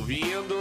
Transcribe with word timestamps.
ouvindo. 0.00 0.56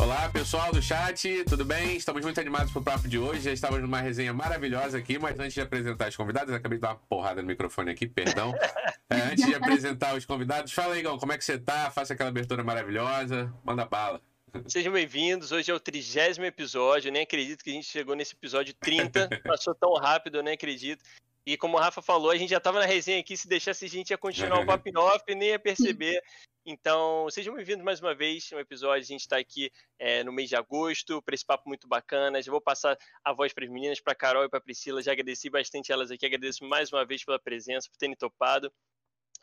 Olá, 0.00 0.30
pessoal 0.30 0.72
do 0.72 0.80
chat, 0.80 1.44
tudo 1.44 1.66
bem? 1.66 1.96
Estamos 1.96 2.22
muito 2.22 2.40
animados 2.40 2.72
pro 2.72 2.82
papo 2.82 3.06
de 3.06 3.18
hoje. 3.18 3.42
Já 3.42 3.52
estávamos 3.52 3.82
numa 3.82 4.00
resenha 4.00 4.32
maravilhosa 4.32 4.96
aqui, 4.96 5.18
mas 5.18 5.38
antes 5.38 5.52
de 5.52 5.60
apresentar 5.60 6.08
os 6.08 6.16
convidados, 6.16 6.52
acabei 6.52 6.78
de 6.78 6.82
dar 6.82 6.92
uma 6.92 7.00
porrada 7.06 7.42
no 7.42 7.48
microfone 7.48 7.90
aqui, 7.90 8.08
perdão. 8.08 8.52
É, 9.10 9.16
antes 9.16 9.44
de 9.44 9.54
apresentar 9.54 10.16
os 10.16 10.24
convidados, 10.24 10.72
fala 10.72 10.94
aí, 10.94 11.00
Igão, 11.00 11.18
como 11.18 11.30
é 11.30 11.36
que 11.36 11.44
você 11.44 11.58
tá? 11.58 11.90
Faça 11.90 12.14
aquela 12.14 12.30
abertura 12.30 12.64
maravilhosa, 12.64 13.52
manda 13.62 13.84
bala. 13.84 14.18
Sejam 14.66 14.94
bem-vindos. 14.94 15.52
Hoje 15.52 15.70
é 15.70 15.74
o 15.74 15.78
trigésimo 15.78 16.46
episódio. 16.46 17.08
Eu 17.08 17.12
nem 17.12 17.22
acredito 17.22 17.62
que 17.62 17.70
a 17.70 17.74
gente 17.74 17.86
chegou 17.86 18.16
nesse 18.16 18.32
episódio 18.32 18.72
30. 18.80 19.28
Passou 19.44 19.74
tão 19.74 19.92
rápido, 19.92 20.38
eu 20.38 20.42
nem 20.42 20.54
acredito. 20.54 21.04
E 21.46 21.58
como 21.58 21.76
o 21.76 21.80
Rafa 21.80 22.00
falou, 22.00 22.30
a 22.30 22.36
gente 22.36 22.50
já 22.50 22.56
estava 22.56 22.78
na 22.78 22.86
resenha 22.86 23.20
aqui. 23.20 23.36
Se 23.36 23.46
deixasse, 23.46 23.84
a 23.84 23.88
gente 23.88 24.10
ia 24.10 24.18
continuar 24.18 24.60
o 24.60 24.66
papo 24.66 24.90
off 24.98 25.22
e 25.28 25.34
nem 25.34 25.50
ia 25.50 25.58
perceber. 25.58 26.22
Então, 26.64 27.28
sejam 27.30 27.54
bem-vindos 27.54 27.84
mais 27.84 28.00
uma 28.00 28.14
vez 28.14 28.50
um 28.50 28.58
episódio. 28.58 29.02
A 29.02 29.06
gente 29.06 29.20
está 29.20 29.36
aqui 29.36 29.70
é, 29.98 30.24
no 30.24 30.32
mês 30.32 30.48
de 30.48 30.56
agosto 30.56 31.20
para 31.20 31.34
esse 31.34 31.44
papo 31.44 31.68
muito 31.68 31.86
bacana. 31.86 32.42
Já 32.42 32.50
vou 32.50 32.62
passar 32.62 32.96
a 33.22 33.34
voz 33.34 33.52
para 33.52 33.64
as 33.64 33.70
meninas, 33.70 34.00
para 34.00 34.14
Carol 34.14 34.44
e 34.44 34.48
para 34.48 34.58
Priscila. 34.58 35.02
Já 35.02 35.12
agradeci 35.12 35.50
bastante 35.50 35.92
elas 35.92 36.10
aqui. 36.10 36.24
Agradeço 36.24 36.64
mais 36.64 36.90
uma 36.90 37.04
vez 37.04 37.22
pela 37.22 37.38
presença, 37.38 37.90
por 37.90 37.98
terem 37.98 38.16
topado. 38.16 38.72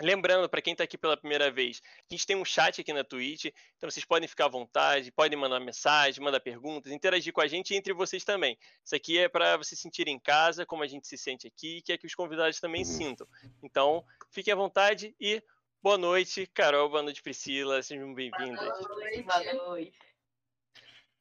Lembrando, 0.02 0.50
para 0.50 0.62
quem 0.62 0.73
está 0.73 0.84
aqui 0.84 0.98
pela 0.98 1.16
primeira 1.16 1.52
vez, 1.52 1.82
a 2.10 2.14
gente 2.14 2.26
tem 2.26 2.36
um 2.36 2.44
chat 2.44 2.82
aqui 2.82 2.91
na 2.91 3.04
Twitch, 3.04 3.46
então 3.78 3.90
vocês 3.90 4.04
podem 4.05 4.27
ficar 4.27 4.46
à 4.46 4.50
vontade, 4.50 5.12
podem 5.12 5.38
mandar 5.38 5.60
mensagem, 5.60 6.24
mandar 6.24 6.40
perguntas, 6.40 6.91
interagir 6.91 7.32
com 7.32 7.41
a 7.41 7.48
gente 7.48 7.74
e 7.74 7.77
entre 7.77 7.94
vocês 7.94 8.24
também. 8.24 8.58
Isso 8.84 8.96
aqui 8.96 9.18
é 9.20 9.30
para 9.30 9.58
você 9.58 9.76
sentir 9.76 10.08
em 10.08 10.20
casa, 10.20 10.66
como 10.66 10.84
a 10.84 10.88
gente 10.88 11.08
se 11.08 11.18
sente 11.18 11.48
aqui, 11.48 11.77
e 11.77 11.82
que 11.82 11.94
é 11.94 11.98
que 11.98 12.08
os 12.08 12.16
convidados 12.16 12.60
também 12.60 12.84
sintam. 12.84 13.27
Então, 13.64 14.04
fiquem 14.32 14.54
à 14.54 14.55
vontade 14.55 15.16
e 15.20 15.41
boa 15.82 15.98
noite, 15.98 16.48
Carol, 16.48 16.90
boa 16.90 17.04
noite, 17.04 17.21
Priscila, 17.21 17.82
sejam 17.84 18.13
bem-vindas. 18.13 18.68
Boa 18.68 19.54
noite. 19.54 19.93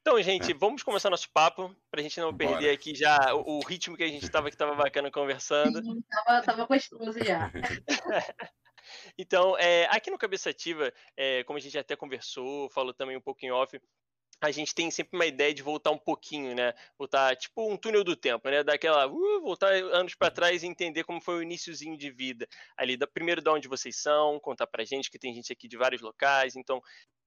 Então, 0.00 0.20
gente, 0.22 0.54
vamos 0.54 0.82
começar 0.82 1.10
nosso 1.10 1.30
papo, 1.30 1.76
para 1.90 2.00
a 2.00 2.02
gente 2.02 2.18
não 2.18 2.34
perder 2.34 2.54
Bora. 2.54 2.72
aqui 2.72 2.94
já 2.94 3.34
o, 3.34 3.58
o, 3.58 3.60
ritmo 3.60 3.98
que 3.98 4.02
a 4.02 4.08
gente 4.08 4.24
estava 4.24 4.48
que 4.48 4.54
estava 4.54 4.74
bacana 4.74 5.10
conversando. 5.10 5.82
Sim, 5.82 6.02
tava, 6.08 6.42
tava 6.42 6.64
gostoso 6.64 7.22
já. 7.22 7.52
Então, 9.18 9.56
é, 9.58 9.86
aqui 9.90 10.10
no 10.10 10.18
Cabeça 10.18 10.50
Ativa, 10.50 10.92
é, 11.16 11.44
como 11.44 11.58
a 11.58 11.60
gente 11.60 11.78
até 11.78 11.96
conversou, 11.96 12.68
falou 12.70 12.94
também 12.94 13.16
um 13.16 13.20
pouco 13.20 13.44
em 13.44 13.50
off, 13.50 13.80
a 14.40 14.50
gente 14.50 14.74
tem 14.74 14.90
sempre 14.90 15.16
uma 15.16 15.26
ideia 15.26 15.52
de 15.52 15.62
voltar 15.62 15.90
um 15.90 15.98
pouquinho, 15.98 16.54
né? 16.54 16.72
Voltar 16.98 17.36
tipo 17.36 17.70
um 17.70 17.76
túnel 17.76 18.02
do 18.02 18.16
tempo, 18.16 18.48
né? 18.48 18.64
Daquela, 18.64 19.06
uh, 19.06 19.40
voltar 19.42 19.72
anos 19.72 20.14
para 20.14 20.30
trás 20.30 20.62
e 20.62 20.66
entender 20.66 21.04
como 21.04 21.20
foi 21.20 21.36
o 21.36 21.42
iníciozinho 21.42 21.96
de 21.96 22.10
vida 22.10 22.48
ali, 22.76 22.96
da, 22.96 23.06
primeiro 23.06 23.42
de 23.42 23.50
onde 23.50 23.68
vocês 23.68 23.96
são, 23.96 24.40
contar 24.40 24.66
pra 24.66 24.84
gente 24.84 25.10
que 25.10 25.18
tem 25.18 25.34
gente 25.34 25.52
aqui 25.52 25.68
de 25.68 25.76
vários 25.76 26.00
locais, 26.00 26.56
então 26.56 26.80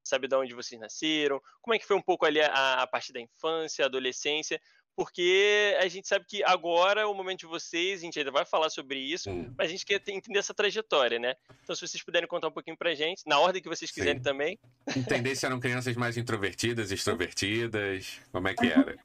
sabe 0.04 0.28
de 0.28 0.36
onde 0.36 0.54
vocês 0.54 0.80
nasceram, 0.82 1.42
como 1.62 1.76
é 1.76 1.80
que 1.80 1.86
foi 1.86 1.96
um 1.96 2.02
pouco 2.02 2.26
ali 2.26 2.42
a, 2.42 2.82
a 2.82 2.88
parte 2.88 3.14
da 3.14 3.22
infância, 3.22 3.86
adolescência, 3.86 4.60
porque 4.96 5.76
a 5.80 5.88
gente 5.88 6.08
sabe 6.08 6.26
que 6.26 6.44
agora 6.44 7.02
é 7.02 7.06
o 7.06 7.14
momento 7.14 7.40
de 7.40 7.46
vocês, 7.46 8.02
a 8.02 8.06
gente 8.06 8.20
ainda 8.20 8.32
vai 8.32 8.46
falar 8.46 8.70
sobre 8.70 9.00
isso, 9.00 9.30
hum. 9.30 9.54
mas 9.58 9.68
a 9.68 9.72
gente 9.72 9.86
quer 9.86 10.02
entender 10.08 10.40
essa 10.40 10.54
trajetória, 10.54 11.18
né? 11.18 11.36
Então, 11.64 11.76
se 11.76 11.88
vocês 11.88 12.04
puderem 12.04 12.28
contar 12.28 12.50
um 12.50 12.52
pouquinho 12.52 12.78
pra 12.78 12.94
gente, 12.94 13.24
na 13.26 13.40
ordem 13.40 13.62
que 13.62 13.70
vocês 13.70 13.90
quiserem 13.90 14.18
Sim. 14.18 14.24
também. 14.24 14.60
Entender 14.96 15.36
se 15.36 15.46
eram 15.46 15.60
crianças 15.60 15.96
mais 15.96 16.18
introvertidas, 16.18 16.92
extrovertidas, 16.92 18.20
como 18.32 18.48
é 18.48 18.54
que 18.54 18.68
era? 18.68 18.96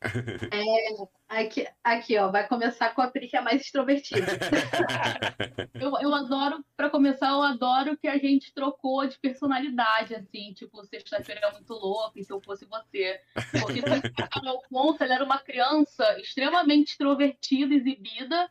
É, 0.51 1.41
aqui, 1.41 1.67
aqui, 1.83 2.19
ó, 2.19 2.31
vai 2.31 2.47
começar 2.47 2.95
com 2.95 3.01
a 3.01 3.09
Pri, 3.09 3.29
que 3.29 3.37
é 3.37 3.41
mais 3.41 3.63
extrovertida. 3.63 4.27
eu, 5.75 5.93
eu 6.01 6.15
adoro, 6.15 6.65
pra 6.77 6.91
começar, 6.91 7.31
eu 7.31 7.43
adoro 7.43 7.97
que 7.97 8.09
a 8.09 8.19
gente 8.19 8.53
trocou 8.53 9.07
de 9.07 9.19
personalidade, 9.19 10.15
assim, 10.15 10.53
tipo, 10.55 10.85
sexta-feira 10.85 11.41
é 11.47 11.53
muito 11.53 11.73
louco, 11.73 12.19
e 12.19 12.25
se 12.25 12.33
eu 12.33 12.41
fosse 12.41 12.67
você. 12.67 13.21
Porque, 13.61 13.81
o 13.81 14.63
ponto, 14.69 15.03
ela 15.03 15.15
era 15.15 15.25
uma 15.25 15.39
criança 15.39 15.78
criança 15.79 16.19
extremamente 16.21 16.93
extrovertida, 16.93 17.75
exibida, 17.75 18.51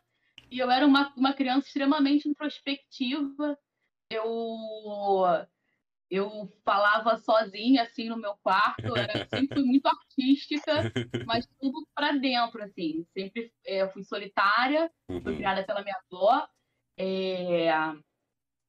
e 0.50 0.58
eu 0.58 0.70
era 0.70 0.86
uma, 0.86 1.12
uma 1.16 1.32
criança 1.32 1.66
extremamente 1.66 2.28
introspectiva. 2.28 3.58
Eu 4.10 4.26
eu 6.10 6.50
falava 6.64 7.18
sozinha 7.18 7.82
assim 7.82 8.08
no 8.08 8.16
meu 8.16 8.34
quarto, 8.42 8.96
era 8.96 9.28
sempre 9.28 9.58
fui 9.58 9.62
muito 9.62 9.86
artística, 9.86 10.90
mas 11.26 11.46
tudo 11.60 11.86
para 11.94 12.12
dentro 12.12 12.62
assim. 12.62 13.06
Sempre 13.12 13.52
é, 13.66 13.86
fui 13.88 14.02
solitária, 14.02 14.90
uhum. 15.08 15.20
fui 15.20 15.36
criada 15.36 15.64
pela 15.64 15.82
minha 15.82 16.00
avó, 16.10 16.48
é, 16.98 17.68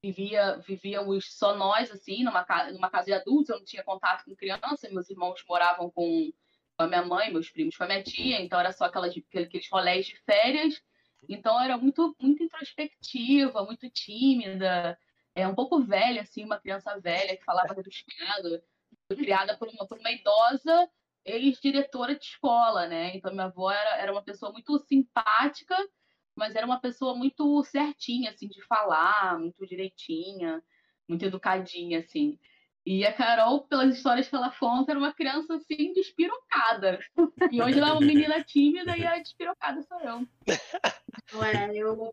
vivia 0.03 0.58
vivíamos 0.68 1.38
só 1.38 1.56
nós 1.56 1.90
assim 1.91 2.26
numa 2.26 2.44
casa, 2.44 2.74
numa 2.74 2.90
casa 2.90 3.06
de 3.06 3.14
adultos. 3.14 3.50
Eu 3.50 3.58
não 3.59 3.66
tinha 3.66 3.84
contato 3.86 4.26
com 4.26 4.36
criança, 4.36 4.90
meus 4.91 5.09
irmãos 5.09 5.41
moravam 5.47 5.90
com 5.91 6.34
a 6.84 6.88
minha 6.88 7.03
mãe, 7.06 7.31
meus 7.31 7.50
primos 7.50 7.75
com 7.75 7.84
a 7.84 7.88
minha 7.88 8.03
tia, 8.03 8.41
então 8.41 8.59
era 8.59 8.72
só 8.72 8.85
aquelas, 8.85 9.13
aqueles 9.17 9.69
rolés 9.72 10.06
de 10.07 10.17
férias. 10.25 10.81
Então 11.28 11.62
era 11.62 11.78
muito, 11.78 12.16
muito 12.19 12.44
introspectiva, 12.44 13.66
muito 13.66 13.90
tímida, 13.90 14.97
é 15.35 15.47
um 15.47 15.56
pouco 15.56 15.81
velha, 15.84 16.22
assim, 16.22 16.44
uma 16.44 16.59
criança 16.59 17.00
velha 17.00 17.35
que 17.38 17.44
falava 17.44 17.73
rebuscado. 17.73 18.62
Criada 19.09 19.57
por 19.57 19.67
uma, 19.69 19.88
por 19.88 19.97
uma 19.97 20.12
idosa 20.12 20.90
ex-diretora 21.25 22.16
de 22.16 22.25
escola, 22.25 22.88
né? 22.88 23.16
Então 23.16 23.31
minha 23.31 23.46
avó 23.46 23.72
era, 23.72 23.97
era 23.97 24.11
uma 24.11 24.23
pessoa 24.23 24.51
muito 24.51 24.78
simpática, 24.79 25.75
mas 26.35 26.56
era 26.56 26.66
uma 26.66 26.79
pessoa 26.79 27.16
muito 27.16 27.63
certinha, 27.66 28.31
assim, 28.31 28.47
de 28.47 28.61
falar, 28.66 29.38
muito 29.40 29.66
direitinha, 29.67 30.63
muito 31.07 31.25
educadinha, 31.25 32.00
assim. 32.00 32.40
E 32.92 33.06
a 33.06 33.14
Carol, 33.14 33.68
pelas 33.68 33.96
histórias 33.96 34.28
que 34.28 34.36
ela 34.36 34.50
conta, 34.50 34.92
era 34.92 35.00
uma 35.00 35.14
criança 35.14 35.54
assim, 35.54 35.94
despirocada. 35.94 36.98
E 37.52 37.62
hoje 37.62 37.78
ela 37.78 37.90
é 37.90 37.92
uma 37.92 38.02
menina 38.02 38.44
tímida 38.44 38.98
e 38.98 39.06
a 39.06 39.20
despirocada 39.20 39.80
sou 39.84 40.00
eu. 40.00 40.28
Ué, 41.36 41.70
eu, 41.76 42.12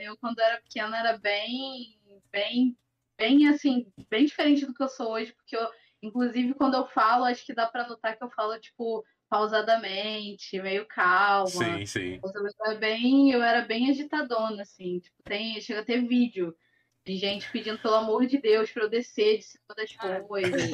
eu 0.00 0.16
quando 0.16 0.38
era 0.38 0.58
pequena 0.62 0.98
era 0.98 1.18
bem, 1.18 2.00
bem, 2.32 2.74
bem 3.18 3.46
assim, 3.46 3.92
bem 4.08 4.24
diferente 4.24 4.64
do 4.64 4.72
que 4.72 4.82
eu 4.82 4.88
sou 4.88 5.12
hoje, 5.12 5.34
porque 5.34 5.54
eu, 5.54 5.68
inclusive, 6.02 6.54
quando 6.54 6.78
eu 6.78 6.86
falo, 6.86 7.26
acho 7.26 7.44
que 7.44 7.52
dá 7.52 7.66
para 7.66 7.86
notar 7.86 8.16
que 8.16 8.24
eu 8.24 8.30
falo, 8.30 8.58
tipo, 8.58 9.04
pausadamente, 9.28 10.58
meio 10.62 10.86
calma. 10.86 11.46
Sim, 11.46 11.84
sim. 11.84 12.20
Eu 12.22 12.32
era 12.64 12.78
bem, 12.78 13.32
eu 13.32 13.42
era 13.42 13.60
bem 13.66 13.90
agitadona, 13.90 14.62
assim, 14.62 14.98
tipo, 14.98 15.22
tem, 15.24 15.60
chega 15.60 15.80
a 15.80 15.84
ter 15.84 16.08
vídeo 16.08 16.52
de 16.52 16.65
gente 17.14 17.50
pedindo 17.52 17.78
pelo 17.78 17.94
amor 17.94 18.26
de 18.26 18.38
Deus 18.38 18.70
para 18.72 18.82
eu 18.82 18.90
descer 18.90 19.38
de 19.38 19.44
cima 19.44 19.74
das 19.76 19.94
coisas. 20.26 20.70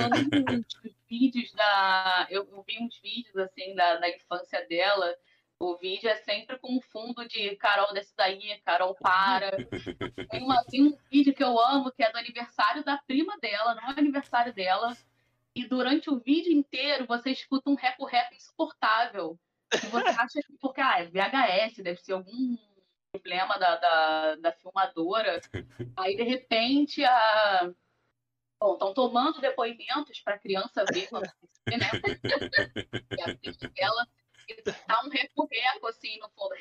os 0.85 0.95
vídeos 1.09 1.53
da. 1.53 2.27
Eu, 2.31 2.49
eu, 2.51 2.63
vi 2.63 2.79
uns 2.81 2.99
vídeos 3.01 3.37
assim 3.37 3.75
da, 3.75 3.97
da 3.97 4.09
infância 4.09 4.67
dela. 4.67 5.15
O 5.59 5.77
vídeo 5.77 6.09
é 6.09 6.17
sempre 6.17 6.59
com 6.59 6.77
um 6.77 6.81
fundo 6.81 7.29
de 7.29 7.55
Carol 7.57 7.93
desce 7.93 8.15
daí, 8.17 8.59
Carol 8.65 8.95
para. 8.95 9.57
Tem, 10.31 10.43
uma, 10.43 10.65
tem 10.65 10.83
um 10.85 10.99
vídeo 11.11 11.35
que 11.35 11.45
eu 11.45 11.61
amo, 11.61 11.93
que 11.93 12.03
é 12.03 12.11
do 12.11 12.19
aniversário 12.19 12.83
da 12.83 12.99
prima 12.99 13.39
dela, 13.39 13.75
não 13.75 13.91
é 13.91 13.95
aniversário 13.97 14.53
dela. 14.53 14.97
E 15.55 15.67
durante 15.67 16.11
o 16.11 16.19
vídeo 16.19 16.53
inteiro 16.53 17.07
você 17.07 17.31
escuta 17.31 17.71
um 17.71 17.75
rap-rap 17.75 18.35
insuportável. 18.35 19.39
E 19.73 19.87
você 19.87 20.09
acha 20.09 20.41
que, 20.43 20.53
porque, 20.61 20.81
ah, 20.81 20.99
é 20.99 21.05
VHS, 21.05 21.83
deve 21.83 22.01
ser 22.01 22.13
algum 22.13 22.57
problema 23.13 23.59
da, 23.59 23.77
da, 23.77 24.37
da 24.37 24.53
filmadora. 24.53 25.41
Aí, 25.97 26.17
de 26.17 26.23
repente, 26.23 27.05
a. 27.05 27.73
Bom, 28.59 28.75
estão 28.75 28.95
tomando 28.95 29.41
depoimentos 29.41 30.21
para 30.21 30.35
a 30.35 30.39
criança 30.39 30.85
ver 30.93 31.09
quando 31.09 31.25
né? 31.25 31.33
e 33.19 33.21
a 33.21 33.37
frente 33.37 33.69
dela 33.69 34.09
tá 34.87 35.03
um 35.05 35.09
recorreco, 35.09 35.87
assim, 35.89 36.19
no 36.19 36.29
fundo, 36.31 36.55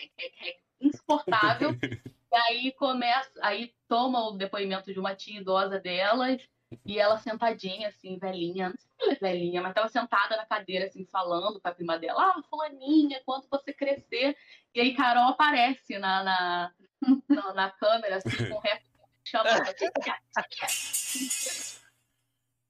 insuportável. 0.79 1.69
E 2.33 2.35
aí 2.47 2.71
começa, 2.71 3.29
aí 3.41 3.75
toma 3.89 4.29
o 4.29 4.37
depoimento 4.37 4.93
de 4.93 4.97
uma 4.97 5.13
tia 5.13 5.41
idosa 5.41 5.77
delas, 5.77 6.41
e 6.85 6.99
ela 6.99 7.17
sentadinha, 7.17 7.89
assim, 7.89 8.17
velhinha, 8.17 8.69
não 8.69 8.77
sei 8.77 9.15
se 9.15 9.25
é 9.25 9.29
velhinha, 9.29 9.61
mas 9.61 9.71
estava 9.71 9.89
sentada 9.89 10.37
na 10.37 10.45
cadeira, 10.45 10.85
assim, 10.85 11.05
falando 11.05 11.59
para 11.59 11.71
a 11.71 11.75
prima 11.75 11.99
dela, 11.99 12.21
ah, 12.21 12.43
fulaninha, 12.49 13.21
quando 13.25 13.47
você 13.49 13.73
crescer. 13.73 14.37
E 14.73 14.79
aí 14.79 14.95
Carol 14.95 15.29
aparece 15.29 15.97
na, 15.99 16.23
na, 16.23 16.71
na, 17.27 17.53
na 17.53 17.71
câmera, 17.71 18.17
assim, 18.17 18.49
com 18.49 18.55
o 18.55 18.59
rap 18.59 18.81
chamando. 19.23 19.63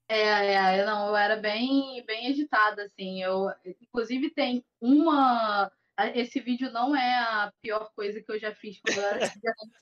É, 0.08 0.54
é, 0.54 0.84
não, 0.84 1.08
eu 1.08 1.16
era 1.16 1.36
bem, 1.36 2.04
bem 2.04 2.26
agitada, 2.26 2.82
assim. 2.82 3.22
Eu, 3.22 3.48
inclusive, 3.80 4.30
tem 4.30 4.64
uma. 4.80 5.70
Esse 6.14 6.40
vídeo 6.40 6.70
não 6.72 6.94
é 6.96 7.18
a 7.18 7.52
pior 7.62 7.90
coisa 7.94 8.20
que 8.20 8.32
eu 8.32 8.38
já 8.38 8.54
fiz 8.54 8.80
quando 8.80 8.98
eu 8.98 9.06
era 9.06 9.32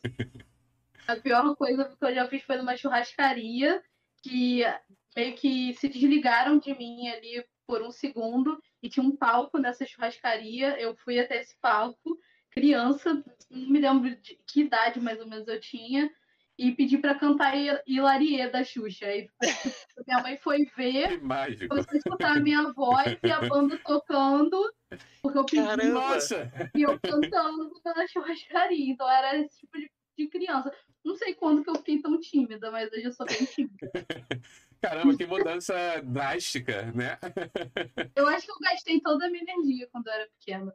A 1.08 1.16
pior 1.16 1.56
coisa 1.56 1.84
que 1.84 2.04
eu 2.04 2.14
já 2.14 2.28
fiz 2.28 2.42
foi 2.44 2.56
numa 2.56 2.76
churrascaria 2.76 3.82
que 4.22 4.62
meio 5.16 5.34
que 5.34 5.74
se 5.74 5.88
desligaram 5.88 6.58
de 6.58 6.74
mim 6.76 7.08
ali 7.08 7.44
por 7.66 7.82
um 7.82 7.90
segundo 7.90 8.60
e 8.82 8.88
tinha 8.88 9.04
um 9.04 9.16
palco 9.16 9.58
nessa 9.58 9.86
churrascaria. 9.86 10.80
Eu 10.80 10.96
fui 10.96 11.18
até 11.20 11.40
esse 11.40 11.56
palco, 11.60 12.18
criança, 12.50 13.22
não 13.50 13.70
me 13.70 13.78
lembro 13.78 14.16
de 14.16 14.38
que 14.46 14.62
idade 14.62 15.00
mais 15.00 15.20
ou 15.20 15.26
menos 15.26 15.46
eu 15.48 15.60
tinha. 15.60 16.10
e 16.58 16.72
pedi 16.72 16.98
para 16.98 17.14
cantar 17.18 17.54
Hilarie 17.86 18.50
da 18.50 18.62
Xuxa. 18.62 19.06
Aí 19.06 19.28
minha 20.06 20.22
mãe 20.22 20.36
foi 20.36 20.64
ver, 20.76 21.20
foi 21.68 21.98
escutar 21.98 22.36
a 22.36 22.40
minha 22.40 22.70
voz 22.72 23.16
e 23.22 23.30
a 23.30 23.40
banda 23.40 23.78
tocando, 23.84 24.70
porque 25.22 25.38
eu 25.38 25.44
pedi 25.46 25.86
Nossa. 25.88 26.52
e 26.74 26.82
eu 26.82 26.98
cantando 27.00 27.70
na 27.84 28.06
churrascaria. 28.08 28.92
Então 28.92 29.10
era 29.10 29.38
esse 29.38 29.60
tipo 29.60 29.78
de, 29.78 29.90
de 30.24 30.28
criança. 30.28 30.72
Não 31.04 31.16
sei 31.16 31.34
quando 31.34 31.64
que 31.64 31.70
eu 31.70 31.76
fiquei 31.76 32.00
tão 32.00 32.18
tímida, 32.20 32.70
mas 32.70 32.92
hoje 32.92 33.04
eu 33.04 33.12
sou 33.12 33.26
bem 33.26 33.44
tímida. 33.44 33.90
Caramba, 34.82 35.14
que 35.14 35.26
mudança 35.26 35.74
drástica, 36.02 36.90
né? 36.92 37.18
Eu 38.16 38.26
acho 38.28 38.46
que 38.46 38.52
eu 38.52 38.58
gastei 38.60 38.98
toda 38.98 39.26
a 39.26 39.30
minha 39.30 39.42
energia 39.42 39.86
quando 39.92 40.06
eu 40.06 40.12
era 40.12 40.28
pequena. 40.38 40.74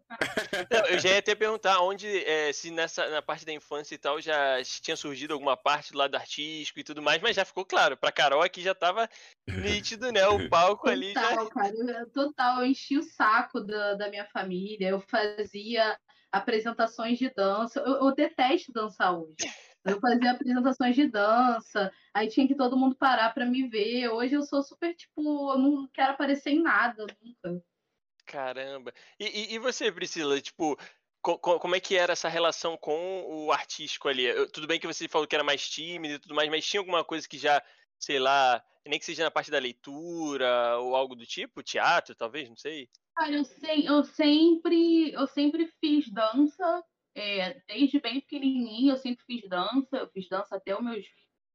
eu 0.91 0.99
já 0.99 1.09
ia 1.09 1.17
até 1.17 1.33
perguntar 1.33 1.81
onde, 1.81 2.07
é, 2.23 2.53
se 2.53 2.69
nessa 2.69 3.09
na 3.09 3.21
parte 3.21 3.45
da 3.45 3.51
infância 3.51 3.95
e 3.95 3.97
tal, 3.97 4.21
já 4.21 4.61
tinha 4.63 4.95
surgido 4.95 5.33
alguma 5.33 5.57
parte 5.57 5.91
do 5.91 5.97
lado 5.97 6.15
artístico 6.15 6.79
e 6.79 6.83
tudo 6.83 7.01
mais, 7.01 7.19
mas 7.21 7.35
já 7.35 7.43
ficou 7.43 7.65
claro. 7.65 7.97
Pra 7.97 8.11
Carol 8.11 8.43
aqui 8.43 8.61
já 8.61 8.75
tava 8.75 9.09
nítido, 9.47 10.11
né? 10.11 10.27
O 10.27 10.47
palco 10.49 10.87
ali 10.87 11.13
total, 11.13 11.45
já. 11.45 11.49
Cara, 11.49 12.05
total, 12.13 12.59
eu 12.59 12.65
enchi 12.67 12.97
o 12.97 13.03
saco 13.03 13.59
da, 13.59 13.95
da 13.95 14.09
minha 14.09 14.25
família, 14.25 14.89
eu 14.89 14.99
fazia 14.99 15.97
apresentações 16.35 17.17
de 17.17 17.29
dança. 17.29 17.79
Eu, 17.79 18.07
eu 18.07 18.15
detesto 18.15 18.71
dançar 18.71 19.17
hoje. 19.17 19.35
Eu 19.83 19.99
fazia 19.99 20.31
apresentações 20.31 20.95
de 20.95 21.07
dança, 21.07 21.91
aí 22.11 22.27
tinha 22.27 22.47
que 22.47 22.55
todo 22.55 22.77
mundo 22.77 22.95
parar 22.95 23.33
para 23.33 23.45
me 23.45 23.67
ver. 23.67 24.09
Hoje 24.09 24.33
eu 24.33 24.41
sou 24.41 24.63
super, 24.63 24.95
tipo, 24.95 25.21
eu 25.51 25.59
não 25.59 25.87
quero 25.93 26.13
aparecer 26.13 26.49
em 26.49 26.61
nada 26.61 27.05
nunca. 27.21 27.63
Caramba. 28.25 28.91
E, 29.19 29.25
e, 29.25 29.53
e 29.53 29.59
você, 29.59 29.91
Priscila, 29.91 30.41
tipo, 30.41 30.75
co, 31.21 31.37
co, 31.37 31.59
como 31.59 31.75
é 31.75 31.79
que 31.79 31.95
era 31.95 32.13
essa 32.13 32.27
relação 32.27 32.75
com 32.75 33.23
o 33.27 33.51
artístico 33.51 34.07
ali? 34.07 34.25
Eu, 34.25 34.51
tudo 34.51 34.65
bem 34.65 34.79
que 34.79 34.87
você 34.87 35.07
falou 35.07 35.27
que 35.27 35.35
era 35.35 35.43
mais 35.43 35.69
tímido 35.69 36.15
e 36.15 36.19
tudo 36.19 36.33
mais, 36.33 36.49
mas 36.49 36.65
tinha 36.65 36.81
alguma 36.81 37.03
coisa 37.03 37.27
que 37.27 37.37
já, 37.37 37.61
sei 37.99 38.19
lá, 38.19 38.63
nem 38.85 38.99
que 38.99 39.05
seja 39.05 39.23
na 39.23 39.31
parte 39.31 39.51
da 39.51 39.59
leitura 39.59 40.77
ou 40.79 40.95
algo 40.95 41.15
do 41.15 41.25
tipo? 41.25 41.63
Teatro, 41.63 42.15
talvez, 42.15 42.49
não 42.49 42.55
sei. 42.55 42.89
Cara, 43.15 43.31
eu, 43.31 43.45
sei, 43.45 43.87
eu 43.87 44.03
sempre 44.03 45.11
eu 45.11 45.25
sempre 45.27 45.67
fiz 45.79 46.09
dança, 46.11 46.83
é, 47.15 47.61
desde 47.67 47.99
bem 47.99 48.19
pequenininha 48.19 48.93
eu 48.93 48.97
sempre 48.97 49.23
fiz 49.25 49.49
dança, 49.49 49.97
eu 49.97 50.09
fiz 50.09 50.27
dança 50.27 50.55
até 50.55 50.75
os 50.75 50.83
meus 50.83 51.05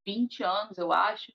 20 0.05 0.43
anos, 0.43 0.77
eu 0.77 0.91
acho. 0.91 1.31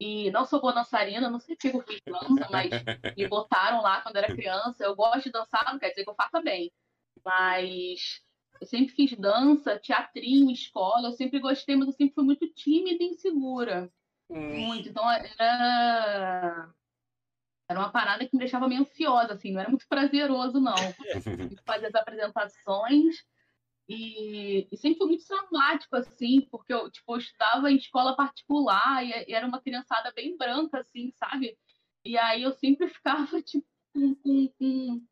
E 0.00 0.30
não 0.30 0.44
sou 0.44 0.60
boa 0.60 0.72
dançarina, 0.72 1.28
não 1.28 1.40
sei 1.40 1.56
se 1.60 1.74
eu 1.74 1.82
fiz 1.82 2.00
dança, 2.06 2.48
mas 2.50 2.70
me 3.16 3.26
botaram 3.28 3.82
lá 3.82 4.00
quando 4.00 4.16
era 4.16 4.28
criança. 4.28 4.84
Eu 4.84 4.94
gosto 4.94 5.24
de 5.24 5.32
dançar, 5.32 5.64
não 5.72 5.78
quer 5.78 5.90
dizer 5.90 6.04
que 6.04 6.10
eu 6.10 6.14
faça 6.14 6.40
bem. 6.40 6.70
Mas 7.24 8.22
eu 8.60 8.66
sempre 8.66 8.94
fiz 8.94 9.12
dança, 9.18 9.78
teatrinho, 9.78 10.52
escola, 10.52 11.08
eu 11.08 11.12
sempre 11.12 11.40
gostei, 11.40 11.74
mas 11.74 11.88
eu 11.88 11.92
sempre 11.94 12.14
fui 12.14 12.24
muito 12.24 12.46
tímida 12.54 13.02
e 13.02 13.08
insegura. 13.08 13.92
Hum. 14.30 14.66
Muito. 14.66 14.88
Então 14.88 15.10
era. 15.10 16.72
Era 17.70 17.80
uma 17.80 17.92
parada 17.92 18.26
que 18.26 18.34
me 18.34 18.38
deixava 18.38 18.66
meio 18.66 18.80
ansiosa, 18.80 19.34
assim, 19.34 19.52
não 19.52 19.60
era 19.60 19.68
muito 19.68 19.86
prazeroso, 19.86 20.58
não. 20.58 20.74
Fazer 21.66 21.86
as 21.86 21.94
apresentações 21.94 23.16
e, 23.88 24.68
e, 24.70 24.76
sempre 24.76 24.98
foi 24.98 25.06
muito 25.06 25.26
traumático, 25.26 25.96
assim, 25.96 26.42
porque 26.50 26.72
eu, 26.72 26.90
tipo, 26.90 27.14
eu 27.14 27.18
estudava 27.18 27.70
em 27.70 27.76
escola 27.76 28.14
particular 28.14 29.02
e, 29.02 29.24
e, 29.26 29.32
era 29.32 29.46
uma 29.46 29.62
criançada 29.62 30.12
bem 30.12 30.36
branca, 30.36 30.80
assim, 30.80 31.10
sabe? 31.12 31.58
E 32.04 32.18
aí 32.18 32.42
eu 32.42 32.52
sempre 32.52 32.86
ficava, 32.92 33.40
tipo, 33.40 33.66
com, 33.94 34.14
com, 34.16 34.48
com 34.48 35.02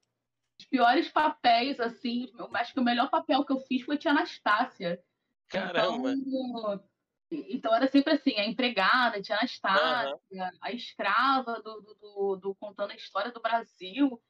os 0.60 0.66
piores 0.66 1.08
papéis, 1.08 1.80
assim. 1.80 2.30
Eu 2.38 2.54
acho 2.54 2.74
que 2.74 2.80
o 2.80 2.84
melhor 2.84 3.08
papel 3.08 3.44
que 3.46 3.52
eu 3.52 3.60
fiz 3.60 3.82
foi 3.82 3.96
Tia 3.96 4.10
Anastácia. 4.10 5.02
Caramba! 5.48 6.12
Então, 6.12 6.84
então 7.31 7.75
era 7.75 7.88
sempre 7.88 8.12
assim, 8.12 8.34
a 8.37 8.46
empregada, 8.46 9.20
Tia 9.20 9.37
Anastácia, 9.37 10.17
uhum. 10.31 10.50
a 10.61 10.73
escrava 10.73 11.61
do, 11.62 11.81
do, 11.81 11.94
do, 11.94 12.37
do, 12.37 12.55
contando 12.55 12.93
a 12.93 12.96
história 12.96 13.32
do 13.32 13.40
Brasil. 13.40 14.20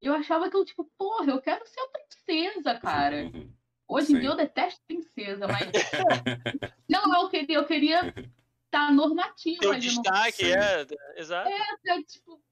Eu 0.00 0.14
achava 0.14 0.48
que 0.48 0.56
eu, 0.56 0.64
tipo, 0.64 0.90
porra, 0.96 1.32
eu 1.32 1.40
quero 1.40 1.66
ser 1.66 1.80
a 1.80 1.88
princesa, 1.88 2.74
cara. 2.80 3.24
Uhum. 3.24 3.52
Hoje 3.88 4.14
em 4.14 4.20
dia 4.20 4.30
eu 4.30 4.36
detesto 4.36 4.80
princesa, 4.86 5.46
mas. 5.46 5.70
não, 6.88 7.22
eu 7.22 7.28
queria, 7.28 7.56
eu 7.56 7.66
queria 7.66 8.00
estar 8.08 8.88
tá 8.88 8.90
normativo 8.90 9.60
Teu 9.60 9.70
ali 9.70 9.80
destaque, 9.80 10.42
no... 10.42 10.50
é, 10.50 10.86
exato. 11.16 11.48
É, 11.48 11.98
é, 11.98 12.02
tipo, 12.02 12.42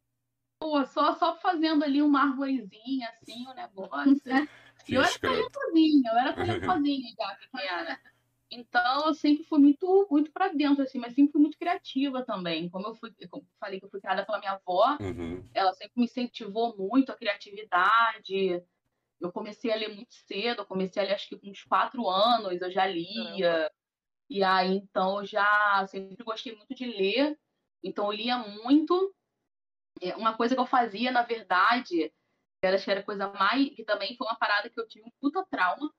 pô, 0.61 0.85
só, 0.87 1.13
só 1.15 1.37
fazendo 1.37 1.83
ali 1.83 2.01
uma 2.01 2.23
arvorezinha, 2.23 3.09
assim, 3.09 3.47
o 3.47 3.51
um 3.51 3.55
negócio, 3.55 4.21
né? 4.25 4.49
E 4.89 4.95
eu 4.95 5.03
era 5.03 5.19
talentosinha, 5.19 6.11
eu 6.11 6.19
era 6.19 6.33
talentosinha 6.35 7.15
já, 7.19 7.35
pequena. 7.37 8.01
Então, 8.51 9.07
eu 9.07 9.15
sempre 9.15 9.45
fui 9.45 9.59
muito, 9.59 10.07
muito 10.11 10.31
para 10.33 10.49
dentro, 10.49 10.83
assim, 10.83 10.99
mas 10.99 11.15
sempre 11.15 11.33
fui 11.33 11.41
muito 11.41 11.59
criativa 11.59 12.25
também. 12.25 12.69
Como 12.69 12.87
eu 12.87 12.95
fui, 12.95 13.13
como 13.29 13.47
falei 13.59 13.81
que 13.81 13.87
eu 13.87 13.91
fui 13.91 14.01
criada 14.01 14.25
pela 14.25 14.39
minha 14.39 14.53
avó, 14.53 14.97
uhum. 15.01 15.49
ela 15.53 15.73
sempre 15.73 15.93
me 15.97 16.05
incentivou 16.05 16.77
muito 16.77 17.11
a 17.11 17.17
criatividade, 17.17 18.63
eu 19.21 19.33
comecei 19.33 19.73
a 19.73 19.77
ler 19.77 19.95
muito 19.95 20.15
cedo, 20.15 20.61
eu 20.61 20.67
comecei 20.67 21.03
a 21.03 21.07
ler 21.07 21.15
acho 21.15 21.29
que 21.29 21.39
com 21.39 21.51
uns 21.51 21.65
quatro 21.65 22.09
anos, 22.09 22.61
eu 22.61 22.71
já 22.71 22.87
lia. 22.87 23.53
Caramba. 23.53 23.75
E 24.29 24.43
aí, 24.43 24.77
então, 24.77 25.21
eu 25.21 25.27
já 25.27 25.87
sempre 25.89 26.25
gostei 26.25 26.55
muito 26.57 26.75
de 26.75 26.87
ler, 26.87 27.39
então 27.83 28.07
eu 28.07 28.13
lia 28.13 28.39
muito. 28.39 29.15
É, 30.01 30.17
uma 30.17 30.37
coisa 30.37 30.55
que 30.55 30.61
eu 30.61 30.67
fazia, 30.67 31.13
na 31.13 31.23
verdade, 31.23 32.13
era, 32.63 32.77
acho 32.77 32.85
que 32.85 32.91
era 32.91 33.03
coisa 33.03 33.29
mais. 33.33 33.71
que 33.75 33.85
também 33.85 34.17
foi 34.17 34.27
uma 34.27 34.37
parada 34.37 34.69
que 34.69 34.81
eu 34.81 34.89
tive 34.89 35.07
um 35.07 35.13
puta 35.21 35.45
trauma, 35.51 35.93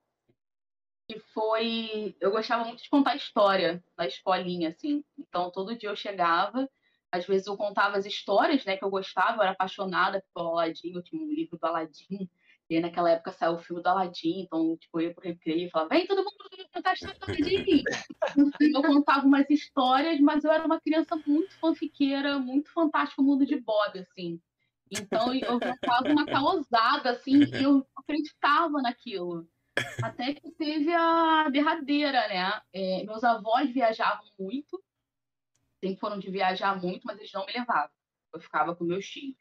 que 1.08 1.18
foi. 1.32 2.16
Eu 2.20 2.30
gostava 2.30 2.64
muito 2.64 2.82
de 2.82 2.90
contar 2.90 3.16
história 3.16 3.82
na 3.96 4.06
escolinha, 4.06 4.70
assim. 4.70 5.04
Então, 5.18 5.50
todo 5.50 5.76
dia 5.76 5.88
eu 5.88 5.96
chegava, 5.96 6.68
às 7.10 7.26
vezes 7.26 7.46
eu 7.46 7.56
contava 7.56 7.96
as 7.96 8.06
histórias, 8.06 8.64
né, 8.64 8.76
que 8.76 8.84
eu 8.84 8.90
gostava, 8.90 9.38
eu 9.38 9.42
era 9.42 9.52
apaixonada 9.52 10.22
pelo 10.34 10.58
Aladim, 10.58 10.92
eu 10.94 11.02
tinha 11.02 11.22
um 11.22 11.32
livro 11.32 11.58
do 11.58 11.64
Aladim, 11.64 12.28
e 12.68 12.80
naquela 12.80 13.10
época 13.10 13.32
saiu 13.32 13.54
o 13.54 13.58
filme 13.58 13.82
do 13.82 13.88
Aladdin, 13.88 14.40
então, 14.40 14.76
tipo, 14.76 15.00
eu 15.00 15.08
ia 15.08 15.14
pro 15.14 15.24
recreio 15.24 15.66
e 15.66 15.70
falava, 15.70 15.90
vem 15.90 16.06
todo 16.06 16.18
mundo 16.18 16.36
contar 16.72 16.90
a 16.90 16.94
história 16.94 17.18
do 17.18 17.24
Aladdin. 17.24 17.84
eu 18.74 18.82
contava 18.82 19.26
umas 19.26 19.48
histórias, 19.48 20.20
mas 20.20 20.44
eu 20.44 20.50
era 20.50 20.66
uma 20.66 20.80
criança 20.80 21.14
muito 21.26 21.56
fanfiqueira, 21.60 22.38
muito 22.40 22.72
fantástica 22.72 23.22
no 23.22 23.28
mundo 23.28 23.46
de 23.46 23.56
Bob, 23.60 23.98
assim. 24.00 24.40
Então, 24.90 25.32
eu 25.34 25.60
contava 25.60 26.08
uma 26.08 26.26
causada, 26.26 27.10
assim, 27.10 27.44
e 27.44 27.62
eu 27.62 27.86
acreditava 27.96 28.82
naquilo. 28.82 29.48
Até 30.02 30.34
que 30.34 30.50
teve 30.52 30.92
a 30.92 31.48
derradeira, 31.50 32.28
né? 32.28 32.62
É, 32.72 33.04
meus 33.04 33.22
avós 33.22 33.70
viajavam 33.70 34.26
muito, 34.38 34.82
sempre 35.80 36.00
foram 36.00 36.18
de 36.18 36.30
viajar 36.30 36.80
muito, 36.80 37.04
mas 37.04 37.18
eles 37.18 37.32
não 37.32 37.44
me 37.44 37.52
levavam. 37.52 37.90
Eu 38.32 38.40
ficava 38.40 38.74
com 38.74 38.84
meus 38.84 39.06
tios. 39.06 39.36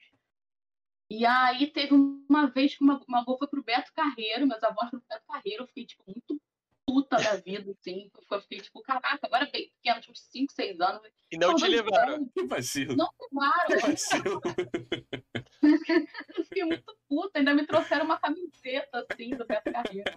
E 1.10 1.26
aí 1.26 1.68
teve 1.68 1.94
uma 1.94 2.48
vez 2.48 2.76
que 2.76 2.84
uma, 2.84 3.00
uma 3.08 3.20
avó 3.20 3.38
foi 3.38 3.48
pro 3.48 3.64
Beto 3.64 3.94
Carreiro, 3.94 4.48
meus 4.48 4.64
avós 4.64 4.90
pro 4.90 5.04
Beto 5.08 5.24
Carreiro, 5.28 5.64
eu 5.64 5.68
fiquei, 5.68 5.86
tipo, 5.86 6.04
muito 6.08 6.42
puta 6.86 7.18
da 7.18 7.36
vida, 7.38 7.72
assim. 7.72 8.12
Eu 8.32 8.42
fiquei, 8.42 8.60
tipo, 8.62 8.82
caraca, 8.82 9.20
agora 9.24 9.50
bem 9.52 9.70
pequeno, 9.70 10.02
tipo, 10.02 10.18
5, 10.18 10.54
6 10.54 10.80
anos. 10.80 11.02
E 11.32 11.38
não 11.38 11.56
te 11.56 11.68
levaram. 11.68 12.28
Que 12.30 12.46
vacilo. 12.46 12.96
Não 12.96 13.10
levaram. 13.20 13.68
Que 13.68 13.88
vacilo. 13.88 14.42
eu 16.38 16.44
fiquei 16.44 16.64
muito 16.64 16.98
puta, 17.10 17.40
ainda 17.40 17.54
me 17.54 17.66
trouxeram 17.66 18.06
uma 18.06 18.20
camiseta, 18.20 19.06
assim, 19.10 19.32
do 19.32 19.46
Beto 19.46 19.72
Carreiro. 19.72 20.12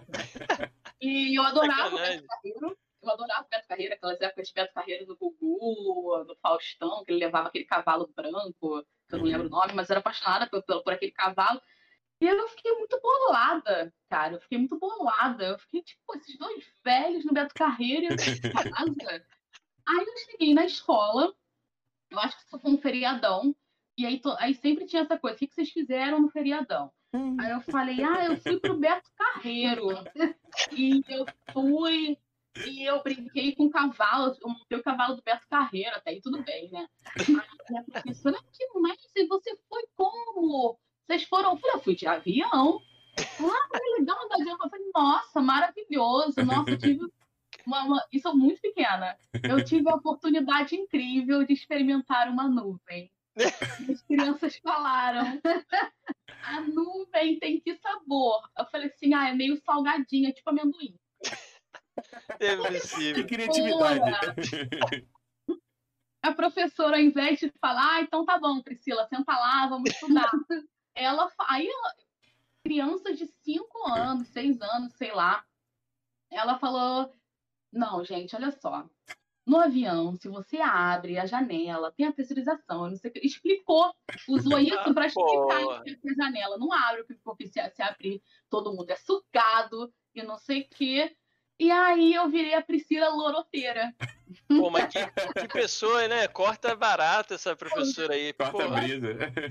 E 1.01 1.37
eu 1.37 1.43
adorava 1.43 1.95
o 1.95 1.99
Beto 1.99 2.25
Carreiro. 2.27 2.77
Eu 3.01 3.09
adorava 3.09 3.45
o 3.45 3.49
Beto 3.49 3.67
Carreiro, 3.67 3.93
aquelas 3.93 4.21
épocas 4.21 4.47
de 4.47 4.53
Beto 4.53 4.73
Carreiro 4.73 5.07
no 5.07 5.15
Gugu, 5.15 6.23
no 6.25 6.35
Faustão, 6.35 7.03
que 7.03 7.11
ele 7.11 7.25
levava 7.25 7.47
aquele 7.47 7.65
cavalo 7.65 8.11
branco 8.15 8.85
que 9.09 9.15
eu 9.15 9.19
não 9.19 9.25
lembro 9.25 9.47
o 9.47 9.49
nome, 9.49 9.73
mas 9.73 9.89
era 9.89 9.99
apaixonada 9.99 10.47
por, 10.47 10.61
por, 10.63 10.83
por 10.83 10.93
aquele 10.93 11.11
cavalo. 11.11 11.59
E 12.21 12.27
eu 12.27 12.47
fiquei 12.49 12.73
muito 12.73 12.99
bolada, 13.01 13.93
cara. 14.09 14.33
Eu 14.33 14.41
fiquei 14.41 14.57
muito 14.57 14.77
bolada. 14.77 15.45
Eu 15.45 15.59
fiquei, 15.59 15.81
tipo, 15.81 16.15
esses 16.15 16.37
dois 16.37 16.65
velhos 16.83 17.23
no 17.25 17.33
Beto 17.33 17.53
Carreiro 17.53 18.05
e 18.05 18.51
casa. 18.51 19.25
Aí 19.87 20.05
eu 20.05 20.17
cheguei 20.29 20.53
na 20.53 20.65
escola, 20.65 21.33
eu 22.11 22.19
acho 22.19 22.37
que 22.37 22.43
isso 22.43 22.59
foi 22.59 22.71
um 22.71 22.77
feriadão, 22.77 23.55
e 23.97 24.05
aí, 24.05 24.19
to... 24.19 24.35
aí 24.39 24.53
sempre 24.53 24.85
tinha 24.85 25.01
essa 25.01 25.17
coisa, 25.17 25.35
o 25.35 25.39
que, 25.39 25.47
que 25.47 25.55
vocês 25.55 25.71
fizeram 25.71 26.21
no 26.21 26.29
feriadão? 26.29 26.91
Hum. 27.13 27.35
Aí 27.39 27.51
eu 27.51 27.61
falei, 27.61 28.01
ah, 28.03 28.25
eu 28.25 28.37
fui 28.37 28.59
pro 28.59 28.77
Beto 28.77 29.09
Carreiro. 29.15 29.87
e 30.71 31.03
eu 31.09 31.25
fui, 31.51 32.17
e 32.67 32.83
eu 32.83 33.01
brinquei 33.01 33.55
com 33.55 33.65
o 33.65 33.69
cavalo, 33.71 34.37
eu 34.39 34.49
montei 34.49 34.77
o 34.77 34.83
cavalo 34.83 35.15
do 35.15 35.23
Beto 35.23 35.47
Carreiro, 35.49 35.95
até 35.95 36.11
aí 36.11 36.21
tudo 36.21 36.43
bem, 36.43 36.69
né? 36.69 36.87
Aí 37.17 37.77
a 37.77 37.83
professora, 37.83 38.37
que 38.53 38.79
mas 38.79 39.01
você 39.27 39.57
foi 39.67 39.83
como? 39.95 40.79
Vocês 41.09 41.23
foram? 41.23 41.53
Eu 41.53 41.57
falei, 41.57 41.75
eu 41.75 41.79
fui 41.79 41.95
de 41.95 42.05
avião. 42.05 42.79
Ah, 43.17 43.79
legal, 43.97 44.27
de 44.27 44.41
avião. 44.41 44.57
Eu 44.63 44.69
falei, 44.69 44.91
nossa, 44.93 45.41
maravilhoso. 45.41 46.45
Nossa, 46.45 46.69
eu 46.69 46.77
tive 46.77 47.11
uma, 47.65 47.83
uma... 47.83 48.07
Isso 48.13 48.27
é 48.27 48.33
muito 48.33 48.61
pequena. 48.61 49.17
Eu 49.41 49.65
tive 49.65 49.89
a 49.89 49.95
oportunidade 49.95 50.75
incrível 50.75 51.43
de 51.43 51.53
experimentar 51.53 52.29
uma 52.29 52.47
nuvem. 52.47 53.11
As 53.91 54.03
crianças 54.03 54.57
falaram. 54.57 55.41
A 56.43 56.61
nuvem 56.61 57.39
tem 57.39 57.59
que 57.59 57.75
sabor? 57.77 58.47
Eu 58.55 58.67
falei 58.67 58.89
assim, 58.89 59.11
ah, 59.15 59.29
é 59.29 59.33
meio 59.33 59.57
salgadinha, 59.65 60.31
tipo 60.31 60.51
amendoim. 60.51 60.95
É 62.39 62.55
possível. 62.55 63.15
Que 63.15 63.23
criatividade. 63.23 64.51
A 66.21 66.33
professora, 66.33 66.97
ao 66.97 67.01
invés 67.01 67.39
de 67.39 67.51
falar, 67.59 67.95
ah, 67.95 68.01
então 68.01 68.25
tá 68.25 68.37
bom, 68.37 68.61
Priscila, 68.61 69.07
senta 69.07 69.33
lá, 69.33 69.67
vamos 69.67 69.89
estudar. 69.89 70.29
Ela, 71.03 71.31
aí 71.47 71.67
ela, 71.67 71.95
crianças 72.63 73.17
de 73.17 73.25
5 73.25 73.87
anos, 73.87 74.27
6 74.29 74.61
anos, 74.61 74.93
sei 74.93 75.13
lá, 75.13 75.45
ela 76.29 76.59
falou, 76.59 77.11
não, 77.71 78.03
gente, 78.03 78.35
olha 78.35 78.51
só, 78.51 78.87
no 79.49 79.57
avião, 79.57 80.15
se 80.15 80.29
você 80.29 80.57
abre 80.57 81.17
a 81.17 81.25
janela, 81.25 81.91
tem 81.91 82.05
a 82.05 82.11
pressurização, 82.11 82.87
não 82.87 82.95
sei 82.95 83.09
o 83.09 83.13
que. 83.13 83.25
Explicou, 83.25 83.91
usou 84.27 84.59
isso 84.61 84.93
para 84.93 85.07
explicar 85.07 85.83
que 85.83 86.09
a 86.09 86.13
janela 86.13 86.57
não 86.59 86.71
abre, 86.71 87.03
porque 87.23 87.47
se, 87.47 87.69
se 87.71 87.81
abrir, 87.81 88.21
todo 88.47 88.71
mundo 88.73 88.91
é 88.91 88.95
sugado 88.95 89.91
e 90.13 90.21
não 90.21 90.37
sei 90.37 90.61
o 90.61 90.69
que. 90.69 91.17
E 91.59 91.69
aí 91.69 92.13
eu 92.13 92.29
virei 92.29 92.53
a 92.53 92.61
Priscila 92.61 93.09
Loroteira. 93.09 93.93
Pô, 94.47 94.69
mas 94.69 94.93
que, 94.93 94.99
que 95.41 95.47
pessoa, 95.49 96.07
né? 96.07 96.27
Corta 96.27 96.73
barato 96.75 97.33
essa 97.33 97.55
professora 97.55 98.13
aí. 98.13 98.31
Corta 98.31 98.63
a 98.63 98.67
brisa. 98.69 99.07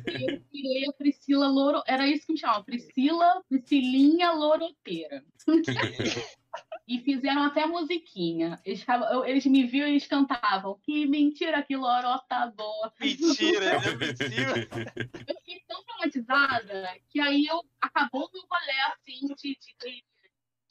Eu 0.06 0.42
virei 0.50 0.88
a 0.88 0.92
Priscila 0.92 1.48
Loro... 1.48 1.82
Era 1.86 2.06
isso 2.06 2.26
que 2.26 2.32
me 2.32 2.38
chamava. 2.38 2.64
Priscila, 2.64 3.42
Priscilinha 3.48 4.30
Loroteira. 4.30 5.22
e 6.88 6.98
fizeram 7.00 7.42
até 7.42 7.66
musiquinha. 7.66 8.58
Eles, 8.64 8.84
eles 9.26 9.46
me 9.46 9.64
viram 9.64 9.88
e 9.88 9.90
eles 9.90 10.06
cantavam. 10.06 10.78
Que 10.82 11.06
mentira, 11.06 11.62
que 11.62 11.76
lorota 11.76 12.46
boa. 12.56 12.92
Mentira, 12.98 13.66
é 13.66 13.94
mentira. 13.94 14.68
Eu 15.26 15.36
fiquei 15.36 15.62
tão 15.68 15.84
traumatizada 15.84 16.96
que 17.10 17.20
aí 17.20 17.46
eu 17.46 17.62
acabou 17.80 18.30
meu 18.32 18.42
rolê 18.50 18.80
assim 18.92 19.26
de, 19.34 19.58
de, 19.58 20.04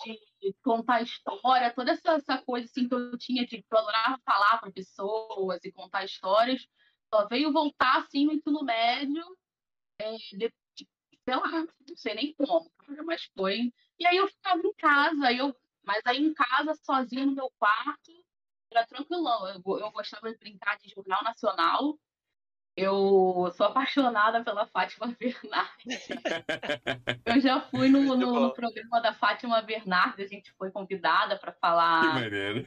de, 0.03 0.53
contar 0.63 1.01
história, 1.01 1.73
toda 1.73 1.91
essa, 1.91 2.13
essa 2.13 2.37
coisa 2.43 2.65
assim 2.65 2.87
que 2.87 2.93
eu 2.93 3.17
tinha 3.17 3.45
de 3.45 3.61
que 3.61 3.65
eu 3.71 3.77
adorava 3.77 4.19
falar 4.25 4.59
para 4.59 4.71
pessoas 4.71 5.59
e 5.63 5.71
contar 5.71 6.05
histórias. 6.05 6.67
Só 7.13 7.27
veio 7.27 7.53
voltar 7.53 7.99
assim 7.99 8.25
no 8.25 8.33
ensino 8.33 8.63
médio, 8.63 9.23
é, 9.99 10.11
de, 10.15 10.53
sei 10.75 11.35
lá, 11.35 11.51
não 11.87 11.95
sei 11.95 12.15
nem 12.15 12.33
como, 12.35 12.71
mas 13.05 13.23
foi. 13.37 13.73
E 13.99 14.05
aí 14.05 14.17
eu 14.17 14.27
ficava 14.27 14.61
em 14.65 14.73
casa, 14.73 15.31
eu 15.33 15.55
mas 15.87 16.01
aí 16.05 16.17
em 16.17 16.33
casa, 16.33 16.75
sozinha 16.83 17.25
no 17.25 17.33
meu 17.33 17.49
quarto, 17.57 18.11
era 18.69 18.85
tranquilão. 18.85 19.47
Eu, 19.47 19.61
eu 19.79 19.91
gostava 19.91 20.29
de 20.29 20.37
brincar 20.37 20.77
de 20.77 20.89
jornal 20.89 21.23
nacional. 21.23 21.97
Eu 22.77 23.51
sou 23.57 23.65
apaixonada 23.65 24.43
pela 24.43 24.67
Fátima 24.67 25.07
Bernardes. 25.19 26.07
eu 27.25 27.41
já 27.41 27.59
fui 27.59 27.89
no, 27.89 28.03
no, 28.03 28.15
no, 28.15 28.53
programa 28.53 29.01
da 29.01 29.11
Fátima 29.13 29.63
Bernardes, 29.63 30.27
a 30.27 30.29
gente 30.29 30.51
foi 30.51 30.69
convidada 30.69 31.39
para 31.39 31.51
falar. 31.53 32.01
Que 32.01 32.07
maneiro. 32.07 32.63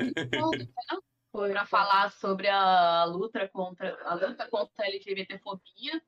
Foi 1.30 1.52
para 1.52 1.64
falar 1.64 2.10
sobre 2.10 2.48
a 2.48 3.04
luta 3.04 3.48
contra 3.48 3.96
a 4.04 4.14
luta 4.14 4.48
contra 4.48 4.84
a 4.84 4.88
LGBTfobia. 4.88 6.02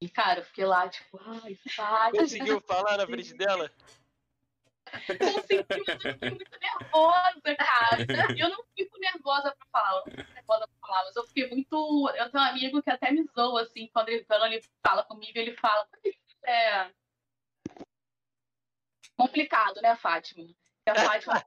E, 0.00 0.08
cara, 0.08 0.40
eu 0.40 0.44
fiquei 0.44 0.64
lá, 0.64 0.88
tipo, 0.88 1.20
ai, 1.26 1.56
Fátima. 1.74 2.22
Conseguiu 2.22 2.60
falar 2.60 2.98
na 2.98 3.06
frente 3.06 3.34
dela? 3.34 3.68
Eu 5.08 5.42
fiquei 5.42 6.30
muito 6.30 6.58
nervosa, 6.60 7.56
cara. 7.56 8.06
Eu 8.36 8.50
não 8.50 8.64
fico 8.76 8.98
nervosa 8.98 9.54
pra 9.56 9.66
falar, 9.72 9.90
eu 9.90 9.96
não 9.96 10.04
fico 10.04 10.32
nervosa 10.34 10.68
pra 10.68 10.88
falar, 10.88 11.04
mas 11.04 11.16
eu 11.16 11.26
fiquei 11.26 11.48
muito. 11.48 12.10
Eu 12.16 12.30
tenho 12.30 12.44
um 12.44 12.46
amigo 12.46 12.82
que 12.82 12.90
até 12.90 13.10
me 13.10 13.24
zoa, 13.34 13.62
assim, 13.62 13.88
quando 13.92 14.08
ele, 14.08 14.24
quando 14.24 14.46
ele 14.46 14.62
fala 14.86 15.04
comigo, 15.04 15.38
ele 15.38 15.56
fala. 15.56 15.88
É 16.44 16.90
complicado, 19.16 19.80
né, 19.80 19.96
Fátima? 19.96 20.44
a 20.86 20.94
Fátima 20.94 21.34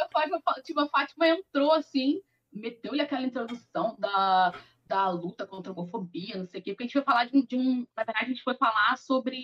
a 0.00 0.08
Fátima, 0.08 0.42
tipo, 0.64 0.80
a 0.80 0.88
Fátima 0.88 1.28
entrou 1.28 1.72
assim, 1.72 2.22
meteu-lhe 2.50 3.02
aquela 3.02 3.26
introdução 3.26 3.96
da, 3.98 4.52
da 4.86 5.10
luta 5.10 5.46
contra 5.46 5.70
a 5.70 5.74
homofobia, 5.74 6.38
não 6.38 6.46
sei 6.46 6.60
o 6.60 6.62
quê, 6.62 6.72
porque 6.72 6.84
a 6.84 6.86
gente 6.86 6.94
foi 6.94 7.02
falar 7.02 7.26
de, 7.26 7.46
de 7.46 7.54
um. 7.56 7.86
Na 7.94 8.04
verdade, 8.04 8.24
a 8.24 8.28
gente 8.28 8.42
foi 8.42 8.56
falar 8.56 8.96
sobre 8.96 9.38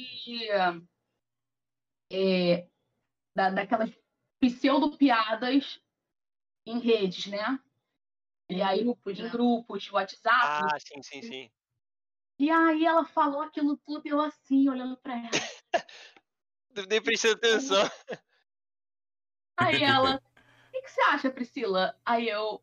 é, 2.10 2.68
da, 3.34 3.50
daquelas 3.50 3.90
pseudo-piadas 4.40 5.80
em 6.66 6.78
redes, 6.78 7.26
né? 7.26 7.58
E 8.48 8.62
aí, 8.62 8.82
grupos, 8.84 9.18
em 9.18 9.28
grupos, 9.28 9.90
WhatsApp. 9.90 10.64
Ah, 10.72 10.78
sim, 10.78 11.02
sim, 11.02 11.22
sim. 11.22 11.50
E 12.38 12.50
aí 12.50 12.84
ela 12.84 13.04
falou 13.04 13.40
aquilo 13.40 13.76
tudo, 13.78 14.06
eu 14.06 14.20
assim, 14.20 14.68
olhando 14.68 14.96
pra 14.98 15.14
ela. 15.14 15.30
Nem 16.88 17.02
prestando 17.02 17.34
atenção. 17.34 17.78
Aí 19.58 19.82
ela, 19.82 20.16
o 20.16 20.70
que, 20.70 20.82
que, 20.82 20.90
você 20.90 21.00
acha, 21.00 21.30
Priscila? 21.30 21.98
Aí 22.04 22.28
eu, 22.28 22.62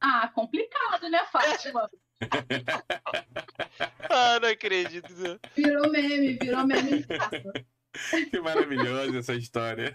ah, 0.00 0.26
complicado, 0.26 1.08
né, 1.08 1.24
Fátima? 1.26 1.88
ah, 4.10 4.40
não 4.40 4.48
acredito. 4.48 5.06
Virou 5.54 5.88
meme, 5.88 6.32
virou 6.32 6.66
meme. 6.66 7.06
Que 8.30 8.40
maravilhosa 8.40 9.18
essa 9.18 9.34
história. 9.34 9.94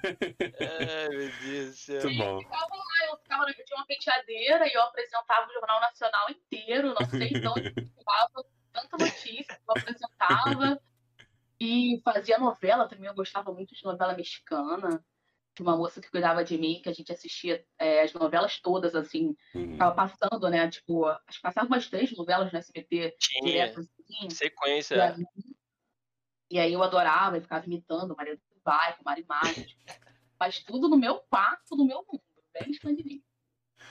Ai, 0.60 1.10
meu 1.10 1.32
Deus 1.44 1.70
do 1.70 1.74
céu. 1.74 2.04
Muito 2.04 2.18
bom. 2.18 2.36
Eu 2.36 2.42
ficava 2.42 2.76
lá, 2.76 3.08
eu, 3.10 3.18
ficava, 3.18 3.44
eu 3.50 3.66
tinha 3.66 3.78
uma 3.78 3.86
penteadeira 3.86 4.68
e 4.68 4.74
eu 4.74 4.82
apresentava 4.82 5.48
o 5.48 5.54
Jornal 5.54 5.82
Nacional 5.82 6.30
inteiro, 6.30 6.96
não 7.00 7.10
sei 7.10 7.30
então 7.34 7.54
eu 7.58 8.04
falava 8.04 8.46
tanta 8.72 8.98
notícia 8.98 9.56
que 9.56 9.62
eu 9.68 9.76
apresentava. 9.78 10.82
E 11.60 12.02
fazia 12.04 12.40
novela 12.40 12.88
também, 12.88 13.08
eu 13.08 13.14
gostava 13.14 13.54
muito 13.54 13.76
de 13.76 13.84
novela 13.84 14.16
mexicana. 14.16 15.04
Tinha 15.54 15.68
uma 15.68 15.78
moça 15.78 16.02
que 16.02 16.10
cuidava 16.10 16.44
de 16.44 16.58
mim, 16.58 16.82
que 16.82 16.90
a 16.90 16.94
gente 16.94 17.12
assistia 17.12 17.64
é, 17.78 18.02
as 18.02 18.14
novelas 18.14 18.60
todas, 18.60 18.96
assim, 18.96 19.36
uhum. 19.54 19.78
tava 19.78 19.94
passando, 19.94 20.50
né? 20.50 20.68
Tipo, 20.70 21.06
acho 21.06 21.38
que 21.38 21.42
passava 21.42 21.68
umas 21.68 21.88
três 21.88 22.16
novelas 22.18 22.52
no 22.52 22.58
SBT 22.58 23.16
Tinha. 23.20 23.46
direto, 23.46 23.80
assim. 23.82 24.30
Sequência. 24.30 24.96
E 24.96 25.02
aí 25.02 25.24
eu 26.58 26.84
adorava 26.84 27.38
e 27.38 27.42
ficava 27.42 27.66
imitando 27.66 28.16
Maria 28.16 28.36
do 28.36 28.42
Bairro, 28.64 28.98
Marimar. 29.04 29.44
Faz 30.38 30.60
tudo 30.64 30.90
no 30.90 30.98
meu 30.98 31.20
quarto, 31.30 31.76
no 31.76 31.86
meu 31.86 32.04
mundo, 32.08 32.22
bem 32.54 32.72
escondidinho. 32.72 33.22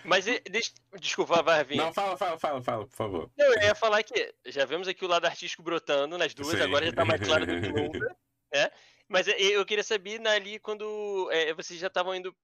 Mas 0.05 0.25
deixa, 0.25 0.73
desculpa, 0.99 1.43
vai 1.43 1.65
vir. 1.65 1.77
Não, 1.77 1.93
fala, 1.93 2.17
fala, 2.17 2.39
fala, 2.39 2.63
fala, 2.63 2.87
por 2.87 2.97
favor. 2.97 3.31
Eu 3.37 3.63
ia 3.63 3.75
falar 3.75 4.03
que 4.03 4.35
já 4.47 4.65
vemos 4.65 4.89
aqui 4.89 5.05
o 5.05 5.09
lado 5.09 5.27
artístico 5.27 5.63
brotando 5.63 6.17
nas 6.17 6.35
duas, 6.35 6.57
Sim. 6.57 6.63
agora 6.63 6.87
já 6.87 6.93
tá 6.93 7.05
mais 7.05 7.21
claro 7.21 7.47
do 7.47 7.61
que 7.61 7.69
nunca, 7.73 8.17
né? 8.53 8.71
Mas 9.09 9.27
eu 9.27 9.67
queria 9.67 9.83
saber 9.83 10.25
ali 10.27 10.59
quando 10.61 11.29
é, 11.33 11.53
vocês 11.53 11.79
já 11.79 11.89
estavam 11.89 12.15
indo 12.15 12.35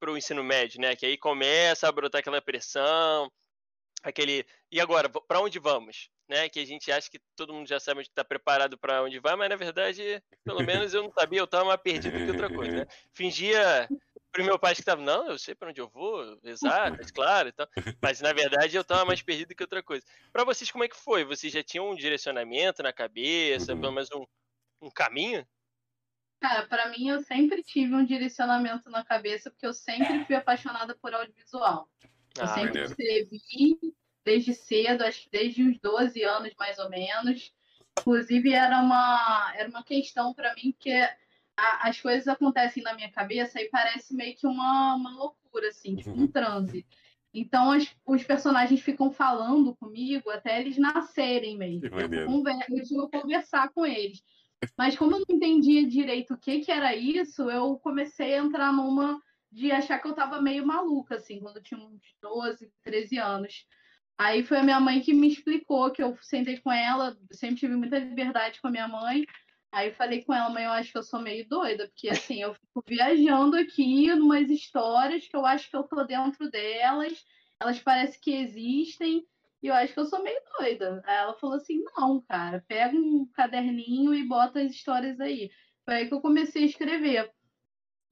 pro 0.00 0.16
ensino 0.16 0.42
médio, 0.42 0.80
né? 0.80 0.96
Que 0.96 1.06
aí 1.06 1.16
começa 1.16 1.88
a 1.88 1.92
brotar 1.92 2.20
aquela 2.20 2.40
pressão, 2.40 3.30
aquele 4.08 4.46
e 4.70 4.80
agora 4.80 5.08
para 5.08 5.40
onde 5.40 5.58
vamos 5.58 6.08
né 6.28 6.48
que 6.48 6.60
a 6.60 6.64
gente 6.64 6.90
acha 6.92 7.10
que 7.10 7.20
todo 7.34 7.52
mundo 7.52 7.68
já 7.68 7.80
sabe 7.80 8.00
onde 8.00 8.08
está 8.08 8.24
preparado 8.24 8.78
para 8.78 9.02
onde 9.02 9.18
vai 9.18 9.34
mas 9.36 9.48
na 9.48 9.56
verdade 9.56 10.22
pelo 10.44 10.58
menos 10.64 10.94
eu 10.94 11.02
não 11.02 11.12
sabia 11.12 11.40
eu 11.40 11.44
estava 11.44 11.64
mais 11.64 11.80
perdido 11.80 12.16
que 12.16 12.30
outra 12.30 12.48
coisa 12.48 12.72
né? 12.72 12.86
fingia 13.12 13.88
para 14.30 14.44
meu 14.44 14.58
pai 14.58 14.74
que 14.74 14.80
estava 14.80 15.02
não 15.02 15.28
eu 15.28 15.38
sei 15.38 15.54
para 15.54 15.70
onde 15.70 15.80
eu 15.80 15.88
vou 15.88 16.38
exato 16.44 16.98
claro 17.12 17.48
então 17.48 17.66
mas 18.00 18.20
na 18.20 18.32
verdade 18.32 18.76
eu 18.76 18.82
estava 18.82 19.04
mais 19.04 19.22
perdido 19.22 19.54
que 19.54 19.62
outra 19.62 19.82
coisa 19.82 20.04
para 20.32 20.44
vocês 20.44 20.70
como 20.70 20.84
é 20.84 20.88
que 20.88 20.96
foi 20.96 21.24
vocês 21.24 21.52
já 21.52 21.62
tinham 21.62 21.90
um 21.90 21.96
direcionamento 21.96 22.82
na 22.82 22.92
cabeça 22.92 23.74
uhum. 23.74 23.80
pelo 23.80 23.92
menos 23.92 24.10
um, 24.12 24.24
um 24.82 24.90
caminho 24.90 25.46
Cara, 26.38 26.66
para 26.66 26.90
mim 26.90 27.08
eu 27.08 27.20
sempre 27.22 27.62
tive 27.62 27.94
um 27.94 28.04
direcionamento 28.04 28.90
na 28.90 29.02
cabeça 29.02 29.50
porque 29.50 29.66
eu 29.66 29.72
sempre 29.72 30.22
fui 30.26 30.36
apaixonada 30.36 30.94
por 30.94 31.14
audiovisual. 31.14 31.88
Eu 32.36 32.44
ah, 32.44 32.48
sempre 32.48 32.82
escrevi 32.82 33.78
desde 34.24 34.54
cedo, 34.54 35.04
acho 35.04 35.22
que 35.22 35.30
desde 35.30 35.62
uns 35.62 35.78
12 35.78 36.22
anos 36.24 36.52
mais 36.58 36.78
ou 36.78 36.90
menos. 36.90 37.52
Inclusive, 37.98 38.52
era 38.52 38.80
uma, 38.80 39.52
era 39.56 39.68
uma 39.68 39.82
questão 39.82 40.34
para 40.34 40.54
mim, 40.54 40.74
que 40.78 40.92
a, 40.92 41.88
as 41.88 42.00
coisas 42.00 42.28
acontecem 42.28 42.82
na 42.82 42.94
minha 42.94 43.10
cabeça 43.10 43.60
e 43.60 43.70
parece 43.70 44.14
meio 44.14 44.36
que 44.36 44.46
uma, 44.46 44.94
uma 44.94 45.10
loucura, 45.16 45.68
assim, 45.68 45.96
tipo 45.96 46.10
um 46.10 46.26
transe. 46.28 46.84
Então, 47.32 47.70
as, 47.70 47.94
os 48.06 48.24
personagens 48.24 48.80
ficam 48.80 49.10
falando 49.10 49.74
comigo 49.76 50.30
até 50.30 50.60
eles 50.60 50.76
nascerem 50.76 51.56
mesmo. 51.56 51.86
Eu, 51.86 52.26
converso, 52.26 53.00
eu 53.00 53.08
conversar 53.08 53.70
com 53.70 53.86
eles. 53.86 54.22
Mas 54.76 54.96
como 54.96 55.16
eu 55.16 55.18
não 55.20 55.36
entendia 55.36 55.86
direito 55.86 56.34
o 56.34 56.38
que, 56.38 56.60
que 56.60 56.72
era 56.72 56.96
isso, 56.96 57.50
eu 57.50 57.78
comecei 57.78 58.34
a 58.34 58.38
entrar 58.38 58.72
numa 58.72 59.20
de 59.50 59.70
achar 59.72 59.98
que 59.98 60.08
eu 60.08 60.14
tava 60.14 60.40
meio 60.40 60.66
maluca, 60.66 61.16
assim, 61.16 61.40
quando 61.40 61.56
eu 61.56 61.62
tinha 61.62 61.80
uns 61.80 62.02
12, 62.20 62.70
13 62.82 63.18
anos. 63.18 63.66
Aí 64.18 64.42
foi 64.42 64.58
a 64.58 64.62
minha 64.62 64.80
mãe 64.80 65.00
que 65.00 65.12
me 65.12 65.28
explicou, 65.28 65.90
que 65.90 66.02
eu 66.02 66.16
sentei 66.22 66.58
com 66.58 66.72
ela, 66.72 67.16
sempre 67.32 67.56
tive 67.56 67.76
muita 67.76 67.98
liberdade 67.98 68.60
com 68.60 68.68
a 68.68 68.70
minha 68.70 68.88
mãe. 68.88 69.26
Aí 69.72 69.92
falei 69.92 70.24
com 70.24 70.32
ela, 70.32 70.48
mãe, 70.48 70.64
eu 70.64 70.70
acho 70.70 70.90
que 70.90 70.98
eu 70.98 71.02
sou 71.02 71.20
meio 71.20 71.46
doida, 71.48 71.86
porque 71.88 72.08
assim, 72.08 72.40
eu 72.40 72.54
fico 72.54 72.82
viajando 72.88 73.56
aqui 73.56 74.06
numas 74.14 74.48
histórias 74.48 75.28
que 75.28 75.36
eu 75.36 75.44
acho 75.44 75.68
que 75.70 75.76
eu 75.76 75.82
tô 75.82 76.02
dentro 76.04 76.50
delas, 76.50 77.24
elas 77.60 77.78
parecem 77.80 78.20
que 78.20 78.32
existem, 78.32 79.26
e 79.62 79.68
eu 79.68 79.74
acho 79.74 79.92
que 79.92 80.00
eu 80.00 80.06
sou 80.06 80.22
meio 80.22 80.40
doida. 80.58 81.02
Aí 81.04 81.16
ela 81.16 81.34
falou 81.34 81.56
assim: 81.56 81.82
não, 81.96 82.20
cara, 82.22 82.64
pega 82.68 82.96
um 82.96 83.26
caderninho 83.34 84.14
e 84.14 84.26
bota 84.26 84.60
as 84.60 84.72
histórias 84.72 85.20
aí. 85.20 85.50
Foi 85.84 85.94
aí 85.94 86.08
que 86.08 86.14
eu 86.14 86.20
comecei 86.20 86.62
a 86.62 86.66
escrever. 86.66 87.30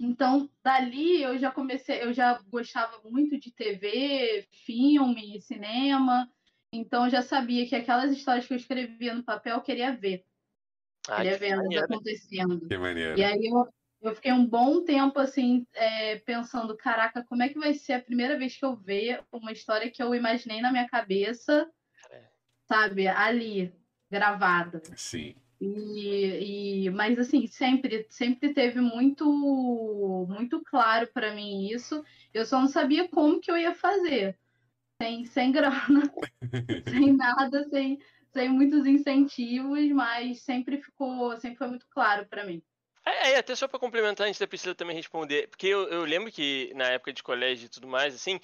Então, 0.05 0.51
dali 0.63 1.23
eu 1.23 1.39
já 1.39 1.51
comecei, 1.51 2.03
eu 2.03 2.13
já 2.13 2.39
gostava 2.49 3.01
muito 3.09 3.39
de 3.39 3.51
TV, 3.51 4.47
filme, 4.67 5.41
cinema. 5.41 6.31
Então, 6.73 7.05
eu 7.05 7.11
já 7.11 7.23
sabia 7.23 7.67
que 7.67 7.75
aquelas 7.75 8.13
histórias 8.13 8.47
que 8.47 8.53
eu 8.53 8.59
escrevia 8.59 9.15
no 9.15 9.25
papel 9.25 9.57
eu 9.57 9.63
queria 9.63 9.97
ver. 9.97 10.25
Ah, 11.09 11.17
queria 11.17 11.39
ver 11.39 11.53
elas 11.53 11.77
acontecendo. 11.77 12.69
Que 12.69 12.77
maneiro. 12.77 13.19
E 13.19 13.25
aí 13.25 13.47
eu, 13.47 13.67
eu 14.03 14.15
fiquei 14.15 14.33
um 14.33 14.47
bom 14.47 14.85
tempo 14.85 15.19
assim, 15.19 15.67
é, 15.73 16.17
pensando, 16.19 16.77
caraca, 16.77 17.25
como 17.25 17.43
é 17.43 17.49
que 17.49 17.59
vai 17.59 17.73
ser 17.73 17.95
a 17.95 18.03
primeira 18.03 18.39
vez 18.39 18.57
que 18.57 18.65
eu 18.65 18.77
ver 18.77 19.25
uma 19.33 19.53
história 19.53 19.91
que 19.91 20.03
eu 20.03 20.15
imaginei 20.15 20.61
na 20.61 20.71
minha 20.71 20.87
cabeça, 20.87 21.71
é. 22.11 22.25
sabe, 22.69 23.09
ali, 23.09 23.73
gravada. 24.11 24.83
Sim. 24.97 25.35
E, 25.61 26.87
e, 26.87 26.91
mas 26.91 27.19
assim, 27.19 27.47
sempre, 27.47 28.07
sempre 28.11 28.53
teve 28.53 28.81
muito, 28.81 29.25
muito 30.29 30.63
claro 30.65 31.07
para 31.13 31.35
mim 31.35 31.69
isso. 31.69 32.05
Eu 32.33 32.45
só 32.45 32.61
não 32.61 32.69
sabia 32.69 33.09
como 33.09 33.41
que 33.41 33.51
eu 33.51 33.57
ia 33.57 33.75
fazer. 33.75 34.37
Sem, 35.01 35.25
sem 35.25 35.53
grana, 35.53 36.03
sem 36.89 37.13
nada, 37.13 37.69
sem, 37.69 37.99
sem 38.33 38.49
muitos 38.49 38.87
incentivos, 38.87 39.89
mas 39.91 40.43
sempre 40.43 40.81
ficou, 40.81 41.37
sempre 41.39 41.59
foi 41.59 41.69
muito 41.69 41.87
claro 41.89 42.27
para 42.27 42.45
mim. 42.45 42.63
É, 43.05 43.33
é, 43.33 43.37
até 43.37 43.55
só 43.55 43.69
para 43.69 43.79
complementar, 43.79 44.27
antes 44.27 44.41
da 44.41 44.47
Priscila 44.47 44.75
também 44.75 44.97
responder, 44.97 45.49
porque 45.49 45.67
eu, 45.67 45.87
eu, 45.89 46.05
lembro 46.05 46.33
que 46.33 46.73
na 46.75 46.87
época 46.87 47.13
de 47.13 47.23
colégio 47.23 47.67
e 47.67 47.69
tudo 47.69 47.87
mais, 47.87 48.15
assim, 48.15 48.41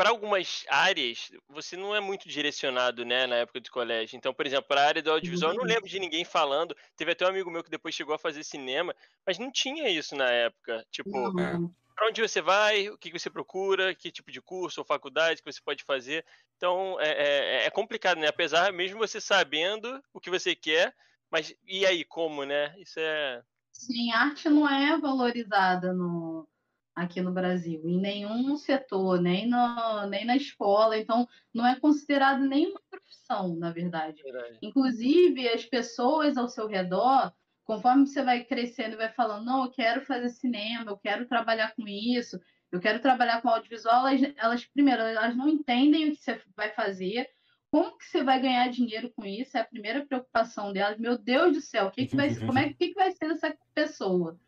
para 0.00 0.08
algumas 0.08 0.64
áreas, 0.66 1.30
você 1.46 1.76
não 1.76 1.94
é 1.94 2.00
muito 2.00 2.26
direcionado, 2.26 3.04
né, 3.04 3.26
na 3.26 3.36
época 3.36 3.60
de 3.60 3.70
colégio. 3.70 4.16
Então, 4.16 4.32
por 4.32 4.46
exemplo, 4.46 4.64
para 4.66 4.80
a 4.80 4.86
área 4.86 5.02
do 5.02 5.10
audiovisual, 5.10 5.52
eu 5.52 5.58
não 5.58 5.64
lembro 5.64 5.90
de 5.90 6.00
ninguém 6.00 6.24
falando. 6.24 6.74
Teve 6.96 7.12
até 7.12 7.26
um 7.26 7.28
amigo 7.28 7.50
meu 7.50 7.62
que 7.62 7.68
depois 7.68 7.94
chegou 7.94 8.14
a 8.14 8.18
fazer 8.18 8.42
cinema, 8.42 8.96
mas 9.26 9.38
não 9.38 9.52
tinha 9.52 9.90
isso 9.90 10.16
na 10.16 10.24
época. 10.24 10.86
Tipo, 10.90 11.10
uhum. 11.10 11.70
para 11.94 12.08
onde 12.08 12.22
você 12.22 12.40
vai, 12.40 12.88
o 12.88 12.96
que 12.96 13.12
você 13.12 13.28
procura, 13.28 13.94
que 13.94 14.10
tipo 14.10 14.32
de 14.32 14.40
curso 14.40 14.80
ou 14.80 14.86
faculdade 14.86 15.42
que 15.42 15.52
você 15.52 15.60
pode 15.62 15.84
fazer. 15.84 16.24
Então, 16.56 16.98
é, 16.98 17.10
é, 17.10 17.66
é 17.66 17.70
complicado, 17.70 18.16
né? 18.16 18.28
Apesar, 18.28 18.72
mesmo 18.72 18.96
você 18.96 19.20
sabendo 19.20 20.02
o 20.14 20.18
que 20.18 20.30
você 20.30 20.54
quer, 20.54 20.96
mas 21.30 21.54
e 21.66 21.84
aí, 21.84 22.06
como, 22.06 22.46
né? 22.46 22.74
Isso 22.78 22.98
é. 22.98 23.42
Sim, 23.70 24.12
arte 24.12 24.48
não 24.48 24.66
é 24.66 24.98
valorizada 24.98 25.92
no, 25.92 26.48
aqui 27.00 27.20
no 27.22 27.32
Brasil, 27.32 27.80
em 27.88 27.98
nenhum 27.98 28.56
setor, 28.56 29.20
nem, 29.20 29.48
no, 29.48 30.06
nem 30.06 30.26
na 30.26 30.36
escola, 30.36 30.98
então 30.98 31.26
não 31.52 31.66
é 31.66 31.78
considerado 31.80 32.40
nenhuma 32.40 32.80
profissão, 32.90 33.56
na 33.56 33.72
verdade. 33.72 34.22
verdade. 34.22 34.58
Inclusive, 34.60 35.48
as 35.48 35.64
pessoas 35.64 36.36
ao 36.36 36.46
seu 36.46 36.66
redor, 36.66 37.32
conforme 37.64 38.06
você 38.06 38.22
vai 38.22 38.44
crescendo 38.44 38.94
e 38.94 38.98
vai 38.98 39.08
falando, 39.08 39.46
não, 39.46 39.64
eu 39.64 39.70
quero 39.70 40.02
fazer 40.02 40.28
cinema, 40.28 40.90
eu 40.90 40.98
quero 40.98 41.26
trabalhar 41.26 41.74
com 41.74 41.88
isso, 41.88 42.38
eu 42.70 42.78
quero 42.78 43.00
trabalhar 43.00 43.40
com 43.40 43.48
audiovisual, 43.48 44.06
elas, 44.06 44.32
elas 44.36 44.64
primeiro, 44.66 45.00
elas 45.00 45.34
não 45.34 45.48
entendem 45.48 46.10
o 46.10 46.12
que 46.12 46.22
você 46.22 46.38
vai 46.54 46.70
fazer, 46.70 47.26
como 47.70 47.96
que 47.96 48.04
você 48.04 48.22
vai 48.22 48.42
ganhar 48.42 48.68
dinheiro 48.68 49.10
com 49.16 49.24
isso? 49.24 49.56
É 49.56 49.60
a 49.60 49.64
primeira 49.64 50.04
preocupação 50.04 50.72
delas. 50.72 50.98
Meu 50.98 51.16
Deus 51.16 51.54
do 51.54 51.60
céu, 51.60 51.86
o 51.86 51.90
que, 51.90 52.04
que 52.04 52.16
vai, 52.16 52.34
como 52.34 52.58
é, 52.58 52.72
que, 52.72 52.88
que 52.88 52.94
vai 52.94 53.12
ser 53.12 53.30
essa 53.30 53.56
pessoa? 53.72 54.38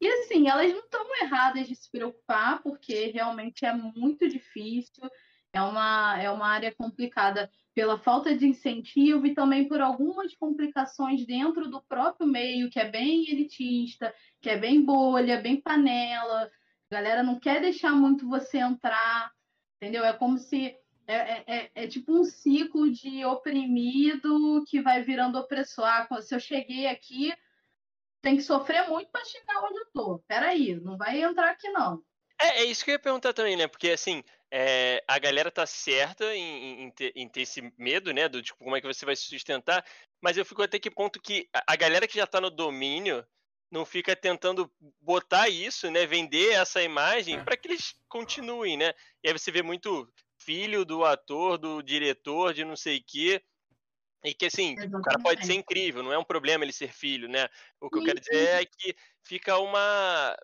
E 0.00 0.08
assim, 0.08 0.48
elas 0.48 0.72
não 0.72 0.80
estão 0.80 1.22
erradas 1.22 1.68
de 1.68 1.74
se 1.74 1.90
preocupar, 1.90 2.62
porque 2.62 3.06
realmente 3.06 3.66
é 3.66 3.72
muito 3.72 4.26
difícil, 4.26 5.08
é 5.52 5.60
uma, 5.60 6.18
é 6.18 6.30
uma 6.30 6.46
área 6.46 6.74
complicada 6.74 7.50
pela 7.74 7.98
falta 7.98 8.36
de 8.36 8.46
incentivo 8.46 9.26
e 9.26 9.34
também 9.34 9.68
por 9.68 9.80
algumas 9.80 10.34
complicações 10.34 11.26
dentro 11.26 11.68
do 11.68 11.82
próprio 11.82 12.26
meio, 12.26 12.70
que 12.70 12.80
é 12.80 12.88
bem 12.88 13.28
elitista, 13.30 14.14
que 14.40 14.48
é 14.48 14.56
bem 14.56 14.84
bolha, 14.84 15.40
bem 15.40 15.60
panela. 15.60 16.50
A 16.90 16.94
galera 16.94 17.22
não 17.22 17.38
quer 17.38 17.60
deixar 17.60 17.92
muito 17.92 18.28
você 18.28 18.58
entrar, 18.58 19.30
entendeu? 19.76 20.04
É 20.04 20.12
como 20.12 20.38
se. 20.38 20.76
É, 21.06 21.14
é, 21.14 21.44
é, 21.46 21.70
é 21.74 21.86
tipo 21.88 22.12
um 22.12 22.22
ciclo 22.22 22.90
de 22.90 23.24
oprimido 23.24 24.64
que 24.68 24.80
vai 24.80 25.02
virando 25.02 25.38
opressor. 25.38 25.84
Ah, 25.84 26.06
se 26.20 26.34
eu 26.34 26.38
cheguei 26.38 26.86
aqui, 26.86 27.32
tem 28.22 28.36
que 28.36 28.42
sofrer 28.42 28.88
muito 28.88 29.10
para 29.10 29.24
chegar 29.24 29.62
onde 29.64 29.78
eu 29.78 29.86
tô. 29.92 30.18
Peraí, 30.26 30.74
não 30.76 30.96
vai 30.96 31.22
entrar 31.22 31.50
aqui 31.50 31.68
não. 31.70 32.02
É, 32.40 32.60
é 32.60 32.64
isso 32.64 32.84
que 32.84 32.90
eu 32.90 32.94
ia 32.94 32.98
perguntar 32.98 33.32
também, 33.32 33.56
né? 33.56 33.66
Porque 33.66 33.90
assim, 33.90 34.22
é, 34.50 35.02
a 35.06 35.18
galera 35.18 35.50
tá 35.50 35.66
certa 35.66 36.34
em, 36.34 36.84
em, 36.84 36.90
ter, 36.90 37.12
em, 37.14 37.28
ter, 37.28 37.42
esse 37.42 37.72
medo, 37.78 38.12
né? 38.12 38.28
Do 38.28 38.42
tipo, 38.42 38.58
como 38.62 38.76
é 38.76 38.80
que 38.80 38.86
você 38.86 39.04
vai 39.04 39.14
se 39.14 39.24
sustentar. 39.24 39.84
Mas 40.20 40.36
eu 40.36 40.44
fico 40.44 40.62
até 40.62 40.78
que 40.78 40.90
ponto 40.90 41.20
que 41.20 41.48
a, 41.66 41.76
galera 41.76 42.08
que 42.08 42.16
já 42.16 42.26
tá 42.26 42.40
no 42.40 42.50
domínio 42.50 43.24
não 43.70 43.84
fica 43.84 44.16
tentando 44.16 44.70
botar 45.00 45.48
isso, 45.48 45.90
né? 45.90 46.06
Vender 46.06 46.52
essa 46.52 46.82
imagem 46.82 47.44
para 47.44 47.56
que 47.56 47.68
eles 47.68 47.94
continuem, 48.08 48.76
né? 48.76 48.92
E 49.22 49.28
aí 49.28 49.32
você 49.32 49.52
vê 49.52 49.62
muito 49.62 50.10
filho 50.38 50.84
do 50.84 51.04
ator, 51.04 51.58
do 51.58 51.82
diretor, 51.82 52.52
de 52.52 52.64
não 52.64 52.74
sei 52.74 52.98
o 52.98 53.04
quê, 53.06 53.42
e 54.24 54.34
que 54.34 54.46
assim, 54.46 54.72
Exatamente. 54.72 54.96
o 54.96 55.02
cara 55.02 55.18
pode 55.18 55.46
ser 55.46 55.54
incrível, 55.54 56.02
não 56.02 56.12
é 56.12 56.18
um 56.18 56.24
problema 56.24 56.64
ele 56.64 56.72
ser 56.72 56.92
filho, 56.92 57.28
né? 57.28 57.48
O 57.80 57.88
que 57.88 57.98
eu 57.98 58.04
quero 58.04 58.20
dizer 58.20 58.62
é 58.62 58.64
que 58.64 58.94
fica 59.22 59.58
uma 59.58 60.36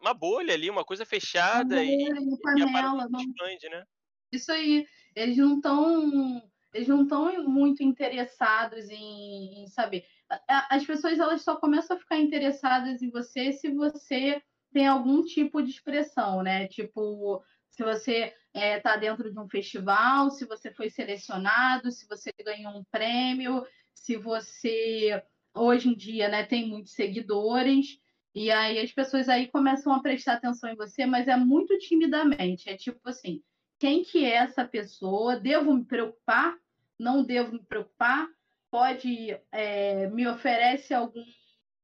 uma 0.00 0.12
bolha 0.12 0.52
ali, 0.52 0.68
uma 0.68 0.84
coisa 0.84 1.06
fechada 1.06 1.76
uma 1.76 1.84
bolha, 1.84 2.20
e, 2.20 2.40
panela, 2.42 3.08
e 3.08 3.22
expande, 3.22 3.68
né? 3.68 3.84
Isso 4.32 4.50
aí, 4.50 4.86
eles 5.14 5.36
não 5.36 5.56
estão 5.56 6.42
eles 6.74 6.88
não 6.88 7.02
estão 7.02 7.44
muito 7.44 7.82
interessados 7.82 8.88
em, 8.88 9.62
em, 9.62 9.66
saber. 9.68 10.04
As 10.48 10.84
pessoas 10.84 11.18
elas 11.18 11.42
só 11.42 11.56
começam 11.56 11.96
a 11.96 12.00
ficar 12.00 12.16
interessadas 12.16 13.02
em 13.02 13.10
você 13.10 13.52
se 13.52 13.70
você 13.70 14.42
tem 14.72 14.86
algum 14.86 15.22
tipo 15.22 15.62
de 15.62 15.70
expressão, 15.70 16.42
né? 16.42 16.66
Tipo, 16.68 17.44
se 17.68 17.84
você 17.84 18.34
está 18.54 18.60
é, 18.60 18.80
tá 18.80 18.96
dentro 18.96 19.32
de 19.32 19.38
um 19.38 19.48
festival, 19.48 20.30
se 20.30 20.44
você 20.44 20.72
foi 20.72 20.90
selecionado, 20.90 21.90
se 21.90 22.06
você 22.06 22.30
ganhou 22.44 22.78
um 22.78 22.84
prêmio, 22.84 23.66
se 23.94 24.16
você 24.16 25.22
hoje 25.54 25.88
em 25.88 25.94
dia 25.94 26.28
né, 26.28 26.44
tem 26.44 26.68
muitos 26.68 26.92
seguidores. 26.92 27.98
E 28.34 28.50
aí 28.50 28.78
as 28.78 28.92
pessoas 28.92 29.28
aí 29.28 29.48
começam 29.48 29.92
a 29.92 30.00
prestar 30.00 30.34
atenção 30.34 30.70
em 30.70 30.76
você, 30.76 31.04
mas 31.04 31.28
é 31.28 31.36
muito 31.36 31.78
timidamente. 31.78 32.68
É 32.68 32.76
tipo 32.76 33.08
assim, 33.08 33.42
quem 33.78 34.02
que 34.02 34.24
é 34.24 34.34
essa 34.36 34.64
pessoa? 34.66 35.36
Devo 35.36 35.74
me 35.74 35.84
preocupar? 35.84 36.56
Não 36.98 37.24
devo 37.24 37.52
me 37.52 37.64
preocupar? 37.64 38.28
Pode 38.70 39.38
é, 39.50 40.08
me 40.08 40.26
oferece 40.26 40.94
algum 40.94 41.24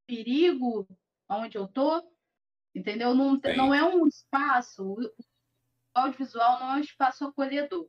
perigo 0.06 0.88
onde 1.28 1.58
eu 1.58 1.68
tô? 1.68 2.02
Entendeu? 2.74 3.14
Não, 3.14 3.38
não 3.56 3.74
é 3.74 3.84
um 3.84 4.06
espaço 4.06 4.96
audiovisual 5.98 6.60
não 6.60 6.72
é 6.72 6.76
um 6.76 6.80
espaço 6.80 7.24
acolhedor. 7.24 7.88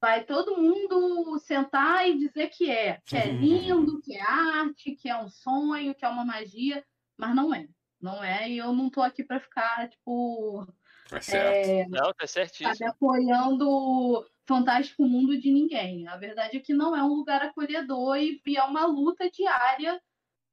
Vai 0.00 0.24
todo 0.24 0.56
mundo 0.56 1.38
sentar 1.38 2.08
e 2.08 2.18
dizer 2.18 2.48
que 2.48 2.68
é, 2.68 3.00
que 3.06 3.16
é 3.16 3.26
lindo, 3.26 4.00
que 4.00 4.16
é 4.16 4.20
arte, 4.20 4.96
que 4.96 5.08
é 5.08 5.16
um 5.16 5.28
sonho, 5.28 5.94
que 5.94 6.04
é 6.04 6.08
uma 6.08 6.24
magia, 6.24 6.84
mas 7.16 7.34
não 7.34 7.54
é. 7.54 7.68
Não 8.00 8.22
é, 8.22 8.50
e 8.50 8.58
eu 8.58 8.72
não 8.72 8.90
tô 8.90 9.00
aqui 9.00 9.22
para 9.22 9.38
ficar, 9.38 9.88
tipo. 9.88 10.66
É 11.12 11.20
certo. 11.20 11.68
É, 11.68 11.88
não, 11.88 12.12
tá 12.12 12.26
certíssimo. 12.26 12.90
apoiando 12.90 14.26
Fantástico 14.44 15.04
Mundo 15.06 15.38
de 15.38 15.52
ninguém. 15.52 16.08
A 16.08 16.16
verdade 16.16 16.56
é 16.56 16.60
que 16.60 16.74
não 16.74 16.96
é 16.96 17.02
um 17.04 17.14
lugar 17.14 17.40
acolhedor 17.42 18.16
e, 18.16 18.42
e 18.44 18.56
é 18.56 18.64
uma 18.64 18.84
luta 18.86 19.30
diária 19.30 20.02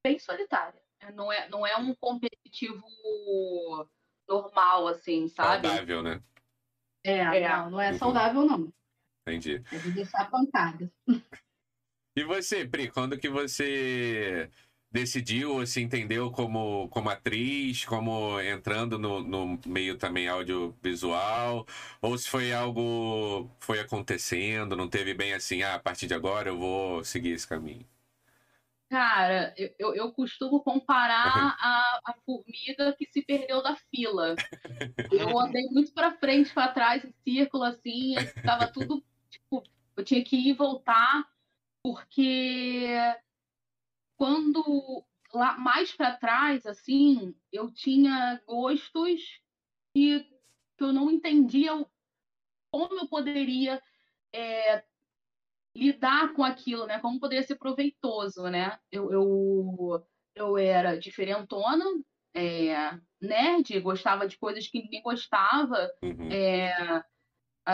bem 0.03 0.19
solitária. 0.19 0.79
Não 1.15 1.32
é, 1.32 1.49
não 1.49 1.65
é 1.65 1.75
um 1.77 1.95
competitivo 1.95 2.84
normal, 4.29 4.87
assim, 4.87 5.27
sabe? 5.27 5.67
Saudável, 5.67 6.03
né? 6.03 6.21
É, 7.03 7.17
é. 7.17 7.49
não, 7.49 7.71
não 7.71 7.81
é 7.81 7.91
uhum. 7.91 7.97
saudável, 7.97 8.45
não. 8.45 8.73
Entendi. 9.27 9.61
É 9.71 9.77
de 9.77 9.91
deixar 9.91 10.29
pancada. 10.29 10.89
E 12.15 12.23
você, 12.23 12.65
Pri, 12.65 12.89
quando 12.89 13.17
que 13.17 13.29
você 13.29 14.49
decidiu, 14.91 15.65
se 15.65 15.81
entendeu 15.81 16.29
como, 16.31 16.89
como 16.89 17.09
atriz, 17.09 17.85
como 17.85 18.41
entrando 18.41 18.97
no, 18.99 19.21
no 19.21 19.59
meio 19.65 19.97
também 19.97 20.27
audiovisual, 20.27 21.65
ou 22.01 22.17
se 22.17 22.27
foi 22.27 22.51
algo 22.51 23.49
foi 23.59 23.79
acontecendo, 23.79 24.75
não 24.75 24.89
teve 24.89 25.13
bem 25.13 25.33
assim, 25.33 25.61
ah, 25.63 25.75
a 25.75 25.79
partir 25.79 26.07
de 26.07 26.13
agora 26.13 26.49
eu 26.49 26.57
vou 26.57 27.03
seguir 27.05 27.31
esse 27.31 27.47
caminho? 27.47 27.85
Cara, 28.89 29.54
eu, 29.78 29.93
eu 29.93 30.12
costumo 30.12 30.63
comparar 30.63 31.56
a, 31.60 31.99
a 32.06 32.15
formiga 32.25 32.95
que 32.97 33.06
se 33.06 33.21
perdeu 33.21 33.62
da 33.62 33.75
fila. 33.75 34.36
Eu 35.12 35.39
andei 35.39 35.67
muito 35.69 35.93
para 35.93 36.17
frente, 36.17 36.52
para 36.52 36.73
trás, 36.73 37.06
em 37.06 37.13
círculo, 37.23 37.65
assim, 37.65 38.15
estava 38.15 38.65
tudo, 38.65 39.06
tipo, 39.30 39.63
eu 39.95 40.04
tinha 40.04 40.23
que 40.23 40.36
ir 40.36 40.49
e 40.49 40.54
voltar, 40.54 41.23
porque 41.84 42.95
quando 44.17 45.06
lá 45.32 45.56
mais 45.56 45.91
para 45.95 46.17
trás, 46.17 46.65
assim, 46.65 47.36
eu 47.52 47.71
tinha 47.71 48.41
gostos 48.47 49.39
que, 49.93 50.21
que 50.75 50.84
eu 50.84 50.91
não 50.91 51.12
entendia 51.12 51.73
como 52.71 52.99
eu 52.99 53.08
poderia 53.08 53.80
é, 54.34 54.84
lidar 55.75 56.34
com 56.34 56.43
aquilo, 56.43 56.86
né? 56.86 56.99
Como 56.99 57.19
poderia 57.19 57.43
ser 57.43 57.55
proveitoso, 57.55 58.43
né? 58.43 58.77
Eu, 58.91 59.12
eu, 59.12 60.08
eu 60.36 60.58
era 60.58 60.97
diferentona, 60.97 61.86
é, 62.34 62.97
nerd, 63.21 63.79
gostava 63.79 64.27
de 64.27 64.38
coisas 64.38 64.67
que 64.67 64.82
ninguém 64.82 65.01
gostava. 65.01 65.89
Uhum. 66.01 66.29
É, 66.32 67.03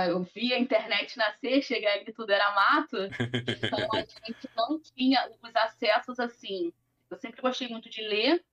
eu 0.10 0.24
via 0.24 0.56
a 0.56 0.60
internet 0.60 1.18
nascer, 1.18 1.62
chegar 1.62 1.94
ali 1.94 2.12
tudo 2.14 2.32
era 2.32 2.54
mato. 2.54 2.98
Então 2.98 3.88
a 3.94 4.00
gente 4.28 4.50
não 4.56 4.80
tinha 4.82 5.30
os 5.42 5.56
acessos 5.56 6.20
assim. 6.20 6.74
Eu 7.10 7.18
sempre 7.18 7.42
gostei 7.42 7.68
muito 7.68 7.90
de 7.90 8.02
ler 8.02 8.44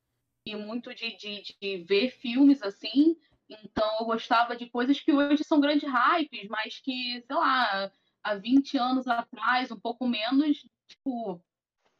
e 0.46 0.54
muito 0.54 0.94
de, 0.94 1.16
de, 1.16 1.42
de 1.60 1.84
ver 1.84 2.10
filmes 2.10 2.62
assim. 2.62 3.16
Então 3.48 3.98
eu 4.00 4.06
gostava 4.06 4.56
de 4.56 4.66
coisas 4.70 5.00
que 5.00 5.12
hoje 5.12 5.44
são 5.44 5.60
grandes 5.60 5.88
hypes, 5.88 6.48
mas 6.48 6.78
que, 6.80 7.22
sei 7.26 7.36
lá, 7.36 7.90
há 8.22 8.34
20 8.34 8.78
anos 8.78 9.06
atrás, 9.06 9.70
um 9.70 9.78
pouco 9.78 10.06
menos, 10.06 10.66
tipo, 10.88 11.42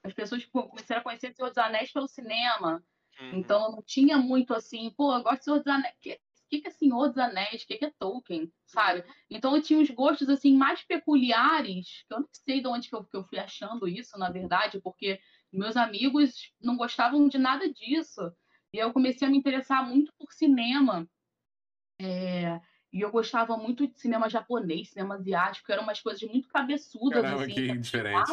as 0.03 0.13
pessoas 0.13 0.43
tipo, 0.43 0.63
começaram 0.69 1.01
a 1.01 1.05
conhecer 1.05 1.33
Senhor 1.33 1.49
dos 1.49 1.59
Anéis 1.59 1.93
pelo 1.93 2.09
cinema. 2.09 2.83
Uhum. 3.21 3.39
Então 3.39 3.73
não 3.73 3.83
tinha 3.83 4.19
muito 4.19 4.55
assim, 4.55 4.91
pô, 4.91 5.15
eu 5.15 5.23
gosto 5.23 5.39
de 5.39 5.45
Senhor 5.45 5.59
dos 5.59 5.67
Anéis. 5.67 5.95
O 5.95 6.49
que, 6.51 6.61
que 6.61 6.69
é 6.69 6.71
Senhor 6.71 7.09
dos 7.09 7.19
Anéis? 7.19 7.63
O 7.63 7.67
que, 7.67 7.79
que 7.79 7.85
é 7.85 7.93
Tolkien? 7.99 8.53
Sabe? 8.67 9.05
Então 9.31 9.57
eu 9.57 9.63
tinha 9.63 9.79
uns 9.79 9.91
gostos 9.91 10.29
assim 10.29 10.55
mais 10.57 10.83
peculiares, 10.83 12.05
que 12.07 12.15
eu 12.15 12.21
não 12.21 12.29
sei 12.33 12.61
de 12.61 12.67
onde 12.67 12.89
que 12.89 12.95
eu, 12.95 13.05
que 13.05 13.17
eu 13.17 13.25
fui 13.25 13.39
achando 13.39 13.89
isso, 13.89 14.19
na 14.19 14.31
verdade, 14.31 14.81
porque 14.81 15.21
meus 15.53 15.77
amigos 15.77 16.53
não 16.61 16.77
gostavam 16.77 17.29
de 17.29 17.39
nada 17.39 17.71
disso. 17.73 18.33
E 18.73 18.79
eu 18.79 18.93
comecei 18.93 19.29
a 19.29 19.31
me 19.31 19.37
interessar 19.37 19.87
muito 19.87 20.13
por 20.19 20.33
cinema. 20.33 21.07
É, 22.01 22.61
e 22.93 23.01
eu 23.01 23.11
gostava 23.11 23.57
muito 23.57 23.87
de 23.87 23.99
cinema 23.99 24.29
japonês, 24.29 24.91
cinema 24.91 25.15
asiático, 25.15 25.73
eram 25.73 25.83
umas 25.83 26.01
coisas 26.01 26.23
muito 26.29 26.47
cabeçudas. 26.49 27.23
Caramba, 27.23 27.45
assim, 27.45 27.55
que 27.55 27.79
diferente. 27.79 28.33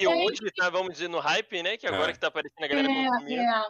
e 0.00 0.06
hoje 0.06 0.40
tá, 0.56 0.68
vamos 0.68 0.94
dizer, 0.94 1.08
no 1.08 1.20
hype, 1.20 1.62
né? 1.62 1.76
Que 1.76 1.86
agora 1.86 2.10
é. 2.10 2.12
que 2.12 2.18
tá 2.18 2.26
aparecendo 2.26 2.64
a 2.64 2.66
galera 2.66 2.90
é. 2.90 3.34
É. 3.34 3.68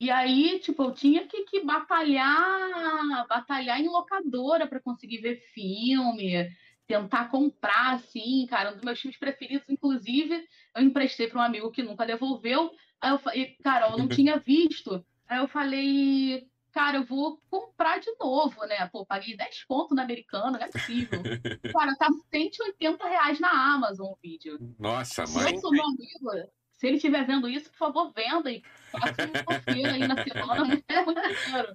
E 0.00 0.10
aí, 0.10 0.58
tipo, 0.58 0.82
eu 0.82 0.92
tinha 0.92 1.26
que, 1.28 1.44
que 1.44 1.64
batalhar, 1.64 3.26
batalhar 3.28 3.80
em 3.80 3.88
locadora 3.88 4.66
para 4.66 4.80
conseguir 4.80 5.18
ver 5.18 5.40
filme, 5.52 6.48
tentar 6.88 7.28
comprar, 7.30 7.94
assim, 7.94 8.46
cara. 8.48 8.70
Um 8.70 8.74
dos 8.74 8.84
meus 8.84 9.00
filmes 9.00 9.18
preferidos, 9.18 9.68
inclusive, 9.68 10.44
eu 10.74 10.82
emprestei 10.82 11.28
para 11.28 11.40
um 11.40 11.44
amigo 11.44 11.70
que 11.70 11.84
nunca 11.84 12.04
devolveu. 12.04 12.72
Aí 13.00 13.12
eu 13.12 13.18
falei, 13.18 13.56
cara, 13.62 13.90
eu 13.90 13.98
não 13.98 14.08
tinha 14.08 14.38
visto. 14.38 15.04
Aí 15.28 15.38
eu 15.38 15.46
falei, 15.46 16.48
cara, 16.72 16.98
eu 16.98 17.04
vou 17.04 17.40
comprar 17.50 17.98
de 17.98 18.10
novo, 18.18 18.64
né? 18.66 18.86
Pô, 18.88 19.04
paguei 19.04 19.36
10 19.36 19.64
pontos 19.64 19.96
na 19.96 20.02
americana, 20.02 20.58
não 20.58 20.60
é 20.60 20.70
possível. 20.70 21.20
cara, 21.72 21.94
tá 21.96 22.08
180 22.30 23.08
reais 23.08 23.40
na 23.40 23.50
Amazon 23.50 24.06
o 24.06 24.18
vídeo. 24.22 24.58
Nossa, 24.78 25.24
mãe. 25.26 25.52
Meu 25.52 25.84
amigo, 25.84 26.50
se 26.78 26.86
ele 26.86 26.96
estiver 26.96 27.26
vendo 27.26 27.48
isso, 27.48 27.70
por 27.70 27.78
favor, 27.78 28.12
venda 28.12 28.50
e 28.50 28.62
faça 28.90 29.26
uma 29.26 29.60
feira 29.60 29.92
aí 29.92 30.06
na 30.06 30.22
semana, 30.22 30.82
é 30.88 31.04
muito 31.04 31.20
dinheiro. 31.20 31.72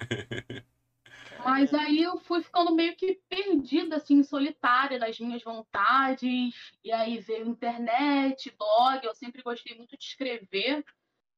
Mas 1.44 1.74
aí 1.74 2.02
eu 2.02 2.18
fui 2.20 2.42
ficando 2.42 2.74
meio 2.74 2.96
que 2.96 3.20
perdida, 3.28 3.98
assim, 3.98 4.24
solitária 4.24 4.98
nas 4.98 5.20
minhas 5.20 5.44
vontades. 5.44 6.72
E 6.82 6.92
aí 6.92 7.20
veio 7.20 7.50
internet, 7.50 8.50
blog. 8.58 9.04
Eu 9.04 9.14
sempre 9.14 9.42
gostei 9.42 9.76
muito 9.76 9.98
de 9.98 10.06
escrever, 10.06 10.86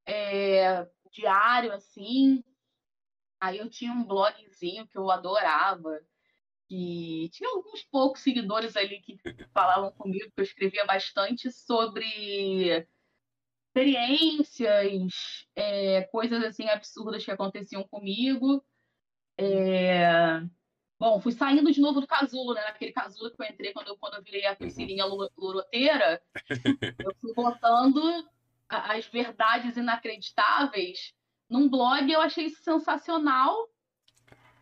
é, 0.06 0.88
diário, 1.12 1.74
assim. 1.74 2.44
Aí 3.46 3.60
eu 3.60 3.70
tinha 3.70 3.92
um 3.92 4.04
blogzinho 4.04 4.88
que 4.88 4.98
eu 4.98 5.12
adorava, 5.12 6.00
que 6.68 7.30
tinha 7.32 7.48
alguns 7.48 7.84
poucos 7.84 8.22
seguidores 8.22 8.76
ali 8.76 9.00
que 9.02 9.20
falavam 9.54 9.92
comigo, 9.92 10.32
que 10.32 10.42
eu 10.42 10.44
escrevia 10.44 10.84
bastante 10.84 11.52
sobre 11.52 12.88
experiências, 13.68 15.46
é, 15.56 16.02
coisas 16.12 16.44
assim 16.44 16.68
absurdas 16.70 17.24
que 17.24 17.30
aconteciam 17.30 17.84
comigo. 17.84 18.66
É... 19.38 20.42
Bom, 20.98 21.20
fui 21.20 21.32
saindo 21.32 21.72
de 21.72 21.80
novo 21.80 22.02
do 22.02 22.08
casulo, 22.08 22.56
né? 22.56 22.64
Naquele 22.64 22.94
casulo 22.94 23.30
que 23.30 23.40
eu 23.40 23.46
entrei 23.46 23.74
quando 23.74 23.90
eu, 23.90 23.98
quando 23.98 24.16
eu 24.16 24.24
virei 24.24 24.48
a 24.48 24.52
uhum. 24.52 24.56
Priscilinha 24.56 25.06
loroteira. 25.38 26.20
eu 27.00 27.16
fui 27.22 27.32
botando 27.36 28.28
as 28.68 29.06
verdades 29.06 29.78
inacreditáveis 29.78 31.14
num 31.50 31.70
blog 31.70 32.12
eu 32.12 32.22
achei 32.22 32.46
isso 32.46 32.64
sensacional, 32.64 33.56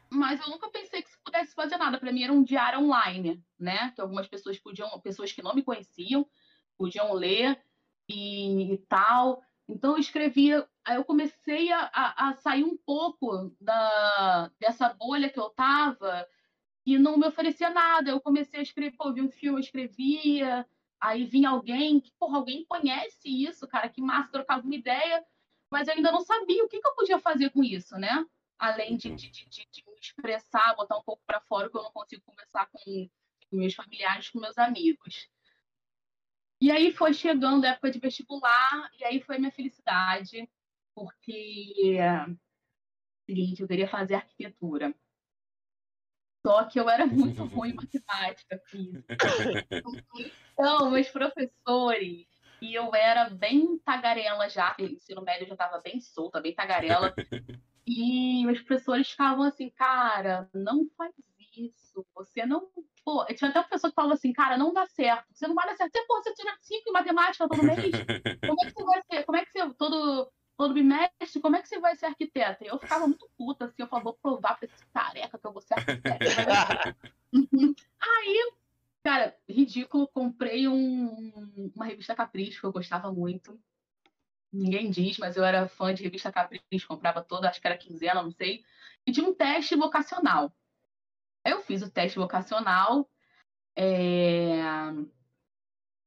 mas 0.10 0.40
eu 0.42 0.50
nunca 0.50 0.70
pensei 0.70 1.02
que 1.02 1.10
isso 1.10 1.20
pudesse 1.24 1.54
fazer 1.54 1.78
nada. 1.78 1.98
Para 1.98 2.12
mim 2.12 2.24
era 2.24 2.34
um 2.34 2.44
diário 2.44 2.80
online, 2.80 3.44
né? 3.60 3.92
Que 3.92 4.02
algumas 4.02 4.28
pessoas 4.28 4.60
podiam, 4.60 4.88
pessoas 5.02 5.32
que 5.32 5.42
não 5.42 5.56
me 5.56 5.64
conheciam, 5.64 6.28
podiam 6.78 7.14
ler 7.14 7.60
e, 8.08 8.74
e 8.74 8.78
tal. 8.88 9.42
Então 9.68 9.94
eu 9.94 9.98
escrevia, 9.98 10.68
aí 10.86 10.98
eu 10.98 11.06
comecei 11.06 11.72
a, 11.72 11.90
a, 11.94 12.36
sair 12.36 12.64
um 12.64 12.78
pouco 12.78 13.56
da, 13.60 14.52
dessa 14.60 14.90
bolha 14.94 15.30
que 15.30 15.40
eu 15.40 15.50
tava 15.50 16.28
e 16.86 16.98
não 17.00 17.18
me 17.18 17.26
oferecia 17.26 17.70
nada. 17.70 18.12
Eu 18.12 18.22
comecei 18.22 18.60
a 18.60 18.64
escrever, 18.64 18.96
pô, 18.98 19.12
vi 19.14 19.22
um 19.22 19.32
filme, 19.32 19.58
eu 19.58 19.64
escrevia, 19.64 20.68
aí 21.00 21.24
vinha 21.24 21.50
alguém 21.50 22.02
que, 22.02 22.12
porra, 22.20 22.38
alguém 22.38 22.66
conhece 22.66 23.30
isso, 23.30 23.68
cara, 23.68 23.90
que 23.90 24.02
massa, 24.02 24.32
trocava 24.32 24.64
uma 24.64 24.76
ideia 24.76 25.24
mas 25.74 25.88
eu 25.88 25.96
ainda 25.96 26.12
não 26.12 26.22
sabia 26.22 26.64
o 26.64 26.70
que, 26.70 26.80
que 26.80 26.88
eu 26.88 26.94
podia 26.94 27.18
fazer 27.18 27.50
com 27.50 27.64
isso, 27.64 27.96
né? 27.98 28.24
Além 28.60 28.96
de, 28.96 29.10
de, 29.10 29.32
de, 29.32 29.48
de 29.50 29.84
me 29.88 30.00
expressar, 30.00 30.76
botar 30.76 31.00
um 31.00 31.04
pouco 31.04 31.24
para 31.26 31.42
fora, 31.42 31.68
que 31.68 31.76
eu 31.76 31.82
não 31.82 31.92
consigo 31.92 32.22
conversar 32.22 32.70
com, 32.72 33.10
meus 33.52 33.74
familiares, 33.74 34.30
com 34.30 34.40
meus 34.40 34.56
amigos. 34.60 35.28
E 36.62 36.72
aí 36.72 36.94
foi 36.94 37.12
chegando 37.12 37.66
a 37.66 37.70
época 37.70 37.90
de 37.90 37.98
vestibular, 37.98 38.92
e 39.00 39.04
aí 39.04 39.20
foi 39.20 39.40
minha 39.40 39.52
felicidade, 39.52 40.48
porque 40.94 41.98
seguinte, 43.26 43.64
eu 43.64 43.68
queria 43.68 43.88
fazer 43.88 44.14
arquitetura. 44.14 44.94
Só 46.46 46.66
que 46.66 46.80
eu 46.80 46.88
era 46.88 47.08
muito 47.08 47.44
ruim 47.50 47.72
em 47.72 47.74
matemática, 47.74 48.62
física. 48.68 49.18
Então, 50.54 50.92
meus 50.92 51.10
professores 51.10 52.28
e 52.64 52.74
eu 52.74 52.96
era 52.96 53.30
bem 53.30 53.78
tagarela 53.80 54.48
já, 54.48 54.74
o 54.80 54.84
ensino 54.84 55.22
médio 55.22 55.46
já 55.46 55.54
estava 55.54 55.82
bem 55.82 56.00
solta, 56.00 56.40
bem 56.40 56.56
tagarela. 56.56 57.14
e 57.86 58.48
os 58.48 58.62
professores 58.62 59.12
ficavam 59.12 59.44
assim, 59.44 59.70
cara, 59.70 60.50
não 60.54 60.88
faz 60.98 61.14
isso, 61.58 62.06
você 62.16 62.46
não. 62.46 62.70
Pô, 63.04 63.26
tinha 63.26 63.50
até 63.50 63.60
uma 63.60 63.68
pessoa 63.68 63.92
que 63.92 63.96
falava 63.96 64.14
assim, 64.14 64.32
cara, 64.32 64.58
não 64.58 64.72
dá 64.72 64.86
certo, 64.86 65.26
você 65.34 65.46
não 65.46 65.56
vai 65.56 65.68
dar 65.68 65.76
certo. 65.76 65.92
Você, 65.92 66.06
pô, 66.08 66.24
você 66.24 66.34
tira 66.34 66.56
cinco 66.62 66.90
em 66.90 66.94
matemática 66.94 67.50
todo 67.50 67.64
mês? 67.64 67.92
Como 68.48 68.58
é 68.64 68.66
que 68.66 68.72
você 68.72 68.84
vai 68.86 69.04
ser? 69.12 69.24
Como 69.26 69.38
é 69.38 69.46
que 69.46 69.52
você. 69.52 69.74
Todo, 69.74 70.32
todo 70.58 70.74
bimestre, 70.74 71.42
como 71.42 71.58
é 71.58 71.62
que 71.62 71.68
você 71.68 71.80
vai 71.82 71.98
ser 71.98 72.06
arquiteta? 72.06 72.64
E 72.64 72.68
eu 72.68 72.80
ficava 72.80 73.06
muito 73.06 73.30
puta, 73.38 73.66
assim, 73.66 73.76
eu 73.80 73.88
falava, 73.88 74.06
vou 74.06 74.18
provar 74.22 74.58
pra 74.58 74.70
esse 74.72 74.86
careca 74.94 75.38
que 75.38 75.46
eu 75.46 75.52
vou 75.52 75.62
ser 75.62 75.74
arquiteta. 75.74 76.96
Aí 78.00 78.54
Cara, 79.04 79.38
ridículo. 79.48 80.08
Comprei 80.08 80.68
um, 80.68 81.72
uma 81.76 81.86
revista 81.86 82.16
Capricho, 82.16 82.62
que 82.62 82.66
eu 82.66 82.72
gostava 82.72 83.12
muito. 83.12 83.60
Ninguém 84.52 84.90
diz, 84.90 85.18
mas 85.18 85.36
eu 85.36 85.44
era 85.44 85.68
fã 85.68 85.94
de 85.94 86.04
revista 86.04 86.32
Capricho, 86.32 86.88
comprava 86.88 87.24
toda, 87.24 87.50
acho 87.50 87.60
que 87.60 87.68
era 87.68 87.78
quinzena, 87.78 88.22
não 88.24 88.32
sei. 88.32 88.64
E 89.06 89.12
tinha 89.12 89.28
um 89.28 89.34
teste 89.34 89.76
vocacional. 89.76 90.56
Eu 91.46 91.62
fiz 91.62 91.82
o 91.82 91.92
teste 91.92 92.18
vocacional 92.20 93.10
é... 93.76 94.62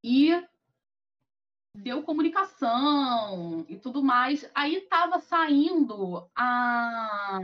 e 0.03 0.31
deu 1.77 2.03
comunicação 2.03 3.67
e 3.69 3.77
tudo 3.79 4.03
mais. 4.03 4.51
Aí 4.55 4.77
estava 4.77 5.21
saindo 5.21 6.31
a... 6.35 7.41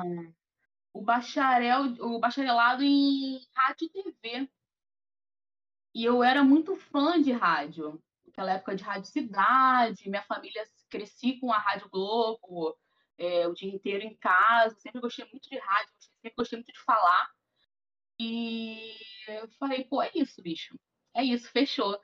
o 0.95 1.03
bacharel, 1.03 1.95
o 2.01 2.19
bacharelado 2.19 2.83
em 2.83 3.41
rádio 3.55 3.87
e 3.87 3.91
TV. 3.91 4.51
E 5.95 6.05
eu 6.05 6.23
era 6.23 6.43
muito 6.43 6.77
fã 6.77 7.21
de 7.21 7.33
rádio. 7.33 8.03
Naquela 8.27 8.53
época 8.53 8.75
de 8.75 8.83
Rádio 8.83 9.11
Cidade, 9.11 10.09
minha 10.09 10.23
família 10.23 10.65
cresci 10.89 11.39
com 11.39 11.53
a 11.53 11.59
Rádio 11.59 11.89
Globo, 11.91 12.77
é, 13.19 13.47
o 13.47 13.55
dia 13.55 13.73
inteiro 13.73 14.05
em 14.05 14.17
casa. 14.17 14.75
Sempre 14.81 15.01
gostei 15.01 15.27
muito 15.31 15.49
de 15.49 15.59
rádio, 15.59 15.93
sempre 16.21 16.37
gostei 16.37 16.59
muito 16.59 16.73
de 16.73 16.81
falar. 16.81 17.31
E 18.19 18.97
eu 19.29 19.49
falei, 19.59 19.85
pô, 19.85 20.03
é 20.03 20.11
isso, 20.15 20.43
bicho. 20.43 20.79
É 21.15 21.23
isso, 21.23 21.51
fechou. 21.51 21.99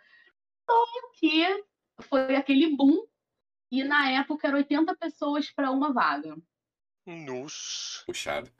Só 0.68 0.84
que 1.14 1.64
foi 2.02 2.36
aquele 2.36 2.76
boom. 2.76 3.06
E 3.70 3.84
na 3.84 4.10
época 4.10 4.48
eram 4.48 4.58
80 4.58 4.96
pessoas 4.96 5.50
para 5.50 5.70
uma 5.70 5.92
vaga. 5.92 6.36
Nossa. 7.08 8.04
Puxado. 8.04 8.50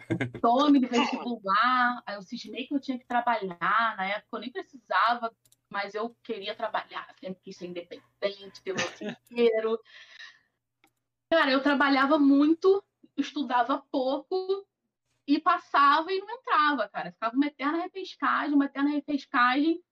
Tome 0.41 0.81
do 0.81 0.89
vestibular, 0.89 2.03
aí 2.07 2.15
eu 2.15 2.23
cismei 2.23 2.67
que 2.67 2.75
eu 2.75 2.81
tinha 2.81 2.99
que 2.99 3.07
trabalhar. 3.07 3.95
Na 3.95 4.07
época 4.07 4.39
eu 4.39 4.41
nem 4.41 4.51
precisava, 4.51 5.37
mas 5.69 5.95
eu 5.95 6.17
queria 6.25 6.55
trabalhar, 6.55 7.15
sempre 7.21 7.43
quis 7.43 7.57
ser 7.59 7.67
independente, 7.67 8.63
ter 8.63 8.75
meu 8.75 8.87
dinheiro. 9.29 9.79
Cara, 11.31 11.51
eu 11.51 11.63
trabalhava 11.63 12.19
muito, 12.19 12.83
estudava 13.19 13.85
pouco 13.91 14.67
e 15.27 15.39
passava 15.39 16.11
e 16.11 16.19
não 16.19 16.31
entrava, 16.31 16.89
cara. 16.89 17.13
Ficava 17.13 17.37
uma 17.37 17.49
eterna 17.49 17.83
repescagem, 17.83 18.55
uma 18.55 18.65
eterna 18.65 18.89
repescagem. 18.89 19.85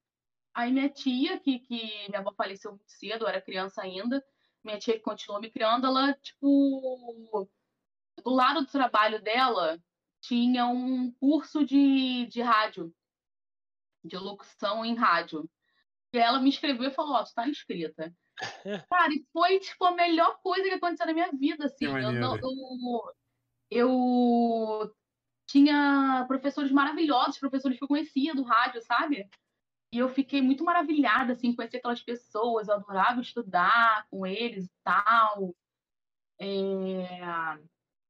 Aí 0.54 0.72
minha 0.72 0.88
tia, 0.88 1.38
que, 1.38 1.58
que 1.58 2.08
minha 2.08 2.20
avó 2.20 2.32
faleceu 2.32 2.70
muito 2.70 2.90
cedo, 2.90 3.24
eu 3.24 3.28
era 3.28 3.42
criança 3.42 3.82
ainda, 3.82 4.24
minha 4.64 4.78
tia 4.78 4.94
que 4.94 5.00
continuou 5.00 5.42
me 5.42 5.50
criando, 5.50 5.86
ela, 5.86 6.14
tipo, 6.14 7.46
do 8.22 8.30
lado 8.30 8.60
do 8.62 8.70
trabalho 8.70 9.22
dela 9.22 9.78
tinha 10.20 10.66
um 10.66 11.12
curso 11.12 11.64
de, 11.64 12.26
de 12.26 12.42
rádio, 12.42 12.92
de 14.04 14.16
locução 14.16 14.84
em 14.84 14.94
rádio. 14.94 15.48
E 16.12 16.18
ela 16.18 16.40
me 16.40 16.48
escreveu 16.48 16.88
e 16.88 16.94
falou: 16.94 17.14
Ó, 17.14 17.20
oh, 17.20 17.24
tu 17.24 17.34
tá 17.34 17.48
inscrita. 17.48 18.14
Cara, 18.90 19.12
e 19.12 19.24
foi 19.32 19.58
tipo 19.60 19.84
a 19.84 19.92
melhor 19.92 20.38
coisa 20.42 20.68
que 20.68 20.74
aconteceu 20.74 21.06
na 21.06 21.12
minha 21.12 21.30
vida, 21.32 21.66
assim. 21.66 21.86
Eu, 21.86 21.98
eu, 21.98 23.14
eu, 23.70 24.96
tinha 25.46 26.24
professores 26.26 26.70
maravilhosos, 26.70 27.38
professores 27.38 27.78
que 27.78 27.84
eu 27.84 27.88
conhecia 27.88 28.34
do 28.34 28.42
rádio, 28.42 28.82
sabe? 28.82 29.28
E 29.92 29.98
eu 29.98 30.08
fiquei 30.08 30.42
muito 30.42 30.64
maravilhada, 30.64 31.32
assim, 31.32 31.54
conhecer 31.54 31.78
aquelas 31.78 32.02
pessoas, 32.02 32.68
eu 32.68 32.74
adorava 32.74 33.20
estudar 33.20 34.06
com 34.10 34.26
eles 34.26 34.66
e 34.66 34.70
tal. 34.82 35.54
É... 36.38 37.58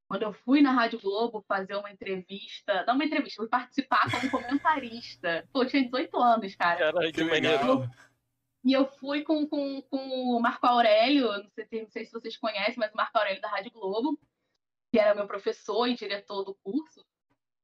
Quando 0.08 0.22
eu 0.22 0.32
fui 0.32 0.62
na 0.62 0.70
Rádio 0.70 1.00
Globo 1.00 1.44
fazer 1.48 1.74
uma 1.74 1.90
entrevista, 1.90 2.84
não 2.86 2.94
uma 2.94 3.04
entrevista, 3.04 3.42
fui 3.42 3.48
participar 3.48 4.08
como 4.10 4.30
comentarista. 4.30 5.48
Pô, 5.52 5.64
eu 5.64 5.68
tinha 5.68 5.84
18 5.84 6.16
anos, 6.16 6.54
cara. 6.54 6.92
Caralho, 6.92 7.12
que 7.12 7.24
legal. 7.24 7.88
E 8.64 8.72
eu 8.72 8.86
fui 8.86 9.22
com, 9.22 9.46
com, 9.46 9.82
com 9.82 9.96
o 10.36 10.40
Marco 10.40 10.66
Aurélio, 10.66 11.26
não 11.28 11.50
sei, 11.50 11.82
não 11.82 11.90
sei 11.90 12.04
se 12.04 12.12
vocês 12.12 12.36
conhecem, 12.36 12.74
mas 12.76 12.92
o 12.92 12.96
Marco 12.96 13.16
Aurélio 13.16 13.40
da 13.40 13.48
Rádio 13.48 13.70
Globo, 13.72 14.18
que 14.92 14.98
era 14.98 15.14
meu 15.14 15.26
professor 15.26 15.86
e 15.86 15.94
diretor 15.94 16.44
do 16.44 16.54
curso. 16.54 17.04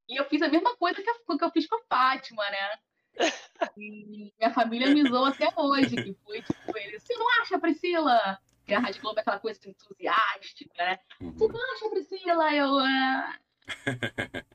E 0.09 0.17
eu 0.21 0.25
fiz 0.27 0.43
a 0.43 0.49
mesma 0.49 0.77
coisa 0.77 1.01
que 1.03 1.09
eu, 1.09 1.39
que 1.39 1.45
eu 1.45 1.51
fiz 1.51 1.67
com 1.67 1.77
a 1.77 1.85
Fátima, 1.89 2.43
né? 2.51 2.79
E 3.77 4.33
minha 4.39 4.53
família 4.53 4.93
me 4.93 5.09
zoou 5.09 5.27
até 5.27 5.49
hoje, 5.57 5.95
que 5.95 6.15
foi 6.25 6.43
tipo, 6.43 6.77
ele, 6.77 6.99
você 6.99 7.15
não 7.15 7.27
acha, 7.41 7.59
Priscila? 7.59 8.39
Que 8.73 8.77
a 8.77 8.81
Rádio 8.81 9.03
Globo 9.03 9.19
é 9.19 9.21
aquela 9.21 9.39
coisa 9.39 9.61
entusiástica, 9.69 10.83
né? 10.83 10.99
Uhum. 11.21 11.33
Você 11.33 11.47
não 11.47 11.75
acha, 11.75 11.91
Priscila? 11.91 12.55
Eu. 12.55 12.77
Uh... 12.77 13.35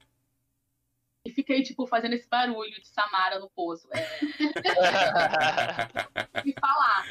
e 1.24 1.32
fiquei, 1.32 1.62
tipo, 1.62 1.86
fazendo 1.86 2.14
esse 2.14 2.28
barulho 2.28 2.82
de 2.82 2.88
Samara 2.88 3.38
no 3.38 3.48
poço. 3.52 3.88
É... 3.94 4.02
e 6.44 6.52
falar. 6.60 7.06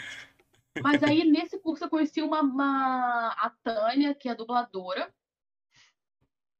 Mas 0.82 1.00
aí, 1.04 1.22
nesse 1.22 1.60
curso, 1.60 1.84
eu 1.84 1.88
conheci 1.88 2.20
uma, 2.22 2.40
uma, 2.40 3.28
a 3.38 3.50
Tânia, 3.62 4.12
que 4.12 4.28
é 4.28 4.34
dubladora. 4.34 5.14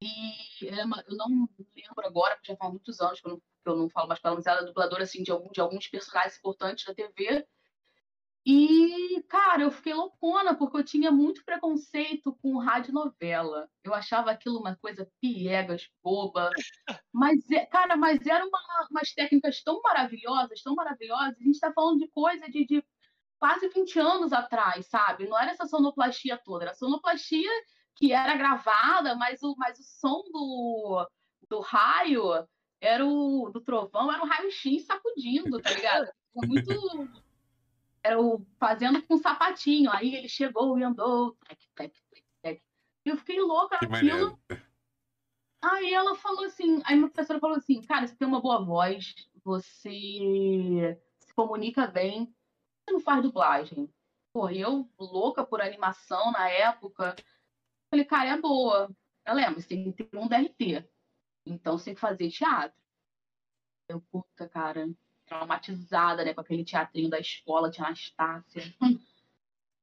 E 0.00 0.68
é 0.68 0.84
uma, 0.84 1.02
eu 1.08 1.16
não 1.16 1.48
lembro 1.74 2.06
agora, 2.06 2.36
porque 2.36 2.52
já 2.52 2.56
faz 2.56 2.70
muitos 2.70 3.00
anos 3.00 3.20
que 3.20 3.26
eu 3.26 3.32
não, 3.32 3.40
que 3.40 3.68
eu 3.68 3.74
não 3.74 3.88
falo 3.88 4.06
mais 4.06 4.20
com 4.20 4.28
ela, 4.28 4.36
mas 4.36 4.46
ela 4.46 4.60
é 4.60 4.64
dubladora 4.64 5.02
assim, 5.02 5.24
de, 5.24 5.32
algum, 5.32 5.50
de 5.50 5.60
alguns 5.60 5.88
personagens 5.88 6.38
importantes 6.38 6.84
da 6.84 6.94
TV. 6.94 7.44
E, 8.48 9.24
cara, 9.28 9.64
eu 9.64 9.72
fiquei 9.72 9.92
loucona, 9.92 10.54
porque 10.54 10.76
eu 10.76 10.84
tinha 10.84 11.10
muito 11.10 11.44
preconceito 11.44 12.32
com 12.40 12.58
radionovela. 12.58 13.68
Eu 13.82 13.92
achava 13.92 14.30
aquilo 14.30 14.60
uma 14.60 14.76
coisa 14.76 15.10
piegas, 15.20 15.88
boba. 16.00 16.50
Mas, 17.12 17.50
é, 17.50 17.66
cara, 17.66 17.96
mas 17.96 18.24
eram 18.24 18.46
uma, 18.46 18.60
umas 18.88 19.12
técnicas 19.12 19.64
tão 19.64 19.82
maravilhosas, 19.82 20.62
tão 20.62 20.76
maravilhosas. 20.76 21.34
A 21.40 21.42
gente 21.42 21.54
está 21.54 21.72
falando 21.72 21.98
de 21.98 22.08
coisa 22.12 22.48
de, 22.48 22.64
de 22.64 22.84
quase 23.36 23.68
20 23.68 23.98
anos 23.98 24.32
atrás, 24.32 24.86
sabe? 24.86 25.26
Não 25.26 25.36
era 25.36 25.50
essa 25.50 25.66
sonoplastia 25.66 26.38
toda, 26.38 26.66
era 26.66 26.74
sonoplastia 26.74 27.50
que 27.96 28.12
era 28.12 28.36
gravada, 28.36 29.16
mas 29.16 29.42
o, 29.42 29.56
mas 29.58 29.76
o 29.80 29.82
som 29.82 30.22
do, 30.30 31.10
do 31.50 31.58
raio 31.58 32.46
era 32.80 33.04
o 33.04 33.50
do 33.50 33.60
trovão, 33.60 34.12
era 34.12 34.22
o 34.22 34.26
raio-x 34.26 34.84
sacudindo, 34.84 35.60
tá 35.60 35.72
ligado? 35.72 36.08
Muito 36.32 37.25
era 38.06 38.20
o 38.20 38.46
fazendo 38.58 39.02
com 39.02 39.14
um 39.14 39.18
sapatinho. 39.18 39.90
Aí 39.90 40.14
ele 40.14 40.28
chegou 40.28 40.78
e 40.78 40.84
andou, 40.84 41.36
tec, 41.48 41.58
tec, 41.74 41.92
tec, 42.10 42.24
tec. 42.42 42.62
E 43.04 43.08
eu 43.08 43.16
fiquei 43.16 43.40
louca 43.40 43.78
que 43.78 43.86
naquilo. 43.86 44.38
Aí 45.62 45.92
ela 45.92 46.14
falou 46.14 46.44
assim, 46.44 46.80
aí 46.84 46.96
minha 46.96 47.08
professora 47.08 47.40
falou 47.40 47.56
assim, 47.56 47.82
cara, 47.82 48.06
você 48.06 48.14
tem 48.14 48.28
uma 48.28 48.40
boa 48.40 48.64
voz, 48.64 49.14
você 49.42 50.96
se 51.18 51.34
comunica 51.34 51.88
bem, 51.88 52.32
você 52.84 52.92
não 52.92 53.00
faz 53.00 53.22
dublagem. 53.22 53.92
Pô, 54.32 54.48
eu, 54.48 54.88
louca 54.98 55.44
por 55.44 55.60
animação 55.60 56.30
na 56.30 56.48
época, 56.48 57.16
falei, 57.90 58.04
cara, 58.04 58.30
é 58.30 58.40
boa. 58.40 58.94
Ela 59.24 59.42
é, 59.42 59.50
mas 59.50 59.66
tem 59.66 59.90
que 59.90 60.04
ter 60.04 60.16
um 60.16 60.28
DRT. 60.28 60.88
Então 61.44 61.76
você 61.76 61.86
tem 61.86 61.94
que 61.94 62.00
fazer 62.00 62.30
teatro. 62.30 62.80
Eu, 63.88 64.00
puta, 64.00 64.48
cara, 64.48 64.88
traumatizada, 65.26 66.24
né, 66.24 66.32
com 66.32 66.40
aquele 66.40 66.64
teatrinho 66.64 67.10
da 67.10 67.18
escola 67.18 67.70
de 67.70 67.80
Anastácia. 67.80 68.62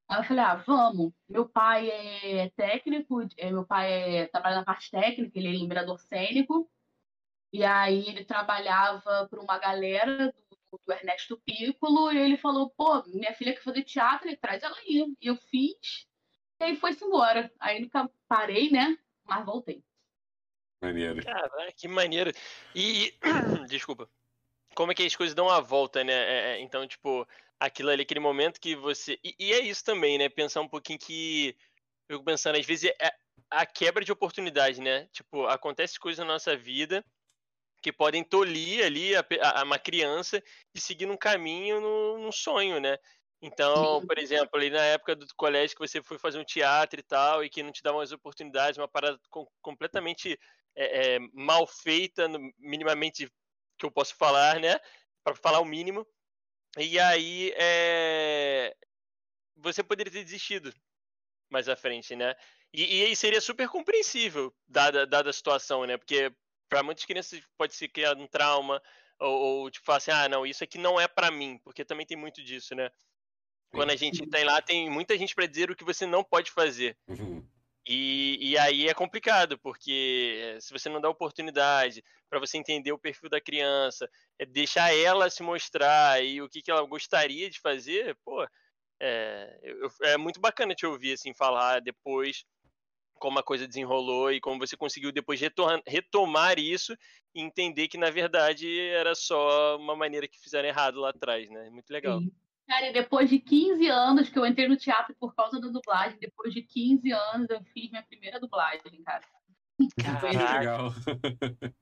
Aí 0.08 0.18
eu 0.18 0.24
falei, 0.24 0.44
ah, 0.44 0.54
vamos. 0.56 1.12
Meu 1.28 1.48
pai 1.48 1.88
é 1.90 2.50
técnico, 2.50 3.26
é, 3.38 3.50
meu 3.50 3.64
pai 3.64 3.90
é, 4.18 4.26
trabalha 4.26 4.56
na 4.56 4.64
parte 4.64 4.90
técnica, 4.90 5.38
ele 5.38 5.48
é 5.48 5.52
iluminador 5.52 5.98
cênico. 5.98 6.70
E 7.50 7.64
aí 7.64 8.08
ele 8.08 8.24
trabalhava 8.24 9.26
para 9.28 9.40
uma 9.40 9.58
galera 9.58 10.34
do, 10.50 10.80
do, 10.84 10.92
Ernesto 10.92 11.40
Piccolo 11.46 12.12
e 12.12 12.18
ele 12.18 12.36
falou, 12.36 12.68
pô, 12.70 13.02
minha 13.06 13.32
filha 13.32 13.54
quer 13.54 13.62
fazer 13.62 13.82
teatro, 13.84 14.28
ele 14.28 14.36
traz 14.36 14.62
ela 14.62 14.76
aí. 14.76 15.14
E 15.20 15.26
eu 15.26 15.36
fiz, 15.36 16.06
e 16.60 16.64
aí 16.64 16.76
foi-se 16.76 17.04
embora. 17.04 17.50
Aí 17.58 17.80
nunca 17.80 18.10
parei, 18.28 18.70
né, 18.70 18.98
mas 19.24 19.46
voltei. 19.46 19.82
Maneiro. 20.82 21.24
Cara, 21.24 21.72
que 21.72 21.88
maneiro. 21.88 22.30
E, 22.74 23.14
desculpa 23.68 24.10
como 24.74 24.92
é 24.92 24.94
que 24.94 25.04
as 25.04 25.16
coisas 25.16 25.34
dão 25.34 25.48
a 25.48 25.60
volta, 25.60 26.04
né? 26.04 26.12
É, 26.12 26.52
é, 26.52 26.60
então, 26.60 26.86
tipo, 26.86 27.26
aquilo 27.58 27.90
ali, 27.90 28.02
aquele 28.02 28.20
momento 28.20 28.60
que 28.60 28.76
você. 28.76 29.18
E, 29.24 29.34
e, 29.38 29.52
é 29.52 29.60
isso 29.60 29.84
também, 29.84 30.18
né? 30.18 30.28
Pensar 30.28 30.60
um 30.60 30.68
pouquinho 30.68 30.98
que. 30.98 31.56
Eu 32.08 32.16
fico 32.18 32.24
pensando, 32.24 32.58
às 32.58 32.66
vezes, 32.66 32.90
é 33.00 33.12
a 33.50 33.64
quebra 33.64 34.04
de 34.04 34.12
oportunidade, 34.12 34.80
né? 34.80 35.06
Tipo, 35.12 35.46
acontece 35.46 35.98
coisas 35.98 36.24
na 36.24 36.32
nossa 36.32 36.56
vida 36.56 37.04
que 37.82 37.92
podem 37.92 38.24
tolir 38.24 38.84
ali 38.84 39.14
a, 39.14 39.24
a, 39.42 39.62
uma 39.62 39.78
criança 39.78 40.42
de 40.74 40.80
seguir 40.80 41.10
um 41.10 41.16
caminho, 41.16 41.80
num, 41.80 42.18
num 42.18 42.32
sonho, 42.32 42.80
né? 42.80 42.98
Então, 43.42 44.04
por 44.06 44.18
exemplo, 44.18 44.48
ali 44.54 44.70
na 44.70 44.82
época 44.82 45.14
do 45.14 45.26
colégio 45.36 45.76
que 45.76 45.86
você 45.86 46.02
foi 46.02 46.18
fazer 46.18 46.38
um 46.38 46.44
teatro 46.44 46.98
e 46.98 47.02
tal, 47.02 47.44
e 47.44 47.50
que 47.50 47.62
não 47.62 47.70
te 47.70 47.82
dava 47.82 48.02
as 48.02 48.10
oportunidades, 48.10 48.78
uma 48.78 48.88
parada 48.88 49.18
com, 49.28 49.46
completamente 49.60 50.38
é, 50.74 51.16
é, 51.16 51.18
mal 51.34 51.66
feita, 51.66 52.26
minimamente 52.58 53.30
que 53.84 53.86
eu 53.86 53.92
posso 53.92 54.14
falar, 54.16 54.58
né? 54.60 54.78
Para 55.22 55.34
falar 55.34 55.60
o 55.60 55.64
mínimo. 55.64 56.06
E 56.78 56.98
aí 56.98 57.52
é... 57.56 58.74
você 59.56 59.82
poderia 59.82 60.12
ter 60.12 60.24
desistido 60.24 60.74
mais 61.50 61.68
à 61.68 61.76
frente, 61.76 62.16
né? 62.16 62.34
E, 62.72 63.00
e 63.00 63.04
aí 63.04 63.14
seria 63.14 63.40
super 63.40 63.68
compreensível, 63.68 64.52
dada, 64.66 65.06
dada 65.06 65.30
a 65.30 65.32
situação, 65.32 65.86
né? 65.86 65.96
Porque 65.96 66.32
para 66.68 66.82
muitas 66.82 67.04
crianças 67.04 67.40
pode 67.56 67.74
ser 67.74 67.88
criado 67.88 68.20
um 68.20 68.26
trauma, 68.26 68.82
ou, 69.20 69.40
ou 69.40 69.70
tipo, 69.70 69.86
falar 69.86 69.98
assim, 69.98 70.10
ah, 70.10 70.28
não, 70.28 70.44
isso 70.44 70.64
aqui 70.64 70.78
não 70.78 71.00
é 71.00 71.06
para 71.06 71.30
mim, 71.30 71.58
porque 71.62 71.84
também 71.84 72.06
tem 72.06 72.16
muito 72.16 72.42
disso, 72.42 72.74
né? 72.74 72.90
Quando 73.70 73.90
a 73.90 73.96
gente 73.96 74.26
tem 74.28 74.44
lá, 74.44 74.62
tem 74.62 74.88
muita 74.88 75.16
gente 75.18 75.34
para 75.34 75.46
dizer 75.46 75.70
o 75.70 75.76
que 75.76 75.84
você 75.84 76.06
não 76.06 76.24
pode 76.24 76.50
fazer. 76.50 76.96
Uhum. 77.08 77.46
E, 77.86 78.38
e 78.40 78.58
aí 78.58 78.88
é 78.88 78.94
complicado, 78.94 79.58
porque 79.58 80.56
se 80.60 80.72
você 80.72 80.88
não 80.88 81.00
dá 81.00 81.08
oportunidade 81.08 82.02
para 82.30 82.40
você 82.40 82.56
entender 82.56 82.92
o 82.92 82.98
perfil 82.98 83.28
da 83.28 83.40
criança, 83.40 84.08
é 84.38 84.46
deixar 84.46 84.94
ela 84.94 85.28
se 85.28 85.42
mostrar 85.42 86.24
e 86.24 86.40
o 86.40 86.48
que, 86.48 86.62
que 86.62 86.70
ela 86.70 86.82
gostaria 86.86 87.50
de 87.50 87.60
fazer, 87.60 88.16
pô, 88.24 88.46
é, 89.00 89.60
é 90.02 90.16
muito 90.16 90.40
bacana 90.40 90.74
te 90.74 90.86
ouvir 90.86 91.12
assim 91.12 91.34
falar 91.34 91.80
depois 91.80 92.44
como 93.14 93.38
a 93.38 93.42
coisa 93.42 93.66
desenrolou 93.66 94.32
e 94.32 94.40
como 94.40 94.58
você 94.58 94.76
conseguiu 94.76 95.12
depois 95.12 95.40
retomar 95.86 96.58
isso 96.58 96.96
e 97.34 97.40
entender 97.40 97.88
que 97.88 97.98
na 97.98 98.10
verdade 98.10 98.80
era 98.80 99.14
só 99.14 99.76
uma 99.76 99.94
maneira 99.94 100.26
que 100.26 100.40
fizeram 100.40 100.68
errado 100.68 101.00
lá 101.00 101.10
atrás, 101.10 101.48
né? 101.50 101.70
Muito 101.70 101.90
legal. 101.90 102.20
Sim. 102.20 102.32
Cara, 102.66 102.92
depois 102.92 103.28
de 103.28 103.38
15 103.38 103.86
anos 103.88 104.30
que 104.30 104.38
eu 104.38 104.46
entrei 104.46 104.66
no 104.66 104.76
teatro 104.76 105.14
por 105.20 105.34
causa 105.34 105.60
da 105.60 105.68
dublagem, 105.68 106.18
depois 106.18 106.52
de 106.52 106.62
15 106.62 107.12
anos 107.12 107.50
eu 107.50 107.62
fiz 107.64 107.90
minha 107.90 108.02
primeira 108.02 108.40
dublagem, 108.40 109.02
cara. 109.02 109.24
Legal. 110.22 110.90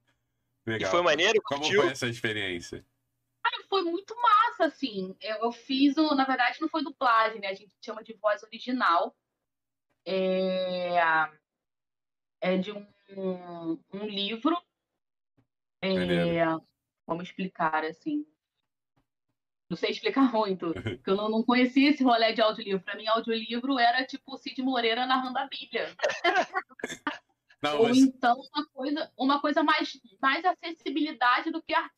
Legal. 0.66 0.88
E 0.88 0.90
foi 0.90 1.03
maneiro? 1.03 1.40
Como 1.45 1.64
foi 1.64 1.88
essa 1.88 2.09
experiência? 2.09 2.85
Cara, 3.45 3.64
foi 3.68 3.83
muito 3.83 4.14
massa, 4.21 4.64
assim. 4.66 5.16
Eu, 5.21 5.37
eu 5.37 5.53
fiz, 5.53 5.97
o, 5.97 6.14
na 6.14 6.25
verdade, 6.25 6.61
não 6.61 6.68
foi 6.68 6.83
dublagem, 6.83 7.40
né? 7.40 7.49
A 7.49 7.55
gente 7.55 7.75
chama 7.85 8.03
de 8.03 8.14
voz 8.14 8.42
original. 8.42 9.16
É, 10.07 10.99
é 12.40 12.57
de 12.57 12.73
um, 12.73 12.87
um 13.92 14.07
livro. 14.07 14.57
É, 15.81 16.45
vamos 17.07 17.25
explicar, 17.25 17.85
assim 17.85 18.27
não 19.73 19.77
sei 19.77 19.91
explicar 19.91 20.31
muito, 20.37 20.73
porque 20.75 21.11
eu 21.11 21.17
não, 21.17 21.31
não 21.31 21.43
conhecia 21.43 21.91
esse 21.91 22.05
rolê 22.05 22.35
de 22.35 22.43
audiolivro. 22.43 22.85
Para 22.85 22.97
mim, 22.97 23.07
audiolivro 23.07 23.79
era 23.79 24.05
tipo 24.05 24.35
o 24.35 24.37
Cid 24.37 24.63
Moreira 24.63 25.07
narrando 25.07 25.39
a 25.39 25.47
Bíblia. 25.47 25.97
Não, 27.63 27.79
Ou 27.79 27.89
mas... 27.89 27.99
então 27.99 28.37
uma 28.53 28.67
coisa, 28.71 29.13
uma 29.17 29.41
coisa 29.41 29.63
mais, 29.63 29.93
mais 30.21 30.45
acessibilidade 30.45 31.53
do 31.53 31.63
que 31.63 31.73
a... 31.73 31.89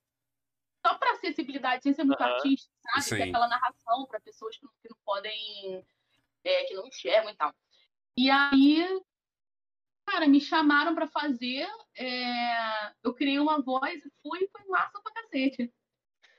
só 0.86 0.92
para 0.98 1.12
acessibilidade, 1.12 1.82
sem 1.82 1.94
ser 1.94 2.04
muito 2.04 2.20
uhum. 2.20 2.26
artista, 2.26 2.70
sabe? 2.82 3.02
Sim. 3.02 3.16
Que 3.16 3.22
é 3.22 3.28
aquela 3.28 3.48
narração 3.48 4.04
para 4.06 4.20
pessoas 4.20 4.58
que 4.58 4.66
não, 4.66 4.72
que 4.82 4.90
não 4.90 4.98
podem, 5.02 5.82
é, 6.44 6.64
que 6.64 6.74
não 6.74 6.86
enxergam 6.86 7.30
e 7.30 7.34
tal. 7.34 7.50
E 8.14 8.30
aí 8.30 8.86
Cara, 10.06 10.28
me 10.28 10.38
chamaram 10.38 10.94
para 10.94 11.08
fazer, 11.08 11.66
é... 11.96 12.92
eu 13.02 13.14
criei 13.14 13.38
uma 13.38 13.62
voz 13.62 14.04
e 14.04 14.12
fui, 14.22 14.46
foi 14.52 14.66
massa 14.66 15.00
pra 15.02 15.12
cacete. 15.14 15.72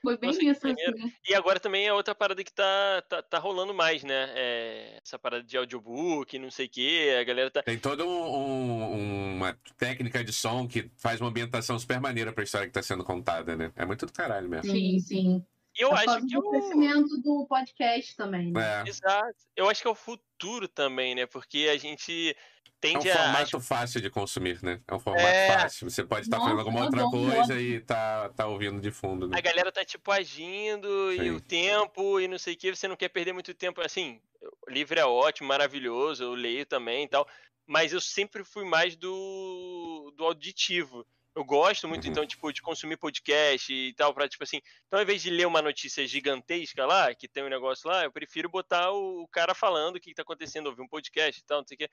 Foi 0.06 0.16
bem 0.16 0.30
Nossa, 0.30 0.44
isso, 0.44 0.68
assim. 0.68 1.12
E 1.28 1.34
agora 1.34 1.58
também 1.58 1.84
é 1.84 1.92
outra 1.92 2.14
parada 2.14 2.44
que 2.44 2.52
tá, 2.52 3.02
tá, 3.08 3.22
tá 3.22 3.38
rolando 3.40 3.74
mais, 3.74 4.04
né? 4.04 4.30
É 4.36 5.00
essa 5.04 5.18
parada 5.18 5.42
de 5.42 5.56
audiobook, 5.56 6.38
não 6.38 6.48
sei 6.48 6.66
o 6.66 6.70
quê, 6.70 7.16
a 7.20 7.24
galera 7.24 7.50
tá... 7.50 7.60
Tem 7.64 7.76
toda 7.76 8.06
um, 8.06 9.34
uma 9.34 9.58
técnica 9.76 10.22
de 10.22 10.32
som 10.32 10.68
que 10.68 10.88
faz 10.96 11.20
uma 11.20 11.28
ambientação 11.28 11.76
super 11.76 12.00
maneira 12.00 12.32
pra 12.32 12.44
história 12.44 12.68
que 12.68 12.72
tá 12.72 12.84
sendo 12.84 13.02
contada, 13.02 13.56
né? 13.56 13.72
É 13.74 13.84
muito 13.84 14.06
do 14.06 14.12
caralho 14.12 14.48
mesmo. 14.48 14.70
Sim, 14.70 15.00
sim. 15.00 15.44
Eu 15.76 15.90
tá 15.90 15.96
acho 15.96 16.24
que 16.24 16.38
o 16.38 16.50
crescimento 16.50 17.20
do 17.20 17.44
podcast 17.48 18.14
também, 18.14 18.52
né? 18.52 18.84
É. 18.84 18.88
Exato. 18.88 19.34
Eu 19.56 19.68
acho 19.68 19.82
que 19.82 19.88
é 19.88 19.90
o 19.90 19.96
futuro 19.96 20.68
também, 20.68 21.16
né? 21.16 21.26
Porque 21.26 21.68
a 21.68 21.76
gente 21.76 22.36
tende 22.80 23.10
a. 23.10 23.14
É 23.14 23.16
um 23.16 23.22
formato 23.24 23.56
a... 23.56 23.60
fácil 23.60 24.00
de 24.00 24.10
consumir, 24.10 24.62
né? 24.62 24.80
É 24.86 24.94
um 24.94 24.98
formato 24.98 25.26
é... 25.26 25.52
fácil. 25.52 25.90
Você 25.90 26.04
pode 26.04 26.26
estar 26.26 26.38
fazendo 26.38 26.58
alguma 26.58 26.84
outra 26.84 27.04
coisa 27.04 27.60
e 27.60 27.80
tá, 27.80 28.28
tá 28.30 28.46
ouvindo 28.46 28.80
de 28.80 28.90
fundo. 28.90 29.28
Né? 29.28 29.36
A 29.36 29.40
galera 29.40 29.72
tá 29.72 29.84
tipo 29.84 30.10
agindo 30.10 30.88
Sim. 31.12 31.22
e 31.22 31.30
o 31.30 31.40
tempo 31.40 32.20
e 32.20 32.28
não 32.28 32.38
sei 32.38 32.54
o 32.54 32.56
que, 32.56 32.74
você 32.74 32.88
não 32.88 32.96
quer 32.96 33.08
perder 33.08 33.32
muito 33.32 33.54
tempo. 33.54 33.80
Assim, 33.80 34.20
o 34.66 34.70
livro 34.70 34.98
é 34.98 35.04
ótimo, 35.04 35.48
maravilhoso, 35.48 36.22
eu 36.22 36.34
leio 36.34 36.66
também 36.66 37.04
e 37.04 37.08
tal. 37.08 37.26
Mas 37.66 37.92
eu 37.92 38.00
sempre 38.00 38.44
fui 38.44 38.64
mais 38.64 38.96
do, 38.96 40.12
do 40.16 40.24
auditivo. 40.24 41.04
Eu 41.36 41.44
gosto 41.44 41.86
muito, 41.86 42.06
uhum. 42.06 42.10
então, 42.10 42.26
tipo, 42.26 42.50
de 42.50 42.62
consumir 42.62 42.96
podcast 42.96 43.70
e 43.70 43.92
tal, 43.92 44.14
pra, 44.14 44.26
tipo 44.26 44.42
assim. 44.42 44.62
Então, 44.86 44.98
ao 44.98 45.02
invés 45.02 45.20
de 45.20 45.28
ler 45.28 45.46
uma 45.46 45.60
notícia 45.60 46.06
gigantesca 46.06 46.86
lá, 46.86 47.14
que 47.14 47.28
tem 47.28 47.44
um 47.44 47.50
negócio 47.50 47.90
lá, 47.90 48.04
eu 48.04 48.10
prefiro 48.10 48.48
botar 48.48 48.90
o, 48.90 49.28
cara 49.28 49.54
falando 49.54 49.96
o 49.96 50.00
que, 50.00 50.08
que 50.08 50.14
tá 50.14 50.22
acontecendo, 50.22 50.68
ouvir 50.68 50.80
um 50.80 50.88
podcast 50.88 51.38
e 51.38 51.44
tal, 51.44 51.58
não 51.58 51.66
sei 51.66 51.74
o 51.74 51.78
quê. 51.78 51.90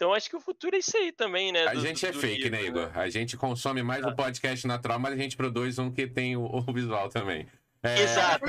Então 0.00 0.14
acho 0.14 0.30
que 0.30 0.36
o 0.36 0.40
futuro 0.40 0.74
é 0.74 0.78
isso 0.78 0.96
aí 0.96 1.12
também, 1.12 1.52
né? 1.52 1.66
A 1.66 1.74
do, 1.74 1.80
gente 1.82 2.06
é 2.06 2.10
fake, 2.10 2.44
livro, 2.44 2.50
né, 2.52 2.64
Igor? 2.64 2.86
Né? 2.86 2.92
A 2.94 3.10
gente 3.10 3.36
consome 3.36 3.82
mais 3.82 4.02
o 4.02 4.08
ah. 4.08 4.14
podcast 4.14 4.66
natural, 4.66 4.98
mas 4.98 5.12
a 5.12 5.16
gente 5.16 5.36
produz 5.36 5.78
um 5.78 5.92
que 5.92 6.06
tem 6.06 6.38
o, 6.38 6.42
o 6.42 6.72
visual 6.72 7.10
também. 7.10 7.46
É... 7.82 8.00
Exato. 8.00 8.46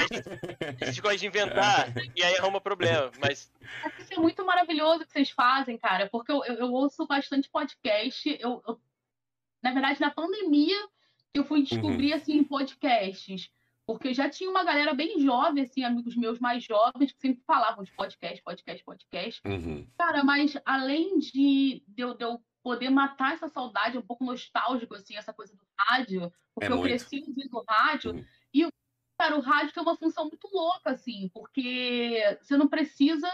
A 0.80 0.86
gente 0.86 1.02
gosta 1.02 1.18
de 1.18 1.28
inventar 1.28 1.92
e 2.16 2.24
aí 2.24 2.38
arruma 2.38 2.62
problema, 2.62 3.12
mas... 3.20 3.52
Isso 4.00 4.14
é 4.14 4.16
muito 4.18 4.46
maravilhoso 4.46 5.06
que 5.06 5.12
vocês 5.12 5.30
fazem, 5.30 5.78
cara, 5.78 6.08
porque 6.10 6.32
eu, 6.32 6.42
eu, 6.46 6.56
eu 6.56 6.72
ouço 6.72 7.06
bastante 7.06 7.50
podcast. 7.50 8.30
Eu, 8.40 8.64
eu, 8.66 8.80
na 9.62 9.74
verdade, 9.74 10.00
na 10.00 10.10
pandemia, 10.10 10.88
eu 11.34 11.44
fui 11.44 11.64
descobrir, 11.64 12.12
uhum. 12.12 12.18
assim, 12.18 12.44
podcasts. 12.46 13.50
Porque 13.86 14.14
já 14.14 14.30
tinha 14.30 14.50
uma 14.50 14.64
galera 14.64 14.94
bem 14.94 15.20
jovem, 15.20 15.64
assim, 15.64 15.84
amigos 15.84 16.16
meus 16.16 16.40
mais 16.40 16.64
jovens, 16.64 17.12
que 17.12 17.20
sempre 17.20 17.44
falavam 17.46 17.84
de 17.84 17.92
podcast, 17.94 18.42
podcast, 18.44 18.84
podcast. 18.84 19.42
Uhum. 19.46 19.88
Cara, 19.98 20.24
mas 20.24 20.58
além 20.66 21.18
de, 21.20 21.84
de, 21.88 22.02
eu, 22.02 22.14
de 22.14 22.24
eu 22.24 22.42
poder 22.64 22.90
matar 22.90 23.34
essa 23.34 23.48
saudade 23.48 23.98
um 23.98 24.02
pouco 24.02 24.24
nostálgico, 24.24 24.96
assim, 24.96 25.18
essa 25.18 25.34
coisa 25.34 25.56
do 25.56 25.64
rádio, 25.78 26.32
porque 26.54 26.72
é 26.72 26.76
eu 26.76 26.82
cresci 26.82 27.24
ouvindo 27.28 27.64
rádio, 27.68 28.12
uhum. 28.12 28.26
e, 28.54 28.70
cara, 29.18 29.36
o 29.36 29.42
rádio 29.42 29.74
tem 29.74 29.84
uma 29.84 29.98
função 29.98 30.26
muito 30.26 30.48
louca, 30.54 30.92
assim, 30.92 31.30
porque 31.34 32.22
você 32.42 32.56
não 32.56 32.68
precisa... 32.68 33.28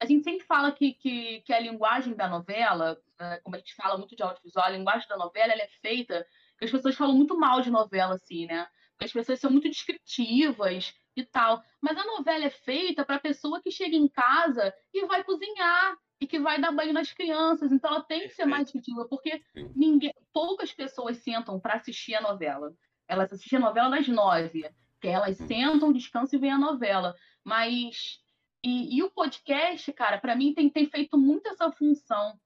A 0.00 0.04
gente 0.04 0.24
sempre 0.24 0.44
fala 0.44 0.72
que, 0.72 0.94
que, 0.94 1.42
que 1.42 1.52
a 1.52 1.60
linguagem 1.60 2.14
da 2.14 2.28
novela, 2.28 3.00
né, 3.20 3.38
como 3.44 3.54
a 3.54 3.58
gente 3.60 3.74
fala 3.74 3.96
muito 3.96 4.16
de 4.16 4.22
audiovisual, 4.22 4.66
a 4.66 4.70
linguagem 4.70 5.08
da 5.08 5.16
novela, 5.16 5.52
ela 5.52 5.62
é 5.62 5.68
feita... 5.80 6.26
que 6.58 6.64
as 6.64 6.70
pessoas 6.72 6.96
falam 6.96 7.14
muito 7.14 7.38
mal 7.38 7.60
de 7.60 7.70
novela, 7.70 8.14
assim, 8.14 8.46
né? 8.46 8.66
As 9.04 9.12
pessoas 9.12 9.40
são 9.40 9.50
muito 9.50 9.68
descritivas 9.68 10.94
e 11.16 11.24
tal. 11.24 11.62
Mas 11.80 11.96
a 11.96 12.04
novela 12.04 12.44
é 12.44 12.50
feita 12.50 13.04
para 13.04 13.16
a 13.16 13.20
pessoa 13.20 13.60
que 13.60 13.70
chega 13.70 13.96
em 13.96 14.08
casa 14.08 14.72
e 14.92 15.06
vai 15.06 15.22
cozinhar 15.24 15.96
e 16.20 16.26
que 16.26 16.38
vai 16.38 16.60
dar 16.60 16.72
banho 16.72 16.92
nas 16.92 17.12
crianças. 17.12 17.72
Então 17.72 17.90
ela 17.90 18.02
tem 18.02 18.28
que 18.28 18.34
ser 18.34 18.44
mais 18.44 18.64
descritiva, 18.64 19.06
porque 19.08 19.42
ninguém, 19.74 20.12
poucas 20.32 20.72
pessoas 20.72 21.18
sentam 21.18 21.58
para 21.58 21.74
assistir 21.74 22.14
a 22.14 22.20
novela. 22.20 22.72
Elas 23.08 23.32
assistem 23.32 23.58
a 23.58 23.62
novela 23.62 23.90
das 23.90 24.08
nove, 24.08 24.64
que 25.00 25.08
elas 25.08 25.40
hum. 25.40 25.46
sentam, 25.46 25.92
descansam 25.92 26.38
e 26.38 26.40
veem 26.40 26.52
a 26.52 26.58
novela. 26.58 27.14
Mas 27.44 28.22
e, 28.64 28.96
e 28.96 29.02
o 29.02 29.10
podcast, 29.10 29.92
cara, 29.92 30.18
para 30.18 30.36
mim 30.36 30.54
tem, 30.54 30.70
tem 30.70 30.88
feito 30.88 31.18
muito 31.18 31.48
essa 31.48 31.70
função, 31.72 32.38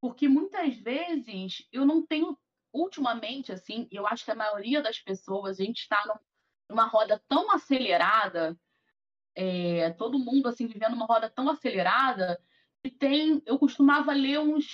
porque 0.00 0.28
muitas 0.28 0.76
vezes 0.76 1.66
eu 1.72 1.84
não 1.84 2.06
tenho 2.06 2.38
ultimamente, 2.74 3.52
assim, 3.52 3.86
eu 3.90 4.06
acho 4.06 4.24
que 4.24 4.32
a 4.32 4.34
maioria 4.34 4.82
das 4.82 4.98
pessoas, 4.98 5.60
a 5.60 5.64
gente 5.64 5.78
está 5.78 6.02
numa 6.68 6.86
roda 6.86 7.22
tão 7.28 7.52
acelerada, 7.52 8.58
é, 9.34 9.90
todo 9.92 10.18
mundo, 10.18 10.48
assim, 10.48 10.66
vivendo 10.66 10.94
uma 10.94 11.06
roda 11.06 11.30
tão 11.30 11.48
acelerada, 11.48 12.40
que 12.82 12.90
tem, 12.90 13.40
eu 13.46 13.58
costumava 13.58 14.12
ler 14.12 14.40
uns, 14.40 14.66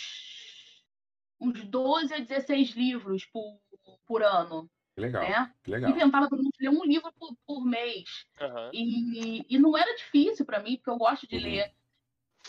uns 1.39 1.63
12 1.63 2.15
a 2.15 2.19
16 2.19 2.71
livros 2.71 3.27
por, 3.27 3.61
por 4.07 4.23
ano. 4.23 4.69
Legal, 4.97 5.23
né? 5.23 5.55
legal. 5.67 5.91
Inventava 5.91 6.29
para 6.29 6.39
ler 6.59 6.69
um 6.71 6.85
livro 6.85 7.13
por, 7.19 7.37
por 7.47 7.65
mês. 7.65 8.27
Uhum. 8.41 8.71
E, 8.73 9.47
e 9.49 9.59
não 9.59 9.77
era 9.77 9.95
difícil 9.95 10.45
para 10.45 10.61
mim, 10.61 10.77
porque 10.77 10.91
eu 10.91 10.99
gosto 10.99 11.29
de 11.29 11.37
uhum. 11.37 11.43
ler. 11.43 11.75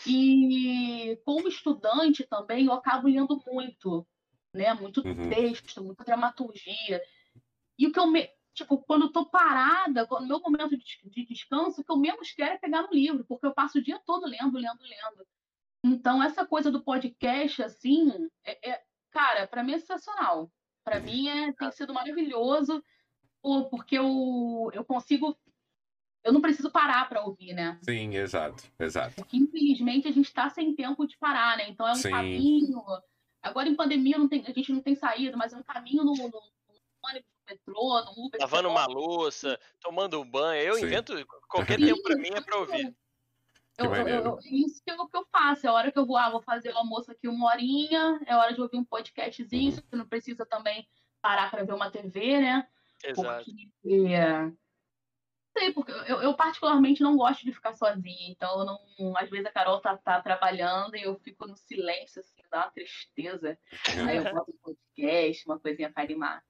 E 0.06 1.20
como 1.24 1.48
estudante 1.48 2.26
também, 2.26 2.66
eu 2.66 2.72
acabo 2.72 3.06
lendo 3.06 3.40
muito 3.46 4.06
né? 4.52 4.74
Muito 4.74 5.06
uhum. 5.06 5.28
texto, 5.30 5.82
muita 5.82 6.04
dramaturgia. 6.04 7.02
E 7.78 7.86
o 7.86 7.92
que 7.92 7.98
eu 7.98 8.06
me... 8.06 8.28
tipo, 8.54 8.78
quando 8.78 9.06
eu 9.06 9.12
tô 9.12 9.26
parada, 9.26 10.06
no 10.10 10.26
meu 10.26 10.40
momento 10.40 10.76
de, 10.76 10.84
de 11.04 11.24
descanso, 11.26 11.80
o 11.80 11.84
que 11.84 11.90
eu 11.90 11.96
menos 11.96 12.32
quero 12.32 12.54
é 12.54 12.58
pegar 12.58 12.82
no 12.82 12.92
livro, 12.92 13.24
porque 13.24 13.46
eu 13.46 13.54
passo 13.54 13.78
o 13.78 13.82
dia 13.82 14.00
todo 14.04 14.26
lendo, 14.26 14.58
lendo, 14.58 14.82
lendo. 14.82 15.26
Então, 15.84 16.22
essa 16.22 16.46
coisa 16.46 16.70
do 16.70 16.82
podcast, 16.82 17.62
assim, 17.62 18.28
é, 18.44 18.70
é 18.70 18.82
cara, 19.10 19.46
para 19.46 19.62
mim 19.62 19.72
é 19.72 19.78
sensacional. 19.78 20.50
Para 20.84 20.98
uhum. 20.98 21.04
mim 21.04 21.28
é, 21.28 21.52
tem 21.52 21.72
sido 21.72 21.94
maravilhoso, 21.94 22.82
porque 23.70 23.98
eu, 23.98 24.70
eu 24.72 24.84
consigo. 24.84 25.36
Eu 26.24 26.32
não 26.32 26.40
preciso 26.40 26.70
parar 26.70 27.08
para 27.08 27.24
ouvir, 27.24 27.52
né? 27.52 27.80
Sim, 27.82 28.14
exato, 28.14 28.62
exato. 28.78 29.16
Porque, 29.16 29.36
infelizmente, 29.36 30.06
a 30.06 30.12
gente 30.12 30.26
está 30.26 30.48
sem 30.48 30.72
tempo 30.72 31.04
de 31.04 31.18
parar, 31.18 31.56
né? 31.56 31.68
Então 31.68 31.86
é 31.86 31.92
um 31.92 31.96
Sim. 31.96 32.10
caminho 32.10 32.80
Agora, 33.42 33.68
em 33.68 33.74
pandemia, 33.74 34.18
não 34.18 34.28
tem, 34.28 34.44
a 34.46 34.52
gente 34.52 34.72
não 34.72 34.80
tem 34.80 34.94
saída, 34.94 35.36
mas 35.36 35.52
é 35.52 35.56
um 35.56 35.62
caminho 35.62 36.04
no, 36.04 36.14
no, 36.14 36.28
no 36.28 36.40
ônibus, 37.04 37.28
no 37.34 37.50
metrô, 37.50 38.04
no 38.04 38.26
Uber. 38.26 38.40
Lavando 38.40 38.68
uma 38.68 38.86
louça, 38.86 39.58
tomando 39.80 40.20
um 40.20 40.30
banho. 40.30 40.62
Eu 40.62 40.74
Sim. 40.76 40.86
invento 40.86 41.14
qualquer 41.48 41.78
tempo 41.78 42.02
para 42.02 42.16
mim 42.16 42.30
é 42.32 42.40
para 42.40 42.58
ouvir. 42.58 42.96
Eu, 43.78 43.94
eu, 43.94 44.06
eu, 44.06 44.38
isso 44.44 44.82
que 44.84 44.92
eu, 44.92 45.08
que 45.08 45.16
eu 45.16 45.26
faço. 45.32 45.66
É 45.66 45.70
a 45.70 45.72
hora 45.72 45.90
que 45.90 45.98
eu 45.98 46.06
vou, 46.06 46.16
ah, 46.16 46.30
vou 46.30 46.42
fazer 46.42 46.72
o 46.72 46.78
almoço 46.78 47.10
aqui 47.10 47.26
uma 47.26 47.46
horinha, 47.48 48.20
é 48.26 48.36
hora 48.36 48.54
de 48.54 48.60
ouvir 48.60 48.76
um 48.76 48.84
podcastzinho, 48.84 49.72
uhum. 49.72 49.82
você 49.82 49.96
não 49.96 50.06
precisa 50.06 50.46
também 50.46 50.86
parar 51.20 51.50
para 51.50 51.64
ver 51.64 51.72
uma 51.72 51.90
TV, 51.90 52.40
né? 52.40 52.68
Exato. 53.04 53.44
Porque, 53.44 54.14
é, 54.14 54.52
sei, 55.56 55.72
porque 55.72 55.92
eu, 55.92 56.22
eu, 56.22 56.34
particularmente 56.34 57.02
não 57.02 57.16
gosto 57.16 57.44
de 57.44 57.52
ficar 57.52 57.72
sozinha. 57.72 58.30
Então, 58.30 58.64
não, 58.64 59.16
às 59.16 59.30
vezes 59.30 59.46
a 59.46 59.52
Carol 59.52 59.80
tá, 59.80 59.96
tá, 59.96 60.20
trabalhando 60.20 60.96
e 60.96 61.02
eu 61.02 61.16
fico 61.20 61.46
no 61.46 61.56
silêncio, 61.56 62.20
assim, 62.20 62.41
dá 62.52 62.58
uma 62.58 62.70
tristeza. 62.70 63.58
Aí 64.06 64.16
eu 64.18 64.22
boto 64.22 64.52
um 64.52 64.58
podcast, 64.62 65.46
uma 65.46 65.58
coisinha 65.58 65.90
pra 65.90 66.04
animar. 66.04 66.42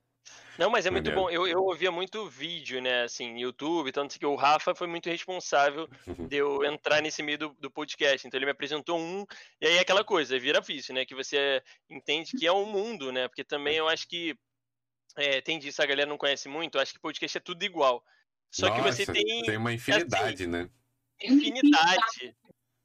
Não, 0.59 0.71
mas 0.71 0.85
é 0.85 0.91
muito 0.91 1.11
bom. 1.11 1.31
Eu, 1.31 1.47
eu 1.47 1.65
ouvia 1.65 1.91
muito 1.91 2.29
vídeo, 2.29 2.81
né, 2.81 3.05
assim, 3.05 3.39
YouTube, 3.39 3.91
tanto 3.91 4.19
que 4.19 4.27
o 4.27 4.35
Rafa 4.35 4.75
foi 4.75 4.87
muito 4.87 5.09
responsável 5.09 5.89
de 6.29 6.37
eu 6.37 6.65
entrar 6.65 7.01
nesse 7.01 7.23
meio 7.23 7.39
do, 7.39 7.49
do, 7.59 7.71
podcast. 7.71 8.27
Então 8.27 8.39
ele 8.39 8.45
me 8.45 8.53
apresentou 8.53 8.99
um, 8.99 9.25
e 9.61 9.67
aí 9.67 9.77
é 9.77 9.81
aquela 9.81 10.05
coisa, 10.05 10.39
vira 10.39 10.61
vício, 10.61 10.95
né, 10.95 11.05
que 11.05 11.15
você 11.15 11.63
entende 11.89 12.37
que 12.37 12.47
é 12.47 12.53
um 12.53 12.67
mundo, 12.67 13.11
né, 13.11 13.29
porque 13.29 13.43
também 13.43 13.77
eu 13.77 13.89
acho 13.89 14.07
que 14.07 14.37
é, 15.17 15.41
tem 15.41 15.59
disso, 15.59 15.83
a 15.83 15.87
galera 15.87 16.09
não 16.09 16.19
conhece 16.19 16.49
muito, 16.49 16.77
eu 16.77 16.83
acho 16.83 16.93
que 16.93 17.01
podcast 17.01 17.39
é 17.39 17.41
tudo 17.41 17.63
igual. 17.65 18.05
Só 18.51 18.69
Nossa, 18.69 18.83
que 18.83 19.05
você 19.05 19.07
tem. 19.11 19.43
Tem 19.45 19.57
uma 19.57 19.73
infinidade, 19.73 20.43
assim, 20.43 20.47
né? 20.47 20.69
Infinidade 21.23 22.37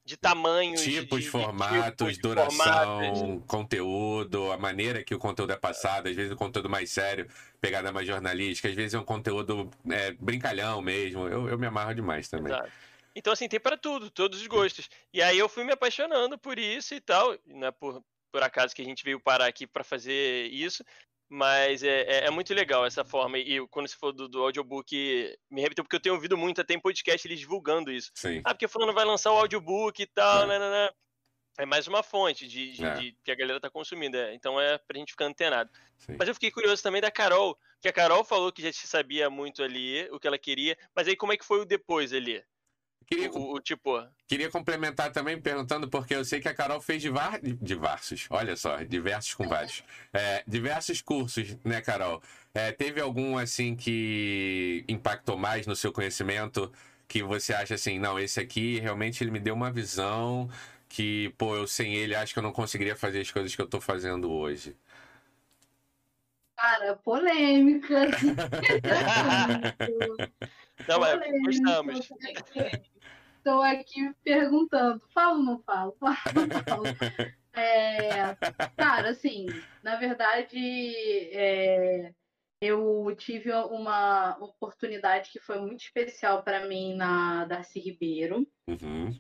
de 0.08 0.16
tamanhos, 0.16 0.82
tipos, 0.82 1.22
de, 1.22 1.30
formatos, 1.30 2.14
de 2.14 2.22
duração, 2.22 2.56
formatos. 2.56 3.44
conteúdo, 3.46 4.54
a 4.54 4.58
maneira 4.58 5.04
que 5.04 5.14
o 5.14 5.20
conteúdo 5.20 5.52
é 5.52 5.58
passado, 5.58 6.08
às 6.08 6.16
vezes 6.16 6.32
o 6.32 6.36
conteúdo 6.38 6.70
mais 6.70 6.90
sério, 6.90 7.28
pegada 7.60 7.92
mais 7.92 8.08
jornalística, 8.08 8.70
às 8.70 8.74
vezes 8.74 8.94
é 8.94 9.00
um 9.00 9.04
conteúdo 9.04 9.70
é, 9.92 10.14
brincalhão 10.14 10.82
mesmo. 10.82 11.28
Eu, 11.28 11.50
eu 11.50 11.60
me 11.60 11.68
amarro 11.68 11.94
demais 11.94 12.30
também. 12.30 12.54
Exato. 12.54 12.72
Então, 13.14 13.34
assim, 13.34 13.50
tem 13.50 13.60
para 13.60 13.76
tudo, 13.76 14.10
todos 14.10 14.40
os 14.40 14.48
gostos. 14.48 14.90
E 15.12 15.22
aí 15.22 15.38
eu 15.38 15.50
fui 15.50 15.66
me 15.66 15.74
apaixonando 15.74 16.38
por 16.38 16.58
isso 16.58 16.96
e 16.96 17.02
tal. 17.02 17.38
Não 17.46 17.68
é 17.68 17.72
por, 17.72 18.02
por 18.32 18.42
acaso 18.42 18.74
que 18.74 18.82
a 18.82 18.86
gente 18.86 19.04
veio 19.04 19.20
parar 19.20 19.48
aqui 19.48 19.68
para 19.68 19.84
fazer 19.84 20.48
isso. 20.54 20.86
Mas 21.30 21.84
é, 21.84 22.02
é, 22.02 22.26
é, 22.26 22.32
muito 22.32 22.54
legal 22.54 22.86
essa 22.86 23.04
forma. 23.04 23.38
E 23.38 23.66
quando 23.68 23.88
você 23.88 23.98
falou 23.98 24.16
do, 24.16 24.28
do 24.30 24.44
audiobook, 24.44 25.38
me 25.52 25.62
repetiu, 25.62 25.84
porque 25.84 25.98
eu 25.98 26.00
tenho 26.00 26.16
ouvido 26.16 26.38
muito, 26.38 26.62
até 26.62 26.74
em 26.74 26.80
podcast 26.80 27.28
eles 27.28 27.40
divulgando 27.40 27.92
isso. 27.92 28.12
Sim. 28.14 28.42
Ah, 28.46 28.54
porque 28.54 28.68
falando 28.68 28.94
vai 28.94 29.04
lançar 29.04 29.32
o 29.34 29.38
audiobook 29.38 30.02
e 30.02 30.08
tal, 30.08 30.50
é. 30.50 30.60
né. 30.60 30.90
É 31.60 31.66
mais 31.66 31.88
uma 31.88 32.04
fonte 32.04 32.48
de, 32.48 32.72
de, 32.72 32.86
é. 32.86 32.94
de, 32.94 33.18
que 33.24 33.32
a 33.32 33.36
galera 33.36 33.60
tá 33.60 33.70
consumindo. 33.70 34.16
É. 34.16 34.34
Então 34.36 34.62
é 34.62 34.78
pra 34.78 34.98
gente 34.98 35.12
ficar 35.12 35.26
antenado. 35.26 35.72
Sim. 35.98 36.16
Mas 36.18 36.28
eu 36.28 36.36
fiquei 36.36 36.52
curioso 36.52 36.84
também 36.84 37.02
da 37.02 37.10
Carol, 37.10 37.58
que 37.82 37.88
a 37.88 37.94
Carol 37.94 38.24
falou 38.24 38.52
que 38.52 38.62
já 38.62 38.72
sabia 38.72 39.28
muito 39.30 39.64
ali 39.64 40.08
o 40.12 40.20
que 40.20 40.28
ela 40.28 40.38
queria, 40.38 40.78
mas 40.96 41.08
aí 41.08 41.16
como 41.16 41.34
é 41.34 41.38
que 41.38 41.46
foi 41.46 41.60
o 41.60 41.66
depois 41.66 42.14
ali? 42.14 42.44
Queria, 43.08 43.32
o, 43.32 43.56
o 43.56 43.62
tipo. 43.62 44.06
queria 44.28 44.52
complementar 44.52 45.14
também 45.14 45.40
perguntando, 45.40 45.88
porque 45.88 46.14
eu 46.14 46.26
sei 46.26 46.42
que 46.42 46.50
a 46.50 46.54
Carol 46.54 46.82
fez 46.82 47.02
divar, 47.02 47.40
diversos, 47.42 48.28
olha 48.30 48.58
só, 48.58 48.84
diversos 48.84 49.34
com 49.34 49.48
vários. 49.48 49.82
É, 50.12 50.44
diversos 50.46 51.02
cursos, 51.02 51.56
né, 51.64 51.80
Carol? 51.80 52.22
É, 52.54 52.74
teve 52.74 53.00
algum 53.00 53.38
assim 53.38 53.78
que 53.78 54.84
impactou 54.90 55.38
mais 55.38 55.66
no 55.66 55.74
seu 55.74 55.94
conhecimento? 55.94 56.70
Que 57.08 57.24
você 57.24 57.54
acha 57.54 57.76
assim, 57.76 57.98
não, 57.98 58.20
esse 58.20 58.42
aqui 58.42 58.78
realmente 58.80 59.24
ele 59.24 59.32
me 59.32 59.40
deu 59.40 59.54
uma 59.54 59.72
visão 59.72 60.50
que, 60.90 61.34
pô, 61.38 61.56
eu 61.56 61.66
sem 61.66 61.96
ele 61.96 62.14
acho 62.14 62.34
que 62.34 62.40
eu 62.40 62.44
não 62.44 62.52
conseguiria 62.52 62.96
fazer 62.96 63.22
as 63.22 63.32
coisas 63.32 63.56
que 63.56 63.62
eu 63.62 63.68
tô 63.68 63.80
fazendo 63.80 64.30
hoje. 64.30 64.76
Cara, 66.58 66.98
polêmica. 66.98 68.08
Não, 70.88 71.00
mas 71.00 71.20
gostamos. 71.44 72.10
Estou 73.48 73.64
aqui 73.64 74.14
perguntando, 74.26 75.02
falo 75.14 75.38
ou 75.38 75.44
não 75.46 75.60
falo? 75.60 75.96
Falo 76.04 76.42
ou 76.42 76.48
não 76.48 76.64
falo? 76.66 76.84
É, 77.54 78.36
cara, 78.76 79.12
assim, 79.12 79.46
na 79.82 79.96
verdade, 79.96 80.60
é, 81.32 82.14
eu 82.60 83.16
tive 83.18 83.54
uma 83.54 84.38
oportunidade 84.42 85.30
que 85.32 85.40
foi 85.40 85.62
muito 85.62 85.80
especial 85.80 86.44
para 86.44 86.68
mim 86.68 86.98
na 86.98 87.46
Darcy 87.46 87.80
Ribeiro. 87.80 88.46
Uhum. 88.68 89.18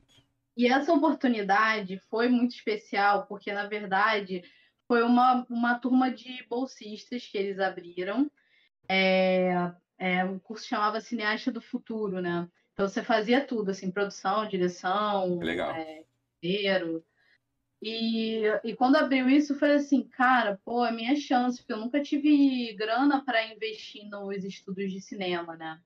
E 0.58 0.68
essa 0.68 0.92
oportunidade 0.92 1.98
foi 2.10 2.28
muito 2.28 2.54
especial 2.54 3.28
porque, 3.28 3.54
na 3.54 3.66
verdade, 3.66 4.44
foi 4.90 5.04
uma, 5.04 5.48
uma 5.50 5.80
turma 5.80 6.12
de 6.12 6.46
bolsistas 6.50 7.26
que 7.26 7.38
eles 7.38 7.60
abriram. 7.60 8.30
É, 8.90 9.72
é, 9.98 10.26
o 10.26 10.38
curso 10.42 10.68
chamava 10.68 11.00
Cineasta 11.00 11.50
do 11.50 11.62
Futuro, 11.62 12.22
né? 12.22 12.46
Então 12.78 12.88
você 12.88 13.02
fazia 13.02 13.44
tudo, 13.44 13.72
assim, 13.72 13.90
produção, 13.90 14.48
direção, 14.48 15.40
Legal. 15.40 15.72
é, 15.72 16.06
roteiro. 16.36 17.04
E, 17.82 18.44
e 18.64 18.76
quando 18.76 18.98
abriu 18.98 19.28
isso, 19.28 19.54
eu 19.54 19.58
falei 19.58 19.78
assim, 19.78 20.08
cara, 20.08 20.62
pô, 20.64 20.86
é 20.86 20.92
minha 20.92 21.16
chance, 21.16 21.58
porque 21.58 21.74
eu 21.74 21.80
nunca 21.80 22.04
tive 22.04 22.72
grana 22.74 23.26
para 23.26 23.52
investir 23.52 24.08
nos 24.08 24.44
estudos 24.44 24.92
de 24.92 25.02
cinema, 25.02 25.56
né? 25.56 25.82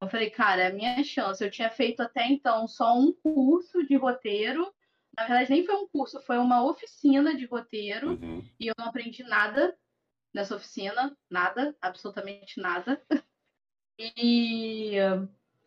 Eu 0.00 0.08
falei, 0.08 0.30
cara, 0.30 0.62
é 0.62 0.66
a 0.68 0.72
minha 0.72 1.04
chance. 1.04 1.44
Eu 1.44 1.50
tinha 1.50 1.68
feito 1.68 2.00
até 2.00 2.26
então 2.26 2.66
só 2.66 2.98
um 2.98 3.12
curso 3.12 3.86
de 3.86 3.94
roteiro. 3.96 4.72
Na 5.14 5.26
verdade, 5.26 5.50
nem 5.50 5.66
foi 5.66 5.74
um 5.74 5.86
curso, 5.86 6.18
foi 6.22 6.38
uma 6.38 6.64
oficina 6.64 7.36
de 7.36 7.44
roteiro. 7.44 8.12
Uhum. 8.12 8.42
E 8.58 8.68
eu 8.68 8.74
não 8.78 8.86
aprendi 8.86 9.22
nada 9.22 9.76
nessa 10.34 10.56
oficina, 10.56 11.14
nada, 11.30 11.76
absolutamente 11.78 12.58
nada. 12.58 13.02
E, 13.98 14.96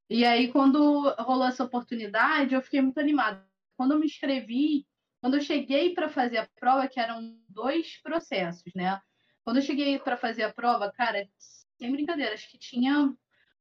e 0.09 0.23
aí, 0.25 0.51
quando 0.51 1.09
rolou 1.19 1.47
essa 1.47 1.63
oportunidade, 1.63 2.53
eu 2.53 2.61
fiquei 2.61 2.81
muito 2.81 2.99
animada. 2.99 3.45
Quando 3.77 3.93
eu 3.93 3.99
me 3.99 4.05
inscrevi, 4.05 4.85
quando 5.21 5.35
eu 5.35 5.41
cheguei 5.41 5.93
para 5.93 6.07
fazer 6.07 6.37
a 6.37 6.47
prova, 6.59 6.87
que 6.87 6.99
eram 6.99 7.37
dois 7.49 7.99
processos, 8.01 8.71
né? 8.75 9.01
Quando 9.43 9.57
eu 9.57 9.63
cheguei 9.63 9.97
para 9.99 10.17
fazer 10.17 10.43
a 10.43 10.53
prova, 10.53 10.91
cara, 10.91 11.27
sem 11.77 11.91
brincadeira, 11.91 12.33
acho 12.33 12.49
que 12.49 12.57
tinha 12.57 13.13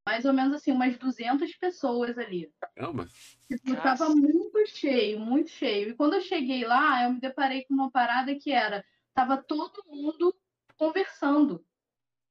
mais 0.07 0.24
ou 0.24 0.32
menos 0.32 0.55
assim, 0.55 0.70
umas 0.70 0.97
200 0.99 1.57
pessoas 1.57 2.18
ali. 2.18 2.53
Caramba. 2.61 3.09
Tipo, 3.49 3.76
tava 3.76 4.11
muito 4.11 4.66
cheio, 4.66 5.18
muito 5.18 5.51
cheio. 5.51 5.90
E 5.90 5.95
quando 5.95 6.14
eu 6.14 6.20
cheguei 6.20 6.64
lá, 6.64 7.05
eu 7.05 7.14
me 7.14 7.20
deparei 7.20 7.64
com 7.64 7.74
uma 7.74 7.90
parada 7.90 8.34
que 8.34 8.53
era, 8.53 8.84
tava 9.14 9.36
todo 9.38 9.84
mundo 9.86 10.34
conversando. 10.76 11.64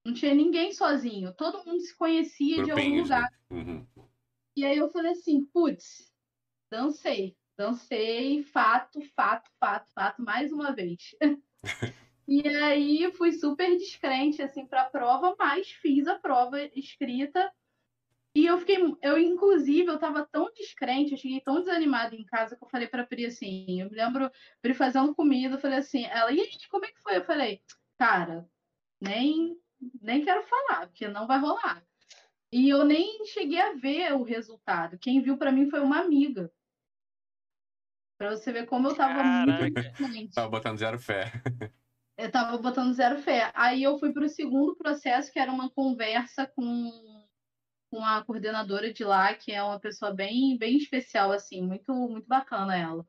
Não 0.06 0.14
tinha 0.14 0.34
ninguém 0.34 0.74
sozinho, 0.74 1.34
todo 1.34 1.64
mundo 1.66 1.80
se 1.80 1.96
conhecia 1.96 2.56
de 2.56 2.72
algum 2.72 2.76
Grupinhos, 2.76 3.10
né? 3.10 3.16
lugar. 3.16 3.34
Uhum. 3.50 3.88
E 4.56 4.66
aí 4.66 4.78
eu 4.78 4.90
falei 4.90 5.14
assim, 5.14 5.46
putz, 5.46 6.12
dancei, 6.70 7.36
dancei, 7.58 8.44
fato, 8.44 9.00
fato, 9.16 9.50
fato, 9.60 9.90
fato, 9.94 10.22
mais 10.22 10.52
uma 10.52 10.74
vez. 10.74 11.16
e 12.28 12.48
aí 12.48 13.12
fui 13.14 13.32
super 13.32 13.78
descrente 13.78 14.42
assim 14.42 14.68
para 14.68 14.84
a 14.84 14.90
prova, 14.90 15.36
mas 15.40 15.72
fiz 15.72 16.08
a 16.08 16.20
prova 16.20 16.62
escrita. 16.76 17.52
E 18.36 18.48
eu 18.48 18.58
fiquei, 18.58 18.78
eu 19.02 19.18
inclusive, 19.18 19.88
eu 19.88 20.00
tava 20.00 20.28
tão 20.32 20.52
descrente, 20.54 21.12
eu 21.12 21.18
cheguei 21.18 21.40
tão 21.40 21.60
desanimada 21.60 22.16
em 22.16 22.26
casa 22.26 22.58
que 22.58 22.64
eu 22.64 22.70
falei 22.70 22.88
pra 22.88 23.06
Pri 23.06 23.28
assim, 23.28 23.80
eu 23.80 23.90
me 23.90 23.96
lembro 23.96 24.30
Pri 24.60 24.74
fazendo 24.74 25.14
comida, 25.14 25.56
eu 25.56 25.60
falei 25.60 25.78
assim, 25.78 26.04
ela, 26.06 26.32
e 26.32 26.42
aí, 26.42 26.50
como 26.70 26.84
é 26.86 26.92
que 26.92 27.02
foi? 27.02 27.18
Eu 27.18 27.26
falei, 27.26 27.62
cara, 27.98 28.50
nem 29.00 29.56
nem 30.02 30.24
quero 30.24 30.44
falar, 30.44 30.88
porque 30.88 31.08
não 31.08 31.28
vai 31.28 31.40
rolar. 31.40 31.84
E 32.52 32.70
eu 32.70 32.86
nem 32.86 33.26
cheguei 33.26 33.60
a 33.60 33.74
ver 33.74 34.14
o 34.14 34.24
resultado. 34.24 34.98
Quem 35.00 35.22
viu 35.22 35.38
para 35.38 35.52
mim 35.52 35.70
foi 35.70 35.80
uma 35.80 36.00
amiga. 36.00 36.52
Para 38.18 38.32
você 38.32 38.52
ver 38.52 38.68
como 38.68 38.90
eu 38.90 38.96
tava 38.96 39.24
muito 39.24 39.58
Caraca. 39.58 39.82
descrente. 39.82 40.36
Tava 40.36 40.50
botando 40.50 40.78
zero 40.78 41.00
fé. 41.00 41.32
Eu 42.16 42.32
tava 42.32 42.58
botando 42.60 42.94
zero 42.94 43.18
fé. 43.18 43.52
Aí 43.56 43.82
eu 43.82 43.98
fui 43.98 44.14
para 44.14 44.26
o 44.26 44.30
segundo 44.30 44.76
processo, 44.76 45.32
que 45.32 45.40
era 45.40 45.52
uma 45.52 45.70
conversa 45.72 46.46
com, 46.46 47.28
com 47.90 48.06
a 48.06 48.24
coordenadora 48.24 48.94
de 48.94 49.04
lá, 49.04 49.34
que 49.34 49.52
é 49.52 49.64
uma 49.64 49.80
pessoa 49.80 50.14
bem, 50.14 50.56
bem 50.56 50.78
especial, 50.78 51.32
assim, 51.32 51.64
muito, 51.64 51.92
muito 51.92 52.28
bacana 52.28 52.78
ela. 52.78 53.04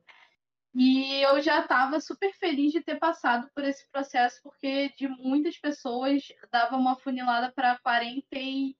E 0.75 1.21
eu 1.21 1.41
já 1.41 1.61
estava 1.61 2.01
super 2.01 2.33
feliz 2.33 2.73
de 2.73 2.81
ter 2.81 2.99
passado 2.99 3.49
por 3.55 3.63
esse 3.63 3.89
processo, 3.89 4.41
porque 4.43 4.89
de 4.97 5.07
muitas 5.07 5.57
pessoas 5.57 6.27
dava 6.51 6.75
uma 6.75 6.97
funilada 6.97 7.49
para 7.51 7.79
40 7.79 8.25
e 8.33 8.75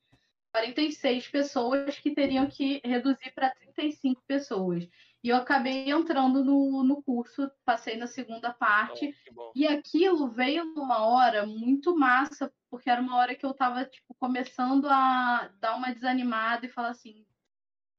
46 0.52 1.28
pessoas 1.30 1.98
que 1.98 2.12
teriam 2.12 2.48
que 2.48 2.82
reduzir 2.84 3.32
para 3.34 3.50
35 3.52 4.22
pessoas. 4.28 4.88
E 5.24 5.30
eu 5.30 5.38
acabei 5.38 5.89
entrando 5.89 6.43
no, 6.43 6.84
no 6.84 7.02
curso, 7.02 7.50
passei 7.66 7.98
na 7.98 8.08
segunda 8.08 8.54
parte, 8.54 9.16
Bom, 9.32 9.46
bom. 9.46 9.52
e 9.56 9.66
aquilo 9.66 10.28
veio 10.28 10.66
numa 10.66 11.06
hora 11.06 11.46
muito 11.46 11.98
massa, 11.98 12.54
porque 12.70 12.89
era 12.89 13.02
uma 13.02 13.16
hora 13.18 13.36
que 13.36 13.46
eu 13.46 13.52
estava 13.52 13.86
tipo, 13.86 14.14
começando 14.20 14.88
a 14.88 15.50
dar 15.60 15.76
uma 15.76 15.93
desanimada 15.93 16.66
e 16.66 16.70
falar 16.70 16.89
assim: 16.89 17.26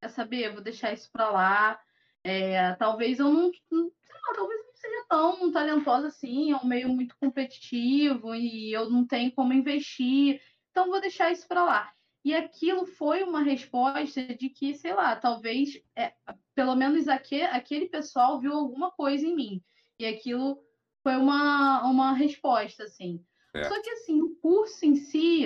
quer 0.01 0.09
saber, 0.09 0.47
eu 0.47 0.53
vou 0.53 0.63
deixar 0.63 0.93
isso 0.93 1.11
para 1.11 1.31
lá. 1.31 1.81
É, 2.29 2.74
talvez 2.74 3.20
eu 3.20 3.31
não, 3.33 3.47
lá, 3.70 4.35
talvez 4.35 4.59
eu 4.61 4.66
não 4.66 4.74
seja 4.74 5.07
tão 5.09 5.53
talentosa 5.53 6.09
assim, 6.09 6.51
é 6.51 6.57
um 6.57 6.66
meio 6.66 6.89
muito 6.89 7.16
competitivo 7.20 8.35
e 8.35 8.72
eu 8.72 8.91
não 8.91 9.07
tenho 9.07 9.33
como 9.33 9.53
investir, 9.53 10.41
então 10.70 10.89
vou 10.91 11.01
deixar 11.01 11.31
isso 11.31 11.47
para 11.47 11.62
lá. 11.64 11.93
E 12.24 12.35
aquilo 12.35 12.85
foi 12.85 13.22
uma 13.22 13.43
resposta 13.43 14.35
de 14.35 14.49
que, 14.51 14.74
sei 14.74 14.93
lá, 14.93 15.14
talvez, 15.14 15.81
é, 15.95 16.14
pelo 16.53 16.74
menos 16.74 17.07
aque- 17.07 17.43
aquele 17.43 17.87
pessoal 17.89 18.41
viu 18.41 18.53
alguma 18.53 18.91
coisa 18.91 19.24
em 19.24 19.37
mim. 19.37 19.62
E 19.97 20.05
aquilo 20.05 20.61
foi 21.05 21.14
uma, 21.16 21.89
uma 21.89 22.12
resposta, 22.12 22.83
assim. 22.83 23.24
Certo. 23.53 23.72
Só 23.72 23.81
que, 23.81 23.91
assim, 23.91 24.20
o 24.20 24.35
curso 24.43 24.85
em 24.85 24.97
si 24.97 25.45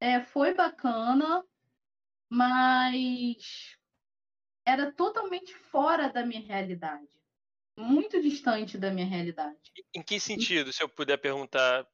é, 0.00 0.22
foi 0.22 0.54
bacana, 0.54 1.44
mas 2.30 3.75
era 4.66 4.90
totalmente 4.90 5.54
fora 5.54 6.08
da 6.08 6.26
minha 6.26 6.40
realidade. 6.40 7.06
Muito 7.78 8.20
distante 8.20 8.76
da 8.76 8.90
minha 8.90 9.06
realidade. 9.06 9.56
Em 9.94 10.02
que 10.02 10.18
sentido, 10.18 10.72
se 10.72 10.82
eu 10.82 10.88
puder 10.88 11.18
perguntar? 11.18 11.86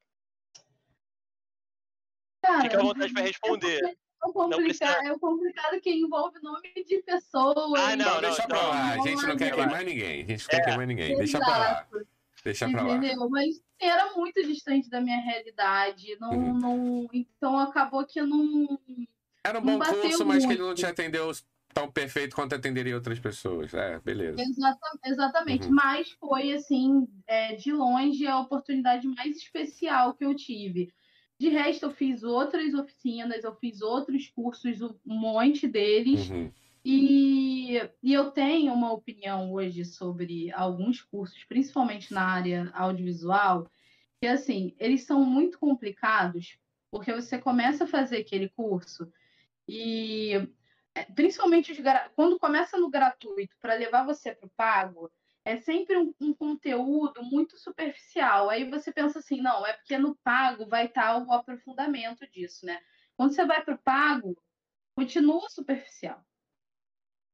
Cara, 2.42 2.62
Fica 2.62 2.78
à 2.78 2.82
vontade 2.82 3.12
para 3.12 3.22
responder. 3.22 3.80
É 3.84 4.26
o 4.28 4.32
complicado, 4.32 5.04
é 5.04 5.12
o 5.12 5.18
complicado 5.18 5.80
que 5.80 5.90
envolve 5.90 6.38
nome 6.40 6.72
de 6.86 7.02
pessoas. 7.02 7.80
Ah, 7.80 7.96
não, 7.96 8.04
Não, 8.06 8.14
não, 8.14 8.20
deixa 8.20 8.46
pra 8.46 8.66
lá. 8.68 8.90
A 8.92 8.98
gente 8.98 9.26
não 9.26 9.36
quer 9.36 9.52
queimar 9.54 9.84
ninguém. 9.84 10.22
A 10.22 10.26
gente 10.26 10.42
não 10.42 10.48
quer 10.48 10.56
É. 10.56 10.60
queimar 10.64 10.86
ninguém. 10.86 11.16
Deixa 11.18 11.38
pra 11.38 11.48
lá. 11.58 11.70
Exato. 11.70 12.06
Deixa 12.44 12.70
pra 12.70 12.82
lá. 12.82 12.94
Entendeu? 12.96 13.28
Mas 13.28 13.62
era 13.80 14.12
muito 14.14 14.42
distante 14.44 14.88
da 14.88 15.00
minha 15.00 15.20
realidade. 15.20 16.16
Não, 16.20 16.30
Uhum. 16.30 16.58
não, 16.58 17.08
então 17.12 17.58
acabou 17.58 18.06
que 18.06 18.20
eu 18.20 18.26
não. 18.26 18.80
Era 19.44 19.58
um 19.58 19.62
bom 19.62 19.78
curso, 19.80 20.24
mas 20.24 20.46
que 20.46 20.52
ele 20.52 20.60
muito. 20.62 20.68
não 20.68 20.74
te 20.76 20.86
atendeu 20.86 21.30
tão 21.72 21.90
perfeito 21.90 22.34
quanto 22.34 22.54
atenderia 22.54 22.94
outras 22.94 23.18
pessoas. 23.18 23.72
É, 23.74 23.98
beleza. 24.00 24.40
Exata- 24.40 24.98
exatamente. 25.04 25.66
Uhum. 25.66 25.74
Mas 25.74 26.10
foi, 26.12 26.52
assim, 26.52 27.08
é, 27.26 27.54
de 27.54 27.72
longe 27.72 28.26
a 28.26 28.38
oportunidade 28.40 29.06
mais 29.08 29.36
especial 29.36 30.14
que 30.14 30.24
eu 30.24 30.34
tive. 30.34 30.92
De 31.38 31.48
resto, 31.48 31.86
eu 31.86 31.90
fiz 31.90 32.22
outras 32.22 32.72
oficinas, 32.74 33.42
eu 33.42 33.54
fiz 33.54 33.82
outros 33.82 34.28
cursos, 34.28 34.80
um 34.80 34.94
monte 35.04 35.66
deles. 35.66 36.30
Uhum. 36.30 36.52
E, 36.84 37.78
e 38.02 38.12
eu 38.12 38.30
tenho 38.30 38.72
uma 38.72 38.92
opinião 38.92 39.52
hoje 39.52 39.84
sobre 39.84 40.52
alguns 40.52 41.00
cursos, 41.00 41.44
principalmente 41.44 42.12
na 42.12 42.24
área 42.24 42.70
audiovisual, 42.74 43.68
que 44.20 44.26
assim, 44.26 44.74
eles 44.78 45.04
são 45.04 45.24
muito 45.24 45.58
complicados, 45.58 46.58
porque 46.90 47.12
você 47.12 47.38
começa 47.38 47.84
a 47.84 47.88
fazer 47.88 48.18
aquele 48.18 48.48
curso 48.48 49.12
e 49.68 50.48
principalmente 51.14 51.72
os 51.72 51.78
gra- 51.78 52.10
quando 52.14 52.38
começa 52.38 52.78
no 52.78 52.90
gratuito 52.90 53.56
para 53.60 53.74
levar 53.74 54.04
você 54.04 54.34
para 54.34 54.46
o 54.46 54.50
pago, 54.56 55.10
é 55.44 55.56
sempre 55.56 55.96
um, 55.96 56.14
um 56.20 56.34
conteúdo 56.34 57.22
muito 57.24 57.58
superficial. 57.58 58.50
Aí 58.50 58.68
você 58.68 58.92
pensa 58.92 59.18
assim, 59.18 59.40
não, 59.40 59.66
é 59.66 59.72
porque 59.72 59.98
no 59.98 60.16
pago 60.16 60.66
vai 60.68 60.86
estar 60.86 61.18
o 61.18 61.32
aprofundamento 61.32 62.26
disso, 62.30 62.64
né? 62.66 62.80
Quando 63.16 63.34
você 63.34 63.44
vai 63.44 63.64
para 63.64 63.74
o 63.74 63.82
pago, 63.82 64.36
continua 64.96 65.48
superficial. 65.50 66.24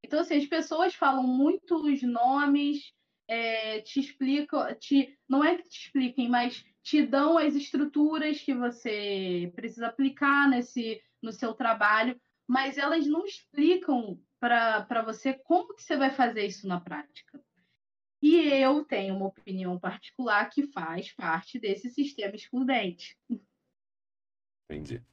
Então, 0.03 0.21
assim, 0.21 0.37
as 0.37 0.47
pessoas 0.47 0.95
falam 0.95 1.25
muitos 1.25 2.03
nomes, 2.03 2.93
é, 3.27 3.81
te 3.83 4.01
explicam, 4.01 4.75
te, 4.77 5.19
não 5.29 5.45
é 5.45 5.57
que 5.57 5.69
te 5.69 5.87
expliquem, 5.87 6.29
mas 6.29 6.65
te 6.83 7.05
dão 7.05 7.37
as 7.37 7.55
estruturas 7.55 8.41
que 8.41 8.55
você 8.55 9.53
precisa 9.55 9.89
aplicar 9.89 10.49
nesse, 10.49 11.03
no 11.23 11.33
seu 11.33 11.53
trabalho, 11.53 12.19
mas 12.49 12.78
elas 12.78 13.07
não 13.07 13.26
explicam 13.26 14.18
para 14.40 15.03
você 15.05 15.34
como 15.34 15.74
que 15.74 15.82
você 15.82 15.96
vai 15.96 16.11
fazer 16.11 16.46
isso 16.46 16.66
na 16.66 16.80
prática. 16.80 17.38
E 18.22 18.36
eu 18.36 18.84
tenho 18.84 19.14
uma 19.14 19.26
opinião 19.26 19.78
particular 19.78 20.49
que 20.51 20.66
faz 20.68 21.12
parte 21.12 21.59
desse 21.61 21.90
sistema 21.90 22.34
excludente. 22.34 23.16
Entendi. 24.64 25.05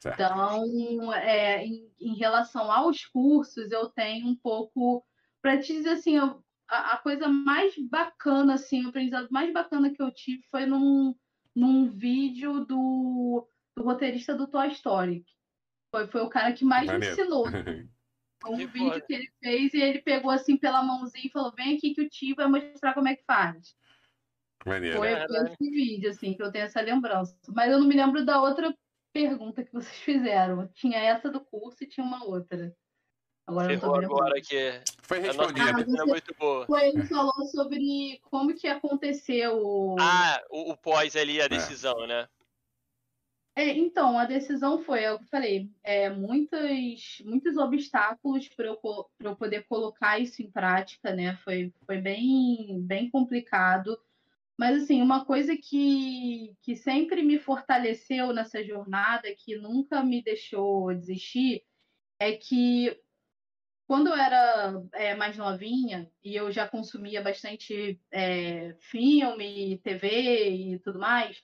Certo. 0.00 0.20
Então, 0.20 1.12
é, 1.14 1.64
em, 1.64 1.90
em, 2.00 2.14
relação 2.14 2.70
aos 2.70 3.06
cursos, 3.06 3.70
eu 3.70 3.88
tenho 3.88 4.26
um 4.26 4.36
pouco. 4.36 5.04
Para 5.40 5.60
te 5.60 5.72
dizer 5.72 5.90
assim, 5.90 6.16
eu, 6.16 6.44
a, 6.68 6.94
a, 6.94 6.98
coisa 6.98 7.28
mais 7.28 7.74
bacana, 7.88 8.54
assim, 8.54 8.84
o 8.84 8.88
aprendizado 8.88 9.28
mais 9.30 9.52
bacana 9.52 9.92
que 9.92 10.02
eu 10.02 10.12
tive 10.12 10.42
foi 10.50 10.66
num, 10.66 11.14
num 11.54 11.88
vídeo 11.88 12.64
do, 12.64 13.48
do 13.76 13.82
roteirista 13.84 14.34
do 14.34 14.46
Toy 14.46 14.68
Story. 14.68 15.24
Foi, 15.92 16.06
foi 16.08 16.22
o 16.22 16.30
cara 16.30 16.52
que 16.52 16.64
mais 16.64 16.90
me 16.90 17.06
ensinou. 17.06 17.44
um 18.46 18.56
que 18.56 18.66
vídeo 18.66 18.88
foda. 18.88 19.00
que 19.02 19.12
ele 19.12 19.30
fez 19.40 19.74
e 19.74 19.80
ele 19.80 20.00
pegou 20.00 20.30
assim 20.30 20.56
pela 20.56 20.82
mãozinha 20.82 21.26
e 21.26 21.30
falou: 21.30 21.52
Vem 21.52 21.76
aqui 21.76 21.94
que 21.94 22.02
o 22.02 22.08
tio 22.08 22.34
vai 22.34 22.48
mostrar 22.48 22.94
como 22.94 23.08
é 23.08 23.14
que 23.14 23.24
faz. 23.24 23.76
Maneiro. 24.64 24.96
Foi, 24.96 25.14
foi 25.26 25.46
esse 25.46 25.70
vídeo, 25.70 26.10
assim, 26.10 26.34
que 26.34 26.42
eu 26.42 26.50
tenho 26.50 26.64
essa 26.64 26.80
lembrança. 26.80 27.36
Mas 27.48 27.70
eu 27.70 27.78
não 27.78 27.86
me 27.86 27.96
lembro 27.96 28.24
da 28.24 28.40
outra 28.40 28.74
pergunta 29.12 29.62
que 29.62 29.72
vocês 29.72 29.96
fizeram. 30.00 30.66
Tinha 30.74 30.98
essa 30.98 31.30
do 31.30 31.40
curso 31.40 31.84
e 31.84 31.88
tinha 31.88 32.06
uma 32.06 32.24
outra. 32.24 32.74
Agora 33.44 33.68
Ferrou 33.68 33.96
agora 33.96 34.40
que 34.40 34.80
foi 35.02 35.18
respondida. 35.18 35.70
Ah, 35.70 35.84
você, 35.84 36.00
é 36.00 36.04
muito 36.04 36.34
boa. 36.38 36.64
Foi, 36.64 36.88
ele 36.88 37.04
falou 37.06 37.44
sobre 37.46 38.20
como 38.30 38.54
que 38.54 38.68
aconteceu. 38.68 39.96
Ah, 39.98 40.40
o, 40.48 40.70
o 40.70 40.76
pós 40.76 41.16
ali, 41.16 41.40
a 41.40 41.46
é. 41.46 41.48
decisão, 41.48 42.04
é. 42.04 42.06
né? 42.06 42.28
É, 43.54 43.68
então, 43.68 44.18
a 44.18 44.24
decisão 44.24 44.82
foi, 44.82 45.04
eu 45.06 45.20
falei, 45.30 45.70
é, 45.82 46.08
muitos, 46.08 47.20
muitos 47.24 47.56
obstáculos 47.58 48.48
para 48.48 48.66
eu, 48.66 48.80
eu 49.20 49.36
poder 49.36 49.64
colocar 49.64 50.18
isso 50.18 50.42
em 50.42 50.50
prática, 50.50 51.14
né? 51.14 51.36
Foi, 51.44 51.72
foi 51.84 52.00
bem, 52.00 52.80
bem 52.82 53.10
complicado. 53.10 53.98
Mas, 54.58 54.82
assim, 54.82 55.02
uma 55.02 55.24
coisa 55.24 55.56
que, 55.56 56.56
que 56.62 56.76
sempre 56.76 57.22
me 57.22 57.38
fortaleceu 57.38 58.32
nessa 58.32 58.64
jornada, 58.64 59.34
que 59.36 59.56
nunca 59.56 60.02
me 60.02 60.22
deixou 60.22 60.94
desistir, 60.94 61.62
é 62.18 62.32
que 62.32 62.98
quando 63.86 64.08
eu 64.08 64.14
era 64.14 64.82
é, 64.94 65.14
mais 65.14 65.36
novinha 65.36 66.10
e 66.24 66.34
eu 66.34 66.50
já 66.50 66.66
consumia 66.68 67.20
bastante 67.22 68.00
é, 68.10 68.74
filme, 68.80 69.78
TV 69.78 70.50
e 70.50 70.78
tudo 70.78 70.98
mais, 70.98 71.42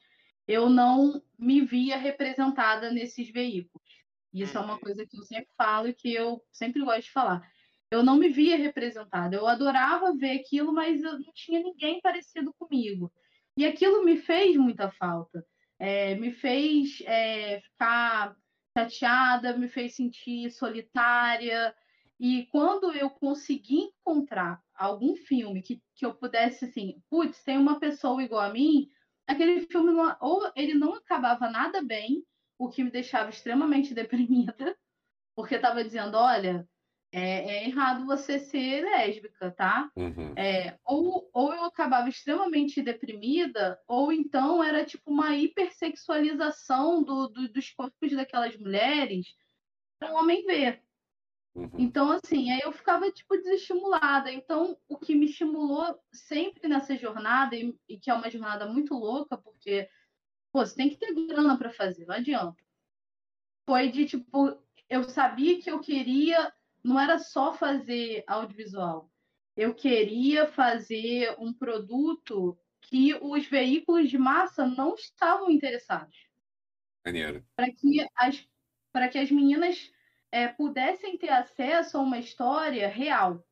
eu 0.49 0.71
não 0.71 1.23
me 1.39 1.61
via 1.61 1.99
representada 1.99 2.91
nesses 2.91 3.31
veículos. 3.31 3.87
Isso 4.33 4.57
é 4.57 4.61
uma 4.61 4.79
coisa 4.79 5.07
que 5.07 5.17
eu 5.17 5.23
sempre 5.23 5.51
falo 5.57 5.89
e 5.89 5.95
que 5.95 6.13
eu 6.13 6.43
sempre 6.51 6.83
gosto 6.83 7.03
de 7.03 7.13
falar. 7.13 7.47
Eu 7.91 8.03
não 8.03 8.17
me 8.17 8.31
via 8.31 8.57
representada. 8.57 9.37
Eu 9.37 9.47
adorava 9.47 10.17
ver 10.17 10.41
aquilo, 10.41 10.73
mas 10.73 11.03
eu 11.03 11.19
não 11.19 11.33
tinha 11.35 11.63
ninguém 11.63 12.01
parecido 12.01 12.53
comigo. 12.55 13.13
E 13.57 13.67
aquilo 13.67 14.05
me 14.05 14.17
fez 14.17 14.57
muita 14.57 14.91
falta. 14.91 15.45
É, 15.79 16.15
me 16.15 16.33
fez 16.33 17.03
é, 17.07 17.61
ficar 17.61 18.35
chateada, 18.77 19.57
me 19.57 19.69
fez 19.69 19.95
sentir 19.95 20.51
solitária. 20.51 21.75
E 22.19 22.47
quando 22.47 22.93
eu 22.93 23.11
consegui 23.11 23.81
encontrar 23.81 24.63
algum 24.75 25.15
filme 25.15 25.63
que, 25.63 25.83
que 25.95 26.07
eu 26.07 26.15
pudesse, 26.15 26.67
assim, 26.67 27.03
putz, 27.11 27.43
tem 27.43 27.59
uma 27.59 27.79
pessoa 27.79 28.23
igual 28.23 28.43
a 28.43 28.53
mim, 28.53 28.89
aquele 29.29 29.61
filme 29.67 29.93
não, 29.93 30.17
ou 30.21 30.51
ele 30.57 30.75
não 30.75 30.95
acabava 30.95 31.51
nada 31.51 31.83
bem, 31.83 32.25
o 32.59 32.69
que 32.69 32.83
me 32.83 32.91
deixava 32.91 33.31
extremamente 33.31 33.95
deprimida, 33.95 34.77
porque 35.37 35.55
estava 35.55 35.85
dizendo, 35.85 36.17
olha, 36.17 36.67
é, 37.13 37.21
é, 37.21 37.69
errado 37.69 38.05
você 38.05 38.39
ser 38.39 38.83
lésbica, 38.83 39.51
tá? 39.53 39.91
Uhum. 39.97 40.35
É, 40.37 40.79
ou, 40.85 41.31
ou 41.33 41.55
eu 41.55 41.65
acabava 41.65 42.09
extremamente 42.09 42.83
deprimida, 42.83 43.79
ou 43.87 44.13
então 44.13 44.63
era 44.63 44.85
tipo 44.85 45.11
uma 45.11 45.37
hipersexualização 45.37 47.03
do, 47.03 47.29
do, 47.29 47.49
dos 47.49 47.71
corpos 47.71 48.13
daquelas 48.13 48.57
mulheres 48.57 49.27
para 49.99 50.13
o 50.13 50.17
homem 50.17 50.45
ver. 50.45 50.83
Uhum. 51.59 51.71
Então, 51.77 52.13
assim, 52.13 52.53
aí 52.53 52.61
eu 52.63 52.71
ficava, 52.71 53.11
tipo, 53.11 53.37
desestimulada. 53.37 54.31
Então, 54.31 54.79
o 54.89 54.97
que 54.97 55.15
me 55.15 55.27
estimulou 55.27 55.99
sempre 56.13 56.69
nessa 56.69 56.97
jornada, 56.97 57.57
e, 57.57 57.77
e 57.89 57.99
que 57.99 58.11
é 58.11 58.15
uma 58.15 58.31
jornada 58.31 58.65
muito 58.67 58.95
louca, 58.95 59.37
porque, 59.37 59.89
pô, 60.53 60.65
você 60.65 60.77
tem 60.77 60.89
que 60.89 60.97
ter 60.97 61.13
grana 61.27 61.59
para 61.59 61.73
fazer, 61.73 62.07
não 62.07 62.15
adianta. 62.15 62.63
Foi 63.67 63.91
de, 63.91 64.07
tipo, 64.07 64.57
eu 64.89 65.03
sabia 65.03 65.61
que 65.61 65.69
eu 65.69 65.81
queria, 65.81 66.53
não 66.83 66.99
era 66.99 67.19
só 67.19 67.53
fazer 67.53 68.23
audiovisual. 68.29 69.11
Eu 69.57 69.75
queria 69.75 70.47
fazer 70.47 71.35
um 71.41 71.53
produto 71.53 72.57
que 72.83 73.15
os 73.21 73.45
veículos 73.47 74.09
de 74.09 74.17
massa 74.17 74.65
não 74.65 74.95
estavam 74.95 75.51
interessados. 75.51 76.17
Para 77.57 77.73
que 77.73 78.07
as 78.15 78.49
para 78.91 79.09
que 79.09 79.19
as 79.19 79.31
meninas 79.31 79.93
é, 80.31 80.49
pudessem 80.49 81.17
ter 81.17 81.31
acesso 81.31 81.97
a 81.97 82.01
uma 82.01 82.19
história 82.19 82.89
real. 82.89 83.45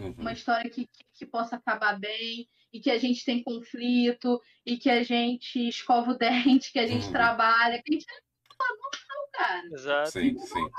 Uhum. 0.00 0.14
Uma 0.18 0.32
história 0.32 0.70
que, 0.70 0.86
que, 0.86 1.04
que, 1.14 1.26
possa 1.26 1.56
acabar 1.56 1.98
bem, 1.98 2.48
e 2.72 2.80
que 2.80 2.90
a 2.90 2.98
gente 2.98 3.24
tem 3.24 3.42
conflito, 3.42 4.40
e 4.64 4.78
que 4.78 4.88
a 4.88 5.02
gente 5.02 5.68
escova 5.68 6.12
o 6.12 6.16
dente, 6.18 6.72
que 6.72 6.78
a 6.78 6.86
gente 6.86 7.06
uhum. 7.06 7.12
trabalha, 7.12 7.82
que 7.82 7.92
a 7.92 7.94
gente 7.94 8.06
é 8.08 8.20
normal, 8.58 9.30
cara. 9.32 9.66
Exato. 9.72 10.10
Sim, 10.12 10.38
sim. 10.38 10.70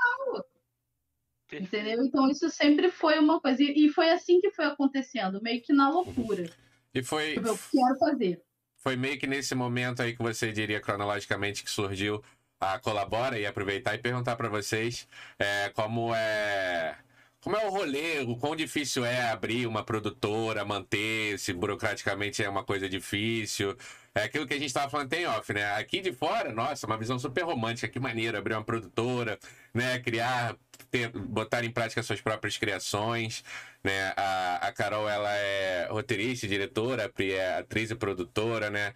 Entendeu? 1.52 2.02
Então 2.02 2.30
isso 2.30 2.48
sempre 2.48 2.90
foi 2.90 3.18
uma 3.18 3.40
coisa. 3.40 3.62
E 3.62 3.88
foi 3.90 4.10
assim 4.10 4.40
que 4.40 4.50
foi 4.50 4.64
acontecendo, 4.64 5.42
meio 5.42 5.62
que 5.62 5.72
na 5.72 5.90
loucura. 5.90 6.50
E 6.94 7.02
foi. 7.02 7.36
Eu 7.36 7.58
quero 7.70 7.98
fazer. 7.98 8.42
Foi 8.78 8.96
meio 8.96 9.18
que 9.18 9.26
nesse 9.26 9.54
momento 9.54 10.02
aí 10.02 10.16
que 10.16 10.22
você 10.22 10.50
diria 10.50 10.80
cronologicamente 10.80 11.62
que 11.62 11.70
surgiu 11.70 12.22
a 12.62 12.78
Colabora 12.78 13.38
e 13.38 13.44
aproveitar 13.44 13.94
e 13.94 13.98
perguntar 13.98 14.36
para 14.36 14.48
vocês 14.48 15.08
é, 15.38 15.70
como 15.70 16.14
é. 16.14 16.96
Como 17.40 17.56
é 17.56 17.66
o 17.66 17.70
rolê, 17.70 18.20
o 18.20 18.36
quão 18.36 18.54
difícil 18.54 19.04
é 19.04 19.30
abrir 19.30 19.66
uma 19.66 19.82
produtora, 19.82 20.64
manter, 20.64 21.36
se 21.40 21.52
burocraticamente 21.52 22.40
é 22.40 22.48
uma 22.48 22.62
coisa 22.62 22.88
difícil. 22.88 23.76
É 24.14 24.22
aquilo 24.22 24.46
que 24.46 24.54
a 24.54 24.58
gente 24.58 24.68
estava 24.68 24.88
falando 24.88 25.08
tem 25.08 25.26
off, 25.26 25.52
né? 25.52 25.72
Aqui 25.74 26.00
de 26.00 26.12
fora, 26.12 26.52
nossa, 26.52 26.86
uma 26.86 26.96
visão 26.96 27.18
super 27.18 27.42
romântica, 27.44 27.88
que 27.88 27.98
maneiro 27.98 28.38
abrir 28.38 28.54
uma 28.54 28.62
produtora, 28.62 29.38
né? 29.74 29.98
Criar, 29.98 30.54
ter, 30.88 31.08
botar 31.08 31.64
em 31.64 31.70
prática 31.72 32.00
suas 32.02 32.20
próprias 32.20 32.56
criações, 32.56 33.42
né? 33.82 34.12
A, 34.16 34.68
a 34.68 34.72
Carol, 34.72 35.08
ela 35.08 35.34
é 35.34 35.88
roteirista, 35.90 36.46
diretora, 36.46 37.10
é 37.18 37.58
atriz 37.58 37.90
e 37.90 37.96
produtora, 37.96 38.70
né? 38.70 38.92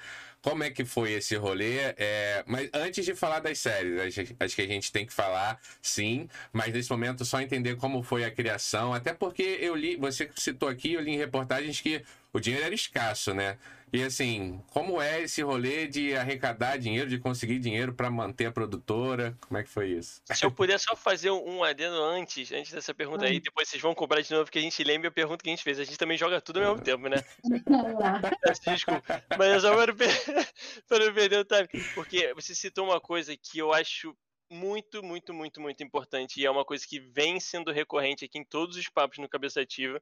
Como 0.47 0.63
é 0.63 0.71
que 0.71 0.85
foi 0.85 1.15
esse 1.15 1.35
rolê. 1.35 1.79
É, 1.97 2.45
mas 2.47 2.71
antes 2.73 3.05
de 3.05 3.17
falar 3.17 3.41
das 3.41 3.59
séries, 3.59 3.99
acho, 3.99 4.37
acho, 4.39 4.55
que 4.55 4.63
a 4.63 4.67
gente 4.67 4.93
tem 4.93 5.05
que 5.05 5.13
falar, 5.13 5.61
sim, 5.83 6.29
mas 6.53 6.73
nesse 6.73 6.89
momento 6.89 7.25
só 7.25 7.41
entender 7.41 7.75
como 7.75 8.01
foi 8.01 8.25
a 8.25 8.31
criação, 8.31 8.95
até 8.95 9.13
porque 9.13 9.43
eu 9.43 9.75
li, 9.75 9.97
você 9.97 10.31
citou 10.37 10.69
aqui, 10.69 10.93
eu 10.93 11.01
li 11.01 11.15
em 11.15 11.17
reportagens 11.17 11.81
que 11.81 12.01
o 12.33 12.39
dinheiro 12.39 12.65
era 12.65 12.75
escasso, 12.77 13.35
né? 13.35 13.59
E 13.93 14.03
assim, 14.03 14.61
como 14.71 15.01
é 15.01 15.23
esse 15.23 15.43
rolê 15.43 15.87
de 15.87 16.15
arrecadar 16.15 16.77
dinheiro, 16.77 17.09
de 17.09 17.19
conseguir 17.19 17.59
dinheiro 17.59 17.95
para 17.95 18.11
manter 18.11 18.47
a 18.47 18.53
produtora? 18.53 19.37
Como 19.41 19.57
é 19.57 19.63
que 19.63 19.71
foi 19.71 19.91
isso? 19.91 20.21
Se 20.33 20.45
eu 20.45 20.51
puder 20.51 20.79
só 20.79 20.97
fazer 20.97 21.31
um 21.31 21.63
adendo 21.63 22.03
antes, 22.03 22.51
antes 22.53 22.73
dessa 22.73 22.93
pergunta 22.93 23.25
aí, 23.25 23.41
depois 23.41 23.69
vocês 23.69 23.81
vão 23.81 23.95
cobrar 23.95 24.21
de 24.21 24.33
novo, 24.33 24.51
que 24.51 24.59
a 24.59 24.63
gente 24.63 24.83
lembra 24.83 25.09
a 25.09 25.13
pergunta 25.13 25.43
que 25.43 25.49
a 25.49 25.53
gente 25.53 25.63
fez. 25.63 25.79
A 25.79 25.85
gente 25.85 25.97
também 25.97 26.19
joga 26.19 26.41
tudo 26.41 26.61
ao 26.61 26.73
mesmo 26.73 26.85
tempo, 26.85 27.09
né? 27.09 27.17
Desculpa. 28.67 29.25
Mas 29.39 29.53
eu 29.53 29.61
só 29.61 29.75
para 29.75 31.07
não 31.07 31.15
perder 31.15 31.39
o 31.39 31.45
time. 31.45 31.69
Porque 31.95 32.35
você 32.35 32.55
citou 32.55 32.87
uma 32.87 33.01
coisa 33.01 33.37
que 33.37 33.59
eu 33.59 33.73
acho 33.73 34.17
muito, 34.51 35.03
muito, 35.03 35.33
muito, 35.33 35.61
muito 35.61 35.83
importante 35.83 36.41
e 36.41 36.47
é 36.47 36.51
uma 36.51 36.65
coisa 36.65 36.87
que 36.87 37.01
vem 37.01 37.41
sendo 37.41 37.73
recorrente 37.73 38.25
aqui 38.25 38.39
em 38.39 38.45
todos 38.45 38.77
os 38.77 38.89
papos 38.89 39.19
no 39.19 39.29
Cabeça 39.29 39.61
Ativa, 39.61 40.01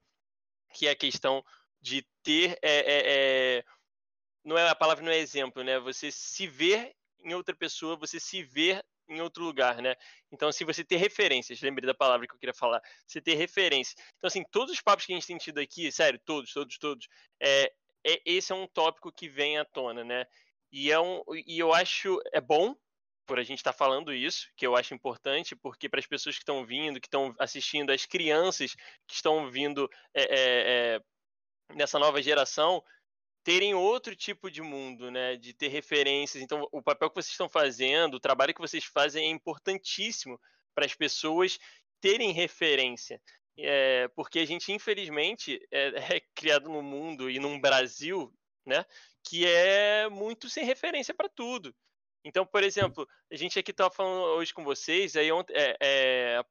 que 0.73 0.87
é 0.87 0.91
a 0.91 0.97
questão 0.97 1.43
de 1.85 2.03
ter 2.23 2.59
é, 2.63 2.79
é, 2.79 3.03
é, 3.59 3.65
não 4.43 4.57
é 4.57 4.67
a 4.67 4.75
palavra 4.75 5.05
não 5.05 5.13
é 5.13 5.19
exemplo, 5.19 5.63
né? 5.63 5.79
Você 5.81 6.11
se 6.11 6.47
ver 6.47 6.97
em 7.23 7.35
outra 7.35 7.55
pessoa, 7.55 7.95
você 7.95 8.19
se 8.19 8.43
ver 8.43 8.83
em 9.07 9.21
outro 9.21 9.45
lugar, 9.45 9.83
né? 9.83 9.95
Então, 10.33 10.49
assim, 10.49 10.65
você 10.65 10.83
ter 10.83 10.97
referências, 10.97 11.61
lembrei 11.61 11.87
da 11.87 11.95
palavra 11.95 12.27
que 12.27 12.35
eu 12.35 12.39
queria 12.39 12.55
falar, 12.55 12.81
você 13.07 13.21
ter 13.21 13.35
referência. 13.35 13.95
Então, 14.17 14.29
assim, 14.29 14.43
todos 14.51 14.73
os 14.73 14.81
papos 14.81 15.05
que 15.05 15.13
a 15.13 15.15
gente 15.15 15.27
tem 15.27 15.37
tido 15.37 15.59
aqui, 15.59 15.93
sério, 15.93 16.19
todos, 16.25 16.55
todos, 16.55 16.79
todos, 16.79 17.07
é, 17.39 17.71
é, 18.03 18.23
esse 18.25 18.51
é 18.51 18.55
um 18.55 18.67
tópico 18.67 19.13
que 19.13 19.29
vem 19.29 19.59
à 19.59 19.65
tona, 19.67 20.03
né? 20.03 20.25
E, 20.73 20.91
é 20.91 20.99
um, 20.99 21.23
e 21.47 21.59
eu 21.59 21.75
acho, 21.75 22.19
é 22.33 22.41
bom, 22.41 22.75
por 23.27 23.39
a 23.39 23.43
gente 23.43 23.59
estar 23.59 23.73
tá 23.73 23.79
falando 23.79 24.13
isso, 24.13 24.49
que 24.57 24.67
eu 24.67 24.75
acho 24.75 24.95
importante, 24.95 25.55
porque 25.55 25.87
para 25.87 26.01
as 26.01 26.07
pessoas 26.07 26.37
que 26.37 26.43
estão 26.43 26.65
vindo, 26.65 26.99
que 26.99 27.07
estão 27.07 27.35
assistindo, 27.39 27.93
as 27.93 28.07
crianças 28.07 28.75
que 29.07 29.15
estão 29.15 29.51
vindo 29.51 29.89
é, 30.15 30.23
é, 30.23 31.01
nessa 31.73 31.99
nova 31.99 32.21
geração, 32.23 32.83
terem 33.45 33.75
outro 33.75 34.17
tipo 34.17 34.51
de 34.51 34.63
mundo, 34.63 35.11
né? 35.11 35.37
De 35.37 35.53
ter 35.53 35.69
referências. 35.69 36.43
Então, 36.43 36.67
o 36.73 36.83
papel 36.83 37.11
que 37.11 37.17
vocês 37.17 37.33
estão 37.33 37.49
fazendo, 37.49 38.15
o 38.15 38.21
trabalho 38.21 38.55
que 38.55 38.61
vocês 38.61 38.85
fazem 38.85 39.27
é 39.27 39.31
importantíssimo 39.31 40.41
para 40.75 40.87
as 40.87 40.95
pessoas 40.95 41.59
terem 42.01 42.33
referência. 42.33 43.21
É, 43.57 44.09
porque 44.09 44.41
a 44.41 44.47
gente, 44.47 44.73
infelizmente, 44.73 45.61
é, 45.71 45.87
é 46.17 46.21
criado 46.35 46.69
num 46.69 46.83
mundo 46.83 47.31
e 47.31 47.39
num 47.39 47.61
Brasil, 47.61 48.33
né? 48.67 48.85
Que 49.23 49.47
é 49.47 50.09
muito 50.09 50.49
sem 50.49 50.65
referência 50.65 51.15
para 51.15 51.29
tudo. 51.29 51.75
Então, 52.25 52.47
por 52.47 52.63
exemplo, 52.63 53.07
a 53.31 53.37
gente 53.37 53.59
aqui 53.59 53.71
estava 53.71 53.91
falando 53.91 54.23
hoje 54.39 54.53
com 54.55 54.65
vocês, 54.65 55.15
aí 55.15 55.31
ontem, 55.31 55.53
é, 55.55 55.77
é, 55.81 56.45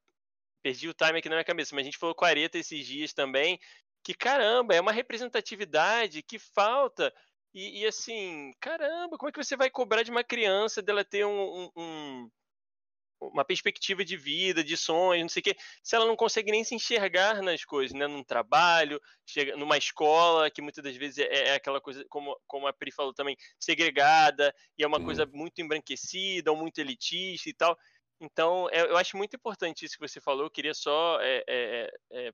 perdi 0.62 0.88
o 0.88 0.94
time 0.94 1.18
aqui 1.18 1.28
na 1.28 1.36
minha 1.36 1.44
cabeça, 1.44 1.76
mas 1.76 1.84
a 1.84 1.86
gente 1.86 1.98
falou 1.98 2.14
40 2.14 2.58
esses 2.60 2.86
dias 2.86 3.12
também, 3.12 3.60
que 4.04 4.14
caramba, 4.14 4.76
é 4.76 4.82
uma 4.82 4.92
representatividade 4.92 6.22
que 6.22 6.38
falta. 6.38 7.14
E, 7.54 7.82
e, 7.82 7.88
assim, 7.88 8.52
caramba, 8.60 9.18
como 9.18 9.30
é 9.30 9.32
que 9.32 9.44
você 9.44 9.56
vai 9.56 9.70
cobrar 9.70 10.04
de 10.04 10.12
uma 10.12 10.24
criança 10.24 10.82
dela 10.82 11.06
ter 11.06 11.26
um, 11.26 11.70
um, 11.76 12.30
uma 13.22 13.46
perspectiva 13.46 14.04
de 14.04 14.18
vida, 14.18 14.64
de 14.64 14.76
sonhos, 14.76 15.22
não 15.22 15.30
sei 15.30 15.40
o 15.42 15.44
quê, 15.44 15.56
se 15.84 15.96
ela 15.96 16.06
não 16.06 16.16
consegue 16.16 16.52
nem 16.52 16.64
se 16.64 16.76
enxergar 16.76 17.42
nas 17.42 17.64
coisas, 17.64 17.96
né? 17.98 18.08
Num 18.08 18.24
trabalho, 18.24 19.00
chega, 19.26 19.56
numa 19.56 19.78
escola, 19.78 20.50
que 20.50 20.62
muitas 20.62 20.84
das 20.84 20.96
vezes 20.96 21.20
é, 21.20 21.50
é 21.50 21.56
aquela 21.56 21.80
coisa, 21.80 22.04
como, 22.10 22.38
como 22.48 22.68
a 22.68 22.74
Pri 22.74 22.92
falou 22.92 23.14
também, 23.14 23.38
segregada, 23.60 24.54
e 24.78 24.84
é 24.84 24.88
uma 24.88 25.00
coisa 25.00 25.26
muito 25.28 25.62
embranquecida, 25.62 26.52
ou 26.52 26.58
muito 26.58 26.80
elitista 26.80 27.50
e 27.50 27.54
tal. 27.54 27.78
Então, 28.20 28.70
é, 28.72 28.82
eu 28.82 28.98
acho 28.98 29.18
muito 29.18 29.36
importante 29.36 29.86
isso 29.86 29.96
que 29.98 30.08
você 30.08 30.20
falou, 30.22 30.46
eu 30.46 30.52
queria 30.52 30.74
só 30.74 31.20
é, 31.22 31.44
é, 31.48 31.92
é 32.12 32.32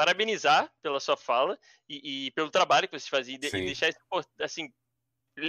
parabenizar 0.00 0.72
pela 0.80 0.98
sua 0.98 1.14
fala 1.14 1.58
e, 1.86 2.28
e, 2.28 2.30
pelo 2.30 2.50
trabalho 2.50 2.88
que 2.88 2.98
vocês 2.98 3.06
fazem, 3.06 3.34
e, 3.34 3.36
e 3.36 3.66
deixar 3.66 3.90
isso, 3.90 3.98
assim, 4.40 4.72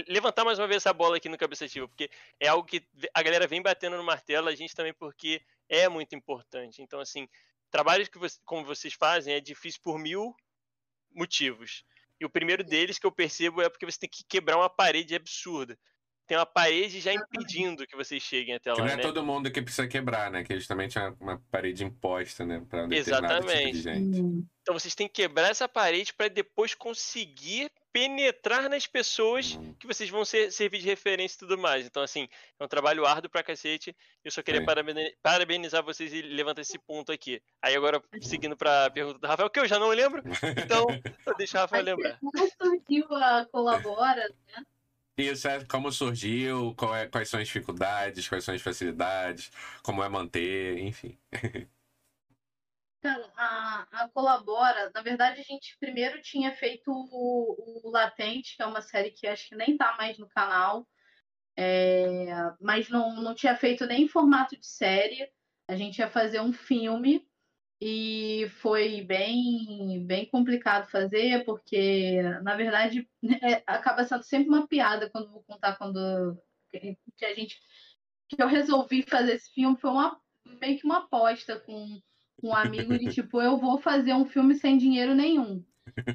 levantar 0.06 0.44
mais 0.44 0.58
uma 0.58 0.68
vez 0.68 0.82
essa 0.82 0.92
bola 0.92 1.16
aqui 1.16 1.26
no 1.26 1.38
cabeça 1.38 1.64
ativa, 1.64 1.88
porque 1.88 2.10
é 2.38 2.48
algo 2.48 2.68
que 2.68 2.86
a 3.14 3.22
galera 3.22 3.46
vem 3.46 3.62
batendo 3.62 3.96
no 3.96 4.04
martelo, 4.04 4.48
a 4.48 4.54
gente 4.54 4.74
também 4.74 4.92
porque 4.92 5.40
é 5.70 5.88
muito 5.88 6.14
importante. 6.14 6.82
Então, 6.82 7.00
assim, 7.00 7.26
trabalhos 7.70 8.10
que 8.10 8.18
você, 8.18 8.38
como 8.44 8.62
vocês 8.66 8.92
fazem 8.92 9.32
é 9.32 9.40
difícil 9.40 9.80
por 9.82 9.98
mil 9.98 10.36
motivos. 11.14 11.82
E 12.20 12.26
o 12.26 12.30
primeiro 12.30 12.62
deles 12.62 12.98
que 12.98 13.06
eu 13.06 13.12
percebo 13.12 13.62
é 13.62 13.70
porque 13.70 13.86
você 13.86 14.00
tem 14.00 14.10
que 14.10 14.22
quebrar 14.22 14.58
uma 14.58 14.68
parede 14.68 15.14
absurda. 15.14 15.78
Tem 16.32 16.38
uma 16.38 16.46
parede 16.46 16.98
já 16.98 17.12
impedindo 17.12 17.86
que 17.86 17.94
vocês 17.94 18.22
cheguem 18.22 18.54
até 18.54 18.70
lá. 18.70 18.76
Que 18.76 18.80
não 18.80 18.88
é 18.88 18.96
né? 18.96 19.02
todo 19.02 19.22
mundo 19.22 19.50
que 19.50 19.60
precisa 19.60 19.86
quebrar, 19.86 20.30
né? 20.30 20.42
Que 20.42 20.58
justamente 20.58 20.98
é 20.98 21.12
uma 21.20 21.38
parede 21.50 21.84
imposta, 21.84 22.42
né? 22.42 22.64
Pra 22.70 22.86
Exatamente. 22.90 23.64
Tipo 23.64 23.72
de 23.72 23.82
gente. 23.82 24.46
Então 24.62 24.72
vocês 24.72 24.94
têm 24.94 25.06
que 25.06 25.12
quebrar 25.12 25.50
essa 25.50 25.68
parede 25.68 26.14
para 26.14 26.28
depois 26.28 26.74
conseguir 26.74 27.70
penetrar 27.92 28.70
nas 28.70 28.86
pessoas 28.86 29.56
uhum. 29.56 29.74
que 29.74 29.86
vocês 29.86 30.08
vão 30.08 30.24
ser, 30.24 30.50
servir 30.50 30.78
de 30.78 30.86
referência 30.86 31.36
e 31.36 31.38
tudo 31.40 31.58
mais. 31.58 31.84
Então, 31.84 32.02
assim, 32.02 32.26
é 32.58 32.64
um 32.64 32.68
trabalho 32.68 33.04
árduo 33.04 33.30
pra 33.30 33.42
cacete. 33.42 33.94
Eu 34.24 34.30
só 34.30 34.42
queria 34.42 34.64
parabenizar 35.22 35.84
vocês 35.84 36.14
e 36.14 36.22
levantar 36.22 36.62
esse 36.62 36.78
ponto 36.78 37.12
aqui. 37.12 37.42
Aí 37.60 37.76
agora, 37.76 38.02
seguindo 38.22 38.56
pra 38.56 38.88
pergunta 38.88 39.18
do 39.18 39.26
Rafael, 39.26 39.50
que 39.50 39.60
eu 39.60 39.68
já 39.68 39.78
não 39.78 39.88
lembro, 39.88 40.22
então 40.64 40.86
deixa 41.36 41.58
o 41.58 41.60
Rafael 41.60 41.84
lembrar. 41.84 42.18
Como 42.20 42.48
surgiu 42.58 43.14
a 43.14 43.44
Colabora, 43.52 44.34
né? 44.46 44.64
Isso 45.16 45.46
é 45.46 45.64
como 45.66 45.92
surgiu, 45.92 46.74
é, 46.94 47.06
quais 47.06 47.28
são 47.28 47.38
as 47.38 47.46
dificuldades, 47.46 48.28
quais 48.28 48.44
são 48.44 48.54
as 48.54 48.62
facilidades, 48.62 49.50
como 49.82 50.02
é 50.02 50.08
manter, 50.08 50.78
enfim. 50.78 51.18
Então, 53.04 53.32
a, 53.36 54.04
a 54.04 54.08
Colabora, 54.10 54.92
na 54.94 55.02
verdade, 55.02 55.40
a 55.40 55.42
gente 55.42 55.76
primeiro 55.80 56.22
tinha 56.22 56.54
feito 56.54 56.88
o, 56.88 57.82
o 57.84 57.90
Latente, 57.90 58.56
que 58.56 58.62
é 58.62 58.66
uma 58.66 58.80
série 58.80 59.10
que 59.10 59.26
acho 59.26 59.48
que 59.48 59.56
nem 59.56 59.76
tá 59.76 59.96
mais 59.98 60.16
no 60.18 60.28
canal, 60.28 60.88
é, 61.56 62.28
mas 62.60 62.88
não, 62.88 63.16
não 63.16 63.34
tinha 63.34 63.56
feito 63.56 63.84
nem 63.86 64.04
em 64.04 64.08
formato 64.08 64.56
de 64.56 64.64
série. 64.64 65.28
A 65.66 65.74
gente 65.74 65.98
ia 65.98 66.08
fazer 66.08 66.40
um 66.40 66.52
filme 66.52 67.28
e 67.84 68.48
foi 68.60 69.02
bem, 69.02 70.06
bem 70.06 70.24
complicado 70.26 70.88
fazer, 70.88 71.44
porque, 71.44 72.22
na 72.44 72.54
verdade, 72.54 73.08
é, 73.42 73.60
acaba 73.66 74.04
sendo 74.04 74.22
sempre 74.22 74.48
uma 74.50 74.68
piada 74.68 75.10
quando 75.10 75.32
vou 75.32 75.42
contar 75.42 75.76
quando 75.76 76.38
que 76.70 77.24
a 77.24 77.34
gente 77.34 77.60
que 78.28 78.40
eu 78.40 78.46
resolvi 78.46 79.02
fazer 79.02 79.32
esse 79.32 79.52
filme 79.52 79.76
foi 79.76 79.90
uma 79.90 80.16
meio 80.60 80.78
que 80.78 80.84
uma 80.86 80.98
aposta 80.98 81.58
com 81.58 82.00
um 82.40 82.54
amigo 82.54 82.96
de 82.96 83.06
tipo, 83.12 83.42
eu 83.42 83.58
vou 83.58 83.76
fazer 83.78 84.14
um 84.14 84.26
filme 84.26 84.54
sem 84.54 84.78
dinheiro 84.78 85.12
nenhum. 85.12 85.64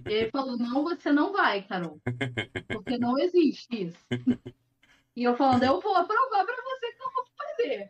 E 0.08 0.14
ele 0.14 0.32
falou, 0.32 0.58
não, 0.58 0.84
você 0.84 1.12
não 1.12 1.34
vai, 1.34 1.68
Carol. 1.68 2.00
Porque 2.70 2.98
não 2.98 3.20
existe 3.20 3.68
isso. 3.88 4.06
E 5.18 5.24
eu 5.24 5.36
falando, 5.36 5.64
eu 5.64 5.82
vou 5.82 5.96
aprovar 5.96 6.46
para 6.46 6.64
você 6.64 6.92
que 6.92 7.02
eu 7.02 7.12
vou 7.12 7.26
fazer. 7.36 7.88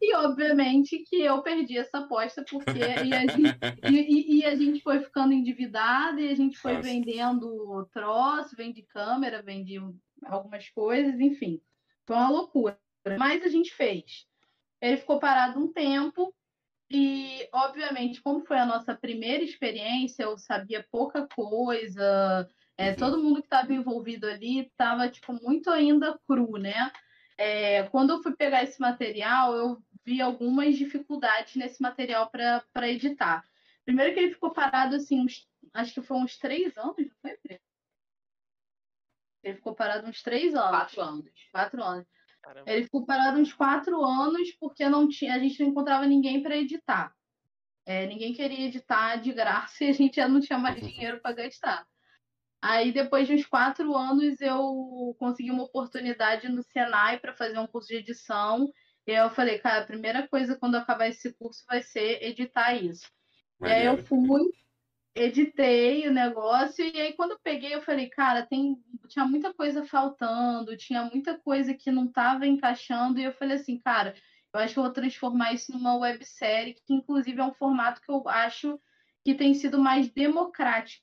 E 0.00 0.14
obviamente 0.14 0.98
que 0.98 1.22
eu 1.22 1.42
perdi 1.42 1.78
essa 1.78 1.98
aposta, 1.98 2.44
porque 2.48 2.78
e 2.78 3.12
a, 3.12 3.26
gente, 3.26 3.58
e, 3.90 4.38
e 4.38 4.44
a 4.44 4.54
gente 4.54 4.80
foi 4.82 5.00
ficando 5.00 5.32
endividado 5.32 6.20
e 6.20 6.28
a 6.28 6.34
gente 6.34 6.56
foi 6.56 6.74
Nossa. 6.74 6.88
vendendo 6.88 7.88
troço, 7.92 8.56
vende 8.56 8.82
câmera, 8.82 9.42
vende 9.42 9.80
algumas 10.24 10.68
coisas, 10.70 11.18
enfim. 11.20 11.60
Foi 12.06 12.16
uma 12.16 12.30
loucura. 12.30 12.78
Mas 13.18 13.42
a 13.42 13.48
gente 13.48 13.74
fez. 13.74 14.26
Ele 14.80 14.96
ficou 14.96 15.18
parado 15.18 15.58
um 15.58 15.72
tempo, 15.72 16.32
e, 16.90 17.46
obviamente, 17.52 18.22
como 18.22 18.46
foi 18.46 18.58
a 18.58 18.66
nossa 18.66 18.94
primeira 18.94 19.44
experiência, 19.44 20.22
eu 20.22 20.38
sabia 20.38 20.86
pouca 20.90 21.26
coisa, 21.34 22.48
é, 22.78 22.90
uhum. 22.90 22.96
todo 22.96 23.22
mundo 23.22 23.40
que 23.40 23.46
estava 23.46 23.72
envolvido 23.74 24.26
ali 24.26 24.60
estava 24.60 25.08
tipo, 25.08 25.32
muito 25.34 25.68
ainda 25.70 26.18
cru, 26.26 26.52
né? 26.56 26.90
É, 27.36 27.84
quando 27.84 28.10
eu 28.10 28.22
fui 28.22 28.34
pegar 28.34 28.64
esse 28.64 28.80
material, 28.80 29.54
eu 29.54 29.78
vi 30.08 30.22
algumas 30.22 30.76
dificuldades 30.76 31.54
nesse 31.54 31.82
material 31.82 32.30
para 32.30 32.88
editar. 32.88 33.44
Primeiro 33.84 34.14
que 34.14 34.20
ele 34.20 34.32
ficou 34.32 34.50
parado, 34.50 34.96
assim, 34.96 35.20
uns, 35.20 35.46
acho 35.74 35.92
que 35.92 36.02
foi 36.02 36.16
uns 36.16 36.38
três 36.38 36.76
anos, 36.78 36.96
não 36.96 37.16
foi, 37.20 37.38
Ele 39.42 39.56
ficou 39.56 39.74
parado 39.74 40.08
uns 40.08 40.22
três 40.22 40.54
anos. 40.54 40.70
Quatro 40.70 41.02
anos. 41.02 41.30
Quatro 41.52 41.82
anos. 41.82 42.06
Caramba. 42.42 42.70
Ele 42.70 42.84
ficou 42.84 43.04
parado 43.04 43.38
uns 43.38 43.52
quatro 43.52 44.02
anos 44.02 44.50
porque 44.58 44.88
não 44.88 45.06
tinha, 45.08 45.34
a 45.34 45.38
gente 45.38 45.60
não 45.60 45.70
encontrava 45.70 46.06
ninguém 46.06 46.42
para 46.42 46.56
editar. 46.56 47.14
É, 47.84 48.06
ninguém 48.06 48.32
queria 48.32 48.66
editar 48.66 49.16
de 49.16 49.32
graça 49.32 49.84
e 49.84 49.90
a 49.90 49.92
gente 49.92 50.16
já 50.16 50.28
não 50.28 50.40
tinha 50.40 50.58
mais 50.58 50.80
dinheiro 50.80 51.20
para 51.20 51.34
gastar. 51.34 51.86
Aí, 52.60 52.90
depois 52.92 53.28
de 53.28 53.34
uns 53.34 53.46
quatro 53.46 53.94
anos, 53.96 54.40
eu 54.40 55.14
consegui 55.18 55.50
uma 55.50 55.62
oportunidade 55.62 56.48
no 56.48 56.62
Senai 56.62 57.18
para 57.18 57.32
fazer 57.32 57.58
um 57.58 57.66
curso 57.66 57.88
de 57.88 57.96
edição. 57.96 58.68
E 59.08 59.12
eu 59.12 59.30
falei, 59.30 59.58
cara, 59.58 59.80
a 59.80 59.86
primeira 59.86 60.28
coisa 60.28 60.54
quando 60.54 60.74
acabar 60.74 61.08
esse 61.08 61.32
curso 61.32 61.64
vai 61.66 61.80
ser 61.80 62.22
editar 62.22 62.74
isso. 62.74 63.10
E 63.62 63.64
aí 63.64 63.86
eu 63.86 63.96
fui, 63.96 64.42
editei 65.14 66.06
o 66.06 66.12
negócio 66.12 66.84
e 66.84 67.00
aí 67.00 67.14
quando 67.14 67.30
eu 67.30 67.38
peguei 67.42 67.74
eu 67.74 67.80
falei, 67.80 68.10
cara, 68.10 68.44
tem 68.44 68.76
tinha 69.08 69.24
muita 69.24 69.54
coisa 69.54 69.82
faltando, 69.86 70.76
tinha 70.76 71.04
muita 71.04 71.38
coisa 71.38 71.72
que 71.72 71.90
não 71.90 72.04
estava 72.04 72.46
encaixando 72.46 73.18
e 73.18 73.24
eu 73.24 73.32
falei 73.32 73.56
assim, 73.56 73.78
cara, 73.78 74.14
eu 74.52 74.60
acho 74.60 74.74
que 74.74 74.78
eu 74.78 74.84
vou 74.84 74.92
transformar 74.92 75.54
isso 75.54 75.72
numa 75.72 75.96
websérie, 75.96 76.74
que 76.74 76.92
inclusive 76.92 77.40
é 77.40 77.44
um 77.44 77.54
formato 77.54 78.02
que 78.02 78.12
eu 78.12 78.28
acho 78.28 78.78
que 79.24 79.34
tem 79.34 79.54
sido 79.54 79.78
mais 79.78 80.10
democrático. 80.10 81.02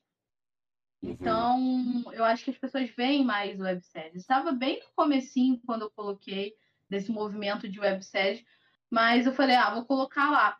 Uhum. 1.01 1.10
Então, 1.10 2.03
eu 2.14 2.24
acho 2.24 2.43
que 2.43 2.51
as 2.51 2.58
pessoas 2.60 2.88
veem 2.91 3.26
mais 3.26 3.60
webséries. 3.60 4.22
Estava 4.22 4.51
bem 4.51 4.80
no 4.80 4.93
comecinho 4.95 5.60
quando 5.66 5.82
eu 5.84 5.91
coloquei 5.91 6.53
desse 6.90 7.12
movimento 7.12 7.68
de 7.68 7.80
webséries, 7.80 8.44
mas 8.90 9.26
eu 9.26 9.34
falei, 9.34 9.56
ah, 9.56 9.74
vou 9.74 9.86
colocar 9.86 10.30
lá. 10.32 10.58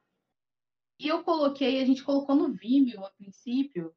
E 1.00 1.08
eu 1.08 1.24
coloquei, 1.24 1.82
a 1.82 1.86
gente 1.86 2.04
colocou 2.04 2.36
no 2.36 2.54
Vimeo 2.54 3.04
a 3.04 3.12
princípio, 3.12 3.94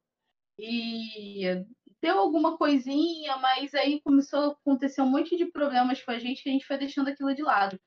e 0.57 1.65
deu 2.01 2.19
alguma 2.19 2.57
coisinha, 2.57 3.37
mas 3.37 3.73
aí 3.73 4.01
começou 4.01 4.39
a 4.39 4.47
acontecer 4.47 5.01
um 5.01 5.09
monte 5.09 5.37
de 5.37 5.45
problemas 5.45 6.03
com 6.03 6.11
a 6.11 6.19
gente 6.19 6.43
que 6.43 6.49
a 6.49 6.51
gente 6.51 6.65
foi 6.65 6.77
deixando 6.77 7.07
aquilo 7.07 7.33
de 7.33 7.41
lado. 7.41 7.79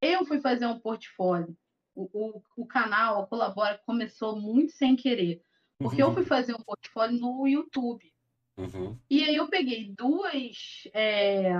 Eu 0.00 0.26
fui 0.26 0.40
fazer 0.40 0.66
um 0.66 0.78
portfólio. 0.78 1.56
O, 1.94 2.08
o, 2.12 2.42
o 2.56 2.66
canal, 2.66 3.22
a 3.22 3.26
Colabora, 3.26 3.80
começou 3.84 4.38
muito 4.38 4.72
sem 4.72 4.94
querer. 4.94 5.42
Porque 5.78 6.02
uhum. 6.02 6.10
eu 6.10 6.14
fui 6.14 6.24
fazer 6.24 6.54
um 6.54 6.62
portfólio 6.62 7.18
no 7.18 7.46
YouTube. 7.48 8.12
Uhum. 8.58 8.98
E 9.08 9.24
aí 9.24 9.36
eu 9.36 9.48
peguei 9.48 9.92
duas, 9.94 10.84
é, 10.92 11.52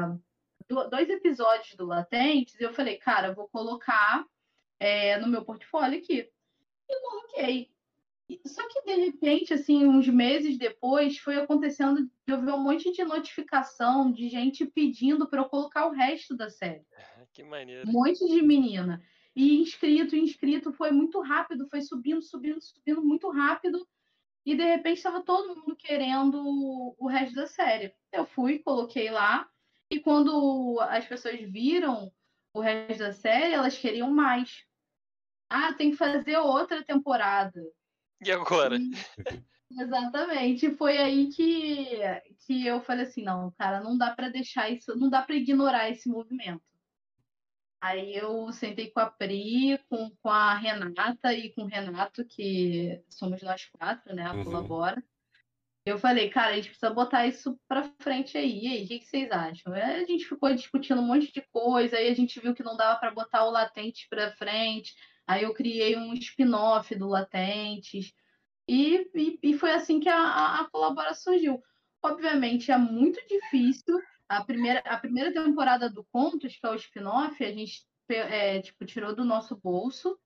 dois 0.69 1.09
episódios 1.09 1.75
do 1.77 1.87
Latentes 1.87 2.61
e 2.61 2.65
eu 2.65 2.73
falei, 2.73 2.97
cara, 2.97 3.33
vou 3.33 3.49
colocar 3.49 4.25
é, 4.79 5.19
no 5.19 5.29
meu 5.29 5.45
portfólio 5.45 5.99
aqui 5.99 6.31
e 6.89 7.01
coloquei. 7.01 7.71
Só 8.47 8.67
que, 8.69 8.83
de 8.83 8.95
repente, 8.95 9.55
assim, 9.55 9.87
uns 9.87 10.07
meses 10.07 10.59
depois, 10.59 11.19
foi 11.19 11.37
acontecendo 11.37 12.03
de 12.05 12.11
eu 12.33 12.41
ver 12.41 12.53
um 12.53 12.63
monte 12.63 12.93
de 12.93 13.03
notificação 13.03 14.13
de 14.13 14.29
gente 14.29 14.67
pedindo 14.67 15.27
para 15.27 15.41
eu 15.41 15.49
colocar 15.49 15.87
o 15.87 15.93
resto 15.93 16.37
da 16.37 16.51
série. 16.51 16.85
Que 17.33 17.43
maneiro. 17.43 17.89
Um 17.89 17.93
monte 17.93 18.27
de 18.27 18.43
menina. 18.43 19.03
E 19.35 19.61
inscrito, 19.61 20.15
inscrito, 20.15 20.73
foi 20.73 20.91
muito 20.91 21.21
rápido, 21.21 21.69
foi 21.69 21.81
subindo, 21.81 22.21
subindo, 22.21 22.61
subindo 22.61 23.03
muito 23.03 23.31
rápido. 23.31 23.87
E 24.45 24.55
de 24.55 24.65
repente 24.65 24.99
estava 24.99 25.23
todo 25.23 25.57
mundo 25.57 25.77
querendo 25.77 26.95
o 26.99 27.07
resto 27.07 27.35
da 27.35 27.47
série. 27.47 27.95
Eu 28.13 28.27
fui, 28.27 28.59
coloquei 28.59 29.11
lá. 29.11 29.49
E 29.91 30.01
quando 30.01 30.79
as 30.81 31.07
pessoas 31.07 31.41
viram 31.41 32.13
o 32.53 32.61
resto 32.61 32.99
da 32.99 33.13
série, 33.13 33.55
elas 33.55 33.77
queriam 33.79 34.11
mais. 34.11 34.65
Ah, 35.49 35.73
tem 35.73 35.91
que 35.91 35.97
fazer 35.97 36.37
outra 36.37 36.85
temporada. 36.85 37.61
E 38.21 38.31
agora? 38.31 38.77
E, 38.77 38.91
exatamente. 39.81 40.75
Foi 40.75 40.99
aí 40.99 41.29
que, 41.29 41.99
que 42.47 42.67
eu 42.67 42.81
falei 42.83 43.05
assim, 43.05 43.23
não, 43.23 43.51
cara, 43.53 43.81
não 43.81 43.97
dá 43.97 44.15
para 44.15 44.29
deixar 44.29 44.69
isso, 44.69 44.95
não 44.97 45.09
dá 45.09 45.23
para 45.23 45.37
ignorar 45.37 45.91
esse 45.91 46.09
movimento. 46.09 46.63
Aí 47.81 48.17
eu 48.17 48.53
sentei 48.53 48.91
com 48.91 48.99
a 48.99 49.07
Pri, 49.07 49.79
com, 49.89 50.11
com 50.21 50.29
a 50.29 50.55
Renata 50.55 51.33
e 51.33 51.53
com 51.53 51.63
o 51.63 51.67
Renato, 51.67 52.25
que 52.25 53.01
somos 53.09 53.41
nós 53.41 53.67
quatro, 53.67 54.15
né? 54.15 54.31
Uhum. 54.33 54.45
Colabora. 54.45 55.03
Eu 55.89 55.99
falei, 55.99 56.29
cara, 56.31 56.53
a 56.53 56.57
gente 56.57 56.69
precisa 56.69 56.91
botar 56.91 57.27
isso 57.27 57.59
pra 57.67 57.85
frente 58.01 58.37
aí. 58.37 58.65
E 58.65 58.69
aí, 58.69 58.85
o 58.85 58.89
que, 58.89 58.99
que 59.01 59.07
vocês 59.07 59.31
acham? 59.31 59.73
Aí 59.73 59.83
a 59.83 60.05
gente 60.05 60.27
ficou 60.27 60.55
discutindo 60.55 61.01
um 61.01 61.07
monte 61.07 61.33
de 61.33 61.43
coisa, 61.51 61.97
aí 61.97 62.09
a 62.09 62.15
gente 62.15 62.41
viu 62.41 62.55
que 62.55 62.63
não 62.63 62.77
dava 62.77 62.99
para 62.99 63.11
botar 63.11 63.45
o 63.45 63.51
Latente 63.51 64.07
pra 64.09 64.33
frente. 64.33 64.95
Aí 65.27 65.45
eu 65.45 65.55
criei 65.55 65.97
um 65.97 66.13
spin-off 66.15 66.95
do 66.95 67.09
Latentes. 67.09 68.13
E, 68.67 69.11
e, 69.15 69.39
e, 69.43 69.59
foi 69.59 69.71
assim 69.73 69.99
que 69.99 70.09
a, 70.09 70.61
a, 70.61 70.71
colaboração 70.71 71.33
surgiu. 71.33 71.63
Obviamente 72.03 72.71
é 72.71 72.79
muito 72.79 73.19
difícil 73.27 73.99
a 74.29 74.45
primeira, 74.45 74.81
a 74.81 74.99
primeira 74.99 75.33
temporada 75.33 75.89
do 75.89 76.05
Contos, 76.13 76.57
que 76.57 76.67
é 76.67 76.71
o 76.71 76.75
spin-off, 76.75 77.43
a 77.43 77.53
gente 77.53 77.87
é, 78.11 78.61
tipo, 78.61 78.85
tirou 78.85 79.15
do 79.15 79.25
nosso 79.25 79.57
bolso. 79.57 80.19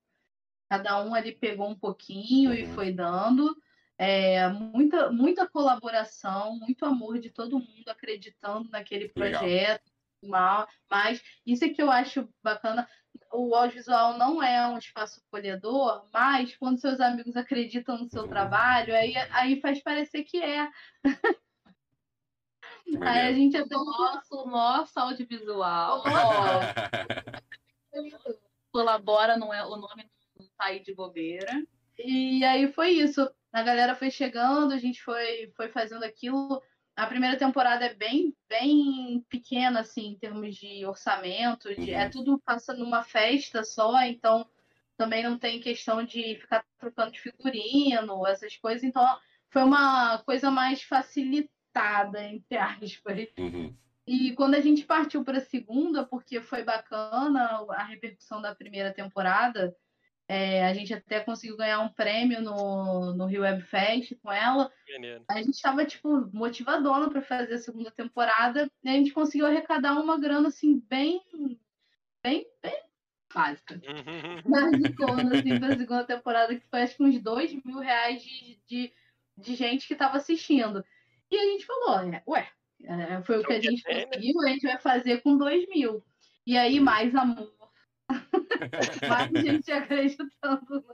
Cada 0.68 1.02
um 1.04 1.14
ali 1.14 1.32
pegou 1.32 1.68
um 1.68 1.78
pouquinho 1.78 2.50
uhum. 2.50 2.56
e 2.56 2.66
foi 2.66 2.92
dando. 2.92 3.56
É, 4.04 4.48
muita, 4.48 5.12
muita 5.12 5.48
colaboração, 5.48 6.58
muito 6.58 6.84
amor 6.84 7.20
de 7.20 7.30
todo 7.30 7.60
mundo 7.60 7.88
acreditando 7.88 8.68
naquele 8.68 9.08
projeto. 9.08 9.92
Mal, 10.24 10.68
mas 10.90 11.22
isso 11.46 11.64
é 11.64 11.68
que 11.68 11.80
eu 11.80 11.90
acho 11.90 12.28
bacana. 12.42 12.88
O 13.32 13.54
audiovisual 13.54 14.18
não 14.18 14.42
é 14.42 14.66
um 14.68 14.78
espaço 14.78 15.20
acolhedor, 15.26 16.04
mas 16.12 16.56
quando 16.56 16.80
seus 16.80 17.00
amigos 17.00 17.36
acreditam 17.36 17.96
no 17.98 18.08
seu 18.08 18.22
uhum. 18.22 18.28
trabalho, 18.28 18.94
aí, 18.94 19.14
aí 19.30 19.60
faz 19.60 19.80
parecer 19.82 20.24
que 20.24 20.42
é. 20.42 20.68
Aí 23.00 23.20
a 23.28 23.32
gente 23.32 23.56
até 23.56 23.76
o 23.76 23.84
nosso, 23.84 24.46
nosso 24.46 24.98
audiovisual. 25.00 26.02
colabora, 28.72 29.36
não 29.36 29.54
é, 29.54 29.64
o 29.64 29.76
nome 29.76 30.10
não 30.38 30.46
tá 30.58 30.66
aí 30.66 30.80
de 30.80 30.92
bobeira. 30.92 31.64
E 31.98 32.44
aí 32.44 32.72
foi 32.72 32.90
isso. 32.90 33.28
A 33.52 33.62
galera 33.62 33.94
foi 33.94 34.10
chegando, 34.10 34.72
a 34.72 34.78
gente 34.78 35.02
foi, 35.02 35.52
foi 35.56 35.68
fazendo 35.68 36.04
aquilo. 36.04 36.62
A 36.96 37.06
primeira 37.06 37.36
temporada 37.36 37.84
é 37.84 37.94
bem, 37.94 38.34
bem 38.48 39.24
pequena, 39.28 39.80
assim, 39.80 40.08
em 40.08 40.18
termos 40.18 40.56
de 40.56 40.84
orçamento. 40.86 41.74
De, 41.74 41.90
é 41.90 41.96
uhum. 41.96 42.02
É 42.02 42.08
tudo 42.08 42.38
passa 42.38 42.72
numa 42.72 43.02
festa 43.02 43.62
só, 43.62 44.02
então 44.02 44.46
também 44.96 45.22
não 45.22 45.38
tem 45.38 45.60
questão 45.60 46.02
de 46.02 46.36
ficar 46.36 46.64
trocando 46.78 47.12
de 47.12 47.20
figurino, 47.20 48.26
essas 48.26 48.56
coisas. 48.56 48.82
Então 48.82 49.04
foi 49.50 49.62
uma 49.62 50.18
coisa 50.24 50.50
mais 50.50 50.82
facilitada 50.82 51.52
entre 52.24 52.56
aspas. 52.56 53.28
Uhum. 53.38 53.74
E 54.06 54.32
quando 54.34 54.54
a 54.54 54.60
gente 54.60 54.84
partiu 54.84 55.24
para 55.24 55.38
a 55.38 55.42
segunda, 55.42 56.04
porque 56.04 56.40
foi 56.40 56.64
bacana 56.64 57.64
a 57.70 57.84
repercussão 57.84 58.42
da 58.42 58.54
primeira 58.54 58.92
temporada, 58.92 59.74
é, 60.28 60.64
a 60.64 60.72
gente 60.72 60.94
até 60.94 61.20
conseguiu 61.20 61.56
ganhar 61.56 61.80
um 61.80 61.88
prêmio 61.88 62.40
no, 62.40 63.14
no 63.14 63.26
Rio 63.26 63.42
Web 63.42 63.62
Fest 63.62 64.14
com 64.22 64.32
ela. 64.32 64.70
A 65.28 65.38
gente 65.38 65.54
estava 65.54 65.84
tipo 65.84 66.30
motivadona 66.32 67.10
para 67.10 67.22
fazer 67.22 67.54
a 67.54 67.58
segunda 67.58 67.90
temporada 67.90 68.70
e 68.82 68.88
a 68.88 68.92
gente 68.92 69.12
conseguiu 69.12 69.46
arrecadar 69.46 69.94
uma 70.00 70.18
grana 70.18 70.48
assim 70.48 70.82
bem, 70.88 71.20
bem, 72.22 72.46
bem 72.62 72.82
básica. 73.34 73.74
Uhum. 73.74 74.50
Basicona, 74.50 75.38
assim, 75.38 75.58
para 75.58 75.74
a 75.74 75.78
segunda 75.78 76.04
temporada 76.04 76.54
que 76.54 76.66
foi 76.68 76.82
acho 76.82 76.96
que 76.96 77.02
uns 77.02 77.20
dois 77.20 77.52
mil 77.64 77.78
reais 77.78 78.22
de, 78.22 78.60
de, 78.66 78.92
de 79.36 79.54
gente 79.54 79.86
que 79.86 79.94
estava 79.94 80.16
assistindo. 80.16 80.84
E 81.30 81.36
a 81.36 81.44
gente 81.44 81.66
falou, 81.66 82.00
é, 82.00 82.22
ué, 82.26 82.48
é, 82.84 83.22
foi 83.22 83.38
o 83.38 83.44
que 83.44 83.52
a 83.54 83.60
gente 83.60 83.82
conseguiu, 83.82 84.40
a 84.40 84.48
gente 84.48 84.66
vai 84.66 84.78
fazer 84.78 85.22
com 85.22 85.36
dois 85.36 85.66
mil. 85.68 86.04
E 86.46 86.56
aí, 86.56 86.80
mais 86.80 87.14
amor. 89.02 89.08
mais 89.08 89.30
gente 89.32 89.72
acreditando. 89.72 90.84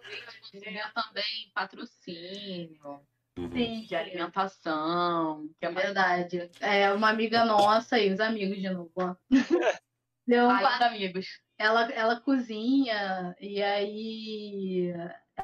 Tinha 0.51 0.91
também 0.95 1.51
patrocínio. 1.55 3.01
Uhum. 3.39 3.53
Sim, 3.53 3.83
de 3.83 3.95
alimentação. 3.95 5.49
Que 5.61 5.67
é 5.67 5.71
verdade. 5.71 6.51
É 6.61 6.93
uma 6.93 7.11
amiga 7.11 7.45
nossa 7.45 7.99
e 7.99 8.13
os 8.13 8.21
amigos 8.21 8.59
de 8.59 8.69
novo. 8.71 9.17
Deu 10.27 10.47
um 10.47 10.59
par... 10.59 10.83
amigos. 10.83 11.41
Ela, 11.57 11.91
ela 11.93 12.21
cozinha 12.21 13.35
e 13.41 13.63
aí 13.63 14.93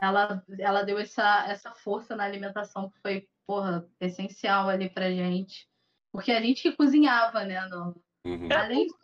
ela, 0.01 0.45
ela 0.59 0.83
deu 0.83 0.99
essa, 0.99 1.47
essa 1.49 1.73
força 1.73 2.15
na 2.15 2.25
alimentação 2.25 2.91
que 2.91 3.01
foi 3.01 3.29
porra, 3.47 3.89
essencial 4.01 4.69
ali 4.69 4.89
pra 4.91 5.11
gente. 5.11 5.69
Porque 6.13 6.33
a 6.33 6.41
gente 6.41 6.63
que 6.63 6.77
cozinhava, 6.77 7.45
né? 7.45 7.61
No... 7.69 8.01
Uhum. 8.27 8.49
Além 8.53 8.87
de 8.87 8.95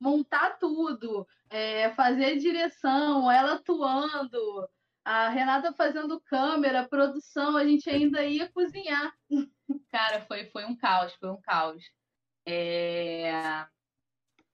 montar 0.00 0.58
tudo, 0.58 1.26
é, 1.50 1.90
fazer 1.94 2.36
direção, 2.36 3.30
ela 3.30 3.54
atuando, 3.54 4.68
a 5.04 5.28
Renata 5.28 5.72
fazendo 5.72 6.20
câmera, 6.20 6.88
produção, 6.88 7.56
a 7.56 7.64
gente 7.64 7.88
ainda 7.88 8.24
ia 8.24 8.50
cozinhar. 8.50 9.16
Cara, 9.90 10.20
foi, 10.22 10.46
foi 10.46 10.64
um 10.64 10.76
caos, 10.76 11.14
foi 11.14 11.30
um 11.30 11.40
caos. 11.40 11.84
É... 12.44 13.66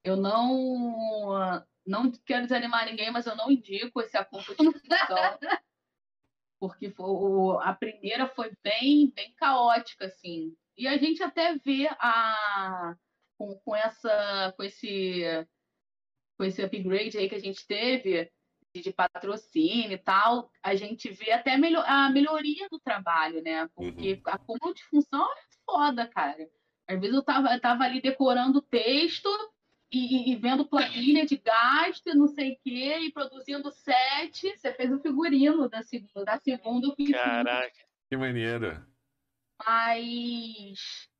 Eu 0.04 0.16
não 0.16 1.64
não 1.86 2.10
quero 2.24 2.44
desanimar 2.44 2.86
ninguém, 2.86 3.10
mas 3.10 3.26
eu 3.26 3.36
não 3.36 3.50
indico 3.50 4.00
esse 4.00 4.16
acúmulo 4.16 4.54
de 4.54 4.62
porque 6.60 6.90
foi, 6.90 7.56
a 7.62 7.74
primeira 7.74 8.28
foi 8.28 8.52
bem, 8.62 9.10
bem 9.10 9.32
caótica, 9.34 10.06
assim. 10.06 10.56
E 10.76 10.86
a 10.86 10.96
gente 10.96 11.22
até 11.22 11.56
vê 11.56 11.88
a 11.98 12.96
com, 13.42 13.58
com 13.64 13.74
essa 13.74 14.54
com 14.56 14.62
esse 14.62 15.24
com 16.38 16.44
esse 16.44 16.62
upgrade 16.62 17.18
aí 17.18 17.28
que 17.28 17.34
a 17.34 17.40
gente 17.40 17.66
teve 17.66 18.30
de, 18.72 18.82
de 18.82 18.92
patrocínio 18.92 19.92
e 19.92 19.98
tal, 19.98 20.50
a 20.62 20.74
gente 20.74 21.10
vê 21.10 21.32
até 21.32 21.58
melhor, 21.58 21.84
a 21.86 22.08
melhoria 22.08 22.68
do 22.70 22.78
trabalho, 22.78 23.42
né? 23.42 23.68
Porque 23.74 24.14
uhum. 24.14 24.22
a 24.26 24.34
acúmulo 24.34 24.74
de 24.74 24.84
função 24.84 25.24
é 25.24 25.42
foda, 25.66 26.06
cara. 26.06 26.48
Às 26.88 27.00
vezes 27.00 27.14
eu 27.14 27.22
tava, 27.22 27.52
eu 27.52 27.60
tava 27.60 27.84
ali 27.84 28.00
decorando 28.00 28.58
o 28.58 28.62
texto 28.62 29.28
e, 29.90 30.32
e, 30.32 30.36
vendo 30.36 30.64
planilha 30.66 31.26
de 31.26 31.36
gasto, 31.36 32.14
não 32.14 32.26
sei 32.28 32.52
o 32.52 32.58
quê, 32.64 32.98
e 33.00 33.12
produzindo 33.12 33.70
sete. 33.70 34.56
Você 34.56 34.72
fez 34.72 34.90
o 34.90 35.00
figurino 35.00 35.68
da 35.68 35.82
segunda, 35.82 36.24
da 36.24 36.38
segunda 36.38 36.94
Caraca, 37.12 37.84
que 38.08 38.16
maneiro. 38.16 38.84
Mas. 39.64 41.11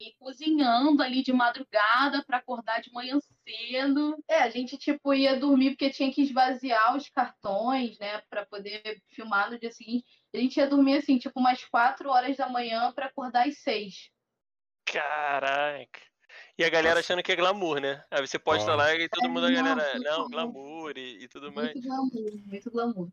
E 0.00 0.14
cozinhando 0.18 1.02
ali 1.02 1.22
de 1.22 1.32
madrugada 1.32 2.24
para 2.24 2.38
acordar 2.38 2.80
de 2.80 2.90
manhã 2.90 3.18
cedo. 3.44 4.16
É, 4.26 4.38
a 4.38 4.48
gente 4.48 4.78
tipo 4.78 5.12
ia 5.12 5.38
dormir 5.38 5.70
porque 5.70 5.90
tinha 5.90 6.10
que 6.10 6.22
esvaziar 6.22 6.96
os 6.96 7.08
cartões, 7.10 7.98
né, 7.98 8.22
para 8.30 8.46
poder 8.46 9.02
filmar 9.08 9.50
no 9.50 9.58
dia 9.58 9.70
seguinte. 9.70 10.06
A 10.34 10.38
gente 10.38 10.56
ia 10.56 10.66
dormir 10.66 10.96
assim, 10.96 11.18
tipo 11.18 11.38
umas 11.38 11.62
quatro 11.66 12.08
horas 12.08 12.36
da 12.36 12.48
manhã 12.48 12.90
para 12.92 13.06
acordar 13.06 13.46
às 13.46 13.58
seis. 13.58 14.10
Caraca. 14.86 16.09
E 16.60 16.64
a 16.64 16.68
galera 16.68 17.00
achando 17.00 17.22
que 17.22 17.32
é 17.32 17.36
glamour, 17.36 17.80
né? 17.80 18.04
Aí 18.10 18.20
você 18.20 18.38
posta 18.38 18.70
oh. 18.70 18.76
lá 18.76 18.94
e 18.94 19.08
todo 19.08 19.30
mundo, 19.30 19.46
a 19.46 19.50
galera, 19.50 19.98
não, 19.98 20.28
glamour 20.28 20.92
e, 20.94 21.24
e 21.24 21.26
tudo 21.26 21.50
mais. 21.50 21.72
Muito 21.72 21.88
glamour, 21.88 22.42
muito 22.44 22.70
glamour. 22.70 23.08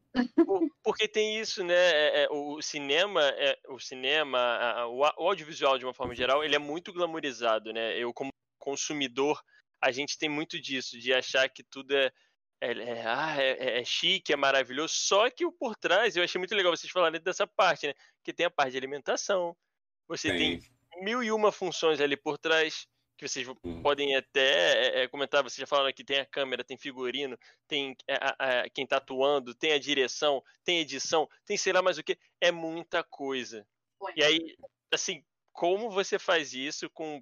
Porque 0.83 1.07
tem 1.07 1.39
isso, 1.39 1.63
né? 1.63 1.73
É, 1.73 2.23
é, 2.23 2.27
o 2.29 2.61
cinema, 2.61 3.21
é, 3.23 3.57
o 3.69 3.79
cinema, 3.79 4.37
a, 4.37 4.87
o, 4.87 4.99
o 4.99 5.29
audiovisual 5.29 5.77
de 5.77 5.85
uma 5.85 5.93
forma 5.93 6.13
geral, 6.13 6.43
ele 6.43 6.57
é 6.57 6.59
muito 6.59 6.91
glamourizado, 6.91 7.71
né? 7.71 7.97
Eu, 7.97 8.13
como 8.13 8.33
consumidor, 8.59 9.41
a 9.81 9.93
gente 9.93 10.17
tem 10.17 10.27
muito 10.27 10.59
disso, 10.59 10.99
de 10.99 11.13
achar 11.13 11.47
que 11.47 11.63
tudo 11.63 11.95
é, 11.95 12.11
é, 12.59 12.71
é, 12.73 13.07
ah, 13.07 13.41
é, 13.41 13.79
é, 13.79 13.85
chique, 13.85 14.33
é 14.33 14.35
maravilhoso, 14.35 14.93
só 14.93 15.29
que 15.29 15.45
o 15.45 15.53
por 15.53 15.73
trás, 15.77 16.17
eu 16.17 16.23
achei 16.25 16.37
muito 16.37 16.53
legal 16.53 16.75
vocês 16.75 16.91
falarem 16.91 17.21
dessa 17.21 17.47
parte, 17.47 17.87
né? 17.87 17.93
Que 18.25 18.33
tem 18.33 18.45
a 18.45 18.51
parte 18.51 18.71
de 18.71 18.77
alimentação, 18.77 19.55
você 20.05 20.31
Sim. 20.31 20.37
tem 20.37 20.61
mil 21.01 21.23
e 21.23 21.31
uma 21.31 21.49
funções 21.49 22.01
ali 22.01 22.17
por 22.17 22.37
trás, 22.37 22.85
que 23.17 23.27
vocês 23.27 23.47
hum. 23.47 23.81
podem 23.81 24.15
até 24.15 25.03
é, 25.03 25.07
comentar, 25.07 25.43
vocês 25.43 25.57
já 25.57 25.67
falaram 25.67 25.91
que 25.91 26.03
tem 26.03 26.19
a 26.19 26.25
câmera, 26.25 26.63
tem 26.63 26.77
figurino, 26.77 27.37
tem 27.67 27.95
a, 28.07 28.61
a, 28.61 28.69
quem 28.69 28.83
está 28.83 28.97
atuando, 28.97 29.55
tem 29.55 29.73
a 29.73 29.79
direção, 29.79 30.43
tem 30.63 30.79
edição, 30.79 31.27
tem 31.45 31.57
sei 31.57 31.73
lá 31.73 31.81
mais 31.81 31.97
o 31.97 32.03
que, 32.03 32.17
é 32.39 32.51
muita 32.51 33.03
coisa. 33.03 33.67
E 34.15 34.23
aí, 34.23 34.55
assim, 34.93 35.23
como 35.51 35.89
você 35.89 36.19
faz 36.19 36.53
isso 36.53 36.89
com 36.91 37.21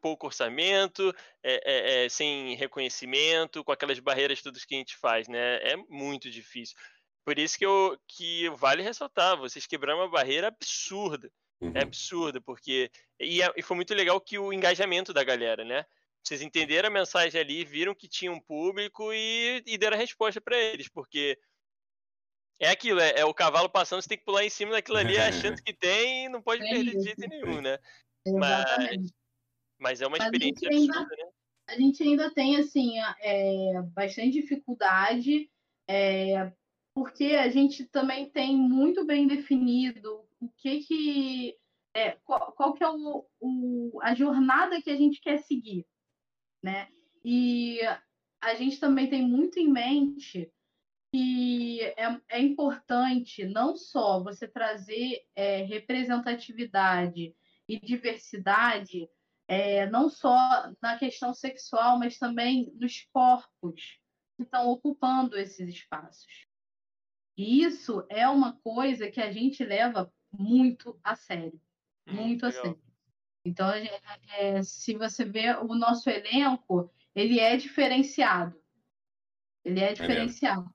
pouco 0.00 0.26
orçamento, 0.26 1.14
é, 1.42 1.60
é, 1.64 2.04
é, 2.04 2.08
sem 2.08 2.54
reconhecimento, 2.54 3.64
com 3.64 3.72
aquelas 3.72 3.98
barreiras 3.98 4.40
todas 4.40 4.64
que 4.64 4.74
a 4.74 4.78
gente 4.78 4.96
faz, 4.96 5.28
né? 5.28 5.56
É 5.56 5.76
muito 5.88 6.30
difícil. 6.30 6.76
Por 7.24 7.38
isso 7.38 7.58
que, 7.58 7.66
eu, 7.66 7.98
que 8.06 8.48
vale 8.50 8.82
ressaltar, 8.82 9.36
vocês 9.36 9.66
quebraram 9.66 9.98
uma 9.98 10.08
barreira 10.08 10.46
absurda. 10.46 11.30
É 11.60 11.64
uhum. 11.64 11.72
É 11.74 11.82
absurda, 11.82 12.40
porque. 12.40 12.90
E, 13.20 13.42
é, 13.42 13.52
e 13.56 13.62
foi 13.62 13.76
muito 13.76 13.94
legal 13.94 14.20
que 14.20 14.38
o 14.38 14.52
engajamento 14.52 15.12
da 15.12 15.24
galera, 15.24 15.64
né? 15.64 15.84
Vocês 16.22 16.42
entenderam 16.42 16.88
a 16.88 16.92
mensagem 16.92 17.40
ali, 17.40 17.64
viram 17.64 17.94
que 17.94 18.08
tinha 18.08 18.32
um 18.32 18.40
público 18.40 19.12
e, 19.12 19.62
e 19.64 19.78
deram 19.78 19.96
a 19.96 20.00
resposta 20.00 20.40
para 20.40 20.56
eles, 20.56 20.88
porque 20.88 21.38
é 22.58 22.70
aquilo, 22.70 23.00
é, 23.00 23.20
é, 23.20 23.24
o 23.24 23.32
cavalo 23.32 23.68
passando, 23.68 24.02
você 24.02 24.08
tem 24.08 24.18
que 24.18 24.24
pular 24.24 24.44
em 24.44 24.50
cima 24.50 24.72
daquilo 24.72 24.98
ali, 24.98 25.16
achando 25.18 25.62
que 25.62 25.72
tem 25.72 26.24
e 26.24 26.28
não 26.28 26.42
pode 26.42 26.64
é 26.64 26.70
perder 26.70 26.96
de 26.96 27.02
jeito 27.04 27.28
nenhum, 27.28 27.60
né? 27.60 27.78
Mas, 28.26 29.12
mas 29.78 30.00
é 30.00 30.06
uma 30.06 30.16
experiência 30.16 30.66
absurda, 30.66 30.98
ainda, 30.98 31.16
né? 31.16 31.30
A 31.68 31.74
gente 31.76 32.02
ainda 32.02 32.30
tem, 32.32 32.56
assim, 32.56 32.98
é, 33.20 33.82
bastante 33.92 34.30
dificuldade, 34.30 35.48
é, 35.88 36.52
porque 36.94 37.36
a 37.36 37.48
gente 37.48 37.84
também 37.84 38.28
tem 38.30 38.56
muito 38.56 39.04
bem 39.04 39.28
definido 39.28 40.25
o 40.40 40.48
que 40.56 40.80
que... 40.80 41.56
É, 41.94 42.12
qual, 42.24 42.52
qual, 42.52 42.74
que 42.74 42.84
é 42.84 42.88
o, 42.88 43.26
o, 43.40 43.98
a 44.02 44.14
jornada 44.14 44.82
que 44.82 44.90
a 44.90 44.96
gente 44.96 45.18
quer 45.20 45.38
seguir, 45.38 45.86
né? 46.62 46.88
E 47.24 47.80
a 48.40 48.54
gente 48.54 48.78
também 48.78 49.08
tem 49.08 49.26
muito 49.26 49.58
em 49.58 49.68
mente 49.68 50.52
que 51.10 51.80
é, 51.80 52.20
é 52.28 52.40
importante 52.40 53.44
não 53.46 53.74
só 53.76 54.22
você 54.22 54.46
trazer 54.46 55.22
é, 55.34 55.62
representatividade 55.62 57.34
e 57.68 57.80
diversidade, 57.80 59.08
é, 59.48 59.88
não 59.88 60.08
só 60.08 60.36
na 60.82 60.98
questão 60.98 61.32
sexual, 61.32 61.98
mas 61.98 62.18
também 62.18 62.72
nos 62.74 63.06
corpos 63.12 63.98
que 64.36 64.42
estão 64.42 64.68
ocupando 64.68 65.38
esses 65.38 65.68
espaços. 65.68 66.46
E 67.36 67.62
isso 67.62 68.04
é 68.10 68.28
uma 68.28 68.58
coisa 68.60 69.10
que 69.10 69.20
a 69.20 69.32
gente 69.32 69.64
leva 69.64 70.12
muito 70.38 70.98
a 71.02 71.14
sério, 71.14 71.60
hum, 72.06 72.14
muito 72.14 72.44
hum, 72.44 72.48
a 72.48 72.52
sério. 72.52 72.82
Então, 73.44 73.68
é, 74.38 74.62
se 74.62 74.96
você 74.96 75.24
vê 75.24 75.52
o 75.52 75.74
nosso 75.74 76.10
elenco, 76.10 76.90
ele 77.14 77.38
é 77.38 77.56
diferenciado. 77.56 78.60
Ele 79.64 79.80
é 79.80 79.92
diferenciado 79.92 80.68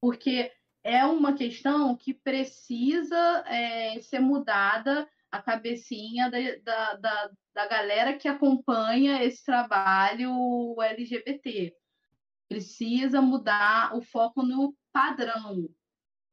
porque 0.00 0.52
é 0.82 1.04
uma 1.04 1.34
questão 1.34 1.96
que 1.96 2.14
precisa 2.14 3.44
é, 3.46 4.00
ser 4.00 4.20
mudada 4.20 5.08
a 5.30 5.42
cabecinha 5.42 6.30
da, 6.30 6.94
da, 6.94 7.30
da, 7.54 7.66
galera 7.66 8.16
que 8.16 8.26
acompanha 8.28 9.22
esse 9.22 9.44
trabalho 9.44 10.74
LGBT. 10.80 11.76
Precisa 12.48 13.20
mudar 13.20 13.94
o 13.94 14.00
foco 14.00 14.42
no 14.42 14.74
padrão. 14.90 15.68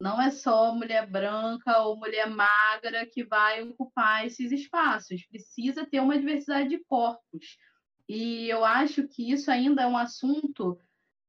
Não 0.00 0.20
é 0.20 0.30
só 0.30 0.74
mulher 0.74 1.06
branca 1.06 1.78
ou 1.80 1.96
mulher 1.96 2.28
magra 2.28 3.06
que 3.06 3.24
vai 3.24 3.62
ocupar 3.62 4.26
esses 4.26 4.52
espaços. 4.52 5.26
Precisa 5.26 5.86
ter 5.86 6.00
uma 6.00 6.18
diversidade 6.18 6.68
de 6.68 6.78
corpos. 6.84 7.56
E 8.08 8.48
eu 8.48 8.64
acho 8.64 9.08
que 9.08 9.30
isso 9.30 9.50
ainda 9.50 9.82
é 9.82 9.86
um 9.86 9.96
assunto 9.96 10.78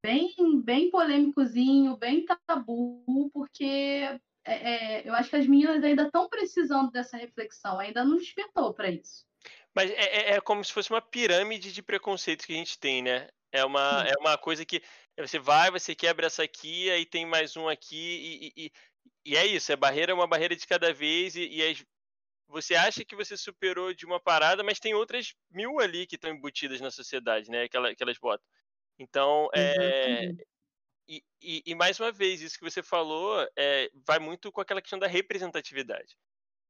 bem, 0.03 0.33
bem 0.63 0.91
polêmicozinho, 0.91 1.97
bem 1.97 2.25
tabu, 2.45 3.31
porque 3.33 4.19
é, 4.45 5.01
é, 5.01 5.07
eu 5.07 5.13
acho 5.13 5.29
que 5.29 5.35
as 5.35 5.47
meninas 5.47 5.83
ainda 5.83 6.03
estão 6.03 6.29
precisando 6.29 6.91
dessa 6.91 7.17
reflexão, 7.17 7.79
ainda 7.79 8.05
não 8.05 8.17
despertou 8.17 8.73
para 8.73 8.89
isso. 8.89 9.25
Mas 9.75 9.91
é, 9.91 9.95
é, 9.95 10.33
é, 10.35 10.41
como 10.41 10.63
se 10.63 10.71
fosse 10.71 10.89
uma 10.89 11.01
pirâmide 11.01 11.73
de 11.73 11.83
preconceito 11.83 12.45
que 12.45 12.53
a 12.53 12.55
gente 12.55 12.79
tem, 12.79 13.01
né? 13.01 13.27
É 13.51 13.63
uma, 13.65 14.05
é 14.07 14.13
uma 14.19 14.37
coisa 14.37 14.65
que 14.65 14.81
você 15.17 15.39
vai, 15.39 15.71
você 15.71 15.95
quebra 15.95 16.27
essa 16.27 16.43
aqui, 16.43 16.89
aí 16.91 17.05
tem 17.05 17.25
mais 17.25 17.55
um 17.55 17.67
aqui, 17.67 18.51
e, 18.55 18.65
e, 18.65 18.71
e 19.25 19.37
é 19.37 19.45
isso, 19.45 19.71
é 19.71 19.75
barreira, 19.75 20.13
uma 20.13 20.27
barreira 20.27 20.55
de 20.55 20.67
cada 20.67 20.93
vez, 20.93 21.35
e, 21.35 21.47
e 21.47 21.63
as, 21.63 21.83
você 22.47 22.75
acha 22.75 23.03
que 23.03 23.15
você 23.15 23.35
superou 23.35 23.93
de 23.93 24.05
uma 24.05 24.19
parada, 24.19 24.63
mas 24.63 24.79
tem 24.79 24.93
outras 24.93 25.33
mil 25.51 25.79
ali 25.79 26.07
que 26.07 26.15
estão 26.15 26.31
embutidas 26.31 26.79
na 26.79 26.89
sociedade, 26.89 27.49
né? 27.49 27.67
Que, 27.67 27.75
ela, 27.75 27.93
que 27.93 28.01
elas 28.01 28.17
botam. 28.17 28.45
Então, 28.97 29.49
é, 29.53 30.31
e, 31.07 31.23
e, 31.41 31.63
e, 31.65 31.75
mais 31.75 31.99
uma 31.99 32.11
vez, 32.11 32.41
isso 32.41 32.57
que 32.57 32.63
você 32.63 32.81
falou 32.81 33.47
é, 33.55 33.89
vai 34.05 34.17
muito 34.17 34.51
com 34.51 34.61
aquela 34.61 34.81
questão 34.81 34.97
da 34.97 35.07
representatividade. 35.07 36.17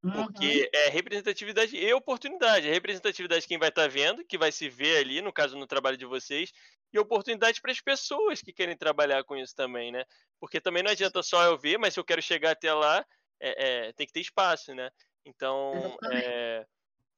Porque 0.02 0.62
uhum. 0.62 0.70
é 0.74 0.90
representatividade 0.90 1.76
e 1.76 1.94
oportunidade. 1.94 2.68
É 2.68 2.72
representatividade 2.72 3.48
quem 3.48 3.58
vai 3.58 3.70
estar 3.70 3.84
tá 3.84 3.88
vendo, 3.88 4.24
que 4.26 4.38
vai 4.38 4.52
se 4.52 4.70
ver 4.70 4.98
ali, 4.98 5.22
no 5.22 5.34
caso, 5.34 5.58
no 5.58 5.66
trabalho 5.66 5.98
de 5.98 6.06
vocês, 6.06 6.52
e 6.92 7.00
oportunidade 7.00 7.62
para 7.62 7.72
as 7.72 7.82
pessoas 7.82 8.42
que 8.42 8.54
querem 8.54 8.78
trabalhar 8.78 9.24
com 9.24 9.36
isso 9.36 9.56
também, 9.56 9.92
né? 9.92 10.06
Porque 10.40 10.62
também 10.62 10.84
não 10.84 10.92
adianta 10.92 11.22
só 11.22 11.44
eu 11.44 11.58
ver, 11.58 11.78
mas 11.78 11.94
se 11.94 12.00
eu 12.00 12.06
quero 12.06 12.22
chegar 12.22 12.52
até 12.52 12.74
lá, 12.74 13.06
é, 13.40 13.88
é, 13.88 13.94
tem 13.94 14.08
que 14.08 14.14
ter 14.14 14.22
espaço, 14.22 14.74
né? 14.74 14.90
Então, 15.26 15.98
é, 16.12 16.66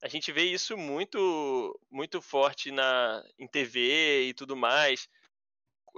a 0.02 0.08
gente 0.08 0.32
vê 0.32 0.44
isso 0.44 0.78
muito 0.78 1.80
muito 1.90 2.22
forte 2.22 2.72
na 2.72 3.24
em 3.38 3.48
TV 3.48 4.30
e 4.30 4.34
tudo 4.34 4.56
mais. 4.56 5.08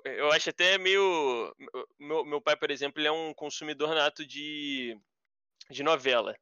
Eu 0.05 0.32
acho 0.32 0.49
até 0.49 0.78
meio 0.78 1.53
meu, 1.99 2.26
meu 2.26 2.41
pai, 2.41 2.55
por 2.55 2.72
exemplo, 2.72 2.99
ele 2.99 3.07
é 3.07 3.11
um 3.11 3.34
consumidor 3.34 3.95
nato 3.95 4.26
de 4.26 4.97
de 5.69 5.84
novela. 5.84 6.36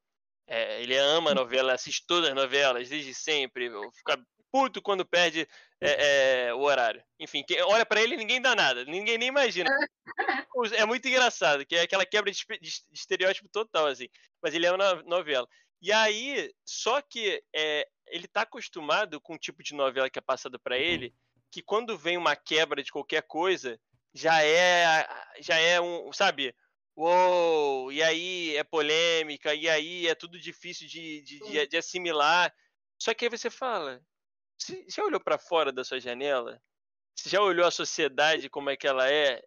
É, 0.47 0.81
ele 0.81 0.97
ama 0.97 1.35
novela, 1.35 1.73
assiste 1.73 2.05
todas 2.07 2.29
as 2.29 2.35
novelas 2.35 2.89
desde 2.89 3.13
sempre. 3.13 3.69
Fica 3.93 4.19
puto 4.51 4.81
quando 4.81 5.05
perde 5.05 5.47
é, 5.81 6.47
é, 6.47 6.53
o 6.53 6.59
horário. 6.59 7.03
Enfim, 7.19 7.43
olha 7.65 7.85
para 7.85 8.01
ele 8.01 8.17
ninguém 8.17 8.41
dá 8.41 8.55
nada, 8.55 8.83
ninguém 8.85 9.17
nem 9.17 9.29
imagina. 9.29 9.69
É 10.77 10.85
muito 10.85 11.07
engraçado, 11.07 11.65
que 11.65 11.73
é 11.73 11.81
aquela 11.81 12.05
quebra 12.05 12.29
de, 12.29 12.43
de 12.59 12.83
estereótipo 12.91 13.47
total, 13.47 13.85
assim. 13.85 14.09
Mas 14.41 14.53
ele 14.53 14.65
ama 14.65 15.01
novela. 15.03 15.47
E 15.81 15.89
aí, 15.89 16.53
só 16.65 17.01
que 17.01 17.41
é, 17.55 17.87
ele 18.07 18.27
tá 18.27 18.41
acostumado 18.41 19.21
com 19.21 19.35
o 19.35 19.37
tipo 19.37 19.63
de 19.63 19.73
novela 19.73 20.09
que 20.09 20.19
é 20.19 20.21
passada 20.21 20.59
para 20.59 20.77
ele, 20.77 21.15
que 21.49 21.61
quando 21.61 21.97
vem 21.97 22.17
uma 22.17 22.35
quebra 22.35 22.83
de 22.83 22.91
qualquer 22.91 23.21
coisa, 23.23 23.79
já 24.13 24.43
é 24.43 25.07
já 25.39 25.57
é 25.57 25.79
um, 25.79 26.11
sabe? 26.11 26.53
Uou, 26.95 27.89
e 27.93 28.03
aí 28.03 28.57
é 28.57 28.63
polêmica, 28.63 29.55
e 29.55 29.69
aí 29.69 30.07
é 30.07 30.15
tudo 30.15 30.37
difícil 30.37 30.87
de, 30.87 31.21
de, 31.21 31.39
de, 31.39 31.67
de 31.67 31.77
assimilar. 31.77 32.53
Só 33.01 33.13
que 33.13 33.23
aí 33.23 33.29
você 33.29 33.49
fala, 33.49 34.01
você 34.59 34.85
já 34.89 35.03
olhou 35.03 35.19
para 35.19 35.37
fora 35.37 35.71
da 35.71 35.83
sua 35.83 35.99
janela? 35.99 36.61
Você 37.15 37.29
já 37.29 37.41
olhou 37.41 37.65
a 37.65 37.71
sociedade 37.71 38.49
como 38.49 38.69
é 38.69 38.77
que 38.77 38.87
ela 38.87 39.09
é? 39.09 39.41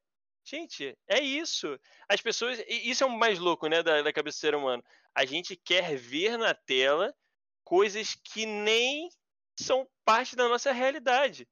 Gente, 0.44 0.96
é 1.06 1.20
isso. 1.20 1.78
As 2.08 2.20
pessoas. 2.20 2.62
Isso 2.66 3.04
é 3.04 3.06
o 3.06 3.10
mais 3.10 3.38
louco, 3.38 3.68
né, 3.68 3.82
da, 3.82 4.02
da 4.02 4.12
cabeça 4.12 4.38
do 4.38 4.40
ser 4.40 4.54
humano. 4.54 4.82
A 5.14 5.24
gente 5.24 5.56
quer 5.56 5.96
ver 5.96 6.36
na 6.36 6.54
tela 6.54 7.14
coisas 7.62 8.14
que 8.14 8.44
nem 8.46 9.08
são 9.58 9.88
parte 10.04 10.34
da 10.34 10.48
nossa 10.48 10.72
realidade. 10.72 11.46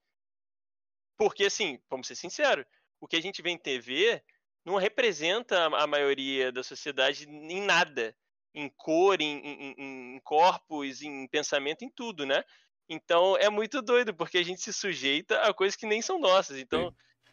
Porque, 1.16 1.44
assim, 1.44 1.78
vamos 1.88 2.06
ser 2.06 2.14
sinceros, 2.14 2.64
o 2.98 3.06
que 3.06 3.16
a 3.16 3.22
gente 3.22 3.42
vê 3.42 3.50
em 3.50 3.58
TV 3.58 4.22
não 4.64 4.76
representa 4.76 5.66
a 5.66 5.86
maioria 5.86 6.50
da 6.50 6.62
sociedade 6.62 7.28
em 7.28 7.62
nada. 7.62 8.16
Em 8.52 8.68
cor, 8.68 9.20
em, 9.20 9.38
em, 9.38 10.14
em 10.16 10.20
corpos, 10.24 11.02
em 11.02 11.28
pensamento, 11.28 11.84
em 11.84 11.90
tudo, 11.90 12.26
né? 12.26 12.42
Então 12.90 13.36
é 13.36 13.48
muito 13.48 13.80
doido, 13.80 14.12
porque 14.12 14.36
a 14.36 14.42
gente 14.42 14.60
se 14.60 14.72
sujeita 14.72 15.40
a 15.42 15.54
coisas 15.54 15.76
que 15.76 15.86
nem 15.86 16.02
são 16.02 16.18
nossas. 16.18 16.58
Então. 16.58 16.92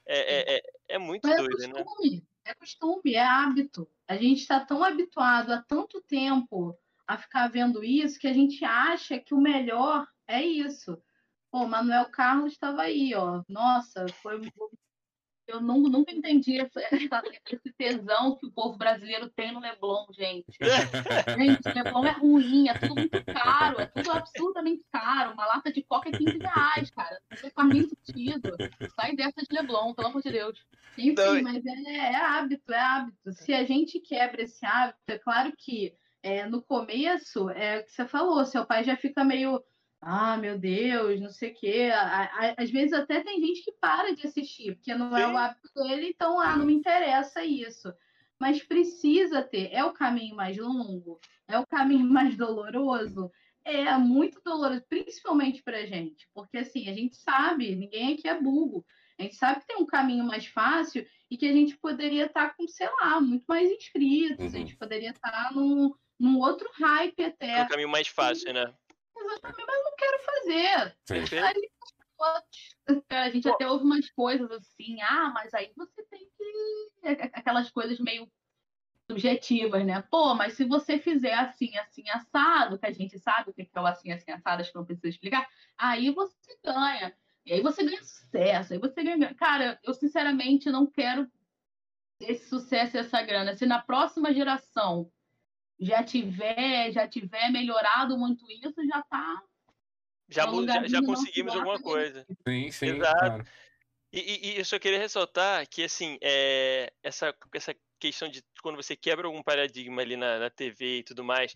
É, 0.09 0.53
é, 0.53 0.55
é, 0.55 0.61
é 0.87 0.97
muito 0.97 1.27
Mas 1.27 1.33
é 1.33 1.37
doido, 1.37 1.63
é 1.63 1.83
costume, 1.83 2.15
né? 2.15 2.21
É 2.45 2.53
costume, 2.53 3.13
é 3.13 3.25
hábito. 3.25 3.89
A 4.07 4.15
gente 4.15 4.39
está 4.39 4.63
tão 4.63 4.81
habituado 4.81 5.51
há 5.51 5.61
tanto 5.61 6.01
tempo 6.01 6.73
a 7.05 7.17
ficar 7.17 7.49
vendo 7.49 7.83
isso 7.83 8.17
que 8.17 8.27
a 8.27 8.33
gente 8.33 8.63
acha 8.63 9.19
que 9.19 9.33
o 9.33 9.41
melhor 9.41 10.07
é 10.25 10.41
isso. 10.41 10.97
Pô, 11.51 11.67
Manuel 11.67 12.09
Carlos 12.09 12.53
estava 12.53 12.83
aí, 12.83 13.13
ó. 13.15 13.43
Nossa, 13.49 14.07
foi 14.21 14.39
eu 15.47 15.61
não, 15.61 15.79
nunca 15.79 16.11
entendi 16.11 16.57
esse, 16.57 16.79
esse 17.51 17.73
tesão 17.73 18.35
que 18.35 18.45
o 18.45 18.51
povo 18.51 18.77
brasileiro 18.77 19.29
tem 19.29 19.51
no 19.51 19.59
Leblon, 19.59 20.05
gente. 20.11 20.57
gente, 21.37 21.73
Leblon 21.73 22.05
é 22.05 22.11
ruim, 22.11 22.67
é 22.67 22.73
tudo 22.73 22.95
muito 22.95 23.23
caro, 23.25 23.81
é 23.81 23.85
tudo 23.85 24.11
absurdamente 24.11 24.83
caro. 24.91 25.33
Uma 25.33 25.45
lata 25.45 25.71
de 25.71 25.83
coca 25.83 26.09
é 26.09 26.11
15 26.11 26.37
reais, 26.37 26.91
cara. 26.91 27.19
Não 27.41 27.49
faz 27.51 27.69
nem 27.69 27.87
sentido. 27.87 28.55
Sai 28.95 29.15
dessa 29.15 29.41
de 29.41 29.55
Leblon, 29.55 29.93
pelo 29.93 30.09
amor 30.09 30.21
de 30.21 30.31
Deus. 30.31 30.65
Enfim, 30.97 31.13
não. 31.15 31.41
mas 31.43 31.65
é, 31.65 31.91
é, 31.91 32.15
hábito, 32.15 32.73
é 32.73 32.79
hábito. 32.79 33.33
Se 33.33 33.53
a 33.53 33.63
gente 33.63 33.99
quebra 33.99 34.41
esse 34.41 34.65
hábito, 34.65 34.99
é 35.07 35.17
claro 35.17 35.53
que 35.57 35.93
é, 36.23 36.45
no 36.47 36.61
começo, 36.61 37.49
é 37.51 37.79
o 37.79 37.85
que 37.85 37.91
você 37.91 38.05
falou, 38.05 38.45
seu 38.45 38.65
pai 38.65 38.83
já 38.83 38.97
fica 38.97 39.23
meio 39.23 39.63
ah, 40.01 40.37
meu 40.37 40.57
Deus, 40.57 41.19
não 41.19 41.29
sei 41.29 41.51
o 41.51 41.55
quê. 41.55 41.89
Às 42.57 42.69
vezes 42.69 42.93
até 42.93 43.21
tem 43.23 43.39
gente 43.39 43.63
que 43.63 43.71
para 43.73 44.13
de 44.13 44.27
assistir, 44.27 44.75
porque 44.75 44.93
não 44.93 45.15
Sim. 45.15 45.21
é 45.21 45.27
o 45.27 45.37
hábito 45.37 45.69
dele, 45.73 46.09
então, 46.09 46.39
ah, 46.39 46.55
não 46.55 46.65
me 46.65 46.73
interessa 46.73 47.43
isso. 47.43 47.91
Mas 48.39 48.63
precisa 48.63 49.41
ter. 49.41 49.73
É 49.73 49.83
o 49.83 49.93
caminho 49.93 50.35
mais 50.35 50.57
longo? 50.57 51.19
É 51.47 51.57
o 51.57 51.65
caminho 51.65 52.05
mais 52.07 52.37
doloroso? 52.37 53.31
É 53.65 53.97
muito 53.97 54.39
doloroso, 54.45 54.85
principalmente 54.87 55.61
pra 55.63 55.85
gente. 55.85 56.27
Porque, 56.33 56.59
assim, 56.59 56.87
a 56.89 56.93
gente 56.93 57.17
sabe, 57.17 57.75
ninguém 57.75 58.13
aqui 58.13 58.27
é 58.27 58.39
burro. 58.39 58.85
A 59.19 59.23
gente 59.23 59.35
sabe 59.35 59.61
que 59.61 59.67
tem 59.67 59.77
um 59.77 59.85
caminho 59.85 60.23
mais 60.23 60.45
fácil 60.45 61.05
e 61.29 61.35
que 61.35 61.47
a 61.47 61.51
gente 61.51 61.75
poderia 61.77 62.27
estar 62.27 62.49
tá 62.49 62.53
com, 62.55 62.67
sei 62.67 62.87
lá, 63.01 63.19
muito 63.19 63.45
mais 63.47 63.69
inscritos. 63.69 64.39
Uhum. 64.39 64.45
A 64.45 64.49
gente 64.49 64.77
poderia 64.77 65.09
estar 65.09 65.31
tá 65.31 65.51
num, 65.51 65.91
num 66.19 66.39
outro 66.39 66.69
hype 66.73 67.23
até. 67.23 67.59
É 67.59 67.63
um 67.63 67.67
caminho 67.67 67.89
mais 67.89 68.07
fácil, 68.07 68.53
né? 68.53 68.71
Exatamente, 69.27 69.65
mas 69.65 69.77
eu 69.77 69.83
não 69.83 69.95
quero 69.95 70.23
fazer. 70.23 70.95
a 73.09 73.29
gente 73.29 73.47
até 73.47 73.67
ouve 73.67 73.83
umas 73.83 74.09
coisas 74.11 74.49
assim, 74.51 75.01
ah, 75.01 75.31
mas 75.33 75.53
aí 75.53 75.71
você 75.75 76.03
tem 76.03 76.27
que. 76.37 76.91
Aquelas 77.33 77.69
coisas 77.69 77.99
meio 77.99 78.29
subjetivas, 79.09 79.85
né? 79.85 80.01
Pô, 80.11 80.35
mas 80.35 80.53
se 80.53 80.65
você 80.65 80.99
fizer 80.99 81.33
assim, 81.33 81.75
assim, 81.77 82.09
assado, 82.09 82.77
que 82.77 82.85
a 82.85 82.91
gente 82.91 83.17
sabe 83.19 83.49
o 83.49 83.53
que 83.53 83.69
é 83.73 83.79
o 83.79 83.85
assim, 83.85 84.11
assim, 84.11 84.31
assado, 84.31 84.61
acho 84.61 84.71
que 84.71 84.77
não 84.77 84.85
precisa 84.85 85.07
explicar, 85.07 85.47
aí 85.77 86.11
você 86.11 86.57
ganha. 86.63 87.15
E 87.45 87.53
aí 87.53 87.61
você 87.61 87.83
ganha 87.83 88.03
sucesso, 88.03 88.73
aí 88.73 88.79
você 88.79 89.03
ganha. 89.03 89.33
Cara, 89.35 89.79
eu 89.83 89.93
sinceramente 89.93 90.69
não 90.69 90.85
quero 90.85 91.29
esse 92.19 92.49
sucesso 92.49 92.97
e 92.97 92.99
essa 92.99 93.21
grana. 93.21 93.55
Se 93.55 93.65
na 93.65 93.81
próxima 93.81 94.33
geração 94.33 95.09
já 95.79 96.03
tiver, 96.03 96.91
já 96.91 97.07
tiver 97.07 97.51
melhorado 97.51 98.17
muito 98.17 98.49
isso, 98.51 98.85
já 98.87 98.99
está 98.99 99.43
já, 100.29 100.45
já, 100.45 100.87
já 100.87 101.01
conseguimos 101.01 101.55
alguma 101.55 101.81
coisa. 101.81 102.25
Sim, 102.47 102.71
sim. 102.71 102.85
Exato. 102.87 103.17
Claro. 103.17 103.47
E, 104.11 104.19
e, 104.19 104.51
e, 104.51 104.57
eu 104.57 104.65
só 104.65 104.79
queria 104.79 104.99
ressaltar 104.99 105.67
que, 105.69 105.83
assim, 105.83 106.17
é, 106.21 106.91
essa, 107.03 107.33
essa 107.53 107.75
questão 107.99 108.29
de 108.29 108.43
quando 108.61 108.75
você 108.75 108.95
quebra 108.95 109.27
algum 109.27 109.43
paradigma 109.43 110.01
ali 110.01 110.15
na, 110.15 110.39
na 110.39 110.49
TV 110.49 110.99
e 110.99 111.03
tudo 111.03 111.23
mais, 111.23 111.53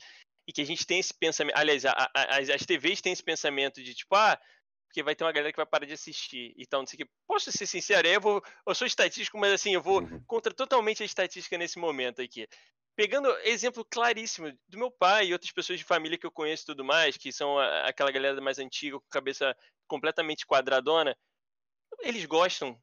e 0.48 0.54
que 0.54 0.62
a 0.62 0.66
gente 0.66 0.86
tem 0.86 1.00
esse 1.00 1.14
pensamento. 1.14 1.58
Aliás, 1.58 1.86
a, 1.86 1.92
a, 1.92 2.38
as, 2.38 2.50
as 2.50 2.66
TVs 2.66 3.02
têm 3.02 3.14
esse 3.14 3.24
pensamento 3.24 3.82
de 3.82 3.94
tipo, 3.94 4.16
ah, 4.16 4.40
porque 4.88 5.04
vai 5.04 5.16
ter 5.16 5.24
uma 5.24 5.32
galera 5.32 5.52
que 5.52 5.58
vai 5.58 5.66
parar 5.66 5.86
de 5.86 5.94
assistir. 5.94 6.54
Então, 6.58 6.82
não 6.82 6.88
sei 6.88 6.98
o 7.02 7.06
que. 7.06 7.12
Posso 7.28 7.52
ser 7.52 7.66
sincero, 7.66 8.08
eu, 8.08 8.20
vou, 8.20 8.44
eu 8.68 8.76
sou 8.76 8.88
estatístico, 8.88 9.38
mas 9.38 9.54
assim, 9.54 9.74
eu 9.74 9.82
vou 9.82 10.02
uhum. 10.02 10.22
contra 10.28 10.54
totalmente 10.54 11.04
a 11.04 11.06
estatística 11.06 11.58
nesse 11.58 11.80
momento 11.80 12.22
aqui 12.22 12.48
pegando 12.96 13.30
exemplo 13.40 13.86
claríssimo 13.86 14.52
do 14.68 14.78
meu 14.78 14.92
pai 14.92 15.28
e 15.28 15.34
outras 15.34 15.52
pessoas 15.52 15.80
de 15.80 15.86
família 15.86 16.18
que 16.18 16.26
eu 16.26 16.32
conheço 16.32 16.64
e 16.64 16.66
tudo 16.68 16.84
mais, 16.84 17.18
que 17.18 17.32
são 17.32 17.58
aquela 17.60 18.12
galera 18.12 18.40
mais 18.42 18.60
antiga, 18.60 19.00
com 19.00 19.06
cabeça 19.10 19.56
completamente 19.88 20.46
quadradona, 20.46 21.16
eles 22.02 22.26
gostam. 22.26 22.80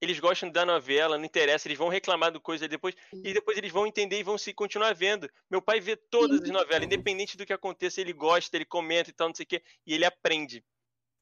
Eles 0.00 0.20
gostam 0.20 0.50
da 0.50 0.66
novela, 0.66 1.16
não 1.16 1.24
interessa, 1.24 1.66
eles 1.66 1.78
vão 1.78 1.88
reclamar 1.88 2.30
do 2.30 2.40
coisa 2.40 2.68
depois, 2.68 2.94
e 3.12 3.32
depois 3.32 3.56
eles 3.56 3.72
vão 3.72 3.86
entender 3.86 4.18
e 4.18 4.22
vão 4.22 4.36
se 4.36 4.52
continuar 4.52 4.94
vendo. 4.94 5.30
Meu 5.50 5.62
pai 5.62 5.80
vê 5.80 5.96
todas 5.96 6.42
as 6.42 6.50
novelas, 6.50 6.84
independente 6.84 7.38
do 7.38 7.46
que 7.46 7.52
aconteça, 7.54 8.00
ele 8.00 8.12
gosta, 8.12 8.54
ele 8.54 8.66
comenta 8.66 9.08
e 9.08 9.12
tal, 9.14 9.28
não 9.28 9.34
sei 9.34 9.44
o 9.44 9.46
quê, 9.46 9.62
e 9.86 9.94
ele 9.94 10.04
aprende. 10.04 10.62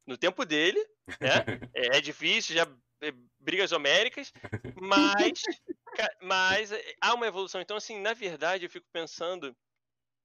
No 0.05 0.17
tempo 0.17 0.45
dele, 0.45 0.85
né? 1.21 1.45
É, 1.75 2.01
difícil, 2.01 2.57
já 2.57 2.67
brigas 3.41 3.73
homéricas, 3.73 4.33
mas 4.81 5.43
mas 6.21 6.73
eh, 6.73 6.95
há 7.01 7.15
uma 7.15 7.27
evolução. 7.27 7.61
Então, 7.61 7.77
assim, 7.77 7.99
na 8.01 8.15
verdade, 8.15 8.65
eu 8.65 8.71
fico 8.71 8.87
pensando 8.93 9.57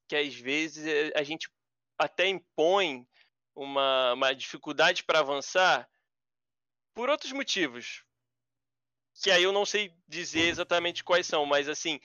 que 0.07 0.15
às 0.15 0.33
vezes 0.35 0.85
eh, 0.85 1.11
a 1.15 1.23
gente 1.23 1.49
até 1.97 2.27
impõe 2.27 3.07
uma, 3.55 4.13
uma 4.13 4.33
dificuldade 4.33 5.03
para 5.03 5.19
avançar 5.19 5.89
por 6.93 7.09
outros 7.09 7.31
motivos. 7.31 8.03
Que 9.21 9.31
aí 9.31 9.43
eu 9.43 9.51
não 9.51 9.65
sei 9.65 9.93
dizer 10.07 10.47
exatamente 10.47 11.03
quais 11.03 11.25
são, 11.25 11.45
mas 11.45 11.67
assim, 11.67 11.99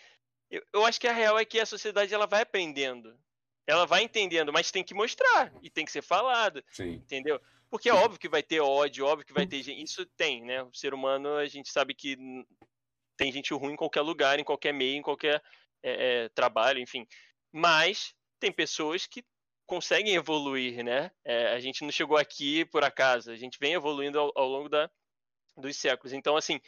eu, 0.50 0.64
eu 0.72 0.84
acho 0.84 1.00
que 1.00 1.06
a 1.06 1.12
real 1.12 1.38
é 1.38 1.44
que 1.44 1.60
a 1.60 1.66
sociedade 1.66 2.12
ela 2.12 2.26
vai 2.26 2.42
aprendendo. 2.42 3.18
Ela 3.66 3.86
vai 3.86 4.02
entendendo, 4.02 4.52
mas 4.52 4.70
tem 4.70 4.82
que 4.82 4.94
mostrar 4.94 5.52
e 5.62 5.70
tem 5.70 5.84
que 5.84 5.92
ser 5.92 6.02
falado. 6.02 6.62
Sim. 6.70 6.94
Entendeu? 6.94 7.40
Porque 7.70 7.88
é 7.88 7.94
óbvio 7.94 8.20
que 8.20 8.28
vai 8.28 8.42
ter 8.42 8.60
ódio, 8.60 9.06
óbvio 9.06 9.26
que 9.26 9.32
vai 9.32 9.46
ter 9.46 9.62
gente. 9.62 9.82
Isso 9.82 10.04
tem, 10.04 10.42
né? 10.42 10.62
O 10.62 10.74
ser 10.74 10.92
humano, 10.92 11.36
a 11.36 11.46
gente 11.46 11.70
sabe 11.70 11.94
que 11.94 12.18
tem 13.16 13.32
gente 13.32 13.54
ruim 13.54 13.72
em 13.72 13.76
qualquer 13.76 14.02
lugar, 14.02 14.38
em 14.38 14.44
qualquer 14.44 14.74
meio, 14.74 14.98
em 14.98 15.02
qualquer 15.02 15.42
é, 15.82 16.24
é, 16.24 16.28
trabalho, 16.30 16.80
enfim. 16.80 17.06
Mas 17.50 18.14
tem 18.38 18.52
pessoas 18.52 19.06
que 19.06 19.24
conseguem 19.64 20.14
evoluir, 20.14 20.84
né? 20.84 21.10
É, 21.24 21.52
a 21.52 21.60
gente 21.60 21.82
não 21.82 21.90
chegou 21.90 22.16
aqui 22.16 22.64
por 22.66 22.84
acaso, 22.84 23.30
a 23.30 23.36
gente 23.36 23.58
vem 23.58 23.72
evoluindo 23.72 24.18
ao, 24.18 24.32
ao 24.34 24.48
longo 24.48 24.68
da, 24.68 24.90
dos 25.56 25.76
séculos. 25.76 26.12
Então, 26.12 26.36
assim, 26.36 26.60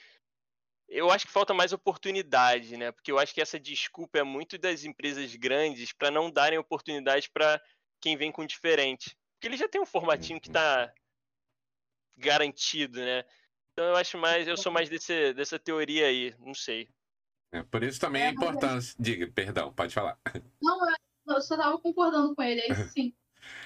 eu 0.88 1.10
acho 1.10 1.26
que 1.26 1.32
falta 1.32 1.54
mais 1.54 1.72
oportunidade, 1.72 2.76
né? 2.76 2.92
Porque 2.92 3.10
eu 3.10 3.18
acho 3.18 3.34
que 3.34 3.40
essa 3.40 3.58
desculpa 3.58 4.18
é 4.18 4.22
muito 4.22 4.58
das 4.58 4.84
empresas 4.84 5.34
grandes 5.34 5.92
para 5.92 6.10
não 6.10 6.30
darem 6.30 6.58
oportunidade 6.58 7.30
para 7.30 7.60
quem 8.00 8.16
vem 8.16 8.30
com 8.30 8.46
diferente. 8.46 9.16
Porque 9.34 9.48
ele 9.48 9.56
já 9.56 9.68
tem 9.68 9.80
um 9.80 9.86
formatinho 9.86 10.40
que 10.40 10.48
está 10.48 10.92
garantido, 12.16 13.00
né? 13.00 13.24
Então 13.72 13.86
eu 13.86 13.96
acho 13.96 14.16
mais, 14.16 14.46
eu 14.46 14.56
sou 14.56 14.70
mais 14.70 14.88
desse, 14.88 15.32
dessa 15.34 15.58
teoria 15.58 16.06
aí, 16.06 16.34
não 16.38 16.54
sei. 16.54 16.88
É, 17.52 17.62
por 17.62 17.82
isso 17.82 18.00
também 18.00 18.22
é, 18.22 18.28
a 18.28 18.30
importância. 18.30 18.94
Diga, 18.98 19.30
perdão, 19.32 19.72
pode 19.72 19.94
falar. 19.94 20.18
Não, 20.62 20.78
eu 21.28 21.40
só 21.40 21.54
estava 21.54 21.78
concordando 21.78 22.34
com 22.34 22.42
ele, 22.42 22.60
é 22.60 22.72
isso 22.72 22.88
sim. 22.90 23.14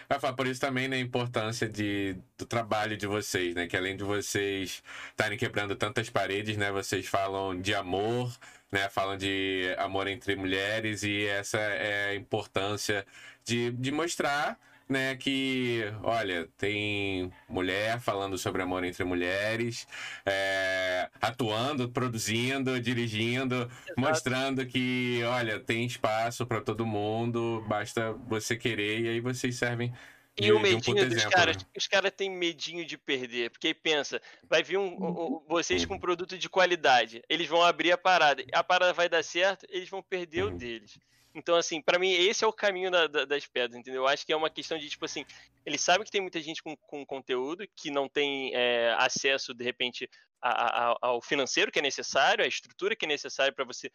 Eu 0.09 0.19
falo, 0.21 0.37
por 0.37 0.47
isso 0.47 0.61
também 0.61 0.89
né, 0.89 0.97
a 0.97 1.01
importância 1.01 1.69
de, 1.69 2.17
do 2.37 2.47
trabalho 2.47 2.97
de 2.97 3.07
vocês, 3.07 3.55
né? 3.55 3.67
Que 3.67 3.77
além 3.77 3.97
de 3.97 4.05
vocês 4.05 4.83
estarem 5.11 5.37
quebrando 5.37 5.77
tantas 5.77 6.09
paredes, 6.09 6.57
né? 6.57 6.71
Vocês 6.73 7.07
falam 7.07 7.61
de 7.61 7.75
amor, 7.75 8.33
né? 8.73 8.89
Falam 8.89 9.17
de 9.17 9.75
amor 9.79 10.09
entre 10.09 10.35
mulheres 10.37 11.03
e 11.03 11.27
essa 11.27 11.59
é 11.59 12.11
a 12.11 12.15
importância 12.15 13.07
de, 13.45 13.71
de 13.73 13.93
mostrar 13.93 14.59
né, 14.89 15.17
que, 15.17 15.83
olha, 16.03 16.49
tem 16.57 17.31
mulher 17.49 18.01
falando 18.01 18.39
sobre 18.39 18.63
amor 18.63 18.85
entre 18.85 19.05
mulheres, 19.05 19.87
é, 20.25 21.11
atuando, 21.21 21.89
produzindo, 21.91 22.81
dirigindo, 22.81 23.55
Exato. 23.55 24.01
mostrando 24.01 24.67
que, 24.67 25.23
olha, 25.25 25.61
tem 25.61 25.85
espaço 25.85 26.47
para 26.47 26.61
todo 26.61 26.87
mundo, 26.87 27.65
basta 27.69 28.13
você 28.13 28.57
querer 28.57 29.01
e 29.01 29.09
aí 29.09 29.21
vocês 29.21 29.57
servem 29.57 29.93
e 30.39 30.43
de, 30.43 30.53
o 30.53 30.61
medinho 30.61 31.05
um 31.05 31.09
dos 31.09 31.25
caras, 31.25 31.57
né? 31.57 31.63
os 31.77 31.87
caras 31.89 32.13
têm 32.17 32.31
medinho 32.31 32.85
de 32.85 32.97
perder, 32.97 33.51
porque 33.51 33.69
aí 33.69 33.75
pensa, 33.75 34.23
vai 34.49 34.63
vir 34.63 34.79
um, 34.79 34.87
um, 34.87 35.43
vocês 35.49 35.85
com 35.85 35.95
um 35.95 35.99
produto 35.99 36.39
de 36.39 36.49
qualidade, 36.49 37.23
eles 37.29 37.49
vão 37.49 37.63
abrir 37.63 37.91
a 37.91 37.99
parada, 37.99 38.45
a 38.53 38.63
parada 38.63 38.93
vai 38.93 39.09
dar 39.09 39.25
certo, 39.25 39.67
eles 39.69 39.89
vão 39.89 40.01
perder 40.01 40.45
uhum. 40.45 40.55
o 40.55 40.57
deles. 40.57 40.97
Então, 41.39 41.55
assim, 41.55 41.81
para 41.81 42.01
mim, 42.01 42.11
esse 42.11 42.45
é 42.45 42.47
o 42.49 42.53
caminho 42.53 42.91
da, 42.91 43.07
da, 43.07 43.25
das 43.25 43.47
pedras, 43.47 43.79
entendeu? 43.79 44.03
Eu 44.03 44.09
acho 44.09 44.27
que 44.27 44.33
é 44.33 44.37
uma 44.37 44.51
questão 44.51 44.77
de, 44.77 44.91
tipo 44.91 45.05
assim, 45.05 45.25
eles 45.65 45.81
sabem 45.81 46.05
que 46.05 46.11
tem 46.11 46.21
muita 46.21 46.41
gente 46.41 46.61
com, 46.61 46.77
com 46.77 47.07
conteúdo 47.07 47.65
que 47.77 47.93
não 47.93 48.09
tem 48.09 48.53
é, 48.57 48.93
acesso, 48.99 49.55
de 49.55 49.63
repente, 49.63 50.11
a, 50.43 50.91
a, 50.91 50.99
ao 51.01 51.23
financeiro 51.23 51.71
que 51.71 51.79
é 51.79 51.83
necessário, 51.83 52.45
à 52.45 52.49
estrutura 52.49 52.97
que 52.97 53.05
é 53.05 53.09
necessária 53.09 53.53
para 53.53 53.65
você 53.65 53.89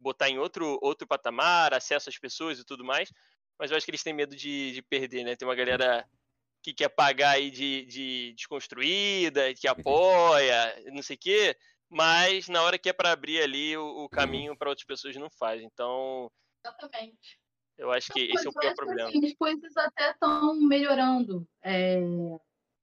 botar 0.00 0.28
em 0.28 0.38
outro, 0.38 0.76
outro 0.82 1.06
patamar, 1.06 1.72
acesso 1.72 2.08
às 2.08 2.18
pessoas 2.18 2.58
e 2.58 2.64
tudo 2.64 2.84
mais. 2.84 3.12
Mas 3.56 3.70
eu 3.70 3.76
acho 3.76 3.86
que 3.86 3.92
eles 3.92 4.02
têm 4.02 4.12
medo 4.12 4.34
de, 4.34 4.72
de 4.72 4.82
perder, 4.82 5.22
né? 5.22 5.36
Tem 5.36 5.46
uma 5.46 5.54
galera 5.54 6.04
que 6.60 6.74
quer 6.74 6.88
pagar 6.88 7.36
aí 7.36 7.48
de, 7.48 7.86
de 7.86 8.32
desconstruída, 8.36 9.54
que 9.54 9.68
apoia, 9.68 10.74
não 10.92 11.02
sei 11.02 11.14
o 11.14 11.18
quê, 11.18 11.56
mas 11.88 12.48
na 12.48 12.60
hora 12.62 12.76
que 12.76 12.88
é 12.88 12.92
para 12.92 13.12
abrir 13.12 13.40
ali 13.40 13.76
o, 13.76 14.04
o 14.04 14.08
caminho 14.08 14.56
para 14.56 14.68
outras 14.68 14.84
pessoas 14.84 15.14
não 15.14 15.30
faz. 15.30 15.62
Então, 15.62 16.28
Exatamente. 16.68 17.38
Eu 17.78 17.92
acho 17.92 18.12
que 18.12 18.20
esse 18.20 18.46
é 18.46 18.50
o 18.50 18.52
pior 18.52 18.74
problema. 18.74 19.08
Assim, 19.08 19.24
as 19.24 19.34
coisas 19.34 19.76
até 19.76 20.10
estão 20.10 20.56
melhorando. 20.56 21.46
É, 21.62 22.00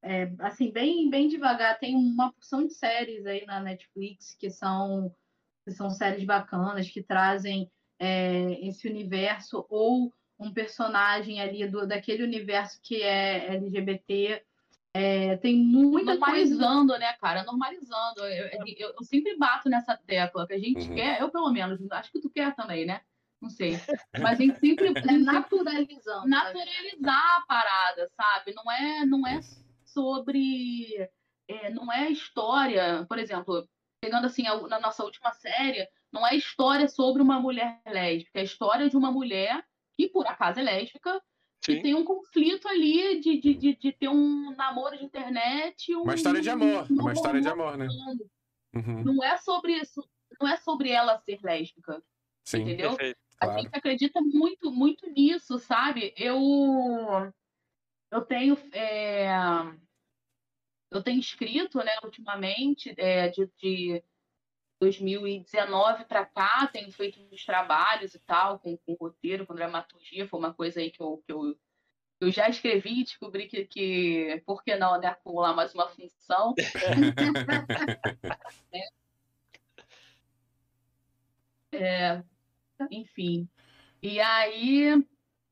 é, 0.01 0.31
assim, 0.39 0.71
bem, 0.71 1.09
bem 1.09 1.27
devagar. 1.27 1.77
Tem 1.77 1.95
uma 1.95 2.31
porção 2.31 2.65
de 2.65 2.73
séries 2.73 3.25
aí 3.25 3.45
na 3.45 3.59
Netflix 3.59 4.35
que 4.35 4.49
são, 4.49 5.13
que 5.65 5.71
são 5.71 5.89
séries 5.89 6.25
bacanas, 6.25 6.89
que 6.89 7.03
trazem 7.03 7.69
é, 7.99 8.51
esse 8.65 8.87
universo 8.87 9.65
ou 9.69 10.13
um 10.39 10.53
personagem 10.53 11.41
ali 11.41 11.67
do, 11.67 11.85
daquele 11.85 12.23
universo 12.23 12.79
que 12.81 13.01
é 13.01 13.53
LGBT. 13.55 14.43
É, 14.93 15.35
tem 15.37 15.57
muita 15.57 16.13
normalizando, 16.13 16.93
coisa... 16.93 16.99
né, 16.99 17.13
cara? 17.19 17.43
Normalizando. 17.43 18.21
Eu, 18.21 18.47
eu, 18.47 18.93
eu, 18.97 19.03
sempre 19.03 19.35
bato 19.37 19.67
nessa 19.67 19.97
tecla 19.97 20.47
que 20.47 20.53
a 20.53 20.59
gente 20.59 20.87
uhum. 20.87 20.95
quer, 20.95 21.19
eu 21.19 21.29
pelo 21.29 21.51
menos, 21.51 21.81
acho 21.91 22.13
que 22.13 22.21
tu 22.21 22.29
quer 22.29 22.55
também, 22.55 22.85
né? 22.85 23.01
Não 23.45 23.49
sei. 23.49 23.79
Mas 24.19 24.39
a 24.39 24.43
gente 24.43 24.59
sempre 24.59 24.91
naturalizando. 25.23 26.27
Naturalizar 26.27 27.37
a 27.37 27.45
parada, 27.47 28.09
sabe? 28.15 28.53
Não 28.53 28.71
é, 28.71 29.05
não 29.05 29.27
é 29.27 29.39
sobre. 29.85 31.09
É, 31.47 31.69
não 31.69 31.91
é 31.93 32.09
história, 32.09 33.05
por 33.07 33.19
exemplo, 33.19 33.67
pegando 34.01 34.25
assim 34.25 34.47
a, 34.47 34.59
na 34.67 34.79
nossa 34.79 35.03
última 35.03 35.31
série, 35.31 35.87
não 36.11 36.25
é 36.25 36.35
história 36.35 36.87
sobre 36.87 37.21
uma 37.21 37.39
mulher 37.39 37.79
lésbica, 37.85 38.39
é 38.39 38.43
história 38.43 38.89
de 38.89 38.97
uma 38.97 39.11
mulher 39.11 39.63
que 39.95 40.07
por 40.09 40.25
acaso 40.25 40.59
é 40.59 40.63
lésbica, 40.63 41.21
Sim. 41.63 41.73
E 41.73 41.81
tem 41.81 41.95
um 41.95 42.05
conflito 42.05 42.67
ali 42.67 43.19
de, 43.19 43.39
de, 43.39 43.55
de, 43.55 43.75
de, 43.75 43.91
ter 43.91 44.07
um 44.07 44.55
namoro 44.55 44.95
de 44.95 45.03
internet. 45.03 45.95
Um, 45.95 46.03
uma 46.03 46.13
história 46.13 46.39
de 46.39 46.49
amor. 46.49 46.85
Um, 46.91 47.01
uma 47.01 47.11
história 47.11 47.41
de 47.41 47.47
amor, 47.47 47.75
né? 47.75 47.87
Uhum. 48.75 49.03
Não 49.03 49.23
é 49.23 49.35
sobre 49.37 49.73
isso. 49.73 50.07
Não 50.39 50.47
é 50.47 50.57
sobre 50.57 50.91
ela 50.91 51.17
ser 51.17 51.39
lésbica. 51.41 52.03
Sim. 52.45 52.61
Entendeu? 52.61 52.89
Perfeito, 52.89 53.19
claro. 53.39 53.59
A 53.59 53.61
gente 53.61 53.75
acredita 53.75 54.21
muito, 54.21 54.71
muito 54.71 55.09
nisso, 55.09 55.59
sabe? 55.59 56.13
Eu. 56.17 56.39
Eu 58.11 58.21
tenho. 58.21 58.55
É, 58.71 59.27
eu 60.91 61.03
tenho 61.03 61.19
escrito, 61.19 61.79
né, 61.79 61.91
ultimamente, 62.03 62.93
é, 62.97 63.29
de, 63.29 63.49
de 63.57 64.03
2019 64.79 66.05
para 66.05 66.25
cá, 66.25 66.67
tenho 66.71 66.91
feito 66.91 67.19
uns 67.21 67.45
trabalhos 67.45 68.13
e 68.13 68.19
tal, 68.19 68.59
com, 68.59 68.77
com 68.77 68.93
roteiro, 68.93 69.45
com 69.45 69.55
dramaturgia, 69.55 70.27
foi 70.27 70.39
uma 70.39 70.53
coisa 70.53 70.79
aí 70.79 70.91
que 70.91 71.01
eu, 71.01 71.21
que 71.25 71.33
eu, 71.33 71.57
eu 72.21 72.31
já 72.31 72.47
escrevi 72.47 73.01
e 73.01 73.03
descobri 73.03 73.47
que, 73.47 73.65
que, 73.65 74.41
por 74.45 74.63
que 74.63 74.75
não, 74.75 74.99
né, 74.99 75.07
acumular 75.07 75.53
mais 75.53 75.73
uma 75.73 75.89
função. 75.89 76.53
é. 78.71 79.05
É, 81.71 82.23
enfim. 82.91 83.47
E 84.01 84.19
aí, 84.19 85.03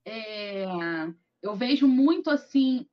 é, 0.05 0.65
eu 1.41 1.55
vejo 1.55 1.87
muito, 1.87 2.29
assim, 2.29 2.87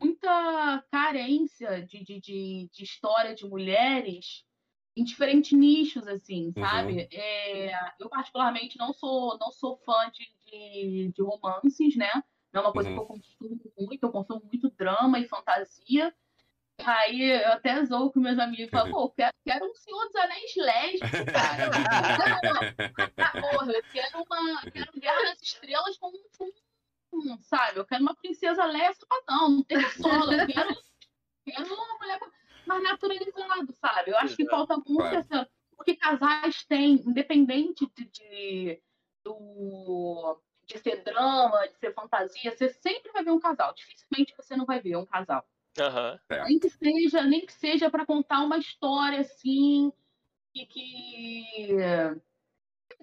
muita 0.00 0.84
carência 0.90 1.84
de, 1.86 2.04
de, 2.04 2.20
de, 2.20 2.70
de 2.72 2.82
história 2.82 3.34
de 3.34 3.46
mulheres 3.46 4.44
em 4.96 5.02
diferentes 5.02 5.52
nichos, 5.52 6.06
assim, 6.06 6.52
sabe? 6.52 6.92
Uhum. 6.92 7.08
É, 7.10 7.94
eu, 7.98 8.08
particularmente, 8.08 8.78
não 8.78 8.92
sou, 8.92 9.36
não 9.38 9.50
sou 9.50 9.76
fã 9.78 10.10
de, 10.10 10.24
de, 10.46 11.12
de 11.12 11.22
romances, 11.22 11.96
né? 11.96 12.10
Não 12.52 12.62
é 12.62 12.64
uma 12.66 12.72
coisa 12.72 12.90
uhum. 12.90 12.94
que 12.94 13.00
eu 13.00 13.06
consumo 13.06 13.72
muito, 13.78 14.02
eu 14.04 14.12
consumo 14.12 14.42
muito 14.44 14.70
drama 14.70 15.18
e 15.18 15.26
fantasia. 15.26 16.14
Aí 16.86 17.22
eu 17.22 17.52
até 17.52 17.84
zoo 17.84 18.12
com 18.12 18.20
meus 18.20 18.38
amigos 18.38 18.66
e 18.66 18.70
falo, 18.70 18.90
pô, 18.90 19.10
quero, 19.10 19.32
quero 19.44 19.64
um 19.64 19.74
Senhor 19.74 20.04
dos 20.04 20.16
Anéis 20.16 20.56
lésbico, 20.56 21.32
cara. 21.32 21.70
Porra, 23.40 23.72
eu 23.72 23.82
quero 23.92 24.22
uma. 24.22 24.62
Quero 24.70 25.00
Guerra 25.00 25.22
das 25.22 25.42
Estrelas 25.42 25.96
com, 25.98 26.12
com 26.38 27.38
sabe? 27.42 27.78
Eu 27.78 27.84
quero 27.84 28.02
uma 28.02 28.14
princesa 28.14 28.64
lésbica, 28.64 29.14
não, 29.28 29.48
não 29.48 29.62
tem 29.62 29.80
solo, 29.90 30.32
eu 30.32 30.46
quero, 30.46 30.76
quero 31.44 31.74
uma 31.74 31.98
mulher 31.98 32.20
mais 32.66 32.82
naturalizado, 32.82 33.72
sabe? 33.80 34.10
Eu 34.10 34.18
acho 34.18 34.36
que 34.36 34.46
falta 34.46 34.76
muito 34.76 34.96
claro. 34.96 35.16
essa. 35.16 35.48
Porque 35.76 35.96
casais 35.96 36.64
têm, 36.66 37.02
independente 37.04 37.90
de, 37.96 38.04
de, 38.06 38.82
do, 39.24 40.40
de 40.66 40.78
ser 40.78 41.02
drama, 41.02 41.66
de 41.68 41.76
ser 41.78 41.92
fantasia, 41.92 42.56
você 42.56 42.68
sempre 42.68 43.10
vai 43.12 43.24
ver 43.24 43.32
um 43.32 43.40
casal. 43.40 43.74
Dificilmente 43.74 44.34
você 44.36 44.56
não 44.56 44.64
vai 44.64 44.80
ver 44.80 44.96
um 44.96 45.04
casal. 45.04 45.44
Uhum. 45.78 46.44
Nem 46.46 46.58
que 46.58 46.70
seja, 46.70 47.22
nem 47.24 47.44
que 47.44 47.52
seja 47.52 47.90
para 47.90 48.06
contar 48.06 48.42
uma 48.42 48.58
história 48.58 49.20
assim 49.20 49.92
e 50.54 50.64
que 50.66 51.44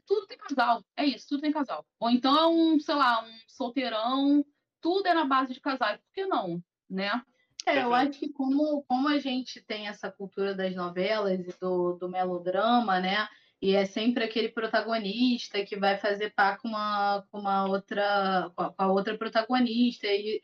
tudo 0.05 0.27
tem 0.27 0.37
casal. 0.37 0.83
É 0.95 1.05
isso, 1.05 1.27
tudo 1.27 1.41
tem 1.41 1.51
casal. 1.51 1.85
Ou 1.99 2.09
então 2.09 2.37
é 2.37 2.47
um, 2.47 2.79
sei 2.79 2.95
lá, 2.95 3.23
um 3.23 3.31
solteirão, 3.47 4.45
tudo 4.79 5.07
é 5.07 5.13
na 5.13 5.25
base 5.25 5.53
de 5.53 5.59
casais. 5.59 5.99
Por 5.99 6.13
que 6.13 6.25
não, 6.25 6.63
né? 6.89 7.21
É, 7.65 7.83
eu 7.83 7.93
acho 7.93 8.19
que 8.19 8.29
como, 8.29 8.83
como 8.83 9.07
a 9.07 9.19
gente 9.19 9.61
tem 9.61 9.87
essa 9.87 10.11
cultura 10.11 10.55
das 10.55 10.75
novelas 10.75 11.47
e 11.47 11.59
do, 11.59 11.93
do 11.93 12.09
melodrama, 12.09 12.99
né? 12.99 13.27
E 13.61 13.75
é 13.75 13.85
sempre 13.85 14.23
aquele 14.23 14.49
protagonista 14.49 15.63
que 15.63 15.77
vai 15.77 15.97
fazer 15.97 16.31
par 16.31 16.57
com 16.57 16.69
uma, 16.69 17.23
com 17.29 17.39
uma 17.39 17.67
outra, 17.67 18.51
com 18.55 18.73
a 18.75 18.91
outra 18.91 19.15
protagonista. 19.15 20.07
E 20.07 20.41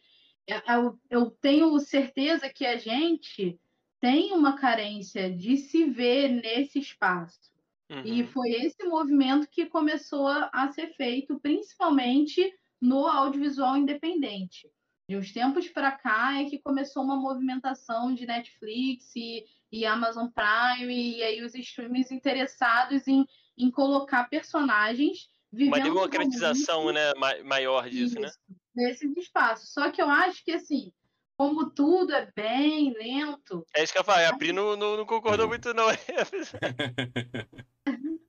eu, 0.47 0.99
eu 1.09 1.29
tenho 1.29 1.77
certeza 1.79 2.49
que 2.49 2.65
a 2.65 2.77
gente 2.77 3.59
tem 3.99 4.33
uma 4.33 4.57
carência 4.57 5.31
de 5.31 5.57
se 5.57 5.85
ver 5.85 6.29
nesse 6.29 6.79
espaço. 6.79 7.51
Uhum. 7.89 8.01
E 8.03 8.23
foi 8.27 8.51
esse 8.51 8.83
movimento 8.83 9.47
que 9.49 9.65
começou 9.65 10.27
a 10.27 10.71
ser 10.71 10.93
feito, 10.95 11.39
principalmente 11.39 12.53
no 12.79 13.07
audiovisual 13.07 13.77
independente. 13.77 14.69
De 15.09 15.15
uns 15.15 15.31
tempos 15.31 15.69
para 15.69 15.91
cá 15.91 16.41
é 16.41 16.45
que 16.45 16.59
começou 16.59 17.01
uma 17.01 17.15
movimentação 17.15 18.13
de 18.13 18.25
Netflix 18.25 19.15
e, 19.15 19.45
e 19.71 19.85
Amazon 19.85 20.27
Prime 20.27 21.17
e 21.17 21.23
aí 21.23 21.41
os 21.41 21.55
streamers 21.55 22.11
interessados 22.11 23.07
em, 23.07 23.25
em 23.57 23.71
colocar 23.71 24.25
personagens 24.25 25.29
vivendo 25.51 25.75
uma 25.75 25.83
democratização 25.83 26.91
né, 26.91 27.13
maior 27.45 27.89
disso, 27.89 28.19
né? 28.19 28.29
Nesses 28.77 29.17
espaços. 29.17 29.73
Só 29.73 29.89
que 29.89 29.99
eu 29.99 30.07
acho 30.07 30.45
que 30.45 30.51
assim, 30.51 30.93
como 31.35 31.71
tudo 31.71 32.13
é 32.13 32.31
bem 32.35 32.93
lento. 32.93 33.65
É 33.75 33.83
isso 33.83 33.91
que 33.91 33.97
eu 33.97 34.03
falei, 34.03 34.27
a 34.27 34.37
Pri 34.37 34.53
não, 34.53 34.75
não, 34.75 34.95
não 34.97 35.05
concordou 35.05 35.47
muito, 35.47 35.73
não. 35.73 35.87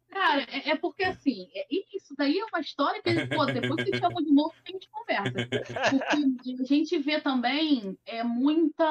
Cara, 0.08 0.42
é, 0.50 0.70
é, 0.70 0.76
porque 0.76 1.04
assim, 1.04 1.50
é, 1.54 1.66
isso 1.94 2.14
daí 2.16 2.38
é 2.38 2.44
uma 2.46 2.60
história 2.60 3.02
que, 3.02 3.26
pô, 3.26 3.44
depois 3.46 3.84
que 3.84 3.98
chama 3.98 4.22
de 4.22 4.32
novo, 4.32 4.54
a 4.66 4.70
gente 4.70 4.88
conversa. 4.90 5.30
Porque 5.30 6.62
a 6.62 6.64
gente 6.64 6.98
vê 6.98 7.20
também 7.20 7.98
é 8.06 8.22
muita. 8.24 8.84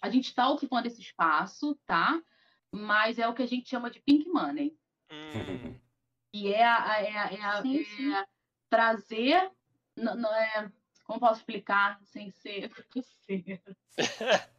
A 0.00 0.10
gente 0.10 0.26
está 0.26 0.48
ocupando 0.48 0.86
esse 0.88 1.00
espaço, 1.00 1.74
tá? 1.86 2.22
Mas 2.70 3.18
é 3.18 3.26
o 3.26 3.34
que 3.34 3.42
a 3.42 3.46
gente 3.46 3.68
chama 3.68 3.90
de 3.90 4.00
pink 4.00 4.28
money. 4.28 4.76
Hum. 5.10 5.74
E 6.32 6.52
é, 6.52 6.64
a, 6.64 7.02
é, 7.02 7.18
a, 7.18 7.32
é, 7.32 7.42
a, 7.42 7.62
sim, 7.62 7.84
sim. 7.84 8.14
é 8.14 8.24
trazer. 8.70 9.50
Não, 10.00 10.16
não 10.16 10.34
é, 10.34 10.70
como 11.04 11.20
posso 11.20 11.40
explicar 11.40 11.98
sem 12.04 12.30
ser 12.30 12.70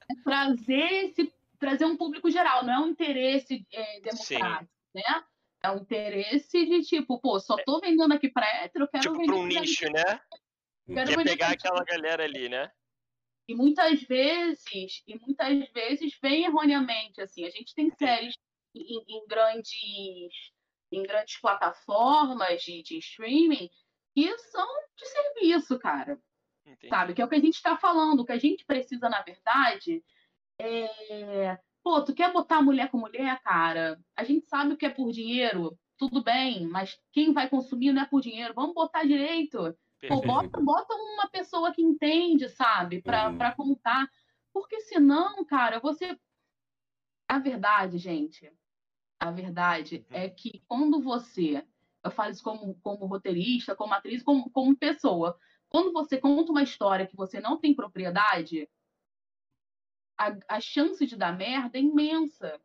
É 0.10 0.16
trazer 0.24 1.06
esse 1.06 1.34
trazer 1.60 1.86
um 1.86 1.96
público 1.96 2.30
geral, 2.32 2.66
não 2.66 2.74
é 2.74 2.80
um 2.80 2.88
interesse 2.88 3.66
é, 3.72 4.00
democrático. 4.02 4.64
Sim 4.64 4.82
né? 4.94 5.24
É 5.64 5.72
um 5.72 5.78
interesse 5.78 6.66
de 6.66 6.82
tipo, 6.82 7.20
pô, 7.20 7.40
só 7.40 7.56
tô 7.64 7.80
vendendo 7.80 8.14
aqui 8.14 8.30
pra 8.30 8.48
hétero, 8.64 8.88
quero 8.88 9.04
tipo 9.04 9.18
vender. 9.18 9.32
Tipo, 9.32 9.40
um 9.40 9.46
nicho, 9.46 9.86
né? 9.92 10.20
Quero 10.88 11.16
Quer 11.16 11.24
pegar 11.24 11.52
aquela 11.52 11.84
galera 11.84 12.24
ali, 12.24 12.50
né? 12.50 12.72
E 13.48 13.56
muitas 13.56 14.02
vezes, 14.04 14.64
e 15.08 15.20
muitas 15.20 15.72
vezes 15.72 16.18
vem 16.22 16.46
erroneamente, 16.46 17.22
assim, 17.22 17.46
a 17.46 17.50
gente 17.50 17.76
tem 17.76 17.92
séries 17.92 18.36
em, 18.74 19.04
em 19.08 19.28
grandes 19.28 20.52
em 20.92 21.04
grandes 21.04 21.40
plataformas 21.40 22.62
de, 22.64 22.84
de 22.84 22.98
streaming 22.98 23.70
que 24.14 24.38
são 24.38 24.68
de 24.98 25.06
serviço, 25.06 25.80
cara. 25.80 26.22
Entendi. 26.66 26.90
Sabe? 26.90 27.14
Que 27.14 27.22
é 27.22 27.26
o 27.26 27.30
que 27.30 27.36
a 27.36 27.40
gente 27.40 27.56
está 27.56 27.78
falando. 27.78 28.22
O 28.22 28.26
que 28.26 28.32
a 28.32 28.38
gente 28.38 28.66
precisa, 28.66 29.10
na 29.10 29.22
verdade, 29.22 30.04
é 30.60 31.60
Pô, 31.84 32.02
tu 32.04 32.14
quer 32.14 32.32
botar 32.32 32.62
mulher 32.62 32.90
com 32.90 32.98
mulher, 32.98 33.40
cara? 33.42 34.00
A 34.16 34.24
gente 34.24 34.48
sabe 34.48 34.74
o 34.74 34.78
que 34.78 34.86
é 34.86 34.90
por 34.90 35.12
dinheiro, 35.12 35.78
tudo 35.98 36.24
bem, 36.24 36.68
mas 36.68 37.00
quem 37.12 37.34
vai 37.34 37.50
consumir 37.50 37.92
não 37.92 38.04
é 38.04 38.06
por 38.06 38.22
dinheiro. 38.22 38.54
Vamos 38.54 38.76
botar 38.76 39.04
direito. 39.04 39.76
Pô, 40.08 40.22
bota, 40.22 40.60
bota 40.62 40.94
uma 40.94 41.28
pessoa 41.28 41.72
que 41.74 41.82
entende, 41.82 42.50
sabe, 42.50 43.02
para 43.02 43.30
uhum. 43.30 43.38
Pra 43.38 43.56
contar. 43.56 44.08
Porque 44.54 44.80
senão, 44.82 45.44
cara, 45.46 45.80
você. 45.80 46.18
A 47.28 47.40
verdade, 47.40 47.98
gente, 47.98 48.52
a 49.20 49.32
verdade 49.32 50.06
uhum. 50.10 50.18
é 50.18 50.30
que 50.30 50.64
quando 50.68 51.02
você. 51.02 51.66
Eu 52.04 52.12
falo 52.12 52.32
isso 52.32 52.44
como, 52.44 52.76
como 52.82 53.06
roteirista, 53.06 53.76
como 53.76 53.94
atriz, 53.94 54.24
como, 54.24 54.50
como 54.50 54.76
pessoa. 54.76 55.38
Quando 55.70 55.94
você 55.94 56.18
conta 56.18 56.52
uma 56.52 56.64
história 56.64 57.08
que 57.08 57.16
você 57.16 57.40
não 57.40 57.60
tem 57.60 57.76
propriedade, 57.76 58.68
a, 60.18 60.38
a 60.48 60.60
chance 60.60 61.06
de 61.06 61.16
dar 61.16 61.36
merda 61.36 61.78
é 61.78 61.82
imensa. 61.82 62.60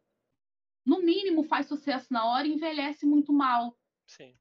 No 0.85 1.03
mínimo, 1.03 1.45
faz 1.45 1.67
sucesso 1.67 2.07
na 2.11 2.25
hora 2.25 2.47
e 2.47 2.53
envelhece 2.53 3.07
muito 3.07 3.33
mal. 3.33 3.77
Sim. 4.07 4.37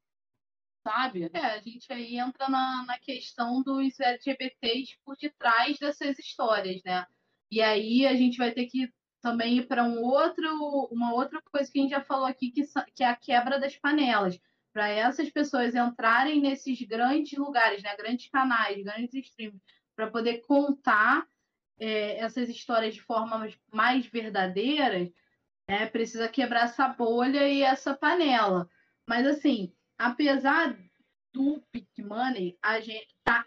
Sabe? 0.83 1.29
É, 1.33 1.39
a 1.39 1.59
gente 1.59 1.91
aí 1.91 2.17
entra 2.17 2.47
na, 2.47 2.85
na 2.85 2.99
questão 2.99 3.63
dos 3.63 3.99
LGBTs 3.99 4.97
por 5.03 5.17
detrás 5.17 5.77
dessas 5.79 6.19
histórias, 6.19 6.81
né? 6.83 7.07
E 7.49 7.61
aí 7.61 8.05
a 8.05 8.15
gente 8.15 8.37
vai 8.37 8.51
ter 8.51 8.67
que 8.67 8.93
também 9.21 9.57
ir 9.57 9.67
para 9.67 9.83
um 9.83 10.03
outro, 10.03 10.47
uma 10.91 11.13
outra 11.13 11.41
coisa 11.41 11.71
que 11.71 11.79
a 11.79 11.81
gente 11.81 11.91
já 11.91 12.03
falou 12.03 12.25
aqui, 12.25 12.51
que, 12.51 12.63
que 12.93 13.03
é 13.03 13.07
a 13.07 13.15
quebra 13.15 13.59
das 13.59 13.75
panelas. 13.75 14.39
Para 14.75 14.89
essas 14.89 15.29
pessoas 15.29 15.73
entrarem 15.73 16.41
nesses 16.41 16.81
grandes 16.81 17.39
lugares, 17.39 17.81
né? 17.81 17.95
grandes 17.95 18.29
canais, 18.29 18.83
grandes 18.83 19.13
streams, 19.13 19.63
para 19.95 20.11
poder 20.11 20.39
contar 20.39 21.25
é, 21.79 22.17
essas 22.17 22.49
histórias 22.49 22.93
de 22.93 23.01
forma 23.01 23.47
mais 23.71 24.05
verdadeiras, 24.05 25.09
é, 25.65 25.85
precisa 25.85 26.27
quebrar 26.27 26.65
essa 26.65 26.89
bolha 26.89 27.47
e 27.47 27.61
essa 27.61 27.95
panela. 27.95 28.69
Mas, 29.07 29.25
assim, 29.25 29.73
apesar 29.97 30.77
do 31.31 31.63
Pick 31.71 31.97
Money, 31.99 32.57
a 32.61 32.81
gente 32.81 33.15
tá, 33.23 33.45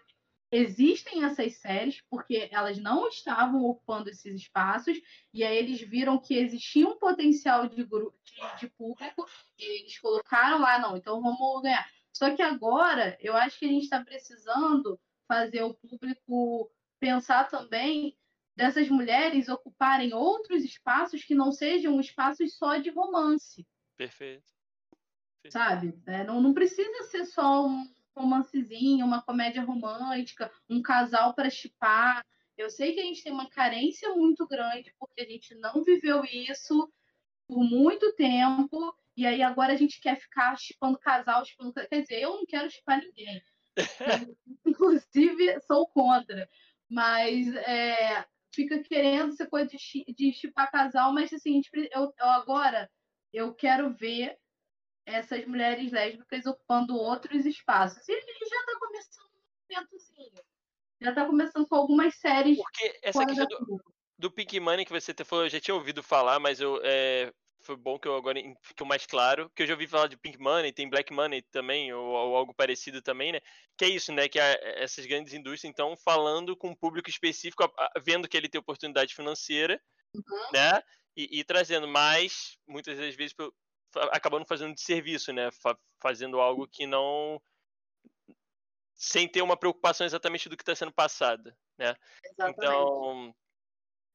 existem 0.51 1.23
essas 1.23 1.55
séries 1.57 2.01
porque 2.09 2.49
elas 2.51 2.77
não 2.77 3.07
estavam 3.07 3.63
ocupando 3.63 4.09
esses 4.09 4.35
espaços 4.35 4.99
e 5.33 5.43
aí 5.43 5.57
eles 5.57 5.81
viram 5.81 6.19
que 6.19 6.35
existia 6.35 6.87
um 6.87 6.97
potencial 6.97 7.67
de, 7.67 7.83
grupo, 7.83 8.17
de, 8.23 8.59
de 8.59 8.69
público 8.69 9.27
e 9.57 9.81
eles 9.81 9.99
colocaram 9.99 10.59
lá, 10.59 10.79
não, 10.79 10.97
então 10.97 11.21
vamos 11.21 11.61
ganhar. 11.61 11.87
Só 12.11 12.35
que 12.35 12.41
agora 12.41 13.17
eu 13.21 13.35
acho 13.35 13.59
que 13.59 13.65
a 13.65 13.69
gente 13.69 13.83
está 13.83 14.03
precisando 14.03 14.99
fazer 15.27 15.61
o 15.63 15.75
público 15.75 16.71
pensar 16.99 17.47
também 17.47 18.17
dessas 18.55 18.89
mulheres 18.89 19.47
ocuparem 19.47 20.13
outros 20.13 20.63
espaços 20.63 21.23
que 21.23 21.35
não 21.35 21.51
sejam 21.51 21.99
espaços 21.99 22.57
só 22.57 22.77
de 22.77 22.89
romance. 22.89 23.65
Perfeito. 23.95 24.51
Perfeito. 25.41 25.53
Sabe? 25.53 26.01
É, 26.07 26.23
não, 26.25 26.41
não 26.41 26.53
precisa 26.53 27.03
ser 27.03 27.25
só 27.25 27.65
um 27.65 27.87
romancezinho, 28.21 29.05
uma 29.05 29.21
comédia 29.21 29.63
romântica, 29.63 30.51
um 30.69 30.81
casal 30.81 31.33
para 31.33 31.49
chipar. 31.49 32.25
Eu 32.57 32.69
sei 32.69 32.93
que 32.93 32.99
a 32.99 33.03
gente 33.03 33.23
tem 33.23 33.31
uma 33.31 33.49
carência 33.49 34.13
muito 34.15 34.47
grande 34.47 34.93
porque 34.99 35.21
a 35.21 35.25
gente 35.25 35.55
não 35.55 35.83
viveu 35.83 36.23
isso 36.25 36.91
por 37.47 37.63
muito 37.63 38.13
tempo 38.15 38.93
e 39.15 39.25
aí 39.25 39.41
agora 39.41 39.73
a 39.73 39.75
gente 39.75 39.99
quer 39.99 40.17
ficar 40.17 40.57
chipando 40.57 40.99
casal, 40.99 41.43
chipando... 41.45 41.73
quer 41.73 42.01
dizer, 42.01 42.21
eu 42.21 42.37
não 42.37 42.45
quero 42.45 42.69
chipar 42.69 42.99
ninguém. 42.99 43.41
Inclusive, 44.65 45.59
sou 45.61 45.87
contra. 45.87 46.49
Mas 46.89 47.47
é, 47.55 48.25
fica 48.53 48.81
querendo 48.83 49.33
ser 49.33 49.47
coisa 49.47 49.69
de, 49.69 50.33
chipar 50.33 50.71
casal, 50.71 51.13
mas 51.13 51.33
assim, 51.33 51.61
eu, 51.73 52.13
eu 52.17 52.25
agora 52.27 52.89
eu 53.31 53.53
quero 53.53 53.93
ver 53.93 54.37
essas 55.15 55.45
mulheres 55.45 55.91
lésbicas 55.91 56.45
ocupando 56.45 56.95
outros 56.95 57.45
espaços. 57.45 58.07
E 58.07 58.11
ele 58.11 58.21
já 58.21 58.57
está 58.57 58.79
começando 58.79 59.25
um 59.25 59.73
movimentozinho. 59.73 60.43
Já 61.01 61.09
está 61.09 61.25
começando 61.25 61.67
com 61.67 61.75
algumas 61.75 62.15
séries. 62.15 62.57
Porque 62.57 62.99
essa 63.01 63.25
questão 63.25 63.47
do, 63.47 63.83
do 64.17 64.31
Pink 64.31 64.59
Money 64.59 64.85
que 64.85 64.91
você 64.91 65.13
falou, 65.23 65.45
eu 65.45 65.49
já 65.49 65.59
tinha 65.59 65.75
ouvido 65.75 66.03
falar, 66.03 66.39
mas 66.39 66.59
eu 66.59 66.79
é, 66.83 67.31
foi 67.61 67.75
bom 67.75 67.99
que 67.99 68.07
eu 68.07 68.15
agora 68.15 68.39
ficou 68.61 68.87
mais 68.87 69.05
claro, 69.05 69.49
que 69.55 69.63
eu 69.63 69.67
já 69.67 69.73
ouvi 69.73 69.87
falar 69.87 70.07
de 70.07 70.17
Pink 70.17 70.37
Money, 70.37 70.71
tem 70.71 70.89
Black 70.89 71.13
Money 71.13 71.41
também, 71.43 71.93
ou, 71.93 72.05
ou 72.05 72.35
algo 72.35 72.53
parecido 72.53 73.01
também, 73.01 73.31
né? 73.31 73.39
Que 73.77 73.85
é 73.85 73.89
isso, 73.89 74.11
né? 74.11 74.27
Que 74.27 74.39
a, 74.39 74.57
essas 74.77 75.05
grandes 75.05 75.33
indústrias, 75.33 75.71
então, 75.71 75.95
falando 75.97 76.55
com 76.55 76.69
um 76.69 76.75
público 76.75 77.09
específico, 77.09 77.63
a, 77.63 77.67
a, 77.77 77.91
vendo 77.99 78.27
que 78.27 78.37
ele 78.37 78.49
tem 78.49 78.59
oportunidade 78.59 79.13
financeira, 79.15 79.79
uhum. 80.15 80.51
né? 80.53 80.81
E, 81.15 81.39
e, 81.39 81.43
trazendo 81.43 81.87
mais, 81.87 82.57
muitas 82.67 82.97
das 82.97 83.15
vezes, 83.15 83.35
acabando 84.11 84.45
fazendo 84.45 84.73
de 84.73 84.81
serviço, 84.81 85.31
né? 85.33 85.49
fazendo 86.01 86.39
algo 86.39 86.67
que 86.67 86.85
não. 86.85 87.41
sem 88.95 89.27
ter 89.27 89.41
uma 89.41 89.57
preocupação 89.57 90.05
exatamente 90.05 90.49
do 90.49 90.57
que 90.57 90.63
está 90.63 90.75
sendo 90.75 90.91
passado, 90.91 91.53
né? 91.77 91.95
Exatamente. 92.23 92.57
Então. 92.57 93.35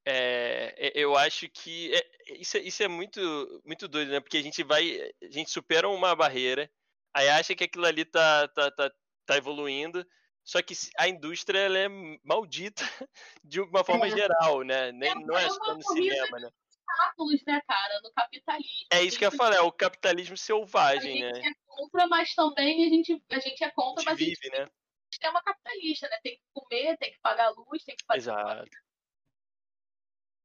É, 0.07 0.93
eu 0.95 1.17
acho 1.17 1.49
que 1.49 1.95
é, 1.95 2.35
isso, 2.39 2.59
é, 2.59 2.61
isso 2.61 2.83
é 2.83 2.89
muito, 2.89 3.63
muito 3.65 3.89
doido, 3.89 4.11
né? 4.11 4.21
Porque 4.21 4.37
a 4.37 4.43
gente 4.43 4.63
vai. 4.63 5.01
A 5.23 5.31
gente 5.31 5.51
supera 5.51 5.89
uma 5.89 6.15
barreira, 6.15 6.71
aí 7.15 7.29
acha 7.31 7.55
que 7.55 7.65
aquilo 7.65 7.87
ali 7.87 8.05
tá, 8.05 8.47
tá, 8.49 8.71
tá, 8.71 8.93
tá 9.25 9.37
evoluindo. 9.37 10.07
Só 10.45 10.61
que 10.61 10.75
a 10.99 11.09
indústria 11.09 11.59
ela 11.59 11.79
é 11.79 11.89
maldita 12.23 12.83
de 13.43 13.61
uma 13.63 13.83
forma 13.83 14.07
é. 14.07 14.11
geral, 14.11 14.63
né? 14.63 14.93
Nem, 14.93 15.11
é, 15.11 15.15
não 15.15 15.39
é 15.39 15.49
só 15.49 15.75
no 15.75 15.83
cinema, 15.83 16.39
né? 16.39 16.51
Obstáculos, 16.95 17.45
né, 17.47 17.61
cara, 17.67 18.01
no 18.03 18.13
capitalismo. 18.13 18.87
É 18.91 19.03
isso 19.03 19.19
que 19.19 19.25
eu 19.25 19.31
ia 19.31 19.37
falar, 19.37 19.57
é 19.57 19.61
o 19.61 19.73
capitalismo 19.73 20.37
selvagem, 20.37 21.21
né? 21.21 21.31
A 21.31 21.35
gente 21.35 21.49
é 21.49 21.55
contra, 21.67 22.07
mas 22.07 22.35
também 22.35 22.87
a 22.87 22.89
gente, 22.89 23.25
a 23.31 23.39
gente 23.39 23.65
é 23.65 23.71
contra, 23.71 24.13
a 24.13 24.17
gente 24.17 24.19
mas 24.19 24.19
vive, 24.19 24.39
a 24.41 24.57
gente 24.57 24.59
né? 24.59 24.71
sistema 25.13 25.43
capitalista, 25.43 26.09
né? 26.09 26.19
Tem 26.23 26.37
que 26.37 26.43
comer, 26.53 26.97
tem 26.99 27.13
que 27.13 27.21
pagar 27.21 27.51
luz, 27.51 27.85
tem 27.85 27.97
que 27.97 28.05
fazer. 28.07 28.21
Exato. 28.21 28.71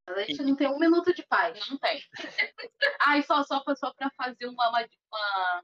Mas 0.08 0.18
a 0.18 0.22
gente 0.22 0.42
e... 0.42 0.46
não 0.46 0.56
tem 0.56 0.68
um 0.68 0.80
minuto 0.80 1.14
de 1.14 1.24
paz. 1.24 1.70
Não 1.70 1.78
tem. 1.78 2.02
ah, 3.00 3.18
e 3.18 3.24
só, 3.24 3.44
só, 3.44 3.64
só 3.76 3.94
para 3.94 4.10
fazer 4.12 4.48
uma, 4.48 4.70
uma, 4.70 4.88
uma 5.12 5.64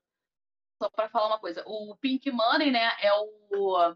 só 0.82 0.90
para 0.90 1.10
falar 1.10 1.28
uma 1.28 1.40
coisa. 1.40 1.64
O 1.66 1.96
Pink 1.98 2.32
Money, 2.32 2.72
né, 2.72 2.92
é 3.00 3.12
o 3.14 3.96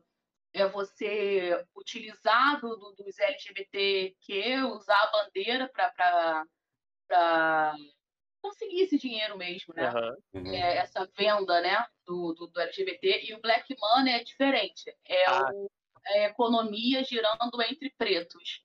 é 0.52 0.68
você 0.68 1.64
utilizar 1.76 2.60
do, 2.60 2.76
do, 2.76 2.96
dos 2.96 3.20
LGBTQ, 3.20 4.64
usar 4.64 5.00
a 5.00 5.12
bandeira 5.12 5.70
para 5.70 6.44
para 7.10 7.76
conseguir 8.42 8.84
esse 8.84 8.98
dinheiro 8.98 9.38
mesmo, 9.38 9.74
né? 9.74 9.92
Uhum. 10.34 10.54
É, 10.54 10.78
essa 10.78 11.10
venda, 11.18 11.60
né, 11.60 11.86
do, 12.06 12.34
do, 12.34 12.48
do, 12.48 12.62
LGBT. 12.62 13.26
E 13.26 13.34
o 13.34 13.42
Black 13.42 13.76
Money 13.78 14.14
é 14.14 14.24
diferente. 14.24 14.96
É, 15.06 15.26
ah. 15.26 15.50
o, 15.54 15.70
é 16.08 16.26
a 16.26 16.30
economia 16.30 17.04
girando 17.04 17.62
entre 17.64 17.90
pretos. 17.98 18.64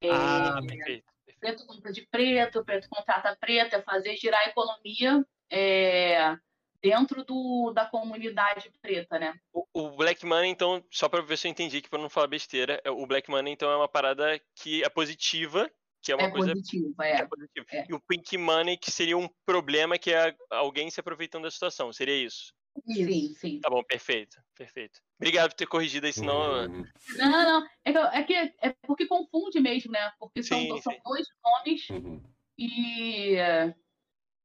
É, 0.00 0.10
ah, 0.10 0.58
perfeito. 0.66 1.04
Preto 1.38 1.66
compra 1.66 1.92
de 1.92 2.02
preto, 2.06 2.64
preto 2.64 2.88
contrata 2.88 3.36
preto, 3.40 3.74
é 3.74 3.82
fazer 3.82 4.16
girar 4.16 4.40
a 4.40 4.48
economia 4.48 5.24
é, 5.50 6.36
dentro 6.80 7.24
do, 7.24 7.72
da 7.72 7.84
comunidade 7.86 8.70
preta, 8.80 9.18
né? 9.18 9.34
O, 9.52 9.66
o 9.72 9.90
Black 9.96 10.24
Money, 10.24 10.50
então, 10.50 10.84
só 10.90 11.08
para 11.08 11.22
ver 11.22 11.36
se 11.36 11.46
eu 11.46 11.50
entendi 11.50 11.78
aqui, 11.78 11.88
para 11.88 12.00
não 12.00 12.10
falar 12.10 12.26
besteira, 12.26 12.80
é, 12.84 12.90
o 12.90 13.06
Black 13.06 13.30
Money, 13.30 13.52
então, 13.52 13.70
é 13.70 13.76
uma 13.76 13.88
parada 13.88 14.40
que 14.54 14.84
é 14.84 14.88
positiva 14.88 15.70
que 16.02 16.12
é 16.12 16.16
uma 16.16 16.26
é 16.26 16.30
coisa 16.30 16.52
positivo, 16.52 16.94
é. 17.00 17.20
é 17.20 17.26
positivo. 17.26 17.66
É. 17.70 17.86
E 17.88 17.94
o 17.94 18.00
pink 18.00 18.36
money 18.36 18.76
que 18.76 18.90
seria 18.90 19.16
um 19.16 19.28
problema 19.46 19.98
que 19.98 20.12
é 20.12 20.34
alguém 20.50 20.90
se 20.90 21.00
aproveitando 21.00 21.44
da 21.44 21.50
situação, 21.50 21.92
seria 21.92 22.16
isso? 22.16 22.52
Sim, 22.86 23.34
sim. 23.34 23.60
Tá 23.60 23.68
bom, 23.68 23.82
perfeito, 23.84 24.42
perfeito. 24.56 25.00
Obrigado 25.20 25.50
por 25.50 25.56
ter 25.56 25.66
corrigido 25.66 26.06
aí, 26.06 26.12
senão. 26.12 26.66
Uhum. 26.66 26.84
Não, 27.16 27.30
não, 27.30 27.60
não. 27.60 27.68
É, 27.84 28.22
que, 28.22 28.34
é, 28.34 28.48
que, 28.48 28.54
é 28.62 28.74
porque 28.86 29.06
confunde 29.06 29.60
mesmo, 29.60 29.92
né? 29.92 30.10
Porque 30.18 30.42
sim, 30.42 30.68
são, 30.68 30.82
são 30.82 30.96
dois 31.04 31.26
nomes 31.44 31.90
uhum. 31.90 32.22
e 32.58 33.36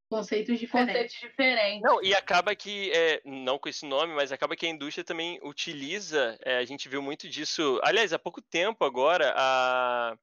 conceitos 0.09 0.59
diferentes. 0.59 0.93
conceitos 0.93 1.19
diferentes. 1.19 1.81
Não, 1.81 2.01
e 2.03 2.13
acaba 2.13 2.55
que, 2.55 2.91
é, 2.91 3.21
não 3.25 3.57
com 3.57 3.69
esse 3.69 3.85
nome, 3.85 4.13
mas 4.13 4.31
acaba 4.31 4.55
que 4.55 4.65
a 4.65 4.69
indústria 4.69 5.03
também 5.03 5.39
utiliza, 5.43 6.37
é, 6.41 6.57
a 6.57 6.65
gente 6.65 6.89
viu 6.89 7.01
muito 7.01 7.29
disso, 7.29 7.79
aliás, 7.83 8.13
há 8.13 8.19
pouco 8.19 8.41
tempo 8.41 8.83
agora, 8.83 9.33
a, 9.35 10.17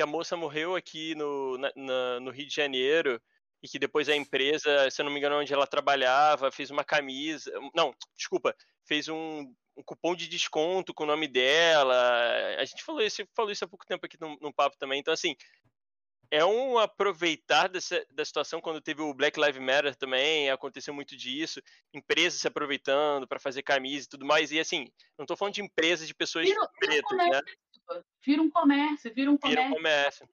que 0.00 0.02
a 0.02 0.06
moça 0.06 0.34
morreu 0.34 0.74
aqui 0.74 1.14
no, 1.14 1.58
na, 1.58 1.72
na, 1.76 2.20
no 2.20 2.30
Rio 2.30 2.46
de 2.46 2.54
Janeiro 2.54 3.20
e 3.62 3.68
que 3.68 3.78
depois 3.78 4.08
a 4.08 4.16
empresa, 4.16 4.90
se 4.90 4.98
eu 4.98 5.04
não 5.04 5.12
me 5.12 5.18
engano, 5.18 5.36
onde 5.36 5.52
ela 5.52 5.66
trabalhava, 5.66 6.50
fez 6.50 6.70
uma 6.70 6.82
camisa. 6.82 7.52
Não, 7.74 7.94
desculpa, 8.16 8.56
fez 8.86 9.08
um, 9.08 9.54
um 9.76 9.82
cupom 9.84 10.16
de 10.16 10.26
desconto 10.26 10.94
com 10.94 11.04
o 11.04 11.06
nome 11.06 11.28
dela. 11.28 11.94
A 12.58 12.64
gente 12.64 12.82
falou 12.82 13.02
isso, 13.02 13.22
falou 13.36 13.52
isso 13.52 13.62
há 13.62 13.68
pouco 13.68 13.84
tempo 13.84 14.06
aqui 14.06 14.18
no, 14.18 14.38
no 14.40 14.50
papo 14.50 14.74
também. 14.78 14.98
Então, 14.98 15.12
assim, 15.12 15.36
é 16.30 16.42
um 16.42 16.78
aproveitar 16.78 17.68
dessa, 17.68 18.02
da 18.10 18.24
situação 18.24 18.58
quando 18.58 18.80
teve 18.80 19.02
o 19.02 19.12
Black 19.12 19.38
Lives 19.38 19.60
Matter 19.60 19.94
também, 19.96 20.48
aconteceu 20.48 20.94
muito 20.94 21.14
disso, 21.14 21.60
empresas 21.92 22.40
se 22.40 22.48
aproveitando 22.48 23.28
para 23.28 23.38
fazer 23.38 23.62
camisa 23.62 24.06
e 24.06 24.08
tudo 24.08 24.24
mais. 24.24 24.50
E 24.50 24.58
assim, 24.58 24.86
não 25.18 25.24
estou 25.24 25.36
falando 25.36 25.54
de 25.54 25.62
empresas 25.62 26.06
de 26.06 26.14
pessoas 26.14 26.48
pretas, 26.78 27.10
vira 27.10 27.30
né? 27.32 27.40
Vira 28.24 28.42
um 28.42 28.50
comércio, 28.50 29.14
vira 29.14 29.30
um 29.30 29.36
comércio. 29.36 29.62
Vira 29.62 29.72
um 29.72 29.76
comércio. 29.76 30.28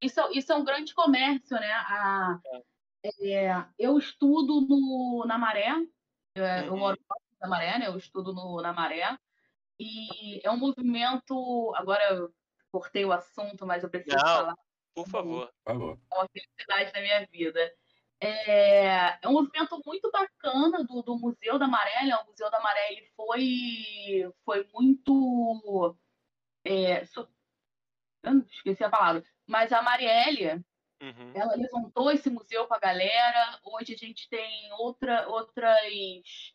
Isso, 0.00 0.20
isso 0.32 0.52
é 0.52 0.56
um 0.56 0.64
grande 0.64 0.94
comércio, 0.94 1.56
né? 1.58 1.72
A, 1.72 2.40
é. 2.46 2.62
É, 3.04 3.64
eu 3.78 3.96
estudo 3.96 4.60
no, 4.60 5.24
na 5.26 5.38
Maré, 5.38 5.68
é, 6.34 6.66
eu, 6.66 6.72
uhum. 6.72 6.78
moro 6.78 6.98
na 7.40 7.48
Maré, 7.48 7.78
né? 7.78 7.86
Eu 7.86 7.96
estudo 7.96 8.32
no, 8.32 8.60
na 8.60 8.72
Maré. 8.72 9.16
E 9.78 10.40
é 10.44 10.50
um 10.50 10.56
movimento. 10.56 11.72
Agora 11.76 12.02
eu 12.12 12.32
cortei 12.70 13.04
o 13.04 13.12
assunto, 13.12 13.64
mas 13.64 13.82
eu 13.82 13.90
preciso 13.90 14.16
Não, 14.16 14.24
falar. 14.24 14.54
Por 14.94 15.08
favor. 15.08 15.52
Por 15.64 15.72
favor. 15.72 15.98
É 16.12 16.16
uma 16.16 16.28
felicidade 16.28 16.92
na 16.92 17.00
minha 17.00 17.26
vida. 17.26 17.72
É, 18.20 19.18
é 19.22 19.28
um 19.28 19.32
movimento 19.32 19.80
muito 19.86 20.10
bacana 20.10 20.84
do, 20.84 21.02
do 21.02 21.16
Museu 21.16 21.58
da 21.58 21.68
Maré. 21.68 22.04
Né? 22.04 22.16
O 22.16 22.26
Museu 22.26 22.50
da 22.50 22.60
Maré 22.60 22.92
ele 22.92 23.06
foi, 23.14 24.32
foi 24.44 24.68
muito 24.74 25.96
é, 26.68 27.04
so... 27.06 27.26
Eu 28.22 28.38
esqueci 28.40 28.84
a 28.84 28.90
palavra. 28.90 29.24
Mas 29.46 29.72
a 29.72 29.80
Marielle, 29.80 30.62
uhum. 31.00 31.32
ela 31.34 31.54
levantou 31.54 32.10
esse 32.10 32.28
museu 32.28 32.66
para 32.66 32.76
a 32.76 32.80
galera. 32.80 33.60
Hoje 33.64 33.94
a 33.94 33.96
gente 33.96 34.28
tem 34.28 34.70
outra, 34.72 35.26
outras. 35.28 36.54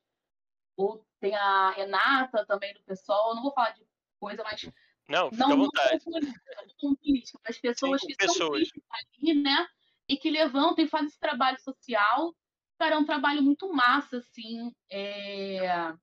Ou, 0.77 1.03
tem 1.19 1.35
a 1.35 1.71
Renata 1.71 2.45
também 2.45 2.73
do 2.73 2.83
pessoal. 2.83 3.29
Eu 3.29 3.35
não 3.35 3.43
vou 3.43 3.53
falar 3.53 3.71
de 3.71 3.85
coisa, 4.19 4.43
mas. 4.43 4.69
Não, 5.09 5.31
fica 5.31 5.47
não, 5.47 5.53
à 5.53 5.55
vontade. 5.55 6.03
Não 6.05 6.95
política, 6.95 7.39
mas 7.45 7.57
pessoas 7.57 8.01
que 8.01 8.15
pessoas. 8.15 8.69
são 8.69 8.81
ali, 8.91 9.41
né? 9.41 9.67
E 10.07 10.17
que 10.17 10.29
levantam 10.29 10.83
e 10.83 10.87
fazem 10.87 11.07
esse 11.07 11.19
trabalho 11.19 11.59
social. 11.61 12.35
Cara, 12.77 12.95
é 12.95 12.97
um 12.97 13.05
trabalho 13.05 13.41
muito 13.41 13.71
massa, 13.73 14.17
assim. 14.17 14.73
É 14.89 15.93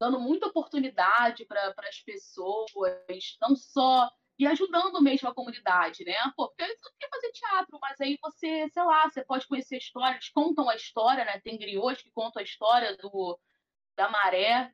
dando 0.00 0.18
muita 0.18 0.46
oportunidade 0.46 1.44
para 1.44 1.74
as 1.76 2.00
pessoas, 2.00 2.66
não 3.40 3.54
só 3.54 4.10
e 4.38 4.46
ajudando 4.46 5.02
mesmo 5.02 5.28
a 5.28 5.34
comunidade, 5.34 6.02
né? 6.02 6.14
Pô, 6.34 6.48
porque 6.48 6.64
você 6.64 6.90
quer 6.98 7.10
fazer 7.10 7.32
teatro, 7.32 7.78
mas 7.78 8.00
aí 8.00 8.18
você, 8.22 8.70
sei 8.70 8.82
lá, 8.82 9.08
você 9.08 9.22
pode 9.22 9.46
conhecer 9.46 9.76
histórias, 9.76 10.30
contam 10.30 10.66
a 10.70 10.74
história, 10.74 11.26
né? 11.26 11.38
Tem 11.40 11.58
griots 11.58 12.02
que 12.02 12.10
contam 12.10 12.40
a 12.40 12.42
história 12.42 12.96
do, 12.96 13.38
da 13.94 14.08
maré, 14.08 14.72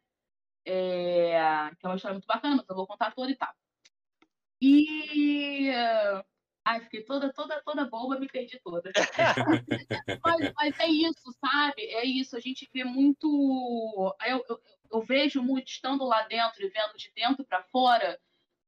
é, 0.64 1.70
que 1.80 1.84
é 1.84 1.88
uma 1.88 1.96
história 1.96 2.14
muito 2.14 2.28
bacana, 2.28 2.56
mas 2.56 2.68
eu 2.68 2.76
vou 2.76 2.86
contar 2.86 3.12
toda 3.12 3.32
e 3.32 3.36
tal. 3.36 3.52
E 4.60 5.72
Ai, 6.66 6.80
fiquei 6.80 7.04
toda, 7.04 7.32
toda, 7.32 7.62
toda 7.62 7.84
boba, 7.84 8.18
me 8.18 8.26
perdi 8.26 8.58
toda. 8.58 8.90
mas, 10.24 10.52
mas, 10.56 10.80
é 10.80 10.88
isso, 10.88 11.32
sabe? 11.40 11.82
É 11.82 12.04
isso. 12.04 12.36
A 12.36 12.40
gente 12.40 12.68
vê 12.74 12.82
muito. 12.82 14.16
Eu, 14.26 14.44
eu, 14.48 14.60
eu 14.90 15.02
vejo 15.02 15.42
muito 15.42 15.68
estando 15.68 16.04
lá 16.04 16.22
dentro 16.22 16.64
e 16.64 16.68
vendo 16.68 16.96
de 16.96 17.12
dentro 17.14 17.44
para 17.44 17.62
fora, 17.64 18.18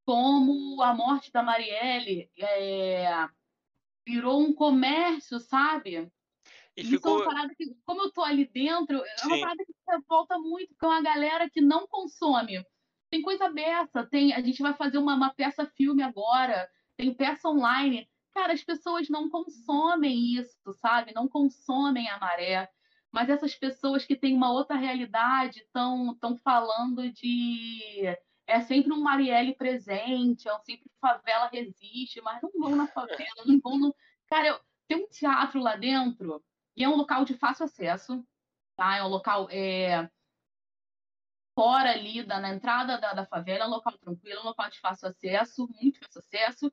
como 0.04 0.82
a 0.82 0.94
morte 0.94 1.30
da 1.30 1.42
Marielle 1.42 2.30
é, 2.38 3.28
virou 4.06 4.40
um 4.40 4.54
comércio, 4.54 5.38
sabe? 5.38 6.10
E 6.76 6.82
Isso 6.82 6.90
ficou... 6.92 7.12
é 7.12 7.16
uma 7.16 7.34
parada 7.34 7.54
que, 7.54 7.64
como 7.84 8.02
eu 8.02 8.12
tô 8.12 8.22
ali 8.22 8.46
dentro, 8.46 8.96
é 9.04 9.26
uma 9.26 9.34
Sim. 9.34 9.40
parada 9.40 9.64
que 9.64 9.72
volta 10.08 10.38
muito, 10.38 10.68
porque 10.68 10.86
é 10.86 10.88
uma 10.88 11.02
galera 11.02 11.50
que 11.50 11.60
não 11.60 11.86
consome. 11.86 12.64
Tem 13.10 13.20
coisa 13.20 13.50
beça, 13.50 14.06
tem, 14.06 14.32
a 14.32 14.40
gente 14.40 14.62
vai 14.62 14.74
fazer 14.74 14.98
uma, 14.98 15.14
uma 15.14 15.34
peça 15.34 15.66
filme 15.66 16.02
agora, 16.02 16.68
tem 16.96 17.12
peça 17.12 17.48
online. 17.48 18.08
Cara, 18.32 18.52
as 18.52 18.62
pessoas 18.62 19.08
não 19.08 19.28
consomem 19.28 20.36
isso, 20.36 20.72
sabe? 20.74 21.12
Não 21.12 21.26
consomem 21.26 22.08
a 22.08 22.18
maré. 22.18 22.68
Mas 23.12 23.28
essas 23.30 23.54
pessoas 23.54 24.04
que 24.04 24.16
têm 24.16 24.34
uma 24.34 24.52
outra 24.52 24.76
realidade 24.76 25.60
estão 25.60 26.36
falando 26.42 27.10
de 27.10 28.04
é 28.48 28.60
sempre 28.62 28.92
um 28.92 29.00
Marielle 29.00 29.54
presente, 29.54 30.48
é 30.48 30.58
sempre 30.60 30.90
favela 31.00 31.48
resiste, 31.48 32.20
mas 32.22 32.40
não 32.42 32.50
vão 32.58 32.74
na 32.74 32.86
favela, 32.88 33.44
não 33.46 33.60
vão 33.60 33.78
no. 33.78 33.94
Cara, 34.26 34.48
eu... 34.48 34.60
tem 34.88 35.04
um 35.04 35.08
teatro 35.08 35.60
lá 35.60 35.76
dentro 35.76 36.42
e 36.74 36.82
é 36.82 36.88
um 36.88 36.96
local 36.96 37.24
de 37.24 37.34
fácil 37.34 37.66
acesso, 37.66 38.26
tá? 38.74 38.96
É 38.96 39.04
um 39.04 39.08
local 39.08 39.48
é... 39.50 40.08
fora 41.54 41.90
ali, 41.90 42.22
da, 42.22 42.40
na 42.40 42.54
entrada 42.54 42.98
da, 42.98 43.12
da 43.12 43.26
favela, 43.26 43.64
é 43.64 43.66
um 43.66 43.70
local 43.70 43.98
tranquilo, 43.98 44.38
é 44.38 44.42
um 44.42 44.46
local 44.46 44.70
de 44.70 44.80
fácil 44.80 45.08
acesso, 45.08 45.68
muito 45.80 45.98
fácil 45.98 46.20
acesso. 46.20 46.72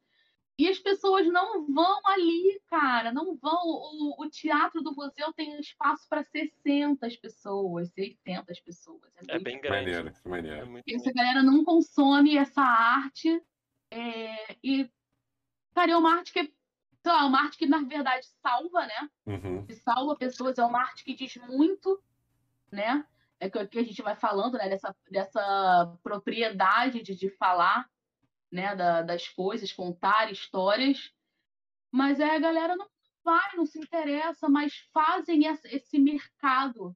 E 0.57 0.69
as 0.69 0.80
pessoas 0.80 1.27
não 1.27 1.68
vão 1.68 1.99
ali, 2.06 2.61
cara, 2.69 3.11
não 3.11 3.36
vão. 3.36 3.60
O, 3.65 4.23
o 4.23 4.30
teatro 4.30 4.82
do 4.82 4.95
museu 4.95 5.34
tem 5.34 5.60
espaço 5.60 6.07
para 6.07 6.23
60 6.23 7.07
pessoas, 7.22 7.90
60 7.90 8.45
pessoas. 8.64 9.11
É, 9.27 9.36
é 9.36 9.40
bem 9.40 9.60
grande. 9.60 9.91
Maneiro, 9.91 10.14
maneiro. 10.23 10.57
É 10.61 10.65
muito... 10.65 10.84
Essa 10.88 11.11
galera 11.11 11.44
não 11.44 11.65
consome 11.65 12.38
essa 12.38 12.61
arte. 12.61 13.41
É, 13.91 14.56
e, 14.64 14.90
cara, 15.73 15.91
é 15.91 15.98
uma 15.98 16.15
arte 16.15 16.32
que, 16.32 16.44
sei 16.44 17.11
lá, 17.11 17.26
uma 17.26 17.41
arte 17.41 17.57
que 17.57 17.65
na 17.65 17.82
verdade 17.82 18.26
salva, 18.41 18.86
né? 18.86 19.10
Uhum. 19.26 19.65
Que 19.65 19.73
salva 19.73 20.15
pessoas, 20.15 20.57
é 20.57 20.64
uma 20.64 20.80
arte 20.80 21.03
que 21.03 21.14
diz 21.14 21.36
muito, 21.36 22.02
né? 22.72 23.06
É 23.41 23.49
que, 23.49 23.68
que 23.68 23.80
a 23.80 23.84
gente 23.84 24.02
vai 24.02 24.15
falando, 24.15 24.57
né? 24.57 24.69
Dessa, 24.69 24.95
dessa 25.11 25.98
propriedade 26.02 27.02
de, 27.02 27.14
de 27.14 27.30
falar 27.32 27.90
né, 28.56 28.76
da, 28.76 29.02
das 29.02 29.27
coisas, 29.27 29.72
contar 29.72 30.32
histórias, 30.32 31.11
mas 31.91 32.19
é, 32.19 32.36
a 32.36 32.40
galera 32.40 32.76
não 32.76 32.88
vai, 33.23 33.56
não 33.56 33.65
se 33.65 33.77
interessa, 33.77 34.48
mas 34.48 34.73
fazem 34.94 35.41
esse 35.45 35.99
mercado. 35.99 36.95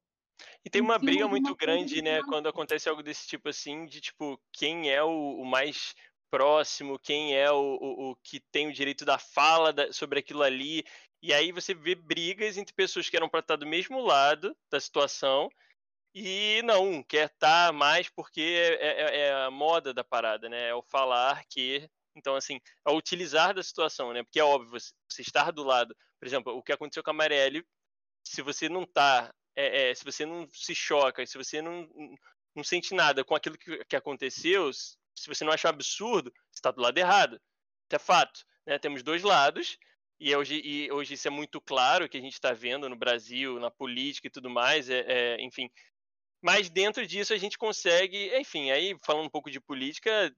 E 0.64 0.70
tem 0.70 0.82
uma 0.82 0.98
briga 0.98 1.28
muito 1.28 1.54
grande, 1.56 2.02
né, 2.02 2.22
quando 2.24 2.48
acontece 2.48 2.88
algo 2.88 3.04
desse 3.04 3.28
tipo 3.28 3.50
assim, 3.50 3.86
de 3.86 4.00
tipo, 4.00 4.40
quem 4.54 4.90
é 4.90 5.04
o, 5.04 5.42
o 5.42 5.46
mais 5.46 5.94
próximo, 6.32 6.98
quem 7.00 7.36
é 7.36 7.52
o, 7.52 7.78
o, 7.82 8.12
o, 8.12 8.16
que 8.24 8.40
tem 8.40 8.68
o 8.68 8.74
direito 8.74 9.04
da 9.04 9.18
fala 9.18 9.74
da, 9.74 9.92
sobre 9.92 10.20
aquilo 10.20 10.44
ali. 10.44 10.84
E 11.22 11.34
aí 11.34 11.52
você 11.52 11.74
vê 11.74 11.96
brigas 11.96 12.58
entre 12.58 12.74
pessoas 12.74 13.10
que 13.10 13.18
eram 13.18 13.28
para 13.28 13.42
estar 13.42 13.58
do 13.58 13.66
mesmo 13.66 14.00
lado 14.00 14.56
da 14.72 14.80
situação 14.80 15.50
e 16.14 16.62
não, 16.64 17.04
quer 17.04 17.28
estar 17.28 17.68
tá 17.68 17.72
mais 17.72 18.10
porque 18.10 18.42
é, 18.42 18.88
é, 18.88 19.18
é, 19.18 19.34
a 19.34 19.52
moda 19.52 19.94
da 19.94 20.04
parada, 20.04 20.50
né? 20.50 20.70
É 20.70 20.76
o 20.76 20.82
falar 20.82 21.44
que. 21.50 21.90
Então, 22.16 22.36
assim, 22.36 22.60
é 22.86 22.92
utilizar 22.92 23.54
da 23.54 23.64
situação, 23.64 24.12
né? 24.12 24.24
Porque 24.24 24.40
é 24.40 24.44
óbvio, 24.44 24.72
você, 24.72 25.22
estar 25.22 25.52
do 25.52 25.64
lado. 25.64 25.96
Por 26.20 26.28
exemplo, 26.28 26.54
o 26.56 26.64
que 26.64 26.72
aconteceu 26.72 27.04
com 27.04 27.12
a 27.12 27.14
Marielle, 27.14 27.66
se 28.24 28.42
você 28.42 28.68
não 28.68 28.86
tá. 28.86 29.34
É, 29.56 29.92
é, 29.92 29.96
se 29.96 30.04
você 30.04 30.26
não 30.26 30.48
se 30.52 30.74
choca, 30.74 31.26
se 31.26 31.38
você 31.38 31.62
não, 31.62 31.88
não 32.56 32.64
sente 32.64 32.94
nada 32.94 33.24
com 33.24 33.36
aquilo 33.36 33.58
que, 33.58 33.84
que 33.86 33.96
aconteceu, 33.96 34.72
se 34.74 35.28
você 35.28 35.44
não 35.44 35.52
acha 35.52 35.68
um 35.68 35.72
absurdo, 35.72 36.32
você 36.32 36.60
está 36.60 36.72
do 36.72 36.82
lado 36.82 36.98
errado. 36.98 37.36
Isso 37.36 37.96
é 37.96 38.00
fato. 38.00 38.42
Né? 38.66 38.80
Temos 38.80 39.04
dois 39.04 39.24
lados, 39.24 39.78
e 40.20 40.36
hoje, 40.36 40.62
e 40.64 40.92
hoje 40.92 41.14
isso 41.14 41.28
é 41.28 41.32
muito 41.32 41.62
claro 41.62 42.10
que 42.10 42.18
a 42.18 42.22
gente 42.22 42.34
está 42.34 42.52
vendo 42.52 42.90
no 42.90 42.96
Brasil, 42.96 43.58
na 43.60 43.72
política 43.72 44.28
e 44.28 44.30
tudo 44.30 44.50
mais. 44.50 44.90
É, 44.90 45.00
é, 45.08 45.42
enfim, 45.42 45.70
mas 46.42 46.70
dentro 46.70 47.06
disso 47.06 47.34
a 47.34 47.38
gente 47.38 47.58
consegue, 47.58 48.36
enfim, 48.38 48.72
aí 48.72 48.98
falando 49.06 49.26
um 49.26 49.30
pouco 49.30 49.52
de 49.52 49.60
política, 49.60 50.34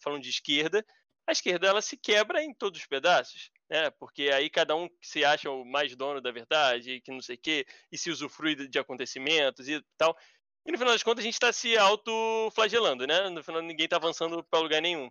falando 0.00 0.22
de 0.22 0.30
esquerda, 0.30 0.84
a 1.26 1.32
esquerda 1.32 1.66
ela 1.66 1.82
se 1.82 1.96
quebra 1.96 2.42
em 2.42 2.54
todos 2.54 2.80
os 2.80 2.86
pedaços, 2.86 3.50
né? 3.68 3.90
Porque 3.98 4.30
aí 4.30 4.48
cada 4.48 4.76
um 4.76 4.88
se 5.02 5.24
acha 5.24 5.50
o 5.50 5.64
mais 5.64 5.94
dono 5.96 6.20
da 6.20 6.30
verdade, 6.30 7.00
que 7.00 7.10
não 7.10 7.20
sei 7.20 7.34
o 7.34 7.40
quê, 7.40 7.66
e 7.90 7.98
se 7.98 8.10
usufrui 8.10 8.54
de 8.68 8.78
acontecimentos 8.78 9.68
e 9.68 9.84
tal. 9.98 10.16
E 10.64 10.72
no 10.72 10.78
final 10.78 10.92
das 10.92 11.02
contas 11.02 11.22
a 11.22 11.26
gente 11.26 11.34
está 11.34 11.52
se 11.52 11.76
autoflagelando, 11.76 13.06
né? 13.06 13.28
No 13.28 13.42
final 13.42 13.60
ninguém 13.60 13.84
está 13.84 13.96
avançando 13.96 14.42
para 14.44 14.60
lugar 14.60 14.80
nenhum. 14.80 15.10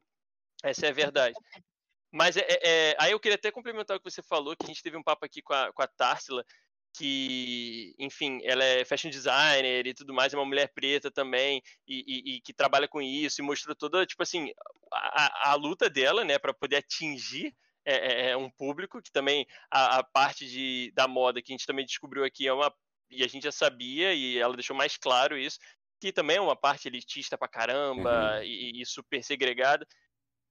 Essa 0.64 0.88
é 0.88 0.90
a 0.90 0.94
verdade. 0.94 1.36
Mas 2.12 2.38
é, 2.38 2.42
é, 2.48 2.60
é, 2.64 2.96
aí 2.98 3.12
eu 3.12 3.20
queria 3.20 3.36
até 3.36 3.52
complementar 3.52 3.98
o 3.98 4.00
que 4.00 4.10
você 4.10 4.24
falou, 4.24 4.56
que 4.56 4.64
a 4.64 4.68
gente 4.68 4.82
teve 4.82 4.96
um 4.96 5.04
papo 5.04 5.26
aqui 5.26 5.42
com 5.42 5.54
a, 5.54 5.74
com 5.74 5.82
a 5.82 5.88
Tarsila, 5.88 6.46
que, 6.98 7.94
enfim, 8.00 8.40
ela 8.44 8.64
é 8.64 8.86
fashion 8.86 9.10
designer 9.10 9.86
e 9.86 9.94
tudo 9.94 10.14
mais, 10.14 10.34
é 10.34 10.38
uma 10.38 10.46
mulher 10.46 10.72
preta 10.74 11.12
também, 11.12 11.62
e, 11.88 12.04
e, 12.08 12.36
e 12.36 12.42
que 12.42 12.54
trabalha 12.54 12.88
com 12.88 13.02
isso, 13.02 13.42
e 13.42 13.44
mostrou 13.44 13.76
toda, 13.76 14.06
tipo 14.06 14.24
assim, 14.24 14.52
a, 14.92 15.52
a 15.52 15.54
luta 15.56 15.90
dela, 15.90 16.24
né, 16.24 16.40
para 16.40 16.54
poder 16.54 16.78
atingir 16.78 17.54
é, 17.86 17.96
é, 17.96 18.30
é, 18.30 18.38
um 18.38 18.50
público, 18.50 19.02
que 19.02 19.12
também 19.12 19.46
a, 19.70 20.00
a, 20.00 20.04
parte 20.04 20.48
de, 20.48 20.92
da 20.96 21.08
moda 21.08 21.42
que 21.42 21.52
a 21.52 21.54
gente 21.54 21.68
também 21.68 21.86
descobriu 21.86 22.24
aqui 22.24 22.48
é 22.48 22.54
uma, 22.54 22.74
e 23.10 23.24
a 23.24 23.28
gente 23.28 23.44
já 23.44 23.52
sabia, 23.52 24.14
e 24.14 24.38
ela 24.38 24.56
deixou 24.56 24.76
mais 24.76 24.96
claro 24.96 25.38
isso, 25.38 25.60
que 26.00 26.12
também 26.12 26.38
é 26.38 26.42
uma 26.42 26.56
parte 26.56 26.88
elitista 26.88 27.38
pra 27.38 27.48
caramba, 27.48 28.38
uhum. 28.38 28.44
e, 28.44 28.82
e 28.82 28.86
super 28.86 29.24
segregada, 29.24 29.86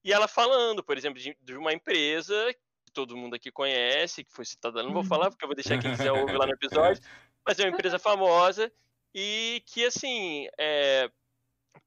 e 0.05 0.13
ela 0.13 0.29
falando, 0.29 0.85
por 0.85 0.99
exemplo, 0.99 1.19
de, 1.19 1.37
de 1.41 1.57
uma 1.57 1.73
empresa 1.73 2.55
todo 2.95 3.17
mundo 3.17 3.35
aqui 3.35 3.51
conhece, 3.51 4.25
que 4.25 4.33
foi 4.33 4.45
citada, 4.45 4.83
não 4.83 4.93
vou 4.93 5.03
uhum. 5.03 5.09
falar 5.09 5.31
porque 5.31 5.45
eu 5.45 5.49
vou 5.49 5.57
deixar 5.57 5.79
quem 5.79 5.91
quiser 5.91 6.13
ouvir 6.13 6.37
lá 6.39 6.47
no 6.47 6.55
episódio, 6.55 7.03
mas 7.45 7.59
é 7.59 7.65
uma 7.65 7.71
empresa 7.71 7.99
famosa 7.99 8.73
e 9.13 9.63
que, 9.67 9.85
assim, 9.85 10.49
é, 10.59 11.11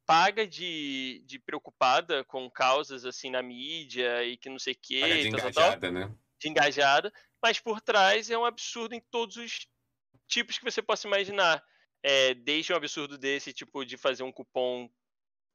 paga 0.05 0.45
de, 0.45 1.23
de 1.25 1.39
preocupada 1.39 2.23
com 2.25 2.49
causas, 2.49 3.05
assim, 3.05 3.29
na 3.29 3.41
mídia 3.41 4.23
e 4.23 4.37
que 4.37 4.49
não 4.49 4.59
sei 4.59 4.73
o 4.73 4.77
quê. 4.81 4.99
Paga 5.01 5.15
de 5.15 5.27
engajada, 5.27 5.79
tal, 5.79 5.91
né? 5.91 6.15
De 6.39 6.49
engajada, 6.49 7.13
mas 7.41 7.59
por 7.59 7.81
trás 7.81 8.29
é 8.29 8.37
um 8.37 8.45
absurdo 8.45 8.93
em 8.93 9.01
todos 9.09 9.37
os 9.37 9.67
tipos 10.27 10.57
que 10.57 10.65
você 10.65 10.81
possa 10.81 11.07
imaginar. 11.07 11.63
É, 12.03 12.33
desde 12.35 12.71
um 12.71 12.75
absurdo 12.75 13.17
desse, 13.17 13.51
tipo, 13.51 13.83
de 13.83 13.97
fazer 13.97 14.23
um 14.23 14.31
cupom 14.31 14.89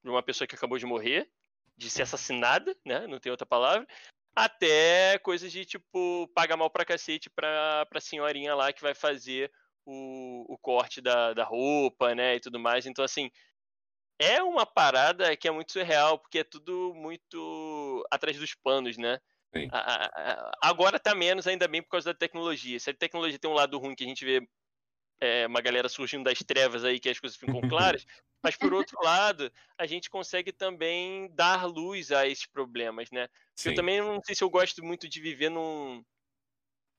de 0.02 0.10
uma 0.10 0.22
pessoa 0.22 0.46
que 0.46 0.56
acabou 0.56 0.76
de 0.76 0.84
morrer, 0.84 1.30
de 1.76 1.88
ser 1.88 2.02
assassinada, 2.02 2.76
né? 2.84 3.06
Não 3.06 3.20
tem 3.20 3.30
outra 3.30 3.46
palavra 3.46 3.86
até 4.34 5.18
coisas 5.18 5.52
de 5.52 5.64
tipo 5.64 6.28
pagar 6.34 6.56
mal 6.56 6.70
pra 6.70 6.84
cacete 6.84 7.30
pra, 7.30 7.86
pra 7.86 8.00
senhorinha 8.00 8.54
lá 8.54 8.72
que 8.72 8.82
vai 8.82 8.94
fazer 8.94 9.50
o, 9.84 10.52
o 10.52 10.58
corte 10.58 11.00
da, 11.00 11.34
da 11.34 11.44
roupa, 11.44 12.14
né, 12.14 12.36
e 12.36 12.40
tudo 12.40 12.58
mais. 12.58 12.86
Então, 12.86 13.04
assim, 13.04 13.30
é 14.18 14.42
uma 14.42 14.64
parada 14.64 15.36
que 15.36 15.48
é 15.48 15.50
muito 15.50 15.72
surreal, 15.72 16.18
porque 16.18 16.38
é 16.38 16.44
tudo 16.44 16.94
muito 16.94 18.06
atrás 18.10 18.38
dos 18.38 18.54
panos, 18.54 18.96
né? 18.96 19.18
agora 20.62 20.98
tá 20.98 21.14
menos, 21.14 21.46
ainda 21.46 21.68
bem, 21.68 21.82
por 21.82 21.90
causa 21.90 22.12
da 22.12 22.18
tecnologia. 22.18 22.78
Se 22.78 22.90
a 22.90 22.94
tecnologia 22.94 23.38
tem 23.38 23.50
um 23.50 23.54
lado 23.54 23.78
ruim 23.78 23.94
que 23.94 24.04
a 24.04 24.06
gente 24.06 24.24
vê 24.24 24.40
é, 25.22 25.46
uma 25.46 25.60
galera 25.60 25.88
surgindo 25.88 26.24
das 26.24 26.40
trevas 26.40 26.84
aí, 26.84 26.98
que 26.98 27.08
as 27.08 27.20
coisas 27.20 27.38
ficam 27.38 27.60
claras, 27.70 28.04
mas 28.42 28.56
por 28.56 28.74
outro 28.74 28.98
lado, 29.00 29.52
a 29.78 29.86
gente 29.86 30.10
consegue 30.10 30.50
também 30.50 31.32
dar 31.32 31.64
luz 31.64 32.10
a 32.10 32.26
esses 32.26 32.44
problemas, 32.44 33.08
né? 33.12 33.28
Eu 33.64 33.72
também 33.72 34.00
não 34.00 34.20
sei 34.24 34.34
se 34.34 34.42
eu 34.42 34.50
gosto 34.50 34.84
muito 34.84 35.08
de 35.08 35.20
viver 35.20 35.48
num, 35.48 36.04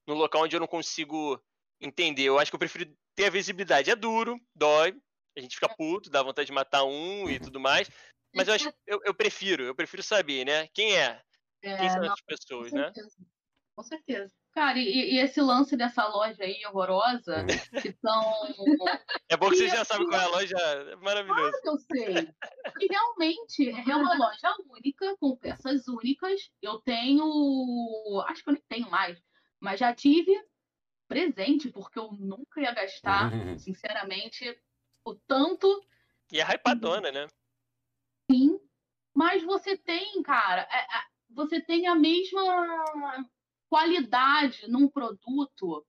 num 0.08 0.16
local 0.16 0.44
onde 0.44 0.56
eu 0.56 0.60
não 0.62 0.68
consigo 0.68 1.38
entender. 1.82 2.24
Eu 2.24 2.40
acho 2.40 2.50
que 2.50 2.56
eu 2.56 2.60
prefiro 2.60 2.96
ter 3.14 3.26
a 3.26 3.30
visibilidade. 3.30 3.92
É 3.92 3.96
duro, 3.96 4.40
dói, 4.56 4.98
a 5.38 5.42
gente 5.42 5.56
fica 5.56 5.68
puto, 5.68 6.10
dá 6.10 6.24
vontade 6.24 6.46
de 6.46 6.54
matar 6.54 6.86
um 6.86 7.30
e 7.30 7.42
tudo 7.42 7.60
mais. 7.60 7.90
Mas 8.34 8.48
eu, 8.48 8.54
acho, 8.54 8.74
eu, 8.88 9.02
eu 9.04 9.14
prefiro, 9.14 9.64
eu 9.64 9.76
prefiro 9.76 10.02
saber, 10.02 10.46
né? 10.46 10.70
Quem 10.70 10.98
é? 10.98 11.22
Quem 11.62 11.90
são 11.90 12.04
é, 12.04 12.06
essas 12.06 12.22
pessoas, 12.22 12.72
né? 12.72 12.90
Com 13.76 13.84
certeza. 13.84 14.34
Cara, 14.54 14.78
e, 14.78 15.16
e, 15.16 15.18
esse 15.18 15.42
lance 15.42 15.76
dessa 15.76 16.08
loja 16.08 16.44
aí 16.44 16.64
horrorosa, 16.68 17.38
uhum. 17.38 17.82
que 17.82 17.92
são. 17.94 18.22
É 19.30 19.36
bom 19.36 19.50
que 19.50 19.56
você 19.56 19.68
já 19.68 19.84
sabe 19.84 20.06
qual 20.06 20.22
é 20.22 20.26
a 20.26 20.28
loja, 20.28 20.58
é 20.58 20.96
maravilhoso. 20.98 21.40
Claro 21.42 21.62
que 21.62 21.70
eu 21.70 21.78
sei. 21.78 22.30
E 22.80 22.88
realmente 22.88 23.70
é 23.70 23.96
uma 23.96 24.16
loja 24.16 24.56
única, 24.70 25.18
com 25.18 25.36
peças 25.36 25.88
únicas. 25.88 26.52
Eu 26.62 26.80
tenho. 26.82 27.26
Acho 28.28 28.44
que 28.44 28.50
eu 28.52 28.54
nem 28.54 28.64
tenho 28.70 28.92
mais, 28.92 29.20
mas 29.60 29.80
já 29.80 29.94
tive 29.96 30.40
presente, 31.08 31.72
porque 31.72 31.98
eu 31.98 32.12
nunca 32.12 32.62
ia 32.62 32.74
gastar, 32.74 33.34
uhum. 33.34 33.58
sinceramente, 33.58 34.56
o 35.04 35.16
tanto. 35.16 35.84
E 36.32 36.40
é 36.40 36.44
hypadona, 36.44 37.12
né? 37.12 37.28
Sim. 38.30 38.60
Mas 39.16 39.44
você 39.44 39.76
tem, 39.76 40.22
cara, 40.22 40.68
é, 40.72 40.78
é, 40.78 41.04
você 41.32 41.60
tem 41.60 41.88
a 41.88 41.96
mesma 41.96 43.26
qualidade 43.74 44.68
num 44.70 44.88
produto 44.88 45.84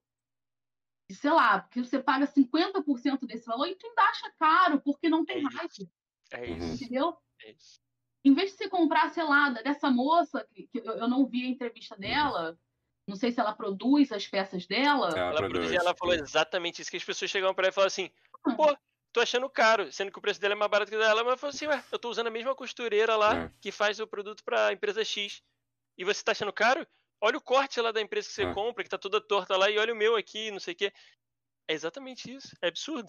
sei 1.13 1.31
lá, 1.31 1.61
porque 1.61 1.85
você 1.85 2.03
paga 2.03 2.27
50% 2.27 3.27
desse 3.27 3.45
valor 3.45 3.69
e 3.69 3.75
tu 3.77 3.87
ainda 3.87 4.03
acha 4.05 4.33
caro, 4.39 4.81
porque 4.81 5.11
não 5.11 5.23
tem 5.23 5.37
É 5.37 6.41
É 6.41 6.51
Uhum. 6.51 6.57
isso. 6.57 6.85
entendeu? 6.85 7.17
É 7.43 7.51
isso. 7.53 7.79
Em 8.25 8.33
vez 8.33 8.53
de 8.53 8.57
você 8.57 8.71
comprar, 8.71 9.11
sei 9.11 9.23
lá, 9.23 9.51
dessa 9.51 9.91
moça, 9.91 10.47
que, 10.51 10.71
eu, 10.73 11.07
não 11.07 11.27
vi 11.27 11.45
a 11.45 11.49
entrevista 11.49 11.95
dela, 11.95 12.59
não 13.07 13.17
sei 13.17 13.31
se 13.31 13.39
ela 13.39 13.53
produz 13.53 14.11
as 14.13 14.27
peças 14.27 14.67
dela. 14.67 15.11
Ela 15.11 15.19
Ela, 15.19 15.37
produz. 15.37 15.59
produzia, 15.59 15.79
ela 15.79 15.95
falou 15.95 16.15
exatamente 16.15 16.81
isso, 16.81 16.91
que 16.91 16.97
as 16.97 17.05
pessoas 17.05 17.31
chegavam 17.31 17.55
pra 17.55 17.67
ela 17.67 17.71
e 17.71 17.75
falavam 17.75 17.89
assim, 17.89 18.11
pô, 18.57 18.75
tô 19.13 19.21
achando 19.21 19.49
caro, 19.51 19.93
sendo 19.93 20.11
que 20.11 20.19
o 20.19 20.23
preço 20.23 20.41
dela 20.41 20.55
é 20.55 20.57
mais 20.57 20.71
barato 20.71 20.91
que 20.91 20.97
o 20.97 21.01
dela, 21.01 21.17
mas 21.23 21.27
ela 21.27 21.37
falou 21.37 21.55
assim, 21.55 21.67
ué, 21.67 21.85
eu 21.93 21.99
tô 21.99 22.09
usando 22.09 22.29
a 22.29 22.31
mesma 22.31 22.55
costureira 22.55 23.15
lá 23.15 23.45
É. 23.45 23.51
que 23.61 23.71
faz 23.71 24.01
o 24.01 24.07
produto 24.07 24.43
pra 24.43 24.73
empresa 24.73 25.05
X. 25.05 25.43
E 25.99 26.05
você 26.05 26.25
tá 26.25 26.33
achando 26.33 26.53
caro? 26.53 26.87
Olha 27.25 27.39
o 27.39 27.43
corte 27.43 27.81
lá 27.81 27.91
da 27.91 28.03
empresa 28.03 28.29
que 28.29 28.35
você 28.35 28.43
É. 28.43 28.53
compra, 28.53 28.85
que 28.85 28.91
tá 28.91 28.99
toda 28.99 29.19
torta 29.19 29.57
lá, 29.57 29.71
e 29.71 29.79
olha 29.79 29.95
o 29.95 29.97
meu 29.97 30.15
aqui, 30.15 30.51
não 30.51 30.61
sei 30.61 30.75
o 30.75 30.77
quê. 30.77 30.93
É 31.67 31.73
exatamente 31.73 32.31
isso, 32.31 32.55
é 32.61 32.69
absurdo. 32.69 33.09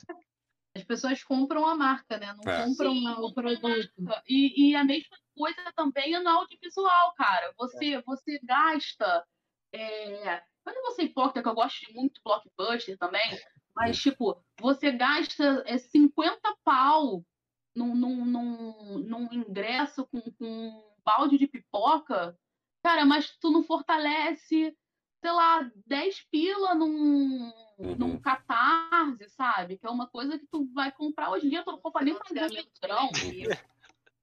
As 0.73 0.85
pessoas 0.85 1.21
compram 1.21 1.65
a 1.65 1.75
marca, 1.75 2.17
né? 2.17 2.33
Não 2.33 2.49
É. 2.49 2.63
compram 2.65 2.93
Sim, 2.93 3.09
o 3.09 3.33
produto. 3.33 3.91
E, 4.25 4.69
e 4.69 4.75
a 4.75 4.85
mesma 4.85 5.17
coisa 5.37 5.69
também 5.75 6.15
é 6.15 6.19
no 6.21 6.29
audiovisual, 6.29 7.13
cara. 7.17 7.53
Você, 7.57 8.01
você 8.03 8.39
gasta. 8.41 9.27
É... 9.73 10.37
Eu 10.65 10.73
não 10.73 10.83
vou 10.83 10.91
ser 10.91 11.03
hipócrita, 11.03 11.43
que 11.43 11.49
eu 11.49 11.53
gosto 11.53 11.85
de 11.85 11.93
muito 11.93 12.21
blockbuster 12.23 12.97
também, 12.97 13.37
mas, 13.75 13.99
tipo, 13.99 14.41
você 14.61 14.93
gasta 14.93 15.61
é, 15.67 15.77
50 15.77 16.55
pau 16.63 17.21
num, 17.75 17.93
num, 17.93 18.25
num, 18.25 18.97
num 18.99 19.33
ingresso 19.33 20.07
com, 20.07 20.21
com 20.21 20.45
um 20.45 20.95
balde 21.03 21.37
de 21.37 21.47
pipoca, 21.47 22.35
cara, 22.85 23.03
mas 23.03 23.35
tu 23.39 23.49
não 23.49 23.63
fortalece, 23.63 24.77
sei 25.19 25.31
lá, 25.31 25.71
10 25.87 26.21
pila 26.29 26.75
num, 26.75 27.51
Uhum. 27.79 27.95
num 27.97 28.19
catarse, 28.19 29.27
sabe? 29.29 29.77
Que 29.79 29.87
é 29.87 29.89
uma 29.89 30.07
coisa 30.07 30.37
que 30.37 30.45
tu 30.45 30.65
vai 30.71 30.91
comprar 30.91 31.31
hoje 31.31 31.47
em 31.47 31.49
dia, 31.49 31.63
tu 31.63 31.71
não 31.71 31.79
compra 31.79 32.05
nem 32.05 32.13
pra 32.13 32.27
grão. 32.79 33.09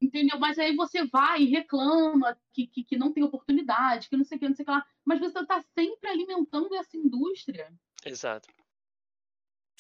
Entendeu? 0.01 0.39
Mas 0.39 0.61
aí 0.61 0.77
você 0.77 1.05
vai 1.07 1.43
e 1.43 1.51
reclama 1.51 2.37
que, 2.53 2.69
que, 2.69 2.85
que 2.85 2.97
não 2.97 3.13
tem 3.13 3.25
oportunidade, 3.25 4.09
que 4.09 4.17
não 4.17 4.25
sei 4.25 4.37
o 4.37 4.41
que, 4.41 4.49
não 4.49 4.55
sei 4.55 4.63
o 4.63 4.67
que 4.67 4.73
lá. 4.73 4.87
Mas 5.05 5.19
você 5.19 5.45
tá 5.45 5.63
sempre 5.77 6.09
alimentando 6.09 6.73
essa 6.77 6.97
indústria, 6.97 7.73
Exato. 8.05 8.49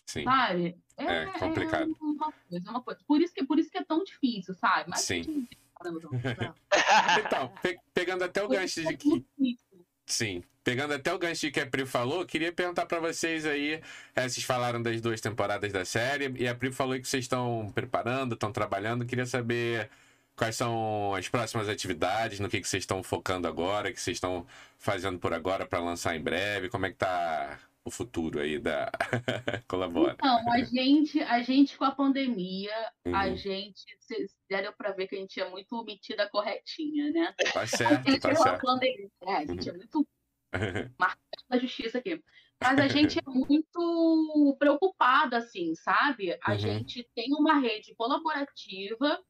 Sim. 0.06 0.24
sabe? 0.24 0.76
É 0.96 1.38
complicado. 1.38 1.96
uma 2.00 2.32
coisa, 2.32 2.68
é 2.68 2.70
uma 2.70 2.82
coisa. 2.82 3.00
Por 3.06 3.20
isso 3.22 3.32
que, 3.32 3.44
por 3.44 3.58
isso 3.58 3.70
que 3.70 3.78
é 3.78 3.84
tão 3.84 4.02
difícil, 4.04 4.54
sabe? 4.54 4.90
Mas 4.90 5.00
Sim. 5.00 5.48
Caramba, 5.82 6.00
João, 6.00 6.12
não. 6.12 6.54
Então, 7.26 7.52
pe- 7.62 7.78
pegando 7.92 8.24
até 8.24 8.42
o 8.42 8.48
gancho 8.48 8.82
de 8.82 8.96
que 8.96 9.16
é. 9.18 9.82
Sim. 10.06 10.42
Pegando 10.64 10.94
até 10.94 11.12
o 11.12 11.18
gancho 11.18 11.40
de 11.42 11.50
que 11.50 11.60
a 11.60 11.66
Pri 11.66 11.84
falou, 11.86 12.24
queria 12.24 12.52
perguntar 12.52 12.86
pra 12.86 13.00
vocês 13.00 13.44
aí. 13.44 13.80
eh, 14.14 14.28
vocês 14.28 14.44
falaram 14.44 14.80
das 14.82 15.00
duas 15.00 15.20
temporadas 15.20 15.72
da 15.72 15.84
série, 15.84 16.32
e 16.38 16.46
a 16.46 16.54
Pri 16.54 16.70
falou 16.72 16.94
que 17.00 17.06
vocês 17.08 17.24
estão 17.24 17.70
preparando, 17.74 18.34
estão 18.34 18.52
trabalhando. 18.52 19.04
Queria 19.06 19.26
saber 19.26 19.90
quais 20.36 20.54
são 20.56 21.14
as 21.14 21.28
próximas 21.28 21.68
atividades, 21.68 22.38
no 22.40 22.48
que, 22.48 22.60
que 22.60 22.68
vocês 22.68 22.82
estão 22.82 23.02
focando 23.02 23.48
agora, 23.48 23.92
que 23.92 24.00
vocês 24.00 24.16
estão 24.16 24.46
fazendo 24.78 25.18
por 25.18 25.32
agora 25.34 25.66
pra 25.66 25.80
lançar 25.80 26.14
em 26.16 26.20
breve, 26.22 26.68
como 26.68 26.86
é 26.86 26.90
que 26.90 26.96
tá 26.96 27.58
o 27.84 27.90
futuro 27.90 28.40
aí 28.40 28.58
da. 28.58 28.90
Colabora. 29.68 30.16
Então, 30.16 30.52
a 30.52 30.58
gente, 30.64 31.20
a 31.22 31.42
gente 31.42 31.76
com 31.76 31.84
a 31.84 31.94
pandemia, 31.94 32.72
a 33.12 33.28
Uhum. 33.28 33.36
gente, 33.36 33.84
vocês 34.00 34.34
deram 34.48 34.72
pra 34.72 34.92
ver 34.92 35.06
que 35.06 35.14
a 35.16 35.18
gente 35.18 35.40
é 35.40 35.48
muito 35.48 35.82
metida 35.84 36.28
corretinha, 36.30 37.10
né? 37.12 37.34
Tá 37.52 37.66
A 37.66 37.66
certo, 37.66 38.10
gente 38.10 38.20
tá 38.20 38.30
a 38.30 38.34
certo. 38.36 38.62
pandemia, 38.62 39.10
é, 39.22 39.34
a 39.36 39.46
gente 39.46 39.68
é 39.68 39.72
muito 39.72 40.08
da 41.48 41.58
justiça 41.58 41.98
aqui. 41.98 42.22
Mas 42.62 42.78
a 42.78 42.88
gente 42.88 43.18
é 43.18 43.22
muito 43.28 44.56
preocupada, 44.58 45.38
assim, 45.38 45.74
sabe? 45.74 46.38
A 46.42 46.52
Uhum. 46.52 46.58
gente 46.58 47.08
tem 47.14 47.32
uma 47.34 47.58
rede 47.58 47.94
colaborativa, 47.96 49.22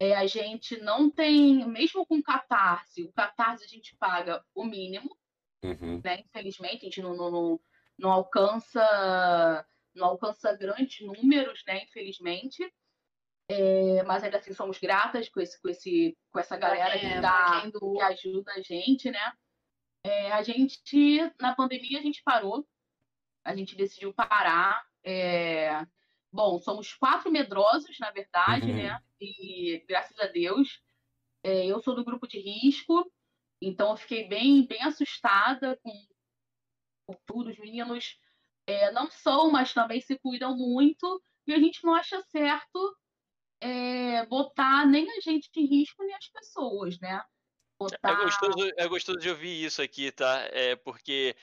é, 0.00 0.14
a 0.16 0.26
gente 0.26 0.78
não 0.80 1.10
tem, 1.10 1.66
mesmo 1.68 2.06
com 2.06 2.22
Catarse, 2.22 3.04
o 3.04 3.12
Catarse 3.12 3.64
a 3.64 3.68
gente 3.68 3.96
paga 3.98 4.44
o 4.54 4.64
mínimo, 4.64 5.16
Uhum. 5.64 6.02
né? 6.04 6.20
Infelizmente, 6.20 6.78
a 6.82 6.84
gente 6.84 7.02
não, 7.02 7.16
não, 7.16 7.30
não, 7.30 7.60
não 8.02 8.12
alcança 8.12 9.66
não 9.94 10.06
alcança 10.08 10.56
grandes 10.56 11.06
números, 11.06 11.62
né? 11.66 11.84
Infelizmente. 11.84 12.62
É, 13.48 14.02
mas 14.04 14.24
ainda 14.24 14.38
assim 14.38 14.54
somos 14.54 14.78
gratas 14.78 15.28
com, 15.28 15.40
esse, 15.40 15.60
com, 15.60 15.68
esse, 15.68 16.16
com 16.30 16.38
essa 16.40 16.56
galera 16.56 16.98
que 16.98 17.06
É, 17.06 17.20
dá 17.20 17.32
pra 17.32 17.60
quem 17.62 17.70
doou. 17.70 17.96
que 17.98 18.02
ajuda 18.02 18.52
a 18.54 18.62
gente, 18.62 19.10
né? 19.10 19.32
É, 20.04 20.32
a 20.32 20.42
gente, 20.42 21.20
na 21.40 21.54
pandemia, 21.54 21.98
a 21.98 22.02
gente 22.02 22.22
parou, 22.24 22.66
a 23.44 23.54
gente 23.54 23.76
decidiu 23.76 24.12
parar. 24.14 24.82
é, 25.04 25.86
Bom, 26.32 26.58
somos 26.60 26.94
quatro 26.94 27.30
medrosos, 27.30 27.98
na 28.00 28.10
verdade, 28.10 28.70
Uhum. 28.70 28.76
né? 28.76 28.98
E 29.20 29.84
graças 29.86 30.18
a 30.18 30.26
Deus, 30.26 30.80
é, 31.42 31.66
eu 31.66 31.80
sou 31.82 31.94
do 31.94 32.04
grupo 32.04 32.26
de 32.26 32.38
risco, 32.38 33.12
então 33.60 33.90
eu 33.90 33.96
fiquei 33.96 34.26
bem, 34.28 34.66
bem 34.66 34.82
assustada 34.82 35.78
com, 35.82 35.92
com 37.14 37.20
tudo. 37.26 37.50
Os 37.50 37.58
meninos 37.58 38.18
é, 38.66 38.90
não 38.92 39.10
são, 39.10 39.50
mas 39.50 39.72
também 39.72 40.00
se 40.00 40.18
cuidam 40.18 40.56
muito, 40.56 41.22
e 41.46 41.52
a 41.52 41.58
gente 41.58 41.84
não 41.84 41.94
acha 41.94 42.22
certo 42.30 42.96
é, 43.60 44.26
botar 44.26 44.86
nem 44.86 45.08
a 45.10 45.20
gente 45.20 45.48
em 45.56 45.66
risco, 45.66 46.02
nem 46.04 46.14
as 46.14 46.28
pessoas, 46.28 46.98
né? 47.00 47.22
Botar... 47.78 48.10
É 48.10 48.24
gostoso, 48.24 48.72
é 48.76 48.88
gostoso 48.88 49.18
de 49.18 49.30
ouvir 49.30 49.64
isso 49.64 49.82
aqui, 49.82 50.10
tá? 50.12 50.48
É 50.52 50.76
porque, 50.76 51.36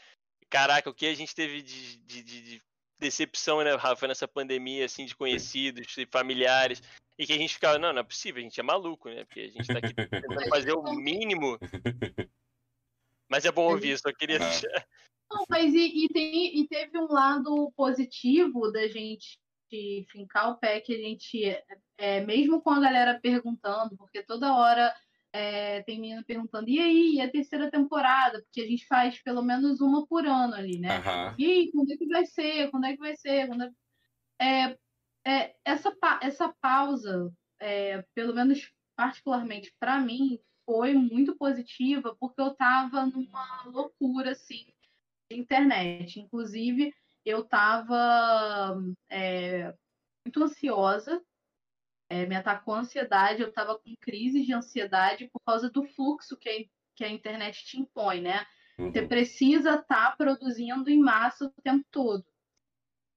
caraca, 0.50 0.90
o 0.90 0.94
que 0.94 1.06
a 1.06 1.14
gente 1.14 1.34
teve 1.36 1.62
de, 1.62 1.98
de- 1.98 2.24
de- 2.24 2.41
de 2.41 2.62
decepção, 2.98 3.64
né, 3.64 3.74
Rafa, 3.76 4.08
nessa 4.08 4.28
pandemia, 4.28 4.86
assim, 4.86 5.06
de 5.06 5.16
conhecidos 5.16 5.98
e 5.98 6.06
familiares, 6.06 6.82
e 7.18 7.26
que 7.26 7.34
a 7.34 7.38
gente 7.38 7.54
ficava, 7.54 7.78
não, 7.78 7.94
não 7.94 8.02
é 8.02 8.04
possível, 8.04 8.40
a 8.40 8.44
gente 8.44 8.60
é 8.60 8.64
maluco, 8.64 9.10
né? 9.10 9.24
Porque 9.26 9.41
a 9.41 9.48
gente 9.48 9.68
tá 9.68 9.78
aqui 9.78 9.94
tentando 9.94 10.50
fazer 10.50 10.74
o 10.74 10.84
mínimo. 10.94 11.58
Mas 13.30 13.45
é 13.45 13.51
bom 13.51 13.72
ouvir, 13.72 13.97
só 13.97 14.11
queria 14.11 14.38
Ah. 14.38 14.39
deixar. 14.39 14.88
Não, 15.31 15.45
mas 15.47 15.73
e, 15.73 16.06
e 16.06 16.10
tem, 16.10 16.60
e 16.60 16.68
teve 16.68 16.97
um 16.97 17.06
lado 17.07 17.72
positivo 17.76 18.72
da 18.72 18.88
gente 18.88 19.39
fincar 20.10 20.49
o 20.49 20.57
pé 20.57 20.81
que 20.81 20.95
a 20.95 20.97
gente, 20.97 21.43
é, 21.99 22.22
mesmo 22.26 22.60
com 22.60 22.72
a 22.72 22.80
galera 22.80 23.19
perguntando, 23.22 23.95
porque 23.95 24.23
toda 24.23 24.56
hora 24.56 24.91
é, 25.31 25.84
tem 25.84 25.99
menina 25.99 26.23
perguntando, 26.26 26.68
e 26.68 26.80
aí, 26.80 27.14
e 27.15 27.22
a 27.22 27.30
terceira 27.30 27.69
temporada? 27.69 28.41
Porque 28.41 28.61
a 28.61 28.65
gente 28.65 28.88
faz 28.88 29.22
pelo 29.22 29.43
menos 29.43 29.80
uma 29.80 30.07
por 30.07 30.26
ano 30.26 30.56
ali, 30.56 30.80
né? 30.80 30.97
Aham. 30.97 31.35
E 31.38 31.45
aí, 31.45 31.72
quando 31.72 31.91
é 31.91 31.97
que 31.97 32.07
vai 32.07 32.26
ser? 32.26 32.72
Quando 32.72 32.85
é 32.85 32.93
que 32.93 32.99
vai 32.99 33.15
ser? 33.15 33.47
Quando 33.47 33.64
é... 33.64 33.72
É, 34.41 34.77
é, 35.27 35.56
essa, 35.64 35.95
pa- 35.95 36.19
essa 36.23 36.51
pausa, 36.60 37.31
é, 37.60 38.03
pelo 38.15 38.34
menos 38.34 38.72
particularmente 38.95 39.72
para 39.80 39.99
mim, 39.99 40.39
foi 40.70 40.94
muito 40.94 41.36
positiva, 41.36 42.16
porque 42.20 42.40
eu 42.40 42.50
estava 42.52 43.06
numa 43.08 43.64
loucura, 43.66 44.34
assim, 44.34 44.68
de 45.32 45.38
internet. 45.40 46.20
Inclusive, 46.20 46.94
eu 47.26 47.41
estava 47.41 48.76
muito 50.26 50.44
ansiosa, 50.44 51.22
é, 52.10 52.26
me 52.26 52.36
atacou 52.36 52.74
a 52.74 52.80
ansiedade, 52.80 53.41
eu 53.41 53.50
estava 53.50 53.78
com 53.80 53.96
crise 54.00 54.44
de 54.46 54.54
ansiedade 54.54 55.30
por 55.32 55.41
causa 55.41 55.70
do 55.70 55.84
fluxo 55.84 56.38
que 56.38 56.50
a, 56.50 56.54
que 56.96 57.04
a 57.04 57.10
internet 57.10 57.66
te 57.66 57.80
impõe, 57.80 58.22
né? 58.22 58.46
Você 58.91 59.02
Uhum. 59.02 59.08
precisa 59.10 59.76
estar 59.76 60.18
produzindo 60.18 60.90
em 60.90 61.00
massa 61.00 61.46
o 61.46 61.62
tempo 61.64 61.86
todo. 61.91 62.26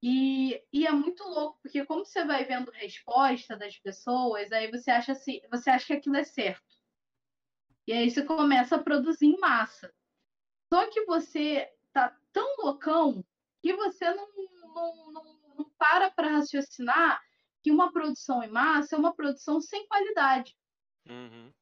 E, 0.02 0.62
e 0.72 0.86
é 0.86 0.92
muito 0.92 1.22
louco, 1.24 1.60
porque 1.62 1.86
como 1.86 2.04
você 2.04 2.24
vai 2.24 2.44
vendo 2.44 2.70
resposta 2.72 3.56
das 3.56 3.78
pessoas, 3.78 4.52
aí 4.52 4.70
você 4.70 4.90
acha 4.90 5.12
assim, 5.12 5.40
você 5.50 5.70
acha 5.70 5.86
que 5.86 5.92
aquilo 5.94 6.16
é 6.16 6.24
certo. 6.24 6.81
E 7.86 7.92
aí 7.92 8.10
você 8.10 8.22
começa 8.24 8.76
a 8.76 8.82
produzir 8.82 9.26
em 9.26 9.38
massa. 9.38 9.92
Só 10.72 10.88
que 10.90 11.04
você 11.04 11.70
tá 11.92 12.16
tão 12.32 12.56
loucão 12.58 13.24
que 13.62 13.74
você 13.74 14.12
não, 14.14 14.28
não, 14.74 15.12
não, 15.12 15.24
não 15.58 15.70
para 15.78 16.10
para 16.10 16.30
raciocinar 16.30 17.20
que 17.62 17.70
uma 17.70 17.92
produção 17.92 18.42
em 18.42 18.48
massa 18.50 18.96
é 18.96 18.98
uma 18.98 19.14
produção 19.14 19.60
sem 19.60 19.86
qualidade 19.86 20.56
Uhum. 21.08 21.52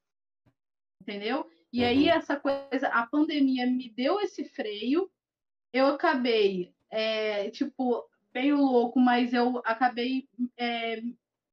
entendeu? 1.01 1.49
E 1.73 1.83
aí 1.83 2.05
Uhum. 2.07 2.09
essa 2.09 2.39
coisa, 2.39 2.87
a 2.89 3.05
pandemia 3.07 3.65
me 3.65 3.89
deu 3.89 4.19
esse 4.21 4.45
freio, 4.45 5.09
eu 5.73 5.87
acabei, 5.87 6.73
é, 6.89 7.49
tipo, 7.51 8.05
meio 8.33 8.57
louco, 8.57 8.99
mas 8.99 9.33
eu 9.33 9.61
acabei, 9.65 10.27
é, 10.57 11.01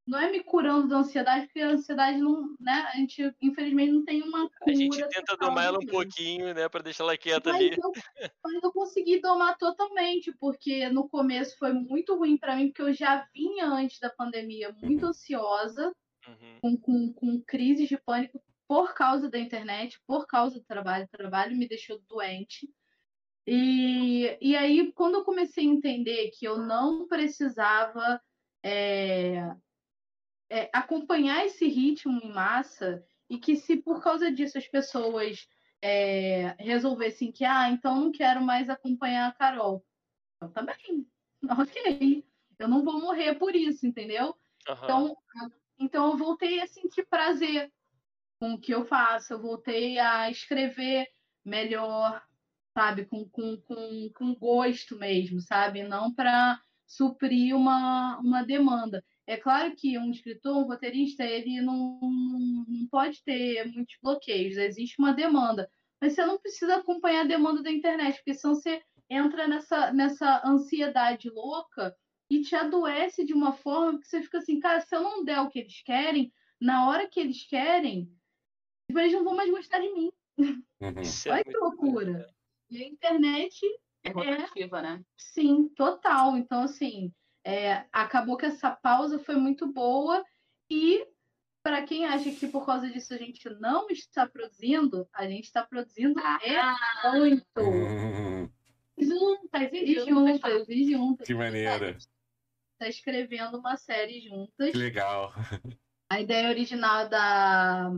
não 0.08 0.18
é 0.18 0.30
me 0.30 0.42
curando 0.42 0.88
da 0.88 0.98
ansiedade, 0.98 1.46
porque 1.46 1.60
a 1.60 1.70
ansiedade 1.70 2.18
não, 2.18 2.56
né, 2.60 2.72
a 2.92 2.96
gente 2.96 3.34
infelizmente 3.40 3.92
não 3.92 4.04
tem 4.04 4.22
uma 4.22 4.50
cura. 4.58 4.72
A 4.72 4.74
gente 4.74 5.08
tenta 5.08 5.36
domar 5.36 5.64
ela 5.66 5.78
um 5.78 5.82
disso. 5.82 5.86
pouquinho, 5.86 6.54
né, 6.54 6.68
pra 6.68 6.82
deixar 6.82 7.04
ela 7.04 7.16
quieta 7.18 7.50
Mas 7.50 7.50
ali. 7.50 7.70
eu, 7.76 7.94
mas 8.44 8.62
eu 8.62 8.72
consegui 8.72 9.20
domar 9.20 9.56
totalmente, 9.58 10.32
porque 10.38 10.88
no 10.88 11.08
começo 11.08 11.56
foi 11.58 11.72
muito 11.72 12.16
ruim 12.16 12.36
para 12.38 12.56
mim, 12.56 12.68
porque 12.68 12.82
eu 12.82 12.92
já 12.92 13.26
vinha 13.34 13.66
antes 13.66 13.98
da 14.00 14.10
pandemia 14.10 14.72
muito 14.72 15.04
ansiosa, 15.06 15.94
Uhum. 16.26 16.62
com, 16.62 16.76
com, 16.78 17.12
com 17.14 17.42
crises 17.46 17.88
de 17.88 17.98
pânico 17.98 18.42
por 18.68 18.94
causa 18.94 19.30
da 19.30 19.38
internet, 19.38 20.00
por 20.06 20.26
causa 20.26 20.60
do 20.60 20.66
trabalho. 20.66 21.06
O 21.06 21.08
trabalho 21.08 21.56
me 21.56 21.68
deixou 21.68 22.00
doente. 22.08 22.68
E, 23.46 24.38
e 24.42 24.56
aí, 24.56 24.92
quando 24.92 25.16
eu 25.16 25.24
comecei 25.24 25.64
a 25.66 25.70
entender 25.72 26.30
que 26.32 26.46
eu 26.46 26.58
não 26.58 27.06
precisava 27.08 28.20
é, 28.64 29.54
é, 30.50 30.70
acompanhar 30.72 31.44
esse 31.44 31.66
ritmo 31.68 32.20
em 32.22 32.32
massa, 32.32 33.04
e 33.28 33.38
que 33.38 33.56
se 33.56 33.76
por 33.76 34.02
causa 34.02 34.30
disso 34.30 34.56
as 34.56 34.66
pessoas 34.66 35.46
é, 35.82 36.56
resolvessem 36.58 37.30
que, 37.30 37.44
ah, 37.44 37.70
então 37.70 38.00
não 38.00 38.12
quero 38.12 38.40
mais 38.40 38.68
acompanhar 38.68 39.28
a 39.28 39.32
Carol, 39.32 39.84
então 40.36 40.50
tá 40.50 40.62
bem, 40.62 41.06
ok, 41.58 42.24
eu 42.58 42.68
não 42.68 42.84
vou 42.84 43.00
morrer 43.00 43.34
por 43.34 43.54
isso, 43.54 43.86
entendeu? 43.86 44.34
Uhum. 44.68 44.74
Então, 44.82 45.16
então 45.78 46.10
eu 46.10 46.16
voltei 46.16 46.60
a 46.60 46.66
sentir 46.66 47.06
prazer 47.06 47.70
com 48.40 48.54
o 48.54 48.58
que 48.58 48.72
eu 48.72 48.84
faço, 48.84 49.32
eu 49.32 49.40
voltei 49.40 49.98
a 49.98 50.30
escrever 50.30 51.08
melhor, 51.44 52.22
sabe? 52.72 53.04
Com, 53.04 53.28
com, 53.28 53.56
com, 53.62 54.10
com 54.14 54.34
gosto 54.34 54.96
mesmo, 54.96 55.40
sabe? 55.40 55.82
Não 55.82 56.14
para 56.14 56.60
suprir 56.86 57.54
uma, 57.56 58.18
uma 58.18 58.42
demanda. 58.44 59.04
É 59.28 59.36
claro 59.36 59.76
que 59.76 59.98
um 59.98 60.10
escritor, 60.10 60.56
um 60.56 60.66
roteirista, 60.66 61.22
ele 61.22 61.60
não, 61.60 62.00
não 62.00 62.88
pode 62.90 63.22
ter 63.22 63.62
muitos 63.70 63.94
bloqueios, 64.02 64.56
existe 64.56 64.98
uma 64.98 65.12
demanda, 65.12 65.70
mas 66.00 66.14
você 66.14 66.24
não 66.24 66.38
precisa 66.38 66.76
acompanhar 66.76 67.26
a 67.26 67.28
demanda 67.28 67.62
da 67.62 67.70
internet, 67.70 68.16
porque 68.16 68.32
senão 68.32 68.54
você 68.54 68.82
entra 69.10 69.46
nessa, 69.46 69.92
nessa 69.92 70.42
ansiedade 70.46 71.28
louca 71.28 71.94
e 72.30 72.40
te 72.40 72.54
adoece 72.54 73.22
de 73.22 73.34
uma 73.34 73.52
forma 73.52 74.00
que 74.00 74.06
você 74.06 74.22
fica 74.22 74.38
assim, 74.38 74.60
cara, 74.60 74.80
se 74.80 74.96
eu 74.96 75.02
não 75.02 75.22
der 75.22 75.40
o 75.40 75.50
que 75.50 75.58
eles 75.58 75.82
querem, 75.82 76.32
na 76.58 76.88
hora 76.88 77.06
que 77.06 77.20
eles 77.20 77.46
querem, 77.46 78.10
eles 78.88 79.12
não 79.12 79.24
vão 79.24 79.36
mais 79.36 79.50
gostar 79.50 79.78
de 79.80 79.92
mim. 79.92 80.10
Uhum. 80.38 80.62
Olha 81.30 81.44
que 81.44 81.56
loucura. 81.58 82.34
E 82.70 82.82
a 82.82 82.86
internet 82.86 83.60
é 84.02 84.10
rotativa, 84.10 84.78
é... 84.78 84.82
né? 84.82 85.04
Sim, 85.18 85.68
total. 85.76 86.38
Então, 86.38 86.62
assim, 86.62 87.12
é... 87.48 87.86
acabou 87.92 88.36
que 88.36 88.46
essa 88.46 88.70
pausa 88.70 89.18
foi 89.18 89.36
muito 89.36 89.66
boa 89.72 90.24
e 90.70 91.06
para 91.62 91.82
quem 91.82 92.06
acha 92.06 92.30
que 92.30 92.46
por 92.46 92.64
causa 92.64 92.88
disso 92.88 93.12
a 93.12 93.18
gente 93.18 93.48
não 93.60 93.88
está 93.90 94.26
produzindo, 94.26 95.08
a 95.12 95.26
gente 95.26 95.44
está 95.44 95.64
produzindo 95.66 96.18
ah, 96.18 96.38
é 96.42 97.10
muito. 97.18 97.60
Uhum. 97.60 98.50
Juntas, 98.96 99.70
e, 99.72 99.94
juntas, 99.94 100.40
juntas, 100.40 100.68
e 100.68 100.92
juntas. 100.92 101.26
Que 101.26 101.34
maneira. 101.34 101.90
Está 101.90 102.88
escrevendo 102.88 103.58
uma 103.58 103.76
série 103.76 104.20
juntas. 104.20 104.70
Que 104.70 104.78
legal. 104.78 105.32
A 106.10 106.20
ideia 106.20 106.48
original 106.48 107.08
da, 107.08 107.92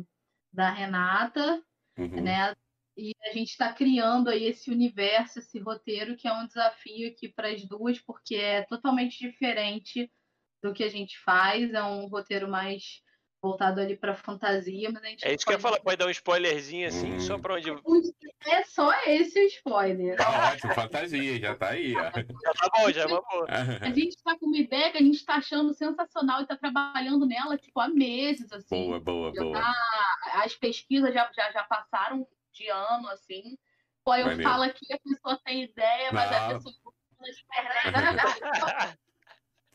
da 0.53 0.71
Renata, 0.71 1.63
uhum. 1.97 2.23
né? 2.23 2.55
E 2.97 3.13
a 3.25 3.33
gente 3.33 3.51
está 3.51 3.73
criando 3.73 4.29
aí 4.29 4.45
esse 4.45 4.71
universo, 4.71 5.39
esse 5.39 5.59
roteiro, 5.59 6.17
que 6.17 6.29
é 6.29 6.33
um 6.33 6.47
desafio 6.47 7.09
aqui 7.09 7.29
para 7.29 7.49
as 7.49 7.65
duas, 7.65 7.99
porque 8.01 8.35
é 8.35 8.63
totalmente 8.63 9.19
diferente 9.19 10.11
do 10.63 10.73
que 10.73 10.85
a 10.85 10.89
gente 10.89 11.19
faz. 11.21 11.73
É 11.73 11.83
um 11.83 12.07
roteiro 12.07 12.49
mais 12.49 13.03
voltado 13.43 13.81
ali 13.81 13.97
para 13.97 14.15
fantasia, 14.15 14.91
mas 14.93 15.03
a 15.03 15.07
gente 15.07 15.27
É 15.27 15.35
isso 15.35 15.45
pode... 15.45 15.45
que 15.45 15.53
eu 15.53 15.55
ia 15.55 15.61
falar, 15.61 15.81
pode 15.81 15.97
dar 15.97 16.07
um 16.07 16.11
spoilerzinho 16.11 16.87
assim, 16.87 17.15
hum. 17.15 17.21
só 17.21 17.39
para 17.39 17.55
onde 17.55 17.71
É 18.47 18.65
só 18.65 18.91
esse 19.07 19.39
o 19.39 19.47
spoiler. 19.49 20.17
Tá 20.17 20.53
ótimo, 20.53 20.75
fantasia, 20.75 21.39
já 21.39 21.55
tá 21.55 21.71
aí, 21.71 21.95
ó. 21.95 22.05
Já 22.05 22.53
tá 22.55 22.71
bom, 22.75 22.91
já 22.91 23.03
é 23.03 23.07
uma 23.07 23.21
boa. 23.21 23.47
A 23.83 23.91
gente 23.91 24.17
tá 24.23 24.39
com 24.39 24.47
uma 24.47 24.57
ideia 24.57 24.91
que 24.91 24.97
a 24.97 25.03
gente 25.03 25.23
tá 25.25 25.35
achando 25.35 25.75
sensacional 25.75 26.41
e 26.41 26.47
tá 26.47 26.57
trabalhando 26.57 27.27
nela, 27.27 27.59
tipo, 27.59 27.79
há 27.81 27.89
meses, 27.89 28.51
assim. 28.51 28.87
Boa, 28.87 28.99
boa, 28.99 29.33
boa. 29.33 29.61
Tá... 29.61 29.75
As 30.43 30.55
pesquisas 30.55 31.13
já, 31.13 31.31
já, 31.37 31.53
já 31.53 31.65
passaram 31.65 32.27
de 32.53 32.69
ano, 32.69 33.09
assim. 33.09 33.57
Pô, 34.05 34.15
eu 34.15 34.27
Maneiro. 34.27 34.51
falo 34.51 34.63
aqui, 34.65 34.93
a 34.93 34.99
pessoa 34.99 35.41
tem 35.45 35.65
ideia, 35.65 36.11
mas 36.13 36.31
Não. 36.31 36.39
a 36.39 36.55
pessoa 36.55 36.75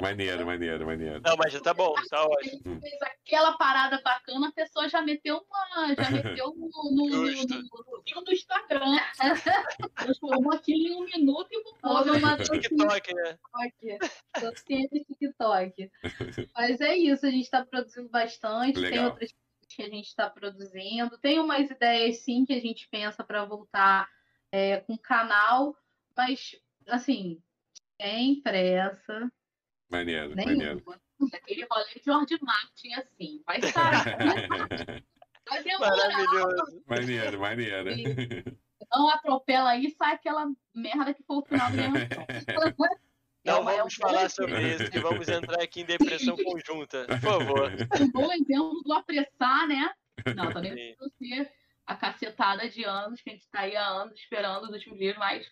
Maneiro, 0.02 0.45
maneiro, 0.45 0.85
maneiro. 0.85 1.22
Não, 1.23 1.38
mas 1.38 1.53
já 1.53 1.61
tá 1.61 1.73
bom, 1.73 1.93
tá 2.10 2.22
ótimo. 2.26 2.81
Fez 2.81 3.02
aquela 3.02 3.57
parada 3.57 4.02
bacana, 4.02 4.49
a 4.49 4.52
pessoa 4.52 4.89
já 4.89 5.02
meteu 5.02 5.38
uma. 5.38 5.95
Já 5.95 6.10
meteu 6.11 6.53
no, 6.53 6.68
no, 6.68 6.91
no, 6.91 7.07
no, 7.07 8.22
no 8.22 8.31
Instagram. 8.31 8.99
Transformou 9.95 10.53
aquilo 10.53 10.85
em 10.85 10.95
um 10.95 11.06
minuto 11.06 11.47
e 11.49 11.64
botou 11.64 12.06
numa. 12.06 12.35
TikTok, 12.38 13.14
né? 13.14 13.38
TikTok. 13.80 14.60
sempre 14.68 15.06
TikTok. 15.06 15.91
Mas 16.53 16.81
é 16.81 16.97
isso, 16.97 17.26
a 17.26 17.31
gente 17.31 17.49
tá 17.49 17.65
produzindo 17.65 18.10
bastante. 18.10 18.77
Legal. 18.77 18.91
Tem 18.91 19.06
outras 19.06 19.31
que 19.68 19.84
a 19.84 19.90
gente 19.90 20.08
está 20.08 20.30
produzindo. 20.30 21.18
Tem 21.18 21.40
umas 21.40 21.70
ideias, 21.70 22.18
sim, 22.18 22.46
que 22.46 22.54
a 22.54 22.60
gente 22.60 22.88
pensa 22.90 23.24
para 23.24 23.46
voltar 23.46 24.10
é, 24.52 24.78
com 24.78 24.94
o 24.94 25.00
canal, 25.00 25.76
mas, 26.16 26.56
assim, 26.88 27.42
sem 28.00 28.42
pressa 28.42 29.32
Maneiro, 29.90 30.36
Nenhuma. 30.36 30.56
maneiro. 30.56 30.84
Aquele 31.34 31.66
rolê 31.70 31.86
de 31.94 32.02
George 32.04 32.38
Martin, 32.42 32.94
assim, 32.94 33.44
vai 33.46 33.60
estar. 33.64 34.04
vai 35.48 35.64
demorar. 35.64 36.26
Maneiro, 36.88 37.40
maneiro. 37.40 37.90
Não 38.92 39.10
atropela 39.10 39.70
aí 39.72 39.90
sai 39.92 40.16
aquela 40.16 40.48
merda 40.74 41.14
que 41.14 41.24
foi 41.24 41.38
o 41.38 41.46
final 41.46 41.70
do 41.72 41.78
Não 43.45 43.63
vamos 43.63 43.93
falar 43.95 44.30
sobre 44.30 44.76
isso, 44.76 44.89
que 44.89 44.99
vamos 44.99 45.27
entrar 45.27 45.61
aqui 45.61 45.81
em 45.81 45.85
depressão 45.85 46.35
conjunta, 46.43 47.05
por 47.05 47.19
favor. 47.19 47.72
Um 48.01 48.11
bom 48.11 48.31
exemplo 48.34 48.81
do 48.84 48.93
apressar, 48.93 49.67
né? 49.67 49.93
Não, 50.35 50.51
também 50.51 50.95
não 50.99 51.09
ser 51.09 51.51
a 51.85 51.95
cacetada 51.95 52.67
de 52.67 52.84
anos, 52.84 53.22
que 53.22 53.30
a 53.30 53.34
gente 53.34 53.43
está 53.43 53.61
aí 53.61 53.76
há 53.76 53.85
anos 53.85 54.19
esperando 54.19 54.63
os 54.63 54.72
últimos 54.72 54.97
dias, 54.97 55.15
mas 55.17 55.45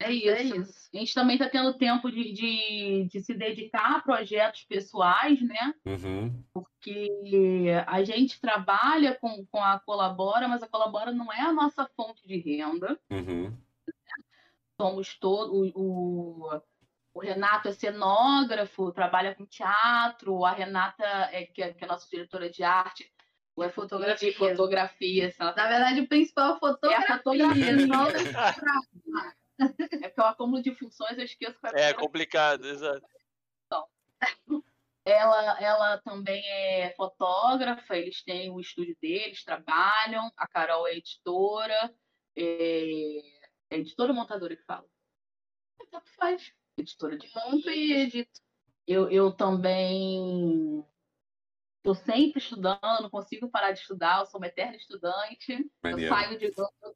é 0.00 0.12
isso. 0.12 0.28
É 0.28 0.42
isso. 0.42 0.90
A 0.94 0.98
gente 0.98 1.14
também 1.14 1.36
está 1.36 1.48
tendo 1.48 1.76
tempo 1.76 2.10
de, 2.10 2.32
de, 2.32 3.08
de, 3.10 3.20
se 3.20 3.34
dedicar 3.34 3.96
a 3.96 4.00
projetos 4.00 4.64
pessoais, 4.64 5.40
né? 5.42 5.74
Uhum. 5.84 6.44
Porque 6.52 7.66
a 7.86 8.04
gente 8.04 8.40
trabalha 8.40 9.16
com, 9.16 9.44
com 9.46 9.62
a 9.62 9.80
Colabora, 9.80 10.46
mas 10.46 10.62
a 10.62 10.68
Colabora 10.68 11.10
não 11.10 11.32
é 11.32 11.40
a 11.40 11.52
nossa 11.52 11.88
fonte 11.96 12.26
de 12.28 12.36
renda. 12.38 12.98
Uhum. 13.10 13.56
Somos 14.80 15.18
todos. 15.18 15.72
O, 15.74 15.80
o, 15.80 16.60
Renato 17.18 17.68
é 17.68 17.72
cenógrafo, 17.72 18.92
trabalha 18.92 19.34
com 19.34 19.46
teatro. 19.46 20.44
A 20.44 20.52
Renata, 20.52 21.04
é, 21.32 21.46
que, 21.46 21.62
é, 21.62 21.72
que 21.72 21.84
é 21.84 21.86
nossa 21.86 22.08
diretora 22.10 22.50
de 22.50 22.62
arte, 22.62 23.10
é 23.62 23.68
fotografia. 23.70 24.34
fotografia. 24.34 25.34
Na 25.38 25.68
verdade, 25.68 26.00
o 26.00 26.08
principal 26.08 26.56
é 26.56 26.58
fotografia. 26.58 27.06
É 27.06 27.12
a 27.12 27.16
fotografia, 27.16 27.72
não 27.86 28.06
É 28.08 28.18
porque 30.08 30.20
o 30.20 30.24
acúmulo 30.24 30.62
de 30.62 30.74
funções 30.74 31.18
eu 31.18 31.24
esqueço. 31.24 31.58
É 31.74 31.92
complicado, 31.92 32.66
exato. 32.66 33.04
Então, 33.66 33.86
ela, 35.04 35.60
ela 35.60 35.98
também 35.98 36.42
é 36.46 36.94
fotógrafa, 36.96 37.96
eles 37.96 38.22
têm 38.22 38.50
o 38.50 38.60
estúdio 38.60 38.96
deles, 39.00 39.44
trabalham. 39.44 40.30
A 40.36 40.46
Carol 40.46 40.86
é 40.86 40.96
editora. 40.96 41.92
É, 42.36 43.20
é 43.70 43.78
editora 43.78 44.10
ou 44.12 44.16
montadora 44.16 44.56
que 44.56 44.64
fala? 44.64 44.86
Tanto 45.90 46.10
faz. 46.16 46.52
Editora 46.78 47.18
de 47.18 47.28
monta 47.34 47.72
e 47.72 47.92
edito. 47.92 48.40
Eu, 48.86 49.10
eu 49.10 49.32
também 49.32 50.84
estou 51.78 51.94
sempre 51.94 52.40
estudando, 52.40 53.02
não 53.02 53.10
consigo 53.10 53.50
parar 53.50 53.72
de 53.72 53.80
estudar, 53.80 54.20
eu 54.20 54.26
sou 54.26 54.40
uma 54.40 54.46
eterna 54.46 54.76
estudante. 54.76 55.70
Maneiro. 55.82 56.12
Eu 56.12 56.16
saio 56.16 56.38
de. 56.38 56.52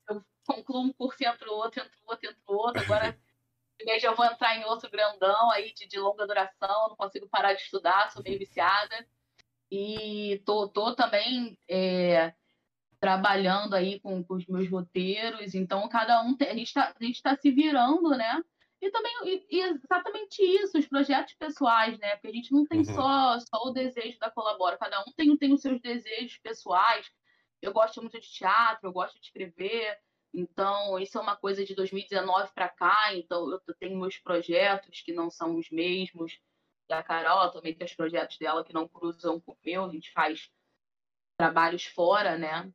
Eu 0.08 0.24
concluo 0.46 0.82
um 0.82 0.92
curso, 0.92 1.22
entro 1.22 1.52
outro, 1.52 1.82
entro 1.82 1.98
outro, 2.06 2.30
entro 2.30 2.42
outro. 2.46 2.82
Agora, 2.82 3.18
mês 3.84 4.02
eu 4.02 4.14
vou 4.14 4.24
entrar 4.24 4.56
em 4.56 4.64
outro 4.64 4.90
grandão 4.90 5.50
aí 5.50 5.72
de, 5.74 5.86
de 5.86 5.98
longa 5.98 6.26
duração, 6.26 6.88
não 6.88 6.96
consigo 6.96 7.28
parar 7.28 7.54
de 7.54 7.62
estudar, 7.62 8.10
sou 8.10 8.22
meio 8.22 8.38
viciada. 8.38 9.06
E 9.70 10.42
tô, 10.44 10.68
tô 10.68 10.94
também 10.94 11.58
é, 11.68 12.34
trabalhando 13.00 13.74
aí 13.74 13.98
com, 14.00 14.22
com, 14.22 14.34
os 14.34 14.46
meus 14.46 14.68
roteiros, 14.68 15.54
então 15.54 15.88
cada 15.88 16.22
um 16.22 16.36
tem, 16.36 16.48
a 16.48 16.54
gente 16.54 16.68
está 16.68 16.94
tá 17.22 17.36
se 17.36 17.50
virando, 17.50 18.10
né? 18.10 18.42
E 18.82 18.90
também 18.90 19.12
e, 19.24 19.46
e 19.48 19.60
exatamente 19.62 20.42
isso, 20.42 20.76
os 20.76 20.86
projetos 20.86 21.34
pessoais, 21.34 21.96
né? 21.98 22.16
Porque 22.16 22.28
a 22.28 22.32
gente 22.32 22.52
não 22.52 22.66
tem 22.66 22.80
uhum. 22.80 22.84
só, 22.84 23.38
só 23.38 23.68
o 23.68 23.72
desejo 23.72 24.18
da 24.18 24.30
colabora, 24.30 24.76
cada 24.76 25.00
um 25.00 25.12
tem, 25.16 25.34
tem 25.36 25.52
os 25.52 25.62
seus 25.62 25.80
desejos 25.80 26.36
pessoais. 26.38 27.08
Eu 27.62 27.72
gosto 27.72 28.00
muito 28.02 28.20
de 28.20 28.28
teatro, 28.28 28.88
eu 28.88 28.92
gosto 28.92 29.18
de 29.20 29.26
escrever, 29.26 29.96
então, 30.34 30.98
isso 30.98 31.18
é 31.18 31.20
uma 31.20 31.36
coisa 31.36 31.64
de 31.64 31.74
2019 31.74 32.52
para 32.54 32.68
cá. 32.68 33.14
Então, 33.14 33.50
eu 33.52 33.74
tenho 33.74 34.00
meus 34.00 34.18
projetos 34.18 35.02
que 35.02 35.12
não 35.12 35.30
são 35.30 35.56
os 35.56 35.70
mesmos. 35.70 36.40
E 36.88 36.94
a 36.94 37.02
Carol 37.02 37.50
também 37.50 37.74
tem 37.74 37.84
os 37.84 37.94
projetos 37.94 38.38
dela 38.38 38.64
que 38.64 38.72
não 38.72 38.88
cruzam 38.88 39.40
com 39.40 39.52
o 39.52 39.58
meu. 39.64 39.84
A 39.84 39.90
gente 39.90 40.10
faz 40.12 40.50
trabalhos 41.36 41.84
fora, 41.84 42.38
né? 42.38 42.72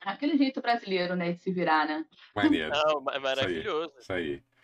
Aquele 0.00 0.36
jeito 0.36 0.60
brasileiro, 0.60 1.14
né? 1.14 1.32
De 1.32 1.42
se 1.42 1.52
virar, 1.52 1.86
né? 1.86 2.04
Maneiro. 2.34 2.70
Não, 2.70 3.00
maravilhoso. 3.00 3.94
Isso 3.98 4.12
aí. 4.12 4.32
Isso 4.32 4.42
aí. 4.42 4.55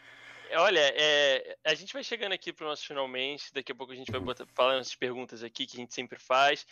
Olha, 0.54 0.92
é, 0.94 1.56
a 1.64 1.74
gente 1.74 1.92
vai 1.92 2.04
chegando 2.04 2.32
aqui 2.32 2.52
para 2.52 2.66
o 2.66 2.68
nosso 2.68 2.86
finalmente. 2.86 3.52
Daqui 3.52 3.72
a 3.72 3.74
pouco 3.74 3.92
a 3.92 3.96
gente 3.96 4.10
vai 4.10 4.20
botar, 4.20 4.46
falando 4.54 4.80
essas 4.80 4.94
perguntas 4.94 5.42
aqui 5.42 5.66
que 5.66 5.76
a 5.76 5.80
gente 5.80 5.94
sempre 5.94 6.18
faz. 6.18 6.66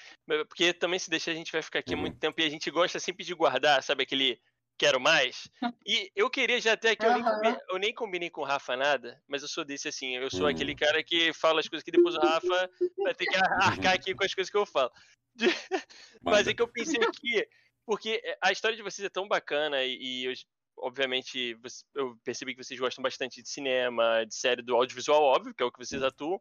Porque 0.48 0.72
também, 0.72 0.98
se 0.98 1.10
deixar, 1.10 1.32
a 1.32 1.34
gente 1.34 1.52
vai 1.52 1.62
ficar 1.62 1.80
aqui 1.80 1.94
uhum. 1.94 2.00
muito 2.00 2.18
tempo 2.18 2.40
e 2.40 2.44
a 2.44 2.50
gente 2.50 2.70
gosta 2.70 2.98
sempre 2.98 3.24
de 3.24 3.34
guardar, 3.34 3.82
sabe, 3.82 4.02
aquele 4.02 4.40
quero 4.80 4.98
mais. 4.98 5.50
E 5.86 6.10
eu 6.14 6.30
queria 6.30 6.60
já 6.60 6.72
até 6.72 6.90
aqui, 6.90 7.04
eu, 7.04 7.12
nem 7.12 7.22
combinei, 7.22 7.60
eu 7.68 7.78
nem 7.78 7.94
combinei 7.94 8.30
com 8.30 8.40
o 8.42 8.44
Rafa 8.44 8.76
nada, 8.76 9.20
mas 9.26 9.42
eu 9.42 9.48
sou 9.48 9.64
desse 9.64 9.88
assim, 9.88 10.16
eu 10.16 10.30
sou 10.30 10.44
hum. 10.44 10.46
aquele 10.46 10.74
cara 10.74 11.02
que 11.02 11.32
fala 11.32 11.58
as 11.58 11.68
coisas 11.68 11.82
que 11.82 11.90
depois 11.90 12.14
o 12.14 12.20
Rafa 12.20 12.70
vai 12.98 13.14
ter 13.14 13.26
que 13.26 13.36
arcar 13.36 13.94
aqui 13.94 14.14
com 14.14 14.24
as 14.24 14.32
coisas 14.32 14.50
que 14.50 14.56
eu 14.56 14.64
falo. 14.64 14.90
mas 16.22 16.46
é 16.46 16.54
que 16.54 16.62
eu 16.62 16.68
pensei 16.68 17.02
aqui, 17.02 17.46
porque 17.84 18.22
a 18.40 18.52
história 18.52 18.76
de 18.76 18.82
vocês 18.82 19.04
é 19.04 19.08
tão 19.10 19.26
bacana 19.26 19.82
e, 19.82 19.96
e 20.00 20.24
eu, 20.26 20.32
obviamente 20.80 21.58
eu 21.94 22.16
percebi 22.24 22.54
que 22.54 22.62
vocês 22.62 22.78
gostam 22.78 23.02
bastante 23.02 23.42
de 23.42 23.48
cinema, 23.48 24.24
de 24.26 24.34
série 24.34 24.62
do 24.62 24.74
audiovisual, 24.74 25.22
óbvio, 25.22 25.54
que 25.54 25.62
é 25.62 25.66
o 25.66 25.72
que 25.72 25.78
vocês 25.78 26.02
atuam. 26.02 26.40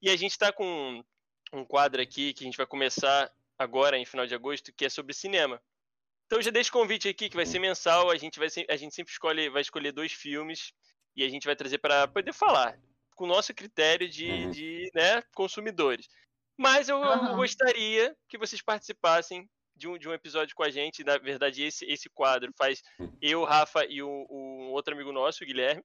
E 0.00 0.10
a 0.10 0.16
gente 0.16 0.38
tá 0.38 0.52
com 0.52 1.02
um 1.52 1.64
quadro 1.64 2.00
aqui 2.00 2.32
que 2.32 2.44
a 2.44 2.46
gente 2.46 2.56
vai 2.56 2.66
começar 2.66 3.30
agora 3.58 3.98
em 3.98 4.04
final 4.04 4.26
de 4.26 4.34
agosto, 4.34 4.72
que 4.72 4.84
é 4.84 4.88
sobre 4.88 5.14
cinema. 5.14 5.60
Então 6.26 6.40
já 6.40 6.50
deixo 6.50 6.70
o 6.70 6.72
convite 6.72 7.08
aqui 7.08 7.28
que 7.28 7.36
vai 7.36 7.44
ser 7.44 7.58
mensal, 7.58 8.10
a 8.10 8.16
gente 8.16 8.38
vai 8.38 8.48
a 8.68 8.76
gente 8.76 8.94
sempre 8.94 9.12
escolhe 9.12 9.50
vai 9.50 9.60
escolher 9.60 9.92
dois 9.92 10.12
filmes 10.12 10.72
e 11.14 11.22
a 11.22 11.28
gente 11.28 11.44
vai 11.44 11.54
trazer 11.54 11.78
para 11.78 12.08
poder 12.08 12.32
falar 12.32 12.78
com 13.14 13.24
o 13.24 13.28
nosso 13.28 13.52
critério 13.52 14.08
de, 14.08 14.30
uhum. 14.30 14.50
de 14.50 14.90
né, 14.94 15.22
consumidores. 15.34 16.08
Mas 16.56 16.88
eu, 16.88 16.96
uhum. 16.96 17.28
eu, 17.28 17.36
gostaria 17.36 18.16
que 18.28 18.38
vocês 18.38 18.62
participassem 18.62 19.48
de 19.76 19.88
um, 19.88 19.98
de 19.98 20.08
um 20.08 20.12
episódio 20.12 20.54
com 20.54 20.62
a 20.62 20.70
gente. 20.70 21.04
Na 21.04 21.18
verdade, 21.18 21.62
esse, 21.62 21.84
esse 21.84 22.08
quadro 22.08 22.52
faz 22.56 22.82
eu, 23.20 23.44
Rafa 23.44 23.84
e 23.86 24.02
o, 24.02 24.26
o 24.28 24.70
outro 24.70 24.94
amigo 24.94 25.12
nosso, 25.12 25.42
o 25.42 25.46
Guilherme. 25.46 25.82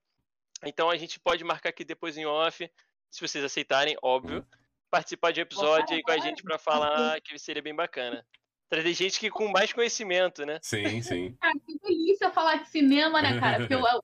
Então 0.63 0.89
a 0.89 0.97
gente 0.97 1.19
pode 1.19 1.43
marcar 1.43 1.69
aqui 1.69 1.85
depois 1.85 2.17
em 2.17 2.25
off, 2.25 2.69
se 3.09 3.21
vocês 3.21 3.43
aceitarem, 3.43 3.95
óbvio, 4.01 4.45
participar 4.89 5.31
de 5.31 5.39
um 5.39 5.43
episódio 5.43 5.95
aí 5.95 6.01
com 6.01 6.11
a 6.11 6.17
gente 6.17 6.41
para 6.43 6.57
falar 6.57 7.21
que 7.21 7.37
seria 7.37 7.61
bem 7.61 7.75
bacana. 7.75 8.25
Trazer 8.69 8.93
gente 8.93 9.19
que 9.19 9.29
com 9.29 9.47
mais 9.47 9.71
conhecimento, 9.71 10.45
né? 10.45 10.59
Sim, 10.61 11.01
sim. 11.01 11.37
Cara, 11.39 11.53
que 11.65 11.79
delícia 11.79 12.31
falar 12.31 12.57
de 12.57 12.69
cinema, 12.69 13.21
né, 13.21 13.39
cara? 13.39 13.59
Porque 13.59 13.73
eu, 13.73 13.79
eu 13.79 14.01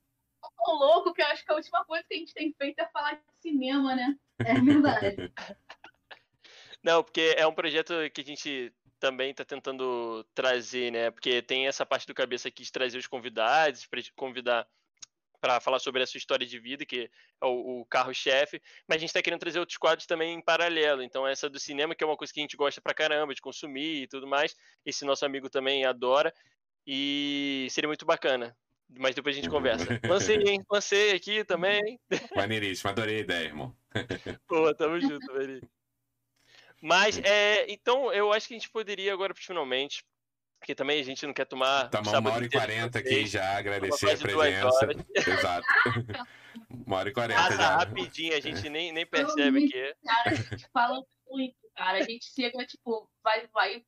tô 0.65 0.73
louco 0.73 1.13
que 1.13 1.21
eu 1.21 1.27
acho 1.27 1.43
que 1.43 1.51
a 1.51 1.55
última 1.55 1.83
coisa 1.85 2.05
que 2.07 2.13
a 2.13 2.17
gente 2.17 2.33
tem 2.33 2.53
feito 2.53 2.79
é 2.79 2.87
falar 2.87 3.13
de 3.13 3.21
cinema, 3.41 3.95
né? 3.95 4.15
É 4.39 4.53
verdade. 4.53 5.33
Não, 6.83 7.01
porque 7.01 7.33
é 7.37 7.47
um 7.47 7.53
projeto 7.53 7.93
que 8.13 8.21
a 8.21 8.25
gente 8.25 8.73
também 9.03 9.31
está 9.31 9.43
tentando 9.43 10.25
trazer, 10.33 10.89
né? 10.89 11.11
Porque 11.11 11.41
tem 11.41 11.67
essa 11.67 11.85
parte 11.85 12.07
do 12.07 12.13
cabeça 12.13 12.47
aqui 12.47 12.63
de 12.63 12.71
trazer 12.71 12.97
os 12.97 13.05
convidados, 13.05 13.85
para 13.85 14.01
convidar 14.15 14.65
para 15.41 15.59
falar 15.59 15.79
sobre 15.79 16.01
a 16.01 16.07
sua 16.07 16.17
história 16.17 16.47
de 16.47 16.57
vida, 16.57 16.85
que 16.85 17.11
é 17.41 17.45
o, 17.45 17.81
o 17.81 17.85
carro-chefe, 17.87 18.61
mas 18.87 18.95
a 18.95 18.99
gente 18.99 19.09
está 19.09 19.21
querendo 19.21 19.41
trazer 19.41 19.59
outros 19.59 19.77
quadros 19.77 20.07
também 20.07 20.35
em 20.35 20.41
paralelo. 20.41 21.03
Então, 21.03 21.27
essa 21.27 21.49
do 21.49 21.59
cinema, 21.59 21.93
que 21.93 22.01
é 22.01 22.07
uma 22.07 22.15
coisa 22.15 22.31
que 22.31 22.39
a 22.39 22.43
gente 22.43 22.55
gosta 22.55 22.79
pra 22.79 22.93
caramba 22.93 23.35
de 23.35 23.41
consumir 23.41 24.03
e 24.03 24.07
tudo 24.07 24.25
mais, 24.25 24.55
esse 24.85 25.03
nosso 25.03 25.25
amigo 25.25 25.49
também 25.49 25.83
adora, 25.83 26.33
e 26.87 27.67
seria 27.71 27.89
muito 27.89 28.05
bacana. 28.05 28.55
Mas 28.97 29.15
depois 29.15 29.35
a 29.35 29.41
gente 29.41 29.49
conversa. 29.49 29.83
Lancei, 30.07 30.37
hein? 30.37 30.63
Lancei 30.71 31.11
aqui 31.11 31.43
também. 31.43 31.99
Maneiríssimo, 32.33 32.89
adorei 32.89 33.17
a 33.17 33.19
ideia, 33.19 33.47
irmão. 33.47 33.75
Pô, 34.47 34.73
tamo 34.73 34.97
junto, 35.01 35.33
velho. 35.33 35.59
Mas, 36.83 37.17
é, 37.19 37.71
então, 37.71 38.11
eu 38.11 38.33
acho 38.33 38.45
que 38.45 38.53
a 38.53 38.57
gente 38.57 38.69
poderia 38.69 39.13
agora, 39.13 39.33
finalmente, 39.33 40.03
porque 40.59 40.75
também 40.75 40.99
a 40.99 41.03
gente 41.03 41.25
não 41.25 41.33
quer 41.33 41.45
tomar. 41.45 41.89
Tomar 41.89 42.19
uma 42.19 42.33
hora 42.33 42.45
e 42.45 42.49
quarenta 42.49 42.99
aqui 42.99 43.25
já, 43.25 43.57
agradecer 43.57 44.11
a 44.11 44.17
presença. 44.17 44.89
Exato. 45.15 45.65
uma 46.85 46.97
hora 46.97 47.07
e 47.07 47.13
quarenta 47.13 47.41
Passa 47.41 47.55
já. 47.55 47.77
rapidinho, 47.77 48.35
a 48.35 48.39
gente 48.41 48.69
nem, 48.69 48.91
nem 48.91 49.05
percebe 49.05 49.69
que. 49.69 49.95
Cara, 50.03 50.31
a 50.31 50.33
gente 50.33 50.67
fala 50.73 51.01
muito, 51.25 51.55
cara. 51.73 51.99
A 51.99 52.03
gente 52.03 52.25
chega, 52.25 52.65
tipo, 52.65 53.09
vai, 53.23 53.47
vai. 53.53 53.81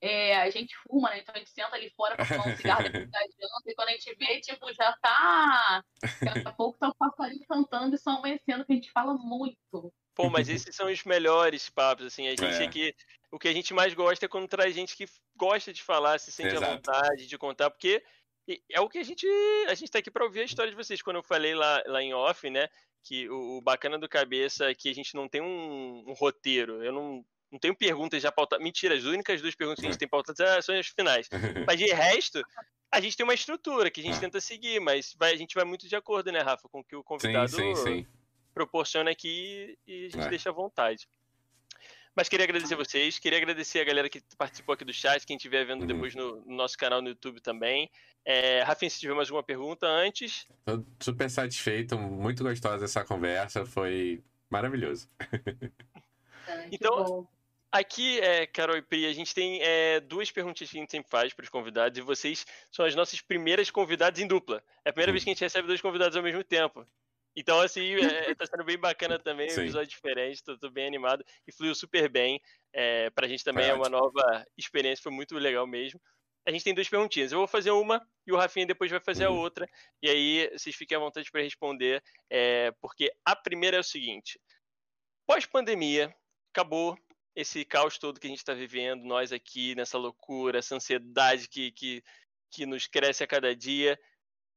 É, 0.00 0.40
a 0.40 0.50
gente 0.50 0.74
fuma, 0.88 1.10
né? 1.10 1.20
Então 1.20 1.32
a 1.32 1.38
gente 1.38 1.50
senta 1.50 1.76
ali 1.76 1.90
fora 1.90 2.16
pra 2.16 2.24
fumar 2.24 2.48
um 2.48 2.56
cigarro 2.56 2.82
depois 2.90 3.10
da 3.10 3.20
janta, 3.20 3.70
e 3.70 3.74
quando 3.76 3.88
a 3.90 3.92
gente 3.92 4.14
vê, 4.16 4.40
tipo, 4.40 4.72
já 4.74 4.92
tá. 5.00 5.84
Daqui 6.20 6.48
a 6.48 6.52
pouco 6.52 6.80
tá 6.80 6.88
o 6.88 6.94
passarinho 6.96 7.46
cantando 7.48 7.94
e 7.94 7.98
só 7.98 8.10
amanhecendo, 8.10 8.64
que 8.64 8.72
a 8.72 8.74
gente 8.74 8.90
fala 8.90 9.14
muito. 9.14 9.92
Pô, 10.14 10.28
mas 10.28 10.48
esses 10.48 10.74
são 10.74 10.90
os 10.90 11.04
melhores 11.04 11.68
papos, 11.68 12.06
assim. 12.06 12.26
A 12.26 12.30
gente 12.30 12.44
é. 12.44 12.64
aqui 12.64 12.94
o 13.30 13.38
que 13.38 13.48
a 13.48 13.52
gente 13.52 13.72
mais 13.72 13.94
gosta 13.94 14.24
é 14.24 14.28
quando 14.28 14.48
traz 14.48 14.74
gente 14.74 14.96
que 14.96 15.06
gosta 15.36 15.72
de 15.72 15.82
falar, 15.82 16.18
se 16.18 16.32
sente 16.32 16.54
Exato. 16.54 16.64
à 16.64 16.74
vontade 16.74 17.26
de 17.26 17.38
contar, 17.38 17.70
porque 17.70 18.02
é 18.70 18.80
o 18.80 18.88
que 18.88 18.98
a 18.98 19.02
gente 19.04 19.26
a 19.68 19.74
gente 19.74 19.90
tá 19.90 20.00
aqui 20.00 20.10
para 20.10 20.24
ouvir 20.24 20.40
a 20.40 20.44
história 20.44 20.70
de 20.70 20.76
vocês. 20.76 21.00
Quando 21.00 21.16
eu 21.16 21.22
falei 21.22 21.54
lá, 21.54 21.82
lá 21.86 22.02
em 22.02 22.12
off, 22.12 22.50
né, 22.50 22.68
que 23.04 23.28
o, 23.28 23.58
o 23.58 23.60
bacana 23.60 23.98
do 23.98 24.08
cabeça 24.08 24.70
é 24.70 24.74
que 24.74 24.88
a 24.88 24.94
gente 24.94 25.14
não 25.14 25.28
tem 25.28 25.40
um, 25.40 26.04
um 26.06 26.12
roteiro. 26.12 26.82
Eu 26.82 26.92
não 26.92 27.24
não 27.50 27.58
tenho 27.58 27.74
perguntas 27.74 28.22
já 28.22 28.30
pautadas. 28.30 28.62
Mentira, 28.62 28.94
as 28.94 29.02
únicas 29.02 29.40
duas 29.40 29.56
perguntas 29.56 29.80
que 29.80 29.86
a 29.86 29.90
gente 29.90 29.98
tem 29.98 30.08
pautadas 30.08 30.64
são 30.64 30.78
as 30.78 30.86
finais. 30.86 31.28
Mas 31.66 31.78
de 31.78 31.86
resto, 31.86 32.40
a 32.92 33.00
gente 33.00 33.16
tem 33.16 33.24
uma 33.24 33.34
estrutura 33.34 33.90
que 33.90 34.00
a 34.00 34.04
gente 34.04 34.16
ah. 34.16 34.20
tenta 34.20 34.40
seguir, 34.40 34.80
mas 34.80 35.14
vai, 35.18 35.32
a 35.32 35.36
gente 35.36 35.54
vai 35.54 35.64
muito 35.64 35.88
de 35.88 35.94
acordo, 35.94 36.30
né, 36.32 36.40
Rafa, 36.40 36.68
com 36.68 36.80
o 36.80 36.84
que 36.84 36.94
o 36.94 37.04
convidado 37.04 37.48
sim, 37.48 37.74
sim, 37.74 37.82
sim. 37.84 38.06
Proporciona 38.60 39.10
aqui 39.10 39.78
e 39.86 40.06
a 40.06 40.08
gente 40.08 40.26
é. 40.26 40.28
deixa 40.28 40.50
à 40.50 40.52
vontade. 40.52 41.08
Mas 42.14 42.28
queria 42.28 42.44
agradecer 42.44 42.74
vocês, 42.74 43.18
queria 43.18 43.38
agradecer 43.38 43.80
a 43.80 43.84
galera 43.84 44.08
que 44.08 44.20
participou 44.36 44.74
aqui 44.74 44.84
do 44.84 44.92
chat, 44.92 45.24
quem 45.24 45.36
estiver 45.36 45.64
vendo 45.64 45.82
uhum. 45.82 45.86
depois 45.86 46.14
no, 46.14 46.44
no, 46.44 46.56
nosso 46.56 46.76
canal 46.76 47.00
no 47.00 47.08
YouTube 47.08 47.40
também. 47.40 47.88
É, 48.24 48.62
Rafinha, 48.62 48.90
se 48.90 49.00
tiver 49.00 49.14
mais 49.14 49.28
alguma 49.28 49.42
pergunta 49.42 49.86
antes. 49.86 50.46
Tô 50.64 50.84
super 51.00 51.30
satisfeito, 51.30 51.96
muito 51.96 52.42
gostosa 52.42 52.84
essa 52.84 53.04
conversa, 53.04 53.64
foi 53.64 54.22
maravilhoso. 54.50 55.08
É, 56.46 56.68
então, 56.72 57.28
aqui, 57.70 58.18
é, 58.18 58.46
Carol 58.46 58.76
e 58.76 58.82
Pri, 58.82 59.06
a 59.06 59.12
gente 59.12 59.32
tem 59.32 59.60
é, 59.62 60.00
duas 60.00 60.30
perguntas 60.30 60.68
que 60.68 60.76
a 60.76 60.80
gente 60.80 60.90
sempre 60.90 61.08
faz 61.08 61.32
para 61.32 61.44
os 61.44 61.48
convidados 61.48 61.96
e 61.96 62.02
vocês 62.02 62.44
são 62.72 62.84
as 62.84 62.94
nossas 62.94 63.20
primeiras 63.20 63.70
convidadas 63.70 64.20
em 64.20 64.26
dupla. 64.26 64.62
É 64.84 64.90
a 64.90 64.92
primeira 64.92 65.10
uhum. 65.10 65.14
vez 65.14 65.24
que 65.24 65.30
a 65.30 65.32
gente 65.32 65.44
recebe 65.44 65.68
dois 65.68 65.80
convidados 65.80 66.16
ao 66.16 66.22
mesmo 66.22 66.42
tempo. 66.42 66.84
Então, 67.36 67.60
assim, 67.60 67.94
é, 67.94 68.34
tá 68.34 68.46
sendo 68.46 68.64
bem 68.64 68.78
bacana 68.78 69.18
também, 69.18 69.48
um 69.48 69.60
episódio 69.60 69.88
diferente, 69.88 70.42
tô, 70.42 70.58
tô, 70.58 70.70
bem 70.70 70.86
animado 70.86 71.24
e 71.46 71.52
fluiu 71.52 71.74
super 71.74 72.08
bem. 72.08 72.40
É, 72.72 73.10
pra 73.10 73.28
gente 73.28 73.44
também 73.44 73.66
é, 73.66 73.70
é 73.70 73.74
uma 73.74 73.88
nova 73.88 74.44
experiência, 74.56 75.02
foi 75.02 75.12
muito 75.12 75.36
legal 75.36 75.66
mesmo. 75.66 76.00
A 76.46 76.50
gente 76.50 76.64
tem 76.64 76.74
duas 76.74 76.88
perguntinhas. 76.88 77.32
Eu 77.32 77.38
vou 77.38 77.46
fazer 77.46 77.70
uma 77.70 78.04
e 78.26 78.32
o 78.32 78.36
Rafinha 78.36 78.66
depois 78.66 78.90
vai 78.90 79.00
fazer 79.00 79.26
uhum. 79.26 79.34
a 79.34 79.40
outra. 79.40 79.68
E 80.02 80.08
aí 80.08 80.50
vocês 80.52 80.74
fiquem 80.74 80.96
à 80.96 81.00
vontade 81.00 81.30
para 81.30 81.42
responder, 81.42 82.02
é, 82.28 82.72
porque 82.80 83.12
a 83.24 83.36
primeira 83.36 83.76
é 83.76 83.80
o 83.80 83.84
seguinte: 83.84 84.40
pós-pandemia, 85.26 86.14
acabou 86.52 86.98
esse 87.34 87.64
caos 87.64 87.98
todo 87.98 88.18
que 88.18 88.26
a 88.26 88.30
gente 88.30 88.38
está 88.38 88.54
vivendo, 88.54 89.04
nós 89.04 89.32
aqui 89.32 89.74
nessa 89.74 89.96
loucura, 89.96 90.58
essa 90.58 90.74
ansiedade 90.74 91.48
que, 91.48 91.70
que, 91.72 92.02
que 92.50 92.66
nos 92.66 92.86
cresce 92.86 93.22
a 93.22 93.26
cada 93.26 93.54
dia. 93.54 93.98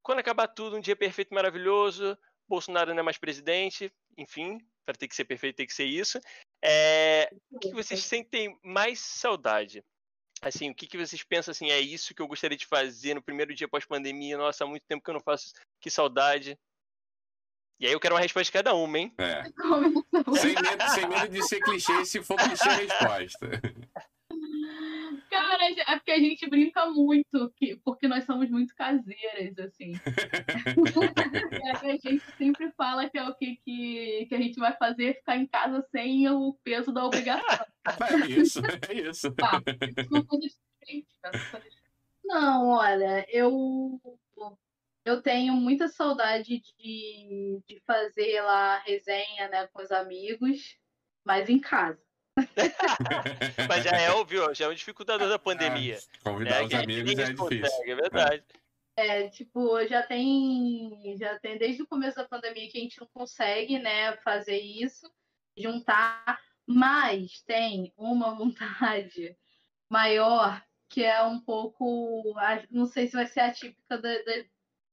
Quando 0.02 0.20
acabar 0.20 0.48
tudo, 0.48 0.76
um 0.76 0.82
dia 0.82 0.96
perfeito, 0.96 1.34
maravilhoso, 1.34 2.18
Bolsonaro 2.54 2.94
não 2.94 3.00
é 3.00 3.04
mais 3.04 3.18
presidente, 3.18 3.92
enfim, 4.16 4.60
para 4.86 4.96
ter 4.96 5.08
que 5.08 5.16
ser 5.16 5.26
perfeito 5.26 5.56
tem 5.56 5.66
que 5.66 5.74
ser 5.74 5.86
isso. 5.86 6.20
É, 6.64 7.34
o 7.52 7.58
que 7.58 7.72
vocês 7.72 8.04
sentem 8.04 8.56
mais 8.64 9.00
saudade? 9.00 9.84
Assim, 10.40 10.70
o 10.70 10.76
que, 10.76 10.86
que 10.86 10.98
vocês 10.98 11.24
pensam 11.24 11.52
assim, 11.52 11.72
é 11.72 11.80
isso 11.80 12.14
que 12.14 12.22
eu 12.22 12.28
gostaria 12.28 12.58
de 12.58 12.68
fazer 12.68 13.16
no 13.16 13.24
primeiro 13.24 13.56
dia 13.56 13.68
pós-pandemia? 13.68 14.38
Nossa, 14.38 14.64
há 14.64 14.68
muito 14.68 14.84
tempo 14.88 15.04
que 15.04 15.10
eu 15.10 15.16
não 15.16 15.22
faço, 15.22 15.54
que 15.82 15.90
saudade. 15.90 16.56
E 17.80 17.88
aí 17.88 17.92
eu 17.92 18.00
quero 18.00 18.14
uma 18.14 18.22
resposta 18.22 18.46
de 18.46 18.52
cada 18.52 18.76
uma, 18.76 19.00
hein? 19.00 19.14
É. 19.18 19.44
sem, 20.40 20.54
medo, 20.54 20.90
sem 20.94 21.08
medo 21.08 21.30
de 21.30 21.48
ser 21.48 21.60
clichê, 21.60 22.06
se 22.06 22.24
for 22.24 22.38
clichê 22.38 22.70
resposta. 22.70 23.50
Cara, 25.34 25.64
é 25.88 25.96
porque 25.96 26.12
a 26.12 26.20
gente 26.20 26.48
brinca 26.48 26.86
muito, 26.86 27.52
que, 27.56 27.76
porque 27.78 28.08
nós 28.08 28.24
somos 28.24 28.52
muito 28.52 28.76
caseiras, 28.76 29.58
assim. 29.58 29.94
e 29.94 29.94
a 31.90 31.98
gente 31.98 32.24
sempre 32.38 32.72
fala 32.74 33.10
que 33.10 33.18
é 33.18 33.28
o 33.28 33.34
que, 33.34 33.56
que, 33.66 34.28
que 34.28 34.36
a 34.36 34.38
gente 34.38 34.60
vai 34.60 34.78
fazer 34.78 35.16
ficar 35.16 35.38
em 35.38 35.48
casa 35.48 35.82
sem 35.92 36.30
o 36.30 36.54
peso 36.64 36.92
da 36.92 37.04
obrigação. 37.06 37.66
É 38.24 38.28
isso, 38.30 38.62
é 38.88 38.94
isso. 38.94 39.30
Tá, 39.34 39.62
Não, 42.24 42.70
olha, 42.70 43.26
eu 43.28 44.00
eu 45.04 45.22
tenho 45.22 45.54
muita 45.54 45.90
saudade 45.90 46.62
de, 46.62 47.62
de 47.68 47.82
fazer 47.86 48.42
lá 48.42 48.78
resenha 48.80 49.50
né, 49.50 49.68
com 49.68 49.82
os 49.82 49.92
amigos, 49.92 50.78
mas 51.26 51.50
em 51.50 51.60
casa. 51.60 52.02
Mas 53.68 53.84
já 53.84 53.92
é, 53.92 54.12
ouviu? 54.12 54.54
Já 54.54 54.66
é 54.66 54.70
um 54.70 54.74
dificultador 54.74 55.30
da 55.30 55.40
pandemia. 55.40 55.96
É, 55.98 56.24
convidar 56.24 56.62
é, 56.62 56.66
os 56.66 56.74
amigos 56.74 57.20
é 57.20 57.34
difícil. 57.34 57.84
É 57.86 57.96
verdade. 57.96 58.44
É, 58.96 59.28
tipo, 59.30 59.84
já 59.88 60.04
tem, 60.04 61.16
já 61.18 61.40
tem 61.40 61.58
desde 61.58 61.82
o 61.82 61.88
começo 61.88 62.18
da 62.18 62.28
pandemia 62.28 62.70
que 62.70 62.78
a 62.78 62.82
gente 62.82 63.00
não 63.00 63.08
consegue, 63.08 63.80
né, 63.80 64.16
fazer 64.18 64.60
isso, 64.60 65.12
juntar, 65.58 66.40
mas 66.66 67.42
tem 67.42 67.92
uma 67.98 68.36
vontade 68.36 69.36
maior 69.90 70.64
que 70.90 71.04
é 71.04 71.24
um 71.24 71.40
pouco, 71.40 72.36
não 72.70 72.86
sei 72.86 73.08
se 73.08 73.14
vai 73.14 73.26
ser 73.26 73.40
atípica 73.40 73.98
da, 73.98 74.16
da, 74.22 74.46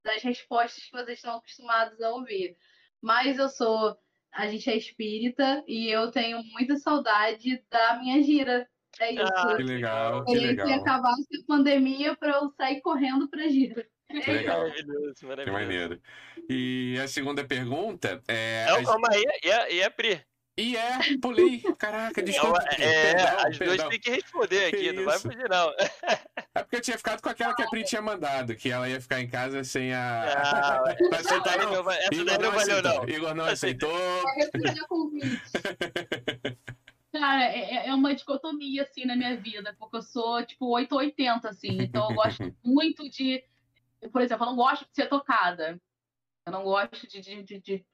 das 0.02 0.22
respostas 0.22 0.82
que 0.82 0.92
vocês 0.92 1.18
estão 1.18 1.36
acostumados 1.36 2.00
a 2.00 2.10
ouvir, 2.10 2.56
mas 3.02 3.38
eu 3.38 3.50
sou 3.50 3.98
a 4.32 4.46
gente 4.48 4.70
é 4.70 4.76
espírita 4.76 5.62
e 5.66 5.88
eu 5.88 6.10
tenho 6.10 6.42
muita 6.52 6.76
saudade 6.76 7.62
da 7.70 7.98
minha 7.98 8.22
gira. 8.22 8.68
É 8.98 9.12
isso. 9.12 9.32
Ah, 9.36 9.56
que 9.56 9.62
legal, 9.62 10.24
que 10.24 10.34
legal. 10.34 10.66
Que 10.66 10.72
acabasse 10.72 11.28
a 11.36 11.46
pandemia 11.46 12.16
para 12.16 12.32
eu 12.32 12.50
sair 12.50 12.80
correndo 12.80 13.28
para 13.28 13.48
gira. 13.48 13.86
Legal. 14.12 14.62
Maravilhoso, 14.62 15.26
maravilhoso. 15.26 15.44
Que 15.44 15.50
maneiro. 15.50 16.02
E 16.48 16.98
a 17.00 17.06
segunda 17.06 17.44
pergunta 17.44 18.20
é. 18.26 18.66
Não, 18.68 18.82
calma 18.82 19.08
aí, 19.12 19.24
e 19.44 19.52
a, 19.52 19.70
e 19.70 19.82
a 19.84 19.90
Pri? 19.90 20.20
E 20.56 20.76
é, 20.76 20.98
pulei. 21.20 21.60
Caraca, 21.78 22.20
desculpa. 22.22 22.62
É, 22.78 23.14
perdão, 23.14 23.46
as 23.46 23.58
perdão. 23.58 23.76
duas 23.76 23.88
têm 23.88 24.00
que 24.00 24.10
responder 24.10 24.64
aqui, 24.66 24.76
que 24.76 24.92
não 24.92 25.04
vai 25.04 25.18
fugir, 25.18 25.48
não. 25.48 25.72
É 26.52 26.64
porque 26.64 26.76
eu 26.76 26.80
tinha 26.80 26.98
ficado 26.98 27.22
com 27.22 27.28
aquela 27.28 27.54
que 27.54 27.62
a 27.62 27.68
Pri 27.68 27.84
tinha 27.84 28.02
mandado, 28.02 28.56
que 28.56 28.68
ela 28.70 28.88
ia 28.88 29.00
ficar 29.00 29.20
em 29.20 29.28
casa 29.28 29.62
sem 29.62 29.94
a. 29.94 30.24
Ah, 30.24 30.94
não 31.00 31.18
aceitar, 31.18 31.58
não. 31.58 31.84
não. 31.84 31.90
Essa 31.90 32.12
Igor 32.12 32.24
daí 32.24 32.38
não, 32.38 32.44
não 32.44 32.58
valeu, 32.58 32.78
aceitou. 32.78 33.06
não. 33.06 33.08
Igor 33.08 33.34
não 33.34 33.44
aceitou. 33.44 33.90
Cara, 37.12 37.44
é, 37.44 37.58
é, 37.58 37.88
é 37.88 37.94
uma 37.94 38.14
dicotomia, 38.14 38.82
assim, 38.82 39.04
na 39.04 39.14
minha 39.14 39.36
vida, 39.36 39.74
porque 39.78 39.96
eu 39.96 40.02
sou, 40.02 40.44
tipo, 40.44 40.66
880, 40.66 41.48
assim, 41.48 41.82
então 41.82 42.10
eu 42.10 42.16
gosto 42.16 42.56
muito 42.64 43.08
de. 43.08 43.44
Por 44.12 44.20
exemplo, 44.20 44.44
eu 44.44 44.50
não 44.50 44.56
gosto 44.56 44.82
de 44.88 44.94
ser 44.94 45.08
tocada. 45.08 45.80
Eu 46.44 46.52
não 46.52 46.64
gosto 46.64 47.06
de, 47.06 47.20
de, 47.20 47.42
de, 47.44 47.60
de 47.60 47.86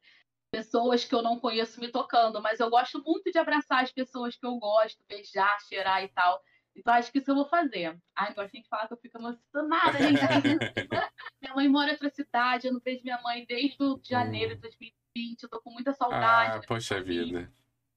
pessoas 0.56 1.04
que 1.04 1.14
eu 1.14 1.20
não 1.20 1.38
conheço 1.38 1.78
me 1.78 1.88
tocando, 1.88 2.40
mas 2.40 2.60
eu 2.60 2.70
gosto 2.70 3.02
muito 3.04 3.30
de 3.30 3.38
abraçar 3.38 3.82
as 3.82 3.92
pessoas 3.92 4.36
que 4.36 4.46
eu 4.46 4.56
gosto, 4.58 5.04
beijar, 5.06 5.54
cheirar 5.68 6.02
e 6.02 6.08
tal. 6.08 6.40
Então 6.74 6.94
acho 6.94 7.12
que 7.12 7.18
isso 7.18 7.30
eu 7.30 7.34
vou 7.34 7.46
fazer. 7.46 7.94
Ai, 8.14 8.32
gosto 8.32 8.52
de 8.52 8.66
falar 8.66 8.86
que 8.86 8.94
eu 8.94 8.98
fico 8.98 9.18
emocionada, 9.18 9.98
gente. 9.98 10.18
minha 11.42 11.54
mãe 11.54 11.68
mora 11.68 11.90
em 11.90 11.92
outra 11.92 12.08
cidade, 12.08 12.66
eu 12.66 12.72
não 12.72 12.80
vejo 12.80 13.02
minha 13.04 13.20
mãe 13.22 13.44
desde 13.46 13.76
janeiro 14.02 14.54
de 14.54 14.62
2020, 14.62 15.42
eu 15.42 15.48
tô 15.50 15.60
com 15.60 15.70
muita 15.70 15.92
saudade. 15.92 16.56
Ah, 16.56 16.66
poxa 16.66 17.02
vida. 17.02 17.52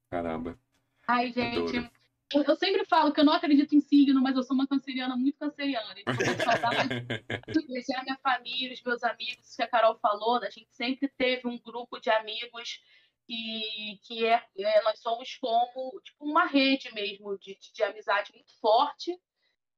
Caramba. 0.10 0.60
Ai, 1.08 1.32
gente, 1.32 1.90
eu 2.34 2.56
sempre 2.56 2.86
falo 2.86 3.12
que 3.12 3.20
eu 3.20 3.26
não 3.26 3.34
acredito 3.34 3.76
em 3.76 3.80
signo, 3.80 4.22
mas 4.22 4.36
eu 4.36 4.44
sou 4.44 4.56
uma 4.56 4.68
canceriana 4.68 5.16
muito 5.16 5.38
canceriana. 5.38 5.96
Então, 5.98 6.14
eu 6.14 6.38
saudade 6.38 6.90
de 7.48 7.68
beijar 7.68 8.04
minha 8.04 8.18
família, 8.22 8.74
os 8.74 8.84
meus 8.84 9.04
amigos, 9.04 9.48
isso 9.48 9.56
que 9.56 9.64
a 9.64 9.68
Carol 9.68 9.98
falou, 10.00 10.38
a 10.38 10.50
gente 10.50 10.70
sempre 10.72 11.08
teve 11.18 11.48
um 11.48 11.58
grupo 11.60 12.00
de 12.00 12.10
amigos 12.10 12.82
que, 13.26 14.00
que 14.04 14.26
é, 14.26 14.44
é 14.58 14.82
nós 14.84 15.00
somos 15.00 15.38
como 15.38 16.00
tipo, 16.04 16.26
uma 16.26 16.46
rede 16.46 16.94
mesmo 16.94 17.38
de, 17.38 17.56
de, 17.56 17.74
de 17.74 17.84
amizade 17.84 18.32
muito 18.34 18.52
forte. 18.60 19.20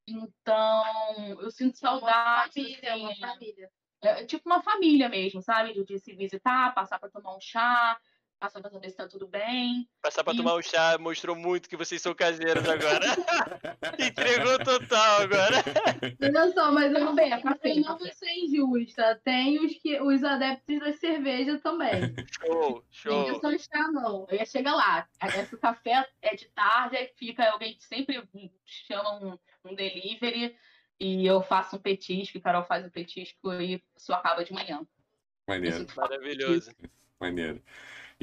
Então, 0.07 1.39
eu 1.39 1.51
sinto 1.51 1.77
saudade. 1.77 2.59
Uma 2.59 2.69
família, 2.69 2.93
assim, 2.93 3.01
uma 3.03 3.15
família. 3.15 3.71
É, 4.03 4.25
tipo 4.25 4.49
uma 4.49 4.63
família 4.63 5.09
mesmo, 5.09 5.41
sabe? 5.41 5.73
De, 5.73 5.85
de 5.85 5.99
se 5.99 6.13
visitar, 6.15 6.73
passar 6.73 6.99
para 6.99 7.09
tomar 7.09 7.35
um 7.35 7.41
chá, 7.41 7.99
passar 8.41 8.59
pra 8.59 8.71
saber 8.71 8.89
se 8.89 8.97
tá 8.97 9.07
tudo 9.07 9.27
bem. 9.27 9.87
Passar 10.01 10.23
pra 10.23 10.33
e... 10.33 10.37
tomar 10.37 10.55
um 10.55 10.61
chá 10.63 10.97
mostrou 10.97 11.35
muito 11.35 11.69
que 11.69 11.77
vocês 11.77 12.01
são 12.01 12.15
caseiros 12.15 12.67
agora. 12.67 13.05
Entregou 13.99 14.57
total 14.57 15.21
agora. 15.21 15.57
Olha 16.19 16.51
só, 16.51 16.71
mas 16.71 16.91
eu 16.91 17.13
bem, 17.13 17.31
a 17.31 17.39
café 17.39 17.75
não 17.75 17.99
vai 17.99 18.11
ser 18.11 18.31
injusta. 18.31 19.21
Tem 19.23 19.63
os, 19.63 19.73
que, 19.75 20.01
os 20.01 20.23
adeptos 20.23 20.79
da 20.79 20.91
cerveja 20.93 21.59
também. 21.59 22.15
Show, 22.43 22.83
show. 22.89 23.27
Não 23.27 23.39
só 23.39 23.57
chá, 23.59 23.87
não. 23.91 24.25
Eu 24.27 24.37
ia 24.39 24.45
chegar 24.45 24.73
lá. 24.73 25.07
Se 25.47 25.53
o 25.53 25.59
café 25.59 26.03
é 26.23 26.35
de 26.35 26.45
tarde, 26.49 26.97
aí 26.97 27.11
fica 27.15 27.47
alguém 27.47 27.75
que 27.75 27.83
sempre 27.83 28.27
chama 28.65 29.23
um, 29.23 29.37
um 29.69 29.75
delivery 29.75 30.55
e 30.99 31.27
eu 31.27 31.43
faço 31.43 31.75
um 31.75 31.79
petisco, 31.79 32.37
e 32.37 32.41
Carol 32.41 32.63
faz 32.63 32.85
um 32.85 32.89
petisco 32.89 33.53
e 33.53 33.83
isso 33.95 34.11
acaba 34.11 34.43
de 34.43 34.51
manhã. 34.51 34.81
Maneiro. 35.47 35.85
Maravilhoso. 35.95 36.71
Maneiro. 37.19 37.61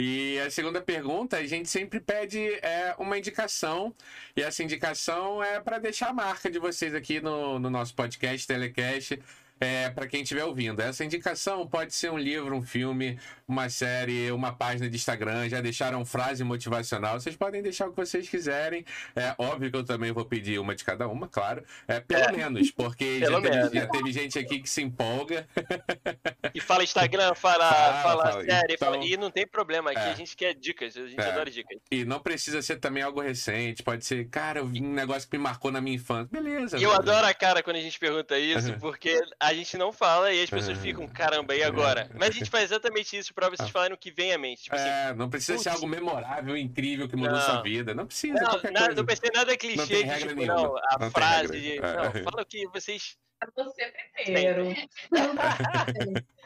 E 0.01 0.39
a 0.39 0.49
segunda 0.49 0.81
pergunta, 0.81 1.39
a 1.39 1.45
gente 1.45 1.69
sempre 1.69 1.99
pede 1.99 2.39
é, 2.63 2.95
uma 3.01 3.19
indicação, 3.19 3.93
e 4.37 4.41
essa 4.41 4.63
indicação 4.63 5.43
é 5.43 5.61
para 5.61 5.81
deixar 5.81 6.11
a 6.11 6.13
marca 6.13 6.49
de 6.49 6.61
vocês 6.61 6.95
aqui 6.95 7.21
no, 7.21 7.59
no 7.59 7.69
nosso 7.69 7.97
podcast, 7.97 8.47
Telecast 8.47 9.19
é, 9.61 9.91
para 9.91 10.07
quem 10.07 10.23
estiver 10.23 10.45
ouvindo. 10.45 10.81
Essa 10.81 11.05
indicação 11.05 11.67
pode 11.67 11.95
ser 11.95 12.11
um 12.11 12.19
livro, 12.19 12.55
um 12.55 12.63
filme, 12.63 13.19
uma 13.47 13.69
série, 13.69 14.31
uma 14.31 14.53
página 14.53 14.89
de 14.89 14.97
Instagram. 14.97 15.49
Já 15.49 15.61
deixaram 15.61 16.05
frase 16.05 16.45
motivacional. 16.45 17.21
Vocês 17.21 17.37
podem 17.37 17.63
deixar 17.63 17.89
o 17.89 17.91
que 17.91 17.97
vocês 17.97 18.29
quiserem. 18.29 18.85
É 19.17 19.35
óbvio 19.39 19.71
que 19.71 19.77
eu 19.77 19.85
também 19.85 20.13
vou 20.13 20.25
pedir 20.25 20.59
uma 20.59 20.75
de 20.75 20.85
cada 20.85 21.09
uma, 21.09 21.29
claro. 21.29 21.65
É, 21.87 22.01
pelo 22.01 22.25
é. 22.25 22.33
menos, 22.33 22.71
porque 22.71 23.19
pelo 23.21 23.33
já, 23.33 23.41
menos. 23.41 23.71
Teve, 23.71 23.81
já, 23.81 23.87
Teve, 23.89 24.13
gente 24.13 24.39
aqui 24.39 24.61
que 24.61 24.69
se 24.69 24.83
empolga. 24.83 25.47
E 26.55 26.61
fala 26.61 26.83
Instagram, 26.83 27.35
fala, 27.35 27.71
fala, 27.71 28.03
fala, 28.03 28.31
fala 28.31 28.45
série. 28.45 28.75
Então, 28.75 28.93
fala... 28.93 29.05
E 29.05 29.17
não 29.17 29.31
tem 29.31 29.47
problema. 29.47 29.91
Aqui 29.91 30.01
é. 30.01 30.11
a 30.11 30.15
gente 30.15 30.37
quer 30.37 30.55
dicas. 30.55 30.97
A 30.97 31.07
gente 31.07 31.21
é. 31.21 31.31
adora 31.31 31.51
dicas. 31.51 31.79
E 31.91 32.05
não 32.05 32.21
precisa 32.21 32.63
ser 32.63 32.77
também 32.77 33.03
algo 33.03 33.21
recente. 33.21 33.83
Pode 33.83 34.05
ser, 34.05 34.29
cara, 34.29 34.65
um 34.65 34.95
negócio 34.95 35.29
que 35.29 35.37
me 35.37 35.43
marcou 35.43 35.71
na 35.71 35.81
minha 35.81 35.97
infância. 35.97 36.29
Beleza. 36.31 36.79
Eu 36.79 36.93
adoro 36.93 37.27
a 37.27 37.35
cara 37.35 37.63
quando 37.63 37.77
a 37.77 37.81
gente 37.81 37.99
pergunta 37.99 38.39
isso, 38.39 38.73
porque 38.81 39.21
a 39.39 39.48
gente 39.55 39.77
não 39.77 39.93
fala 39.93 40.33
e 40.33 40.43
as 40.43 40.51
pessoas 40.51 40.79
é. 40.79 40.81
ficam, 40.81 41.07
caramba, 41.09 41.55
e 41.55 41.63
agora? 41.63 42.11
Mas 42.15 42.31
a 42.31 42.33
gente 42.33 42.51
faz 42.51 42.65
exatamente 42.65 43.17
isso 43.17 43.33
pra 43.35 43.49
vocês 43.49 43.69
ah. 43.69 43.73
falarem 43.73 43.95
o 43.95 43.99
que 43.99 44.11
vem 44.11 44.33
à 44.33 44.39
mente. 44.39 44.65
Tipo 44.65 44.77
assim, 44.77 44.89
é, 44.89 45.15
não 45.15 45.31
precisa 45.31 45.55
putz. 45.55 45.63
ser 45.65 45.71
algo 45.71 45.87
memorável, 45.87 46.57
incrível, 46.57 47.09
que 47.09 47.17
mudou 47.17 47.35
não. 47.35 47.41
sua 47.41 47.63
vida. 47.63 47.95
Não 47.95 48.07
precisa. 48.07 48.35
Não, 48.35 48.73
nada, 48.73 48.95
não 48.95 49.05
precisa 49.05 49.31
nada 49.35 49.57
clichê 49.57 50.05
de 50.05 50.19
tipo, 50.19 50.47
não, 50.47 50.77
a 50.77 50.99
não 50.99 51.11
frase 51.11 51.61
de. 51.61 51.79
É. 51.79 51.81
Não, 51.81 52.13
fala 52.25 52.43
o 52.43 52.47
que 52.47 52.67
vocês. 52.69 53.17
Você 53.55 53.93
primeiro. 54.25 54.75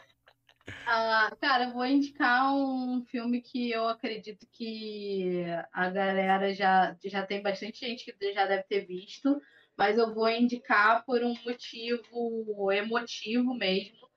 Ah, 0.85 1.35
cara, 1.41 1.65
eu 1.65 1.73
vou 1.73 1.85
indicar 1.85 2.53
um 2.53 3.03
filme 3.05 3.41
que 3.41 3.71
eu 3.71 3.87
acredito 3.87 4.47
que 4.51 5.43
a 5.73 5.89
galera 5.89 6.53
já, 6.53 6.95
já 7.03 7.25
tem 7.25 7.41
bastante 7.41 7.79
gente 7.81 8.05
que 8.05 8.33
já 8.33 8.45
deve 8.45 8.63
ter 8.63 8.85
visto, 8.85 9.41
mas 9.77 9.97
eu 9.97 10.13
vou 10.13 10.29
indicar 10.29 11.03
por 11.05 11.23
um 11.23 11.33
motivo 11.43 12.71
emotivo 12.71 13.53
mesmo, 13.53 14.07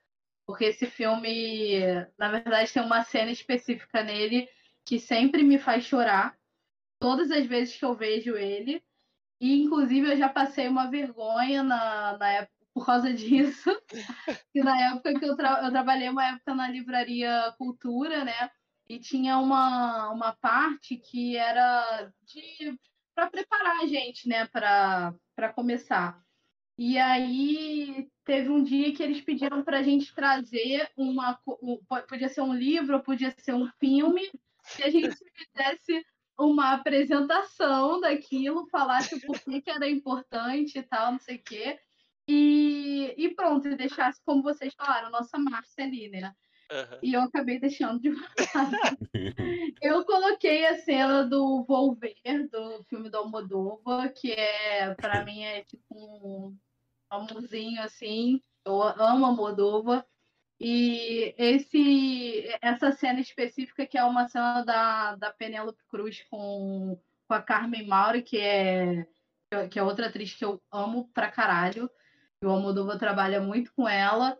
porque 0.46 0.66
esse 0.66 0.86
filme, 0.86 1.80
na 2.18 2.30
verdade, 2.30 2.72
tem 2.72 2.82
uma 2.82 3.02
cena 3.02 3.30
específica 3.30 4.02
nele 4.02 4.48
que 4.84 5.00
sempre 5.00 5.42
me 5.42 5.58
faz 5.58 5.84
chorar, 5.84 6.38
todas 7.00 7.30
as 7.30 7.46
vezes 7.46 7.76
que 7.76 7.84
eu 7.84 7.94
vejo 7.94 8.36
ele, 8.36 8.82
e 9.40 9.62
inclusive 9.62 10.12
eu 10.12 10.16
já 10.16 10.28
passei 10.28 10.68
uma 10.68 10.90
vergonha 10.90 11.62
na, 11.62 12.16
na 12.18 12.30
época 12.32 12.56
por 12.72 12.84
causa 12.84 13.12
disso, 13.12 13.70
que 14.52 14.62
na 14.62 14.78
época 14.92 15.18
que 15.18 15.24
eu, 15.24 15.34
tra 15.34 15.62
eu 15.64 15.70
trabalhei 15.70 16.10
uma 16.10 16.26
época 16.26 16.54
na 16.54 16.68
livraria 16.68 17.54
Cultura, 17.56 18.22
né? 18.22 18.50
E 18.88 19.00
tinha 19.00 19.38
uma, 19.38 20.10
uma 20.12 20.34
parte 20.34 20.96
que 20.96 21.36
era 21.36 22.12
de 22.22 22.78
para 23.16 23.30
preparar 23.30 23.80
a 23.80 23.86
gente, 23.86 24.28
né, 24.28 24.46
para 24.46 25.52
começar. 25.54 26.22
E 26.78 26.98
aí 26.98 28.06
teve 28.22 28.50
um 28.50 28.62
dia 28.62 28.94
que 28.94 29.02
eles 29.02 29.22
pediram 29.22 29.64
para 29.64 29.78
a 29.78 29.82
gente 29.82 30.14
trazer 30.14 30.90
uma. 30.94 31.40
Um, 31.62 31.78
podia 32.06 32.28
ser 32.28 32.42
um 32.42 32.52
livro, 32.52 33.02
podia 33.02 33.34
ser 33.38 33.54
um 33.54 33.66
filme, 33.80 34.30
que 34.76 34.82
a 34.82 34.90
gente 34.90 35.16
fizesse 35.34 36.04
uma 36.38 36.74
apresentação 36.74 37.98
daquilo, 37.98 38.68
falasse 38.68 39.18
por 39.26 39.40
que, 39.40 39.62
que 39.62 39.70
era 39.70 39.88
importante 39.88 40.78
e 40.78 40.82
tal, 40.82 41.12
não 41.12 41.18
sei 41.18 41.36
o 41.36 41.42
quê. 41.42 41.80
E, 42.28 43.14
e 43.16 43.34
pronto, 43.34 43.66
e 43.68 43.76
deixasse, 43.76 44.20
como 44.22 44.42
vocês 44.42 44.74
falaram, 44.74 45.10
nossa 45.10 45.38
Márcia 45.38 45.84
ali, 45.84 46.10
né? 46.10 46.34
Uhum. 46.70 46.98
E 47.02 47.14
eu 47.14 47.20
acabei 47.22 47.60
deixando 47.60 48.00
de 48.00 48.10
eu 49.80 50.04
coloquei 50.04 50.66
a 50.66 50.78
cena 50.78 51.24
do 51.24 51.64
Volver, 51.64 52.16
do 52.50 52.82
filme 52.84 53.08
do 53.08 53.18
Almodóvar, 53.18 54.12
que 54.12 54.32
é, 54.32 54.94
para 54.94 55.24
mim, 55.24 55.42
é 55.42 55.62
tipo 55.62 55.94
um 55.94 56.56
amorzinho 57.08 57.82
assim. 57.82 58.42
Eu 58.64 58.82
amo 58.82 59.26
Almodóvar. 59.26 60.04
E 60.58 61.34
esse, 61.36 62.48
essa 62.62 62.90
cena 62.90 63.20
específica, 63.20 63.86
que 63.86 63.98
é 63.98 64.04
uma 64.04 64.26
cena 64.26 64.64
da, 64.64 65.14
da 65.16 65.30
Penélope 65.30 65.84
Cruz 65.86 66.24
com, 66.30 66.98
com 67.28 67.34
a 67.34 67.42
Carmen 67.42 67.86
Mauri, 67.86 68.22
que 68.22 68.38
é, 68.38 69.06
que 69.70 69.78
é 69.78 69.82
outra 69.82 70.06
atriz 70.06 70.34
que 70.34 70.44
eu 70.44 70.60
amo 70.72 71.10
pra 71.12 71.30
caralho. 71.30 71.90
O 72.42 72.48
Almodóvar 72.48 72.98
trabalha 72.98 73.40
muito 73.40 73.72
com 73.74 73.88
ela. 73.88 74.38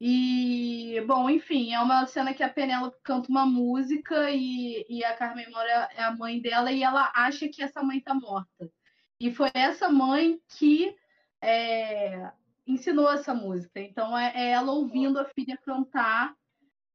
E, 0.00 1.00
bom, 1.06 1.28
enfim, 1.28 1.72
é 1.72 1.80
uma 1.80 2.06
cena 2.06 2.32
que 2.32 2.42
a 2.42 2.48
Penélope 2.48 2.96
canta 3.02 3.28
uma 3.28 3.44
música 3.44 4.30
e, 4.30 4.86
e 4.88 5.04
a 5.04 5.16
Carmen 5.16 5.50
Moura 5.50 5.88
é 5.96 6.02
a 6.02 6.14
mãe 6.14 6.40
dela 6.40 6.70
e 6.70 6.84
ela 6.84 7.10
acha 7.14 7.48
que 7.48 7.62
essa 7.62 7.82
mãe 7.82 8.00
tá 8.00 8.14
morta. 8.14 8.70
E 9.20 9.32
foi 9.32 9.50
essa 9.54 9.88
mãe 9.88 10.40
que 10.56 10.94
é, 11.42 12.30
ensinou 12.66 13.10
essa 13.10 13.34
música. 13.34 13.80
Então 13.80 14.16
é, 14.16 14.32
é 14.36 14.50
ela 14.50 14.70
ouvindo 14.70 15.18
a 15.18 15.24
filha 15.24 15.58
cantar 15.64 16.32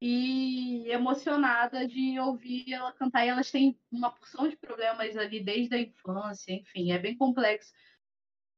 e 0.01 0.89
emocionada 0.89 1.85
de 1.87 2.17
ouvir 2.19 2.71
ela 2.73 2.93
cantar. 2.93 3.25
E 3.25 3.29
elas 3.29 3.51
têm 3.51 3.77
uma 3.91 4.11
porção 4.11 4.47
de 4.47 4.55
problemas 4.55 5.17
ali 5.17 5.43
desde 5.43 5.75
a 5.75 5.79
infância, 5.79 6.53
enfim, 6.53 6.91
é 6.91 6.99
bem 6.99 7.17
complexo. 7.17 7.73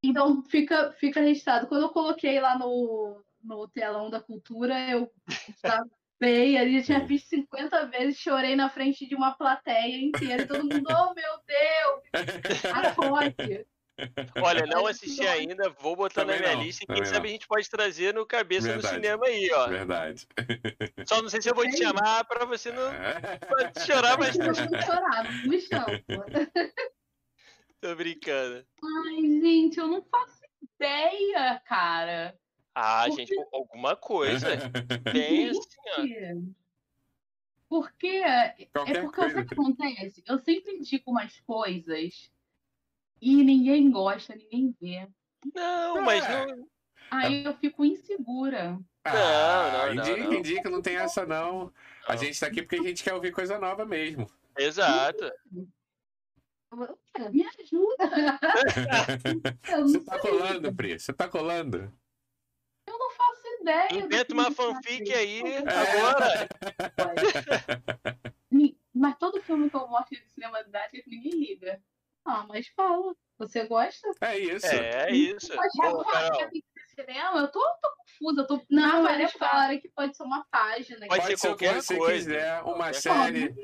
Então 0.04 0.42
fica, 0.44 0.92
fica 0.92 1.20
registrado. 1.20 1.66
Quando 1.66 1.82
eu 1.82 1.88
coloquei 1.88 2.38
lá 2.40 2.56
no, 2.56 3.24
no 3.46 3.68
telão 3.68 4.10
da 4.10 4.20
cultura, 4.20 4.74
eu 4.90 5.10
sabei, 5.56 6.56
ali 6.56 6.82
tinha 6.82 7.00
visto 7.00 7.28
50 7.28 7.86
vezes, 7.86 8.18
chorei 8.18 8.56
na 8.56 8.68
frente 8.68 9.06
de 9.06 9.14
uma 9.14 9.32
plateia 9.36 9.98
inteira, 10.00 10.42
e 10.42 10.46
todo 10.46 10.64
mundo, 10.64 10.86
oh 10.90 11.14
meu 11.14 11.32
Deus, 11.46 12.64
acorde. 12.74 13.66
Olha, 14.42 14.66
não 14.66 14.86
assisti 14.86 15.26
ainda, 15.26 15.70
vou 15.80 15.96
botar 15.96 16.20
Também 16.20 16.36
na 16.36 16.42
minha 16.42 16.56
não, 16.56 16.62
lista 16.64 16.84
e 16.84 16.86
quem 16.86 16.96
também 16.96 17.10
sabe 17.10 17.20
não. 17.20 17.28
a 17.28 17.32
gente 17.32 17.46
pode 17.48 17.70
trazer 17.70 18.12
no 18.12 18.26
cabeça 18.26 18.68
Verdade. 18.68 18.94
do 18.94 18.94
cinema 18.94 19.26
aí, 19.26 19.50
ó. 19.54 19.68
Verdade. 19.68 20.28
Só 21.06 21.22
não 21.22 21.30
sei 21.30 21.40
se 21.40 21.48
eu 21.48 21.54
vou 21.54 21.64
te 21.64 21.78
chamar 21.78 22.24
pra 22.24 22.44
você 22.44 22.70
não 22.72 22.92
É. 22.92 23.38
pra 23.38 23.72
chorar 23.86 24.18
Mas 24.18 24.36
eu 24.38 24.44
vou 24.44 24.54
chorar, 24.82 25.46
me 25.46 25.60
chama. 25.62 25.86
Tô 27.80 27.94
brincando. 27.94 28.66
Ai, 28.84 29.22
gente, 29.40 29.78
eu 29.78 29.86
não 29.88 30.02
faço 30.04 30.40
ideia, 30.78 31.62
cara. 31.66 32.38
Ah, 32.78 33.08
gente, 33.08 33.32
alguma 33.54 33.96
coisa. 33.96 34.48
Tem 35.10 35.48
assim, 35.48 35.58
ó. 35.98 36.66
Porque 37.70 38.06
é 38.06 38.66
Qualquer 38.70 39.02
porque 39.02 39.20
coisa. 39.20 39.40
o 39.40 39.46
que 39.46 39.54
acontece? 39.54 40.22
Eu 40.26 40.38
sempre 40.38 40.74
indico 40.76 41.10
umas 41.10 41.40
coisas 41.40 42.30
e 43.20 43.42
ninguém 43.42 43.90
gosta, 43.90 44.36
ninguém 44.36 44.76
vê. 44.78 45.08
Não, 45.54 46.02
mas 46.02 46.22
É. 46.26 46.46
não. 46.46 46.68
Aí 47.10 47.44
eu 47.44 47.54
fico 47.56 47.82
insegura. 47.84 48.78
Ah, 49.04 49.86
não, 49.88 49.94
não, 49.94 50.02
indica, 50.02 50.24
não. 50.24 50.32
indica, 50.34 50.70
não 50.70 50.82
tem 50.82 50.96
essa 50.96 51.24
não. 51.24 51.72
A 52.06 52.12
não. 52.14 52.18
gente 52.22 52.38
tá 52.38 52.46
aqui 52.46 52.60
porque 52.62 52.76
a 52.76 52.82
gente 52.82 53.02
quer 53.02 53.14
ouvir 53.14 53.32
coisa 53.32 53.58
nova 53.58 53.86
mesmo. 53.86 54.30
Exato. 54.58 55.24
Me 57.30 57.42
ajuda. 57.46 58.38
Não 59.70 59.88
Você 59.88 60.00
tá 60.04 60.18
colando, 60.18 60.74
Pri. 60.74 60.98
Você 60.98 61.12
tá 61.12 61.26
colando. 61.28 61.90
Do 63.90 63.96
Inventa 63.96 64.32
uma 64.34 64.50
fanfic 64.52 65.12
aí 65.12 65.40
É. 65.42 65.58
agora. 65.58 66.48
Mas 68.94 69.16
todo 69.18 69.42
filme 69.42 69.68
que 69.68 69.76
eu 69.76 69.86
mostro 69.88 70.18
de 70.18 70.26
cinema 70.30 70.62
de 70.62 70.68
idade, 70.70 71.02
ninguém 71.06 71.32
liga. 71.32 71.82
Ah, 72.24 72.46
mas 72.48 72.66
fala. 72.68 73.14
Você 73.38 73.66
gosta? 73.66 74.08
É 74.22 74.38
isso. 74.38 74.64
É 74.66 75.10
isso. 75.12 75.54
Mas 75.54 75.70
já 75.76 75.90
Pô, 75.90 76.02
fala 76.02 76.30
Carol, 76.30 76.38
que 76.38 76.48
tem 76.50 76.62
que 76.62 76.66
ser 76.90 77.04
cinema, 77.04 77.38
eu 77.40 77.48
tô, 77.48 77.60
tô 77.60 77.96
confusa, 77.98 78.40
eu 78.40 78.46
tô. 78.46 78.62
Não, 78.70 79.02
mas 79.02 79.18
eles 79.20 79.32
falaram 79.32 79.78
que 79.78 79.90
pode 79.90 80.16
ser 80.16 80.22
uma 80.22 80.42
página. 80.50 81.06
Pode 81.06 81.20
Pode 81.20 81.26
ser 81.26 81.36
ser 81.38 81.48
o 81.50 81.56
que 81.56 81.64
qualquer 81.66 81.82
você 81.82 81.98
coisa. 81.98 82.30
quiser. 82.30 82.62
Uma 82.62 82.92
série. 82.94 83.54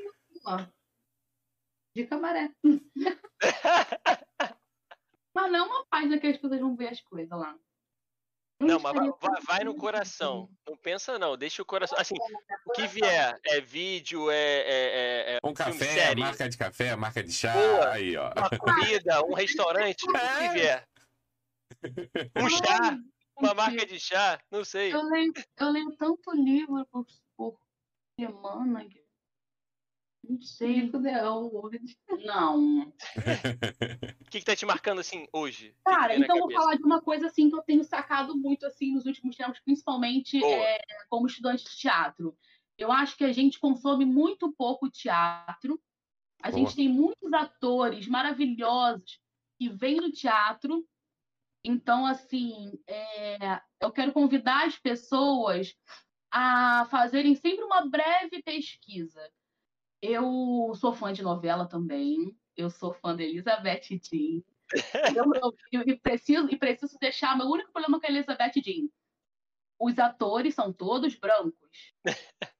De 1.95 2.05
camaré. 2.05 2.51
Mas 5.35 5.51
não 5.51 5.59
é 5.59 5.63
uma 5.63 5.85
página 5.87 6.19
que 6.19 6.27
as 6.27 6.37
pessoas 6.37 6.61
vão 6.61 6.75
ver 6.75 6.89
as 6.89 7.01
coisas 7.01 7.31
lá. 7.37 7.57
Não, 8.63 8.79
mas 8.79 8.93
vai, 8.93 9.41
vai- 9.47 9.63
no 9.63 9.75
coração. 9.75 10.49
Não 10.67 10.75
pensa 10.77 11.17
não, 11.19 11.37
deixa 11.37 11.61
o 11.61 11.65
coração. 11.65 11.97
Assim, 11.99 12.15
o 12.65 12.71
que 12.71 12.87
vier 12.87 13.39
é 13.45 13.61
vídeo, 13.61 14.29
é, 14.31 14.35
é, 14.35 14.63
é- 14.65 15.33
é 15.35 15.39
Um 15.43 15.55
filme, 15.55 15.79
café, 15.79 15.85
série, 15.93 16.21
marca 16.21 16.49
de 16.49 16.57
café, 16.57 16.95
marca 16.95 17.23
de 17.23 17.31
chá. 17.31 17.53
Boa. 17.53 17.91
Aí, 17.91 18.15
ó. 18.17 18.31
uma 18.37 18.49
comida, 18.49 19.25
um 19.25 19.33
restaurante, 19.33 20.03
o 20.03 20.11
que 20.11 20.17
É. 20.17 20.49
vier. 20.53 20.87
Um 22.37 22.49
chá, 22.49 22.97
uma 23.37 23.53
marca 23.53 23.85
de 23.85 23.99
chá, 23.99 24.39
não 24.49 24.63
sei. 24.63 24.93
Eu 24.93 25.03
leio, 25.03 25.33
eu 25.59 25.69
leio 25.69 25.91
tanto 25.97 26.31
livro 26.33 26.85
por, 26.91 27.05
por 27.35 27.59
semana. 28.19 28.85
que- 28.85 29.02
Não 30.27 30.41
sei. 30.41 30.89
Word. 30.89 31.97
Não. 32.25 32.81
O 34.21 34.29
que, 34.29 34.39
que 34.39 34.45
tá 34.45 34.55
te 34.55 34.65
marcando 34.65 34.99
assim 34.99 35.27
hoje? 35.33 35.75
Cara, 35.85 36.15
então 36.15 36.37
eu 36.37 36.43
vou 36.43 36.53
falar 36.53 36.75
de 36.75 36.83
uma 36.83 37.01
coisa 37.01 37.27
assim 37.27 37.49
que 37.49 37.55
eu 37.55 37.61
tenho 37.61 37.83
sacado 37.83 38.35
muito 38.35 38.65
assim 38.65 38.93
nos 38.93 39.05
últimos 39.05 39.35
tempos, 39.35 39.59
principalmente 39.59 40.43
é, 40.43 40.79
como 41.09 41.27
estudante 41.27 41.65
de 41.65 41.77
teatro. 41.77 42.35
Eu 42.77 42.91
acho 42.91 43.17
que 43.17 43.23
a 43.23 43.31
gente 43.31 43.59
consome 43.59 44.05
muito 44.05 44.51
pouco 44.53 44.89
teatro. 44.89 45.79
A 46.41 46.49
Boa. 46.49 46.59
gente 46.59 46.75
tem 46.75 46.89
muitos 46.89 47.31
atores 47.33 48.07
maravilhosos 48.07 49.19
que 49.59 49.69
vêm 49.69 49.97
do 49.97 50.11
teatro. 50.11 50.85
Então, 51.63 52.05
assim, 52.05 52.73
é, 52.87 53.61
eu 53.79 53.91
quero 53.91 54.11
convidar 54.11 54.65
as 54.65 54.77
pessoas 54.77 55.73
a 56.31 56.87
fazerem 56.89 57.35
sempre 57.35 57.63
uma 57.63 57.87
breve 57.87 58.41
pesquisa. 58.41 59.21
Eu 60.05 60.73
sou 60.75 60.93
fã 60.93 61.13
de 61.13 61.23
novela 61.23 61.65
também. 61.65 62.37
Eu 62.57 62.69
sou 62.69 62.93
fã 62.93 63.15
da 63.15 63.23
Elizabeth 63.23 63.83
Jean. 64.03 64.43
Eu, 65.15 65.33
eu- 65.33 65.53
eu- 65.71 65.83
e, 65.87 65.97
preciso, 65.97 66.49
e 66.51 66.57
preciso 66.57 66.97
deixar 66.99 67.37
meu 67.37 67.47
único 67.47 67.71
problema 67.71 67.99
com 68.01 68.05
a 68.05 68.09
Elizabeth 68.09 68.51
Jean. 68.61 68.89
Os 69.79 69.97
atores 69.97 70.53
são 70.55 70.73
todos 70.73 71.15
brancos. 71.15 71.69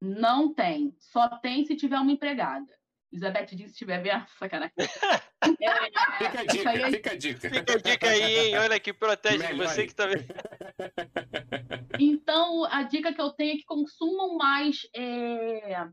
Não 0.00 0.54
tem. 0.54 0.94
Só 1.00 1.28
tem 1.38 1.64
se 1.64 1.74
tiver 1.76 1.98
uma 1.98 2.12
empregada. 2.12 2.72
Elizabeth 3.12 3.48
Jean, 3.56 3.68
se 3.68 3.74
tiver 3.74 4.00
vendo, 4.02 4.26
sacanagem. 4.38 4.74
É, 4.78 4.80
Fica 6.18 6.40
a 6.40 6.44
isso 6.44 6.68
aí 6.68 6.76
dica, 6.76 6.86
é- 6.88 6.90
fica 6.92 7.10
a 7.10 7.16
dica. 7.16 7.50
Fica 7.50 7.72
a 7.72 7.76
dica 7.78 8.08
aí, 8.10 8.22
hein? 8.38 8.58
Olha 8.58 8.78
que 8.80 8.92
protege 8.92 9.38
Melhor 9.38 9.68
você 9.68 9.80
aí. 9.82 9.86
que 9.88 9.94
tá 9.94 10.06
vendo. 10.06 10.26
Então, 11.98 12.64
a 12.64 12.82
dica 12.82 13.12
que 13.12 13.20
eu 13.20 13.30
tenho 13.30 13.54
é 13.54 13.56
que 13.56 13.64
consumam 13.64 14.36
mais 14.36 14.88
é, 14.94 15.88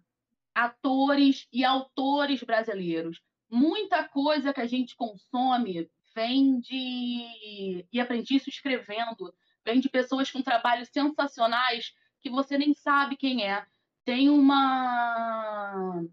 atores 0.54 1.48
e 1.52 1.64
autores 1.64 2.42
brasileiros. 2.44 3.22
Muita 3.50 4.08
coisa 4.08 4.54
que 4.54 4.62
a 4.62 4.66
gente 4.66 4.96
consome 4.96 5.90
vem 6.16 6.60
de. 6.60 7.86
E 7.92 8.00
aprendi 8.00 8.36
isso 8.36 8.50
escrevendo. 8.50 9.34
Vem 9.64 9.80
de 9.80 9.90
pessoas 9.90 10.32
com 10.32 10.42
trabalhos 10.42 10.90
sensacionais 10.90 11.94
que 12.22 12.30
você 12.30 12.58
nem 12.58 12.74
sabe 12.74 13.18
quem 13.18 13.48
é. 13.48 13.66
Tem 14.06 14.30
uma. 14.30 16.04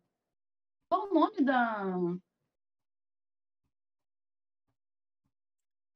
Qual 0.88 1.10
o 1.10 1.14
nome 1.14 1.42
da. 1.42 2.18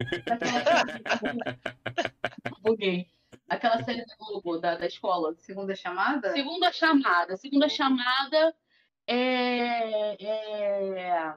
Buguei. 2.63 3.11
Aquela 3.49 3.83
série 3.83 4.05
da 4.05 4.17
Globo, 4.17 4.59
da, 4.59 4.77
da 4.77 4.87
escola. 4.87 5.35
Segunda 5.39 5.75
chamada? 5.75 6.33
Segunda 6.33 6.73
chamada. 6.73 7.37
Segunda 7.37 7.69
chamada 7.69 8.55
é, 9.07 10.23
é- 10.23 11.35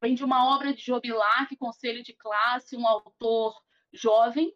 vem 0.00 0.14
de 0.14 0.24
uma 0.24 0.54
obra 0.54 0.74
de 0.74 0.82
Jobilac, 0.82 1.56
Conselho 1.56 2.02
de 2.02 2.12
Classe, 2.12 2.76
um 2.76 2.86
autor 2.86 3.54
jovem, 3.92 4.54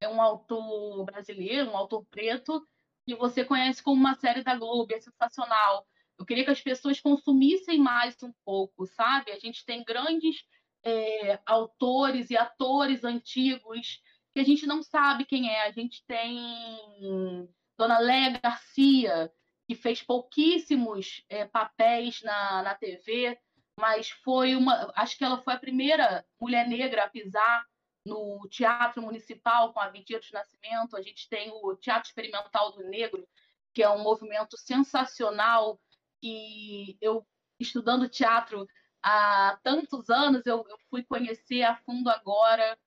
é 0.00 0.08
um 0.08 0.20
autor 0.20 1.04
brasileiro, 1.04 1.70
um 1.70 1.76
autor 1.76 2.04
preto, 2.10 2.66
que 3.04 3.14
você 3.14 3.44
conhece 3.44 3.82
como 3.82 4.00
uma 4.00 4.14
série 4.14 4.42
da 4.42 4.56
Globo, 4.56 4.94
é 4.94 5.00
sensacional. 5.00 5.86
Eu 6.18 6.24
queria 6.24 6.44
que 6.44 6.50
as 6.50 6.60
pessoas 6.60 7.00
consumissem 7.00 7.78
mais 7.78 8.22
um 8.22 8.32
pouco, 8.44 8.86
sabe? 8.86 9.32
A 9.32 9.38
gente 9.38 9.64
tem 9.64 9.84
grandes 9.84 10.44
é, 10.84 11.38
autores 11.46 12.30
e 12.30 12.36
atores 12.36 13.04
antigos 13.04 14.02
que 14.32 14.40
a 14.40 14.44
gente 14.44 14.66
não 14.66 14.82
sabe 14.82 15.24
quem 15.24 15.50
é. 15.50 15.66
A 15.66 15.70
gente 15.70 16.04
tem 16.06 17.48
Dona 17.76 17.98
Léa 17.98 18.38
Garcia, 18.42 19.32
que 19.66 19.74
fez 19.74 20.02
pouquíssimos 20.02 21.24
é, 21.28 21.44
papéis 21.46 22.22
na, 22.22 22.62
na 22.62 22.74
TV, 22.74 23.38
mas 23.78 24.10
foi 24.10 24.54
uma. 24.54 24.92
Acho 24.94 25.16
que 25.16 25.24
ela 25.24 25.42
foi 25.42 25.54
a 25.54 25.58
primeira 25.58 26.24
mulher 26.40 26.68
negra 26.68 27.04
a 27.04 27.08
pisar 27.08 27.64
no 28.04 28.46
Teatro 28.50 29.02
Municipal 29.02 29.72
com 29.72 29.80
a 29.80 29.88
Vidia 29.88 30.18
do 30.18 30.26
Nascimento. 30.32 30.96
A 30.96 31.02
gente 31.02 31.28
tem 31.28 31.50
o 31.50 31.76
Teatro 31.76 32.08
Experimental 32.08 32.72
do 32.72 32.84
Negro, 32.84 33.26
que 33.74 33.82
é 33.82 33.90
um 33.90 34.02
movimento 34.02 34.56
sensacional 34.56 35.80
que 36.20 36.98
eu, 37.00 37.26
estudando 37.58 38.08
teatro 38.08 38.66
há 39.02 39.58
tantos 39.62 40.10
anos, 40.10 40.46
eu, 40.46 40.64
eu 40.68 40.78
fui 40.90 41.02
conhecer 41.02 41.62
a 41.62 41.76
fundo 41.76 42.10
agora. 42.10 42.78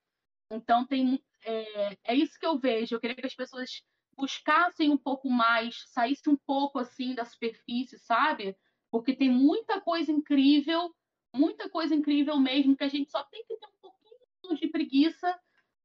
Então, 0.52 0.85
tem, 0.85 1.23
é, 1.44 1.98
é 2.06 2.15
isso 2.15 2.40
que 2.40 2.45
eu 2.45 2.57
vejo. 2.57 2.95
Eu 2.95 2.99
queria 2.99 3.15
que 3.15 3.26
as 3.26 3.35
pessoas 3.35 3.84
buscassem 4.15 4.91
um 4.91 4.98
pouco 4.98 5.30
mais, 5.30 5.84
saíssem 5.88 6.34
um 6.34 6.38
pouco 6.38 6.80
assim 6.80 7.15
da 7.15 7.26
superfície, 7.26 7.98
sabe? 7.99 8.56
Porque 8.91 9.15
tem 9.15 9.30
muita 9.30 9.81
coisa 9.81 10.11
incrível, 10.11 10.94
muita 11.34 11.69
coisa 11.69 11.95
incrível 11.95 12.40
mesmo, 12.40 12.76
que 12.77 12.84
a 12.84 12.90
gente 12.90 13.10
só 13.10 13.23
tem 13.23 13.44
que 13.45 13.57
ter 13.57 13.65
um 13.65 13.80
pouquinho 13.81 14.56
de 14.60 14.68
preguiça 14.68 15.40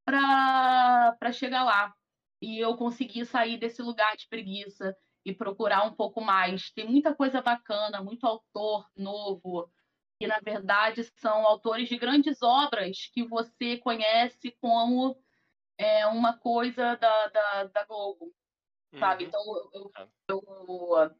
para 0.05 1.33
chegar 1.33 1.65
lá. 1.65 1.95
E 2.41 2.59
eu 2.59 2.77
consegui 2.77 3.25
sair 3.25 3.59
desse 3.59 3.83
lugar 3.83 4.17
de 4.17 4.29
preguiça 4.29 4.97
e 5.25 5.35
procurar 5.35 5.85
um 5.85 5.95
pouco 5.95 6.21
mais. 6.21 6.71
Tem 6.71 6.87
muita 6.87 7.15
coisa 7.15 7.43
bacana, 7.43 8.03
muito 8.03 8.25
autor 8.27 8.87
novo, 8.97 9.71
que 10.19 10.27
na 10.27 10.41
verdade 10.41 11.05
são 11.17 11.47
autores 11.47 11.89
de 11.89 11.97
grandes 11.97 12.43
obras 12.43 13.09
que 13.13 13.25
você 13.25 13.79
conhece 13.79 14.51
como 14.61 15.17
é, 15.79 16.07
uma 16.07 16.37
coisa 16.39 16.97
da, 16.97 17.29
da, 17.29 17.65
da 17.65 17.85
Globo, 17.85 18.35
sabe? 18.99 19.25
Uhum. 19.25 19.29
Então, 19.29 19.71
eu, 19.73 19.91
Ah. 19.95 20.09
eu- 20.29 21.17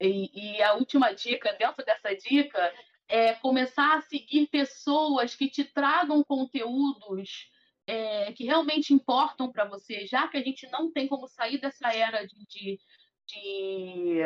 e, 0.00 0.56
e 0.56 0.62
a 0.62 0.74
última 0.74 1.12
dica, 1.14 1.52
dentro 1.54 1.84
dessa 1.84 2.14
dica, 2.14 2.74
é 3.08 3.34
começar 3.34 3.96
a 3.96 4.00
seguir 4.00 4.48
pessoas 4.48 5.34
que 5.34 5.48
te 5.48 5.64
tragam 5.64 6.24
conteúdos 6.24 7.50
é, 7.86 8.32
que 8.32 8.44
realmente 8.44 8.94
importam 8.94 9.52
para 9.52 9.66
você, 9.66 10.06
já 10.06 10.26
que 10.28 10.38
a 10.38 10.42
gente 10.42 10.66
não 10.70 10.90
tem 10.90 11.06
como 11.06 11.28
sair 11.28 11.58
dessa 11.58 11.92
era 11.94 12.26
de, 12.26 12.46
de, 12.46 12.80
de, 13.26 14.18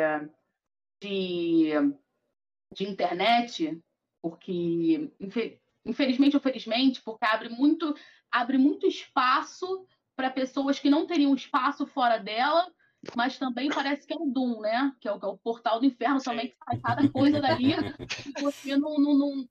de, 1.01 1.71
de 2.73 2.83
internet, 2.85 3.81
porque 4.21 5.11
infelizmente 5.85 6.35
ou 6.35 6.41
felizmente, 6.41 7.01
porque 7.01 7.25
abre 7.25 7.49
muito, 7.49 7.95
abre 8.31 8.57
muito 8.57 8.87
espaço 8.87 9.87
para 10.15 10.29
pessoas 10.29 10.79
que 10.79 10.89
não 10.89 11.07
teriam 11.07 11.33
espaço 11.33 11.85
fora 11.85 12.17
dela, 12.17 12.71
mas 13.15 13.37
também 13.37 13.69
parece 13.69 14.05
que 14.05 14.13
é 14.13 14.17
o 14.17 14.25
Doom, 14.25 14.59
né? 14.59 14.93
Que 14.99 15.07
é 15.07 15.11
o, 15.11 15.19
que 15.19 15.25
é 15.25 15.29
o 15.29 15.37
portal 15.37 15.79
do 15.79 15.85
inferno 15.85 16.19
Sim. 16.19 16.25
também, 16.25 16.49
que 16.49 16.57
sai 16.57 16.79
cada 16.79 17.09
coisa 17.09 17.39
dali 17.39 17.71
e 18.37 18.41
você 18.41 18.75
não, 18.75 18.97
não, 18.97 19.17
não... 19.17 19.49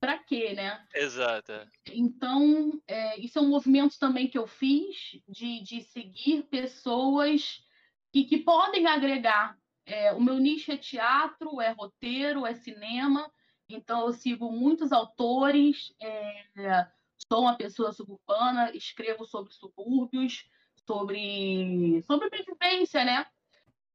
Pra 0.00 0.16
quê, 0.16 0.54
né? 0.54 0.82
Exato. 0.94 1.52
Então, 1.92 2.80
é, 2.88 3.20
isso 3.20 3.38
é 3.38 3.42
um 3.42 3.50
movimento 3.50 3.98
também 3.98 4.26
que 4.26 4.38
eu 4.38 4.46
fiz 4.46 5.20
de, 5.28 5.62
de 5.62 5.82
seguir 5.82 6.44
pessoas 6.44 7.62
que, 8.10 8.24
que 8.24 8.38
podem 8.38 8.86
agregar. 8.86 9.58
É, 9.84 10.12
o 10.14 10.20
meu 10.20 10.38
nicho 10.38 10.72
é 10.72 10.76
teatro, 10.78 11.60
é 11.60 11.72
roteiro, 11.72 12.46
é 12.46 12.54
cinema, 12.54 13.30
então, 13.74 14.06
eu 14.06 14.12
sigo 14.12 14.50
muitos 14.50 14.92
autores, 14.92 15.94
é, 16.00 16.86
sou 17.30 17.42
uma 17.42 17.56
pessoa 17.56 17.92
suburbana, 17.92 18.70
escrevo 18.74 19.24
sobre 19.26 19.52
subúrbios, 19.52 20.48
sobre, 20.86 22.02
sobre 22.02 22.28
vivência, 22.42 23.04
né? 23.04 23.26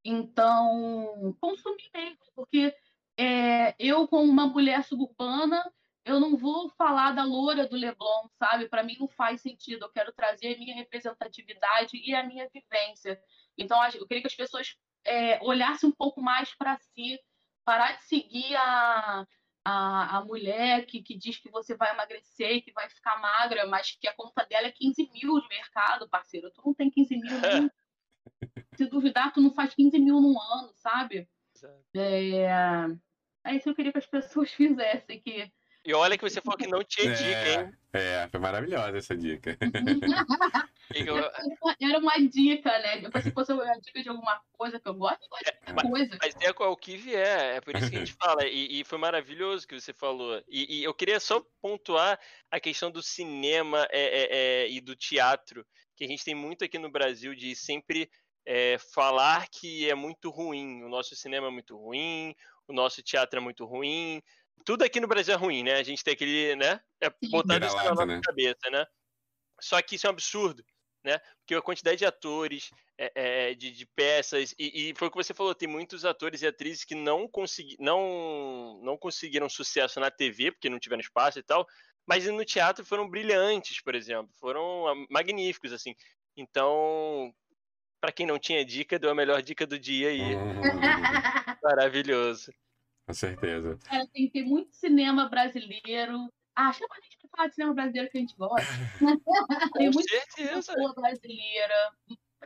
Então, 0.04 1.36
consumir 1.40 1.90
mesmo, 1.92 2.18
porque 2.34 2.74
é, 3.18 3.74
eu, 3.78 4.06
como 4.06 4.30
uma 4.30 4.46
mulher 4.46 4.84
suburbana, 4.84 5.62
eu 6.04 6.20
não 6.20 6.36
vou 6.36 6.70
falar 6.70 7.12
da 7.12 7.24
loura 7.24 7.66
do 7.66 7.76
Leblon, 7.76 8.28
sabe? 8.38 8.68
Para 8.68 8.84
mim 8.84 8.96
não 8.98 9.08
faz 9.08 9.40
sentido. 9.40 9.84
Eu 9.84 9.90
quero 9.90 10.12
trazer 10.12 10.54
a 10.54 10.58
minha 10.58 10.74
representatividade 10.74 11.96
e 11.96 12.14
a 12.14 12.22
minha 12.22 12.48
vivência. 12.48 13.20
Então, 13.58 13.76
eu 13.86 14.06
queria 14.06 14.20
que 14.22 14.28
as 14.28 14.34
pessoas 14.36 14.76
é, 15.04 15.42
olhassem 15.42 15.88
um 15.88 15.92
pouco 15.92 16.22
mais 16.22 16.54
para 16.54 16.78
si, 16.78 17.18
parar 17.64 17.96
de 17.96 18.04
seguir 18.04 18.54
a, 18.54 19.26
a, 19.68 20.18
a 20.18 20.24
mulher 20.24 20.86
que, 20.86 21.02
que 21.02 21.18
diz 21.18 21.38
que 21.38 21.50
você 21.50 21.74
vai 21.74 21.92
emagrecer 21.92 22.62
que 22.62 22.72
vai 22.72 22.88
ficar 22.88 23.20
magra, 23.20 23.66
mas 23.66 23.90
que 24.00 24.06
a 24.06 24.14
conta 24.14 24.44
dela 24.44 24.68
é 24.68 24.70
15 24.70 25.10
mil 25.12 25.40
de 25.40 25.48
mercado, 25.48 26.08
parceiro. 26.08 26.52
Tu 26.52 26.62
não 26.64 26.72
tem 26.72 26.88
15 26.88 27.16
mil 27.16 27.40
nem. 27.42 27.70
Se 28.76 28.86
duvidar, 28.86 29.32
tu 29.32 29.40
não 29.40 29.52
faz 29.52 29.74
15 29.74 29.98
mil 29.98 30.20
num 30.20 30.40
ano, 30.40 30.72
sabe? 30.74 31.28
É, 31.96 32.46
é 33.44 33.54
isso 33.56 33.64
que 33.64 33.70
eu 33.70 33.74
queria 33.74 33.92
que 33.92 33.98
as 33.98 34.06
pessoas 34.06 34.52
fizessem, 34.54 35.20
que 35.20 35.50
e 35.86 35.94
olha 35.94 36.18
que 36.18 36.28
você 36.28 36.40
falou 36.40 36.58
que 36.58 36.66
não 36.66 36.82
tinha 36.82 37.14
dica, 37.14 37.28
é, 37.28 37.54
hein? 37.54 37.72
É, 37.92 38.28
foi 38.28 38.40
maravilhosa 38.40 38.98
essa 38.98 39.16
dica. 39.16 39.56
Era 41.80 41.98
uma 41.98 42.18
dica, 42.18 42.78
né? 42.80 42.98
Depois 42.98 43.22
se 43.24 43.30
fosse 43.30 43.52
uma 43.52 43.78
dica 43.80 44.02
de 44.02 44.08
alguma 44.08 44.40
coisa 44.52 44.80
que 44.80 44.88
eu 44.88 44.94
gosto, 44.94 45.22
eu 45.22 45.28
gosto 45.28 45.44
de 45.44 45.70
é, 45.70 45.90
coisa. 45.90 46.18
Mas 46.20 46.34
é 46.40 46.50
o 46.50 46.76
que 46.76 46.96
vier, 46.96 47.56
é 47.56 47.60
por 47.60 47.76
isso 47.76 47.88
que 47.90 47.96
a 47.96 48.00
gente 48.00 48.14
fala. 48.14 48.46
E, 48.46 48.80
e 48.80 48.84
foi 48.84 48.98
maravilhoso 48.98 49.66
que 49.66 49.80
você 49.80 49.92
falou. 49.92 50.42
E, 50.48 50.80
e, 50.80 50.84
eu 50.84 50.92
queria 50.92 51.20
só 51.20 51.40
pontuar 51.60 52.18
a 52.50 52.58
questão 52.58 52.90
do 52.90 53.02
cinema 53.02 53.86
é, 53.90 54.00
é, 54.00 54.28
é, 54.64 54.70
e 54.70 54.80
do 54.80 54.96
teatro, 54.96 55.64
que 55.96 56.04
a 56.04 56.08
gente 56.08 56.24
tem 56.24 56.34
muito 56.34 56.64
aqui 56.64 56.78
no 56.78 56.90
Brasil 56.90 57.34
de 57.34 57.54
sempre 57.54 58.10
é, 58.44 58.76
falar 58.92 59.48
que 59.48 59.88
é 59.88 59.94
muito 59.94 60.30
ruim. 60.30 60.82
O 60.82 60.88
nosso 60.88 61.14
cinema 61.16 61.48
é 61.48 61.50
muito 61.50 61.76
ruim, 61.76 62.34
o 62.68 62.72
nosso 62.72 63.02
teatro 63.02 63.38
é 63.38 63.42
muito 63.42 63.64
ruim, 63.64 64.22
tudo 64.64 64.82
aqui 64.82 65.00
no 65.00 65.08
Brasil 65.08 65.34
é 65.34 65.36
ruim, 65.36 65.62
né? 65.62 65.74
A 65.74 65.82
gente 65.82 66.02
tem 66.02 66.14
aquele, 66.14 66.56
né? 66.56 66.80
É 67.00 67.10
botar 67.30 67.62
isso 67.62 67.76
na 67.76 67.84
nossa 67.84 68.06
né? 68.06 68.20
cabeça, 68.24 68.70
né? 68.70 68.84
Só 69.60 69.80
que 69.80 69.96
isso 69.96 70.06
é 70.06 70.10
um 70.10 70.12
absurdo, 70.12 70.64
né? 71.04 71.18
Porque 71.40 71.54
a 71.54 71.62
quantidade 71.62 71.98
de 71.98 72.06
atores, 72.06 72.70
é, 72.98 73.12
é, 73.14 73.54
de, 73.54 73.70
de, 73.70 73.86
peças, 73.86 74.54
e, 74.58 74.90
e, 74.90 74.94
foi 74.96 75.08
o 75.08 75.10
que 75.10 75.16
você 75.16 75.32
falou, 75.32 75.54
tem 75.54 75.68
muitos 75.68 76.04
atores 76.04 76.42
e 76.42 76.46
atrizes 76.46 76.84
que 76.84 76.94
não, 76.94 77.28
consegui, 77.28 77.76
não, 77.78 78.80
não 78.82 78.96
conseguiram 78.96 79.48
sucesso 79.48 80.00
na 80.00 80.10
TV, 80.10 80.52
porque 80.52 80.68
não 80.68 80.78
tiveram 80.78 81.00
espaço 81.00 81.38
e 81.38 81.42
tal, 81.42 81.66
mas 82.06 82.26
no 82.26 82.44
teatro 82.44 82.84
foram 82.84 83.08
brilhantes, 83.08 83.80
por 83.80 83.94
exemplo, 83.94 84.30
foram 84.38 85.06
magníficos, 85.10 85.72
assim. 85.72 85.94
Então, 86.36 87.32
para 88.00 88.12
quem 88.12 88.26
não 88.26 88.38
tinha 88.38 88.64
dica, 88.64 88.98
deu 88.98 89.10
a 89.10 89.14
melhor 89.14 89.42
dica 89.42 89.66
do 89.66 89.78
dia 89.78 90.08
aí. 90.08 90.34
Uhum. 90.34 90.56
Maravilhoso. 91.62 92.52
Com 93.06 93.14
certeza. 93.14 93.78
É, 93.90 94.04
tem 94.06 94.26
que 94.26 94.32
ter 94.32 94.44
muito 94.44 94.74
cinema 94.74 95.28
brasileiro. 95.28 96.28
Ah, 96.54 96.72
chama 96.72 96.96
a 96.96 97.00
gente 97.00 97.18
pra 97.18 97.30
falar 97.30 97.48
de 97.48 97.54
cinema 97.54 97.74
brasileiro 97.74 98.10
que 98.10 98.18
a 98.18 98.20
gente 98.20 98.36
gosta. 98.36 98.66
tem 99.74 99.90
muita 99.90 100.08
certeza. 100.08 100.74
brasileira. 100.94 101.92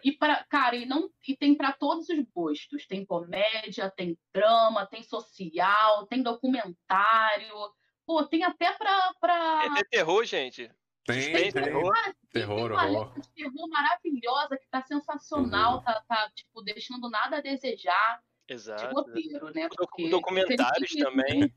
E 0.05 0.13
para, 0.13 0.45
cara, 0.45 0.77
e 0.77 0.85
não 0.85 1.11
e 1.27 1.37
tem 1.37 1.55
para 1.55 1.73
todos 1.73 2.09
os 2.09 2.25
gostos. 2.35 2.87
Tem 2.87 3.07
comédia, 3.07 3.91
tem 3.91 4.19
drama, 4.35 4.87
tem 4.87 5.03
social, 5.03 6.07
tem 6.07 6.23
documentário. 6.23 7.57
Pô, 8.05 8.25
tem 8.27 8.45
até 8.45 8.73
pra. 8.73 9.15
pra... 9.21 9.77
É, 9.79 9.85
terror, 9.85 10.25
gente. 10.25 10.71
Tem, 11.07 11.33
tem, 11.33 11.53
terror. 11.53 11.93
Cara, 11.93 12.15
terror, 12.33 12.79
tem 12.79 12.91
uma 12.91 13.15
de 13.15 13.29
terror 13.31 13.69
maravilhosa 13.69 14.59
que 14.59 14.69
tá 14.71 14.83
sensacional, 14.83 15.77
uhum. 15.77 15.83
tá, 15.83 16.05
tá, 16.07 16.31
tipo, 16.35 16.63
deixando 16.63 17.09
nada 17.09 17.39
a 17.39 17.41
desejar. 17.41 18.23
Exato. 18.51 18.89
de 18.89 18.93
roteiro, 18.93 19.55
né? 19.55 19.69
Porque 19.69 20.09
documentários 20.11 20.91
também. 20.91 21.53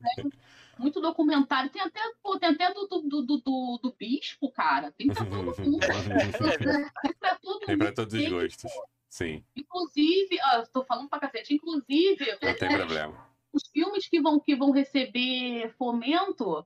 Muito 0.78 1.00
documentário. 1.00 1.70
Tem 1.70 1.82
até, 1.82 2.00
pô, 2.22 2.38
tem 2.38 2.50
até 2.50 2.72
do, 2.72 2.86
do, 2.86 3.02
do, 3.02 3.22
do, 3.38 3.80
do 3.82 3.92
bispo, 3.98 4.50
cara. 4.52 4.92
Tem 4.92 5.08
pra 5.08 5.24
todo 5.24 5.34
mundo. 5.60 5.80
tem 5.80 7.14
pra 7.18 7.34
todo 7.36 7.66
Tem 7.66 7.78
pra 7.78 7.92
todos 7.92 8.14
os 8.14 8.28
gostos. 8.28 8.72
Sim. 9.08 9.44
Inclusive, 9.56 10.38
ó, 10.52 10.60
estou 10.60 10.84
falando 10.84 11.08
pra 11.08 11.18
cacete, 11.18 11.54
inclusive. 11.54 12.38
Não 12.40 12.56
tem 12.56 12.76
problema. 12.76 13.28
Os 13.52 13.68
filmes 13.68 14.08
que 14.08 14.20
vão, 14.20 14.38
que 14.38 14.54
vão 14.54 14.70
receber 14.70 15.72
fomento 15.76 16.64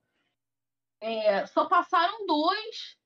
é, 1.01 1.47
só 1.47 1.67
passaram 1.67 2.27
dois 2.27 2.98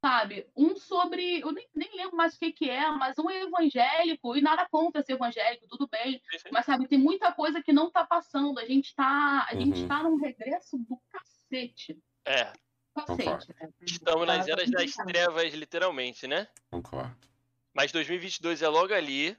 sabe? 0.00 0.46
Um 0.56 0.74
sobre. 0.76 1.40
Eu 1.40 1.52
nem, 1.52 1.68
nem 1.74 1.96
lembro 1.96 2.16
mais 2.16 2.34
o 2.34 2.38
que, 2.38 2.52
que 2.52 2.70
é, 2.70 2.90
mas 2.90 3.18
um 3.18 3.28
é 3.30 3.42
evangélico, 3.42 4.36
e 4.36 4.40
nada 4.40 4.66
contra 4.70 5.02
ser 5.02 5.12
evangélico, 5.12 5.68
tudo 5.68 5.88
bem. 5.88 6.20
Mas, 6.50 6.64
sabe, 6.66 6.88
tem 6.88 6.98
muita 6.98 7.32
coisa 7.32 7.62
que 7.62 7.72
não 7.72 7.90
tá 7.90 8.04
passando. 8.04 8.58
A 8.58 8.64
gente 8.64 8.94
tá, 8.94 9.46
a 9.48 9.54
uhum. 9.54 9.60
gente 9.60 9.86
tá 9.86 10.02
num 10.02 10.16
regresso 10.16 10.78
do 10.78 10.98
cacete. 11.10 11.98
É. 12.24 12.52
Cacete, 12.94 13.54
né? 13.60 13.68
Estamos 13.82 14.26
nas 14.26 14.46
tá 14.46 14.52
eras 14.52 14.70
das 14.70 14.94
trevas, 14.94 15.52
literalmente, 15.54 16.26
né? 16.26 16.48
Concordo. 16.70 17.16
Mas 17.72 17.92
2022 17.92 18.62
é 18.62 18.68
logo 18.68 18.92
ali. 18.92 19.36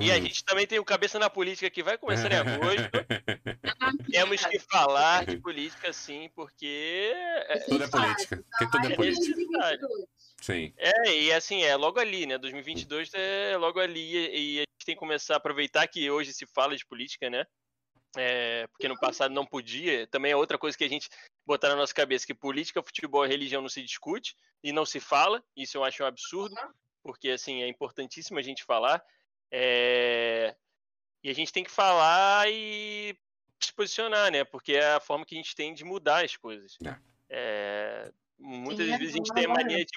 E 0.00 0.10
a 0.10 0.14
hum. 0.16 0.22
gente 0.22 0.44
também 0.44 0.66
tem 0.66 0.78
o 0.78 0.84
Cabeça 0.84 1.18
na 1.18 1.30
Política 1.30 1.70
que 1.70 1.82
vai 1.82 1.96
começar 1.96 2.30
em 2.30 2.36
agosto. 2.36 2.90
Temos 4.10 4.44
que 4.44 4.58
falar 4.58 5.24
de 5.24 5.38
política, 5.38 5.92
sim, 5.92 6.30
porque. 6.34 7.12
É, 7.48 7.58
tudo 7.60 7.84
é 7.84 7.88
política. 7.88 8.44
Porque 8.50 8.70
tudo 8.70 8.92
é 8.92 8.96
política. 8.96 9.78
Sim. 10.40 10.72
É, 10.76 11.14
e 11.14 11.32
assim, 11.32 11.62
é 11.62 11.74
logo 11.76 11.98
ali, 11.98 12.26
né? 12.26 12.36
2022 12.36 13.10
é 13.14 13.56
logo 13.56 13.80
ali. 13.80 14.12
E 14.12 14.58
a 14.58 14.60
gente 14.60 14.84
tem 14.84 14.94
que 14.94 15.00
começar 15.00 15.34
a 15.34 15.36
aproveitar 15.38 15.86
que 15.86 16.10
hoje 16.10 16.32
se 16.32 16.46
fala 16.46 16.76
de 16.76 16.84
política, 16.84 17.30
né? 17.30 17.46
É, 18.16 18.66
porque 18.68 18.88
no 18.88 18.98
passado 18.98 19.34
não 19.34 19.46
podia. 19.46 20.06
Também 20.06 20.32
é 20.32 20.36
outra 20.36 20.58
coisa 20.58 20.76
que 20.76 20.84
a 20.84 20.88
gente 20.88 21.08
botar 21.44 21.68
na 21.68 21.76
nossa 21.76 21.94
cabeça: 21.94 22.26
que 22.26 22.34
política, 22.34 22.82
futebol 22.82 23.24
e 23.24 23.28
religião 23.28 23.62
não 23.62 23.68
se 23.68 23.82
discute 23.82 24.36
e 24.62 24.72
não 24.72 24.84
se 24.84 25.00
fala. 25.00 25.42
Isso 25.56 25.78
eu 25.78 25.84
acho 25.84 26.02
um 26.02 26.06
absurdo, 26.06 26.56
porque 27.02 27.30
assim 27.30 27.62
é 27.62 27.68
importantíssimo 27.68 28.38
a 28.38 28.42
gente 28.42 28.64
falar. 28.64 29.02
É... 29.50 30.54
E 31.22 31.30
a 31.30 31.34
gente 31.34 31.52
tem 31.52 31.64
que 31.64 31.70
falar 31.70 32.48
e 32.50 33.16
se 33.60 33.72
posicionar, 33.72 34.30
né? 34.30 34.44
Porque 34.44 34.74
é 34.74 34.94
a 34.94 35.00
forma 35.00 35.24
que 35.24 35.34
a 35.34 35.38
gente 35.38 35.54
tem 35.54 35.74
de 35.74 35.84
mudar 35.84 36.24
as 36.24 36.36
coisas. 36.36 36.76
É... 36.84 36.98
É... 37.28 38.12
Muitas 38.38 38.86
Sim, 38.86 38.98
vezes 38.98 39.14
a 39.14 39.16
gente 39.16 39.32
tem 39.32 39.46
a 39.46 39.48
mania 39.48 39.84
de, 39.84 39.92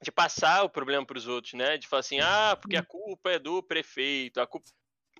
de 0.00 0.12
passar 0.12 0.62
o 0.62 0.70
problema 0.70 1.04
para 1.04 1.18
os 1.18 1.26
outros, 1.26 1.54
né? 1.54 1.76
De 1.76 1.88
falar 1.88 2.00
assim, 2.00 2.20
ah, 2.20 2.56
porque 2.60 2.76
a 2.76 2.84
culpa 2.84 3.32
é 3.32 3.38
do 3.38 3.62
prefeito, 3.62 4.40
a 4.40 4.46
culpa. 4.46 4.70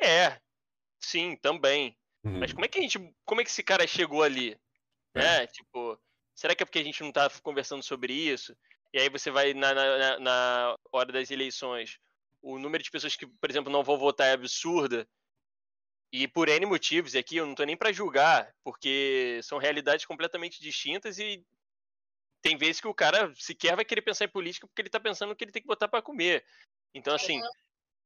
É, 0.01 0.41
sim, 1.01 1.37
também. 1.37 1.97
Uhum. 2.23 2.39
Mas 2.39 2.53
como 2.53 2.65
é 2.65 2.69
que 2.69 2.79
a 2.79 2.83
gente. 2.83 2.99
Como 3.25 3.41
é 3.41 3.45
que 3.45 3.51
esse 3.51 3.63
cara 3.63 3.87
chegou 3.87 4.23
ali? 4.23 4.57
É. 5.15 5.21
Né? 5.21 5.47
Tipo, 5.49 5.99
será 6.35 6.55
que 6.55 6.63
é 6.63 6.67
porque 6.67 6.79
a 6.79 6.85
gente 6.85 7.03
não 7.03 7.11
tá 7.11 7.29
conversando 7.43 7.83
sobre 7.83 8.13
isso? 8.13 8.57
E 8.93 8.99
aí 8.99 9.09
você 9.09 9.31
vai 9.31 9.53
na, 9.53 9.75
na, 9.75 10.19
na 10.19 10.77
hora 10.93 11.13
das 11.13 11.31
eleições 11.31 11.99
o 12.43 12.59
número 12.59 12.83
de 12.83 12.91
pessoas 12.91 13.17
que, 13.17 13.27
por 13.27 13.51
exemplo, 13.51 13.73
não 13.73 13.83
vão 13.83 13.99
votar 13.99 14.29
é 14.29 14.33
absurda. 14.33 15.09
E 16.13 16.27
por 16.27 16.49
N 16.49 16.65
motivos, 16.65 17.15
e 17.15 17.19
aqui 17.19 17.37
eu 17.37 17.47
não 17.47 17.55
tô 17.55 17.65
nem 17.65 17.77
para 17.77 17.93
julgar, 17.93 18.55
porque 18.65 19.41
são 19.43 19.59
realidades 19.59 20.07
completamente 20.07 20.61
distintas 20.61 21.19
e 21.19 21.45
tem 22.41 22.57
vezes 22.57 22.81
que 22.81 22.89
o 22.89 22.95
cara 22.95 23.33
sequer 23.35 23.77
vai 23.77 23.85
querer 23.85 24.01
pensar 24.01 24.25
em 24.25 24.31
política 24.31 24.67
porque 24.67 24.81
ele 24.81 24.89
tá 24.89 24.99
pensando 24.99 25.35
que 25.37 25.45
ele 25.45 25.53
tem 25.53 25.61
que 25.61 25.69
botar 25.69 25.87
para 25.87 26.01
comer. 26.01 26.45
Então, 26.95 27.15
assim, 27.15 27.43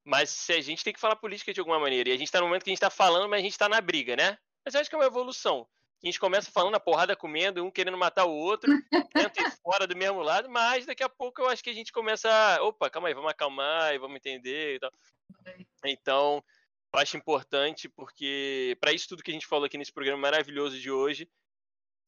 mas 0.04 0.30
se 0.30 0.52
a 0.52 0.60
gente 0.60 0.82
tem 0.82 0.92
que 0.92 0.98
falar 0.98 1.14
política 1.16 1.52
de 1.52 1.60
alguma 1.60 1.78
maneira, 1.78 2.08
e 2.08 2.12
a 2.12 2.16
gente 2.16 2.30
tá 2.30 2.40
no 2.40 2.46
momento 2.46 2.64
que 2.64 2.70
a 2.70 2.72
gente 2.72 2.80
tá 2.80 2.90
falando, 2.90 3.28
mas 3.28 3.38
a 3.38 3.42
gente 3.42 3.58
tá 3.58 3.68
na 3.68 3.80
briga, 3.80 4.16
né? 4.16 4.36
Mas 4.64 4.74
eu 4.74 4.80
acho 4.80 4.90
que 4.90 4.96
é 4.96 4.98
uma 4.98 5.06
evolução 5.06 5.68
a 6.02 6.06
gente 6.06 6.18
começa 6.18 6.50
falando 6.50 6.74
a 6.74 6.80
porrada 6.80 7.14
comendo, 7.14 7.64
um 7.64 7.70
querendo 7.70 7.96
matar 7.96 8.24
o 8.24 8.32
outro, 8.32 8.72
dentro 9.14 9.46
e 9.46 9.50
fora 9.62 9.86
do 9.86 9.96
mesmo 9.96 10.20
lado, 10.20 10.50
mas 10.50 10.84
daqui 10.84 11.02
a 11.02 11.08
pouco 11.08 11.40
eu 11.40 11.48
acho 11.48 11.62
que 11.62 11.70
a 11.70 11.74
gente 11.74 11.92
começa 11.92 12.28
a, 12.28 12.62
opa, 12.64 12.90
calma 12.90 13.08
aí, 13.08 13.14
vamos 13.14 13.30
acalmar 13.30 13.94
e 13.94 13.98
vamos 13.98 14.16
entender 14.16 14.76
e 14.76 14.80
tal. 14.80 14.92
Então, 15.84 16.44
eu 16.92 17.00
acho 17.00 17.16
importante 17.16 17.88
porque 17.88 18.76
para 18.80 18.92
isso 18.92 19.08
tudo 19.08 19.22
que 19.22 19.30
a 19.30 19.34
gente 19.34 19.46
falou 19.46 19.64
aqui 19.64 19.78
nesse 19.78 19.92
programa 19.92 20.20
maravilhoso 20.20 20.78
de 20.78 20.90
hoje, 20.90 21.28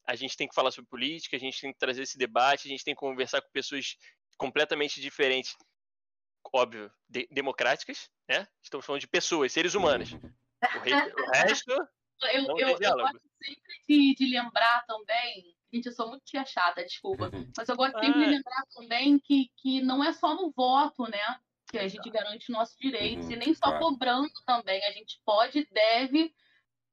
a 0.05 0.15
gente 0.15 0.35
tem 0.35 0.47
que 0.47 0.53
falar 0.53 0.71
sobre 0.71 0.89
política, 0.89 1.37
a 1.37 1.39
gente 1.39 1.59
tem 1.59 1.71
que 1.71 1.79
trazer 1.79 2.03
esse 2.03 2.17
debate, 2.17 2.67
a 2.67 2.71
gente 2.71 2.83
tem 2.83 2.93
que 2.93 2.99
conversar 2.99 3.41
com 3.41 3.49
pessoas 3.51 3.97
completamente 4.37 4.99
diferentes, 4.99 5.55
óbvio, 6.53 6.91
de, 7.09 7.27
democráticas, 7.31 8.09
né? 8.29 8.45
Estamos 8.61 8.85
falando 8.85 9.01
de 9.01 9.07
pessoas, 9.07 9.51
seres 9.51 9.73
humanos. 9.73 10.11
O, 10.13 10.79
re, 10.79 10.93
o 10.93 11.31
resto. 11.31 11.73
Eu, 12.23 12.57
eu, 12.57 12.67
eu, 12.69 12.77
gosto 12.77 13.21
sempre 13.43 13.83
de, 13.87 14.15
de, 14.15 14.25
lembrar 14.27 14.85
também. 14.85 15.55
Gente, 15.73 15.87
eu 15.87 15.91
sou 15.91 16.09
muito 16.09 16.23
tia 16.23 16.45
chata, 16.45 16.83
desculpa. 16.83 17.29
Uhum. 17.33 17.51
Mas 17.57 17.67
eu 17.67 17.75
gosto 17.75 17.99
sempre 17.99 18.21
ah. 18.21 18.25
de 18.25 18.31
lembrar 18.31 18.63
também 18.73 19.19
que, 19.19 19.51
que 19.57 19.81
não 19.81 20.03
é 20.03 20.13
só 20.13 20.35
no 20.35 20.51
voto, 20.51 21.03
né? 21.03 21.39
Que 21.69 21.77
a 21.77 21.87
gente 21.87 22.09
garante 22.09 22.51
nossos 22.51 22.77
direitos, 22.77 23.25
uhum, 23.25 23.33
e 23.33 23.35
nem 23.35 23.53
só 23.53 23.67
claro. 23.67 23.79
cobrando 23.79 24.31
também. 24.45 24.83
A 24.85 24.91
gente 24.91 25.19
pode 25.25 25.59
e 25.59 25.67
deve 25.71 26.33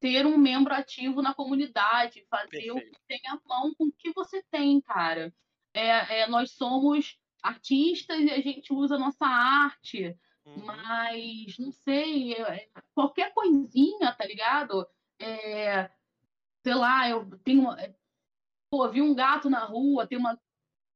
ter 0.00 0.26
um 0.26 0.36
membro 0.36 0.74
ativo 0.74 1.22
na 1.22 1.32
comunidade, 1.32 2.26
fazer 2.28 2.48
Perfeito. 2.50 2.76
o 2.76 2.80
que 2.80 2.98
tem 3.06 3.20
a 3.28 3.38
mão 3.46 3.72
com 3.74 3.84
o 3.84 3.92
que 3.92 4.12
você 4.12 4.42
tem, 4.50 4.80
cara. 4.80 5.32
É, 5.72 6.22
é, 6.22 6.26
nós 6.26 6.50
somos 6.50 7.16
artistas 7.40 8.20
e 8.20 8.30
a 8.30 8.40
gente 8.40 8.72
usa 8.72 8.96
a 8.96 8.98
nossa 8.98 9.24
arte, 9.24 10.16
uhum. 10.44 10.64
mas 10.64 11.56
não 11.56 11.70
sei, 11.70 12.34
é, 12.34 12.68
qualquer 12.94 13.32
coisinha, 13.32 14.12
tá 14.12 14.24
ligado? 14.24 14.86
É, 15.22 15.90
sei 16.62 16.74
lá, 16.74 17.08
eu 17.08 17.38
tenho. 17.44 17.68
Pô, 18.70 18.88
vi 18.88 19.02
um 19.02 19.14
gato 19.14 19.50
na 19.50 19.64
rua, 19.64 20.06
tem 20.06 20.18
uma 20.18 20.40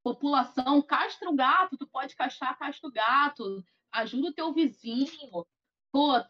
população, 0.03 0.81
castra 0.83 1.29
o 1.29 1.35
gato, 1.35 1.77
tu 1.77 1.87
pode 1.87 2.15
castrar, 2.17 2.59
castra 2.59 2.89
o 2.89 2.93
gato, 2.93 3.65
ajuda 3.93 4.29
o 4.29 4.33
teu 4.33 4.53
vizinho. 4.53 5.47
Pô, 5.93 6.25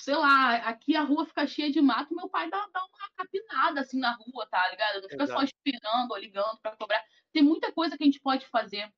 sei 0.00 0.16
lá, 0.16 0.56
aqui 0.56 0.96
a 0.96 1.02
rua 1.02 1.24
fica 1.26 1.46
cheia 1.46 1.70
de 1.70 1.80
mato, 1.80 2.14
meu 2.14 2.28
pai 2.28 2.50
dá, 2.50 2.58
dá 2.72 2.84
uma 2.84 3.10
capinada 3.16 3.80
assim 3.80 3.98
na 3.98 4.12
rua, 4.12 4.46
tá 4.50 4.68
ligado? 4.70 5.02
Não 5.02 5.08
fica 5.08 5.22
Exato. 5.22 5.40
só 5.40 5.44
esperando 5.44 6.10
ou 6.10 6.18
ligando 6.18 6.58
para 6.60 6.76
cobrar. 6.76 7.02
Tem 7.32 7.42
muita 7.42 7.72
coisa 7.72 7.96
que 7.96 8.02
a 8.02 8.06
gente 8.06 8.20
pode 8.20 8.46
fazer. 8.48 8.92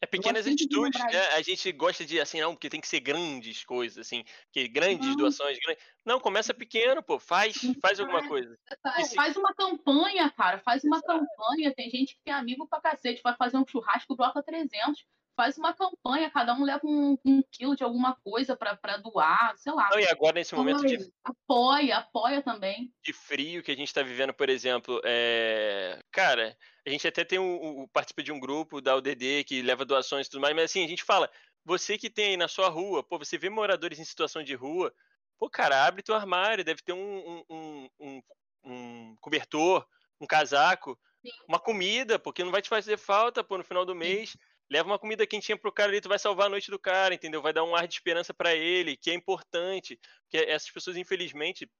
É 0.00 0.06
pequenas 0.06 0.46
atitudes, 0.46 1.00
né? 1.00 1.26
A 1.34 1.42
gente 1.42 1.70
gosta 1.72 2.04
de 2.04 2.20
assim, 2.20 2.40
não, 2.40 2.54
porque 2.54 2.70
tem 2.70 2.80
que 2.80 2.88
ser 2.88 3.00
grandes 3.00 3.64
coisas, 3.64 3.98
assim, 3.98 4.24
que 4.52 4.66
grandes 4.68 5.08
não. 5.10 5.16
doações. 5.16 5.58
Grandes... 5.58 5.82
Não, 6.04 6.20
começa 6.20 6.54
pequeno, 6.54 7.02
pô, 7.02 7.18
faz, 7.18 7.56
faz 7.82 8.00
alguma 8.00 8.26
coisa. 8.26 8.58
Faz, 8.82 9.14
faz 9.14 9.36
uma 9.36 9.54
campanha, 9.54 10.30
cara, 10.30 10.58
faz 10.60 10.84
uma 10.84 10.98
Exato. 10.98 11.26
campanha. 11.26 11.74
Tem 11.74 11.90
gente 11.90 12.14
que 12.14 12.20
tem 12.24 12.32
amigo 12.32 12.66
pra 12.66 12.80
cacete, 12.80 13.20
vai 13.22 13.36
fazer 13.36 13.58
um 13.58 13.66
churrasco, 13.66 14.16
bota 14.16 14.42
300 14.42 15.04
faz 15.38 15.56
uma 15.56 15.72
campanha, 15.72 16.28
cada 16.32 16.52
um 16.52 16.64
leva 16.64 16.80
um, 16.84 17.16
um 17.24 17.40
quilo 17.52 17.76
de 17.76 17.84
alguma 17.84 18.16
coisa 18.24 18.56
para 18.56 18.96
doar, 18.96 19.56
sei 19.56 19.72
lá. 19.72 19.88
Não, 19.92 20.00
e 20.00 20.08
agora, 20.08 20.34
nesse 20.34 20.52
momento 20.52 20.84
de. 20.84 20.98
Apoia, 21.22 21.98
apoia 21.98 22.42
também. 22.42 22.92
De 23.04 23.12
frio 23.12 23.62
que 23.62 23.70
a 23.70 23.76
gente 23.76 23.86
está 23.86 24.02
vivendo, 24.02 24.34
por 24.34 24.48
exemplo, 24.48 25.00
é... 25.04 26.02
cara, 26.10 26.56
a 26.84 26.90
gente 26.90 27.06
até 27.06 27.24
tem 27.24 27.38
um, 27.38 27.82
um, 27.82 27.86
participa 27.86 28.20
de 28.20 28.32
um 28.32 28.40
grupo 28.40 28.80
da 28.80 28.96
UDD 28.96 29.44
que 29.44 29.62
leva 29.62 29.84
doações 29.84 30.26
e 30.26 30.30
tudo 30.30 30.40
mais, 30.40 30.56
mas 30.56 30.64
assim, 30.64 30.84
a 30.84 30.88
gente 30.88 31.04
fala, 31.04 31.30
você 31.64 31.96
que 31.96 32.10
tem 32.10 32.30
aí 32.30 32.36
na 32.36 32.48
sua 32.48 32.68
rua, 32.68 33.04
pô, 33.04 33.16
você 33.16 33.38
vê 33.38 33.48
moradores 33.48 34.00
em 34.00 34.04
situação 34.04 34.42
de 34.42 34.56
rua, 34.56 34.92
pô, 35.38 35.48
cara, 35.48 35.86
abre 35.86 36.02
teu 36.02 36.16
armário, 36.16 36.64
deve 36.64 36.82
ter 36.82 36.94
um, 36.94 37.44
um, 37.48 37.88
um, 38.00 38.22
um 38.64 39.16
cobertor, 39.20 39.86
um 40.20 40.26
casaco, 40.26 40.98
Sim. 41.24 41.30
uma 41.46 41.60
comida, 41.60 42.18
porque 42.18 42.42
não 42.42 42.50
vai 42.50 42.60
te 42.60 42.68
fazer 42.68 42.98
falta, 42.98 43.44
pô, 43.44 43.56
no 43.56 43.62
final 43.62 43.86
do 43.86 43.94
mês. 43.94 44.30
Sim 44.30 44.38
leva 44.70 44.88
uma 44.88 44.98
comida 44.98 45.26
quentinha 45.26 45.56
pro 45.56 45.72
cara 45.72 45.90
ali, 45.90 46.00
tu 46.00 46.08
vai 46.08 46.18
salvar 46.18 46.46
a 46.46 46.50
noite 46.50 46.70
do 46.70 46.78
cara, 46.78 47.14
entendeu? 47.14 47.40
Vai 47.40 47.52
dar 47.52 47.64
um 47.64 47.74
ar 47.74 47.86
de 47.86 47.94
esperança 47.94 48.34
para 48.34 48.54
ele, 48.54 48.96
que 48.96 49.10
é 49.10 49.14
importante. 49.14 49.98
Porque 50.22 50.36
essas 50.48 50.70
pessoas, 50.70 50.96
infelizmente, 50.96 51.70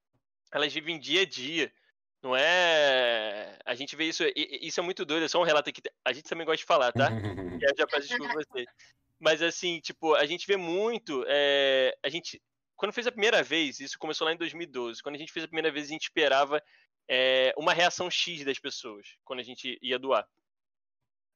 elas 0.53 0.73
vivem 0.73 0.99
dia 0.99 1.23
a 1.23 1.27
dia. 1.27 1.73
Não 2.23 2.35
é. 2.35 3.59
A 3.65 3.75
gente 3.75 3.95
vê 3.95 4.05
isso. 4.05 4.25
Isso 4.35 4.81
é 4.81 4.83
muito 4.83 5.05
doido, 5.05 5.25
é 5.25 5.29
só 5.29 5.41
um 5.41 5.45
relato 5.45 5.71
aqui. 5.71 5.81
A 6.05 6.13
gente 6.13 6.29
também 6.29 6.47
gosta 6.47 6.59
de 6.59 6.65
falar, 6.65 6.93
tá? 6.93 7.09
eu 7.63 7.77
já 7.77 7.87
peço 7.87 8.09
desculpa 8.09 8.35
vocês. 8.35 8.67
Mas 9.21 9.43
assim, 9.43 9.81
tipo, 9.81 10.15
a 10.15 10.27
gente 10.27 10.47
vê 10.47 10.57
muito. 10.57 11.25
É... 11.29 11.97
A 12.03 12.09
gente. 12.09 12.43
Quando 12.77 12.93
fez 12.93 13.07
a 13.07 13.13
primeira 13.13 13.43
vez, 13.43 13.81
isso 13.81 13.99
começou 13.99 14.25
lá 14.25 14.33
em 14.33 14.37
2012. 14.37 15.03
Quando 15.03 15.17
a 15.17 15.19
gente 15.19 15.33
fez 15.33 15.45
a 15.45 15.49
primeira 15.49 15.71
vez, 15.71 15.87
a 15.87 15.91
gente 15.91 16.05
esperava 16.05 16.63
é, 17.09 17.53
uma 17.57 17.73
reação 17.73 18.09
X 18.09 18.45
das 18.45 18.59
pessoas 18.59 19.17
quando 19.25 19.41
a 19.41 19.43
gente 19.43 19.79
ia 19.83 19.99
doar. 19.99 20.29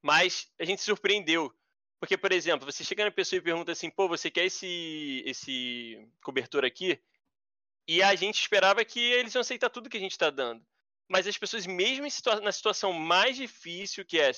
Mas 0.03 0.51
a 0.59 0.65
gente 0.65 0.81
se 0.81 0.87
surpreendeu. 0.87 1.55
Porque, 2.01 2.19
por 2.19 2.33
exemplo, 2.33 2.71
você 2.71 2.83
chega 2.83 3.05
na 3.05 3.13
pessoa 3.13 3.39
e 3.39 3.43
pergunta 3.43 3.71
assim, 3.71 3.89
pô, 3.89 4.09
você 4.09 4.29
quer 4.29 4.47
esse, 4.47 5.23
esse 5.25 6.05
cobertor 6.21 6.65
aqui? 6.65 7.01
E 7.87 8.03
a 8.03 8.15
gente 8.17 8.41
esperava 8.41 8.85
que 8.85 8.99
eles 8.99 9.35
iam 9.35 9.41
aceitar 9.41 9.71
tudo 9.71 9.89
que 9.89 9.97
a 9.97 10.01
gente 10.01 10.11
está 10.11 10.29
dando. 10.29 10.65
Mas 11.09 11.27
as 11.27 11.39
pessoas, 11.39 11.67
mesmo 11.67 12.11
situa 12.11 12.41
na 12.41 12.51
situação 12.51 12.93
mais 12.93 13.37
difícil, 13.37 14.05
que 14.05 14.19
é 14.19 14.33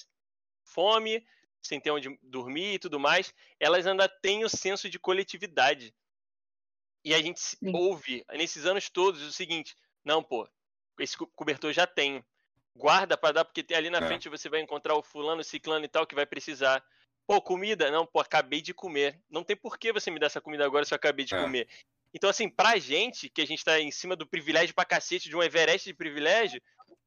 fome, 0.63 1.27
sem 1.63 1.81
ter 1.81 1.91
onde 1.91 2.19
dormir 2.23 2.75
e 2.75 2.79
tudo 2.79 3.01
mais, 3.01 3.33
elas 3.59 3.87
ainda 3.87 4.09
têm 4.09 4.45
o 4.45 4.49
senso 4.49 4.91
de 4.91 4.99
coletividade. 4.99 5.95
E 7.05 7.15
a 7.15 7.23
gente 7.23 7.41
Sim. 7.41 7.73
ouve, 7.75 8.25
nesses 8.33 8.67
anos 8.67 8.91
todos, 8.91 9.23
o 9.23 9.33
seguinte: 9.33 9.77
não, 10.05 10.23
pô, 10.23 10.49
esse 10.99 11.17
cobertor 11.17 11.73
já 11.73 11.87
tenho 11.87 12.25
guarda 12.77 13.17
para 13.17 13.33
dar, 13.33 13.45
porque 13.45 13.73
ali 13.75 13.91
na 13.91 13.99
é. 13.99 14.07
frente 14.07 14.29
você 14.29 14.49
vai 14.49 14.61
encontrar 14.61 14.95
o 14.95 15.03
fulano, 15.03 15.45
ciclano 15.45 15.85
e 15.85 15.89
tal 15.89 16.07
que 16.07 16.15
vai 16.15 16.27
precisar. 16.27 16.85
Pô, 17.27 17.41
comida? 17.41 17.91
Não, 17.91 18.05
pô, 18.05 18.21
acabei 18.21 18.61
de 18.61 18.75
comer. 18.75 19.19
Não 19.31 19.43
tem 19.43 19.57
por 19.57 19.79
que 19.79 19.93
você 19.93 20.11
me 20.11 20.19
dar 20.19 20.27
essa 20.27 20.41
comida 20.41 20.65
agora 20.65 20.85
se 20.85 20.93
eu 20.93 20.97
acabei 20.97 21.25
de 21.25 21.35
é. 21.35 21.41
comer. 21.41 21.69
Então, 22.13 22.31
assim, 22.31 22.49
pra 22.49 22.79
gente, 22.79 23.29
que 23.29 23.41
a 23.41 23.47
gente 23.47 23.65
tá 23.65 23.81
em 23.81 23.91
cima 23.91 24.15
do 24.15 24.27
privilégio 24.27 24.75
pra 24.75 24.85
cacete, 24.85 25.29
de 25.29 25.37
um 25.37 25.43
Everest 25.43 25.89
de 25.89 25.95
privilégio, 25.95 26.63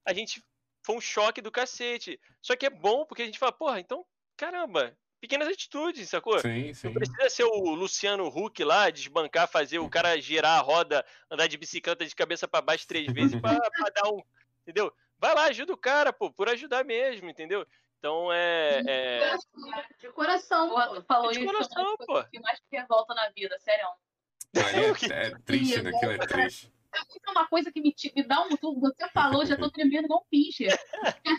a 0.05 0.13
gente 0.13 0.43
foi 0.85 0.95
um 0.95 1.01
choque 1.01 1.41
do 1.41 1.51
cacete. 1.51 2.19
Só 2.41 2.55
que 2.55 2.65
é 2.65 2.69
bom 2.69 3.05
porque 3.05 3.21
a 3.21 3.25
gente 3.25 3.39
fala, 3.39 3.51
porra, 3.51 3.79
então, 3.79 4.05
caramba, 4.35 4.97
pequenas 5.21 5.47
atitudes, 5.47 6.09
sacou? 6.09 6.39
Sim, 6.39 6.73
sim. 6.73 6.87
Não 6.87 6.93
precisa 6.93 7.29
ser 7.29 7.43
o 7.43 7.73
Luciano 7.73 8.27
Huck 8.27 8.63
lá, 8.63 8.89
desbancar, 8.89 9.47
fazer 9.47 9.79
o 9.79 9.89
cara 9.89 10.19
girar 10.19 10.57
a 10.57 10.61
roda, 10.61 11.05
andar 11.31 11.47
de 11.47 11.57
bicicleta 11.57 12.05
de 12.05 12.15
cabeça 12.15 12.47
para 12.47 12.61
baixo 12.61 12.87
três 12.87 13.11
vezes 13.13 13.39
pra, 13.39 13.59
pra 13.59 13.89
dar 13.89 14.09
um. 14.09 14.21
Entendeu? 14.63 14.93
Vai 15.19 15.33
lá, 15.33 15.45
ajuda 15.45 15.73
o 15.73 15.77
cara, 15.77 16.13
pô, 16.13 16.31
por 16.31 16.49
ajudar 16.49 16.83
mesmo, 16.83 17.29
entendeu? 17.29 17.65
Então 17.99 18.31
é. 18.31 18.81
é... 18.87 19.37
De 19.99 20.09
coração, 20.11 20.69
pô. 20.69 21.01
Falou 21.03 21.31
é 21.31 21.33
de 21.33 21.45
coração, 21.45 21.95
isso, 21.95 22.05
pô. 22.05 22.23
que 22.25 22.39
mais 22.39 22.59
que 22.69 22.83
volta 22.85 23.13
na 23.13 23.29
vida, 23.29 23.57
sério. 23.59 23.87
É, 24.55 25.27
é 25.27 25.39
triste, 25.39 25.81
né? 25.81 25.91
Aquilo 25.95 26.11
é 26.11 26.17
triste. 26.19 26.71
É 27.25 27.31
uma 27.31 27.47
coisa 27.47 27.71
que 27.71 27.81
me, 27.81 27.93
me 28.15 28.23
dá 28.23 28.41
um. 28.41 28.49
Você 28.79 29.09
falou, 29.13 29.45
já 29.45 29.57
tô 29.57 29.69
tremendo 29.69 30.05
igual 30.05 30.21
um 30.21 30.29
pincher. 30.29 30.75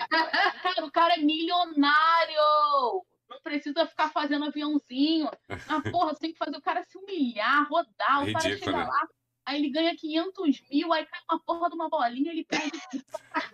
cara, 0.09 0.85
o 0.85 0.91
cara 0.91 1.15
é 1.15 1.19
milionário! 1.19 3.05
Não 3.29 3.41
precisa 3.43 3.87
ficar 3.87 4.11
fazendo 4.11 4.45
aviãozinho. 4.45 5.29
Ah, 5.69 5.83
porra, 5.91 6.15
você 6.15 6.21
tem 6.21 6.33
que 6.33 6.39
fazer 6.39 6.57
o 6.57 6.63
cara 6.63 6.83
se 6.85 6.97
humilhar, 6.97 7.69
rodar, 7.69 8.21
o 8.21 8.25
Ridículo, 8.25 8.43
cara 8.43 8.59
chegar 8.59 8.79
né? 8.79 8.85
lá 8.85 9.09
aí 9.49 9.59
ele 9.59 9.71
ganha 9.71 9.97
500 9.97 10.63
mil, 10.71 10.93
aí 10.93 11.07
cai 11.07 11.21
uma 11.31 11.41
porra 11.41 11.71
de 11.71 11.75
uma 11.75 11.89
bolinha, 11.89 12.31
ele 12.31 12.45
perde, 12.45 12.79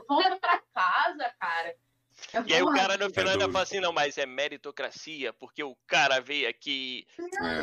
volta 0.08 0.36
pra 0.40 0.60
casa, 0.74 1.32
cara. 1.38 1.76
É 2.32 2.42
e 2.46 2.54
aí 2.54 2.62
o 2.62 2.72
cara 2.72 2.96
no 2.96 3.10
final 3.10 3.32
ainda 3.32 3.50
fala 3.50 3.62
assim, 3.62 3.80
não, 3.80 3.92
mas 3.92 4.18
é 4.18 4.26
meritocracia, 4.26 5.32
porque 5.32 5.62
o 5.62 5.76
cara 5.86 6.20
veio 6.20 6.48
aqui 6.48 7.06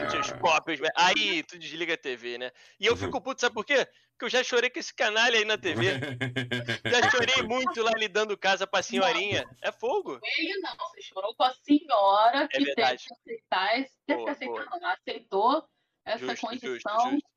seus 0.09 0.31
próprios... 0.31 0.79
Aí 0.95 1.43
tu 1.43 1.57
desliga 1.57 1.93
a 1.93 1.97
TV, 1.97 2.37
né? 2.37 2.51
E 2.79 2.85
eu 2.85 2.95
fico 2.95 3.21
puto, 3.21 3.41
sabe 3.41 3.53
por 3.53 3.65
quê? 3.65 3.85
Porque 4.11 4.25
eu 4.25 4.29
já 4.29 4.43
chorei 4.43 4.69
com 4.69 4.79
esse 4.79 4.93
canalha 4.93 5.37
aí 5.37 5.45
na 5.45 5.57
TV. 5.57 5.87
já 6.85 7.09
chorei 7.09 7.43
muito 7.43 7.81
lá 7.81 7.91
lidando 7.97 8.37
casa 8.37 8.67
pra 8.67 8.83
senhorinha. 8.83 9.43
Não. 9.43 9.69
É 9.69 9.71
fogo. 9.71 10.19
Ele 10.37 10.59
não, 10.59 10.75
você 10.77 11.01
chorou 11.01 11.33
com 11.35 11.43
a 11.43 11.53
senhora 11.53 12.47
que 12.47 12.57
é 12.57 12.59
teve 12.59 12.75
que 12.75 12.81
aceitar, 12.81 13.69
teve 14.05 14.23
que 14.23 14.29
aceitar, 14.29 14.79
não, 14.79 14.89
aceitou 14.89 15.69
essa 16.05 16.25
justo, 16.25 16.47
condição. 16.47 16.71
Justo, 16.71 17.09
justo. 17.11 17.30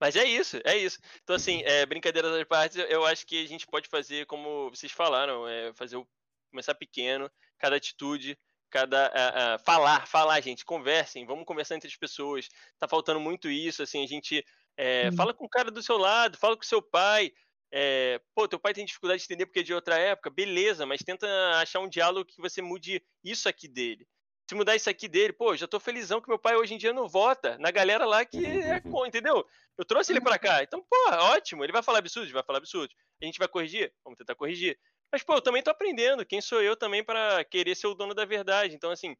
Mas 0.00 0.16
é 0.16 0.24
isso, 0.24 0.58
é 0.64 0.76
isso. 0.76 0.98
Então, 1.22 1.36
assim, 1.36 1.62
é, 1.64 1.84
brincadeiras 1.84 2.32
das 2.32 2.44
partes, 2.44 2.78
eu 2.88 3.04
acho 3.04 3.26
que 3.26 3.44
a 3.44 3.46
gente 3.46 3.66
pode 3.66 3.88
fazer 3.88 4.24
como 4.26 4.70
vocês 4.70 4.90
falaram, 4.90 5.46
é, 5.46 5.72
fazer 5.74 5.96
o, 5.96 6.08
começar 6.50 6.74
pequeno, 6.74 7.30
cada 7.58 7.76
atitude, 7.76 8.38
cada 8.70 9.58
falar, 9.64 10.06
falar, 10.06 10.40
gente, 10.40 10.64
conversem, 10.64 11.26
vamos 11.26 11.44
conversar 11.44 11.76
entre 11.76 11.88
as 11.88 11.96
pessoas. 11.96 12.48
Tá 12.78 12.88
faltando 12.88 13.20
muito 13.20 13.50
isso, 13.50 13.82
assim, 13.82 14.02
a 14.02 14.06
gente 14.06 14.44
é, 14.76 15.12
fala 15.12 15.34
com 15.34 15.44
o 15.44 15.48
cara 15.48 15.70
do 15.70 15.82
seu 15.82 15.98
lado, 15.98 16.38
fala 16.38 16.56
com 16.56 16.62
o 16.62 16.66
seu 16.66 16.80
pai. 16.80 17.32
É, 17.72 18.20
pô, 18.34 18.48
teu 18.48 18.58
pai 18.58 18.72
tem 18.72 18.84
dificuldade 18.84 19.20
de 19.20 19.26
entender 19.26 19.46
porque 19.46 19.60
é 19.60 19.62
de 19.62 19.74
outra 19.74 19.96
época, 19.98 20.30
beleza, 20.30 20.86
mas 20.86 21.02
tenta 21.02 21.26
achar 21.60 21.78
um 21.78 21.88
diálogo 21.88 22.28
que 22.28 22.40
você 22.40 22.62
mude 22.62 23.04
isso 23.22 23.48
aqui 23.48 23.68
dele 23.68 24.08
se 24.50 24.54
mudar 24.56 24.74
isso 24.74 24.90
aqui 24.90 25.06
dele, 25.06 25.32
pô, 25.32 25.56
já 25.56 25.68
tô 25.68 25.78
felizão 25.78 26.20
que 26.20 26.28
meu 26.28 26.38
pai 26.38 26.56
hoje 26.56 26.74
em 26.74 26.76
dia 26.76 26.92
não 26.92 27.06
vota 27.06 27.56
na 27.58 27.70
galera 27.70 28.04
lá 28.04 28.24
que 28.24 28.44
é 28.44 28.80
com, 28.98 29.06
entendeu? 29.06 29.46
Eu 29.78 29.84
trouxe 29.84 30.12
ele 30.12 30.20
para 30.20 30.40
cá. 30.40 30.60
Então, 30.60 30.84
pô, 30.90 30.96
ótimo, 31.08 31.62
ele 31.62 31.72
vai 31.72 31.84
falar 31.84 32.00
absurdo, 32.00 32.32
vai 32.32 32.42
falar 32.42 32.58
absurdo. 32.58 32.92
A 33.22 33.24
gente 33.24 33.38
vai 33.38 33.46
corrigir? 33.46 33.94
Vamos 34.02 34.18
tentar 34.18 34.34
corrigir. 34.34 34.76
Mas, 35.12 35.22
pô, 35.22 35.34
eu 35.34 35.40
também 35.40 35.62
tô 35.62 35.70
aprendendo. 35.70 36.26
Quem 36.26 36.40
sou 36.40 36.60
eu 36.60 36.74
também 36.74 37.04
para 37.04 37.44
querer 37.44 37.76
ser 37.76 37.86
o 37.86 37.94
dono 37.94 38.12
da 38.12 38.24
verdade? 38.24 38.74
Então, 38.74 38.90
assim, 38.90 39.16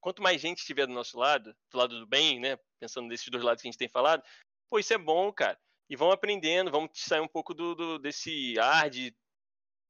quanto 0.00 0.20
mais 0.20 0.40
gente 0.40 0.58
estiver 0.58 0.88
do 0.88 0.92
nosso 0.92 1.16
lado, 1.16 1.54
do 1.70 1.78
lado 1.78 2.00
do 2.00 2.06
bem, 2.06 2.40
né? 2.40 2.58
Pensando 2.80 3.06
nesses 3.06 3.28
dois 3.28 3.44
lados 3.44 3.62
que 3.62 3.68
a 3.68 3.70
gente 3.70 3.78
tem 3.78 3.88
falado, 3.88 4.20
pô, 4.68 4.80
isso 4.80 4.92
é 4.92 4.98
bom, 4.98 5.32
cara. 5.32 5.56
E 5.88 5.94
vão 5.94 6.10
aprendendo, 6.10 6.72
vamos 6.72 6.90
sair 6.94 7.20
um 7.20 7.28
pouco 7.28 7.54
do, 7.54 7.76
do 7.76 7.98
desse 8.00 8.58
ar 8.58 8.90
de 8.90 9.14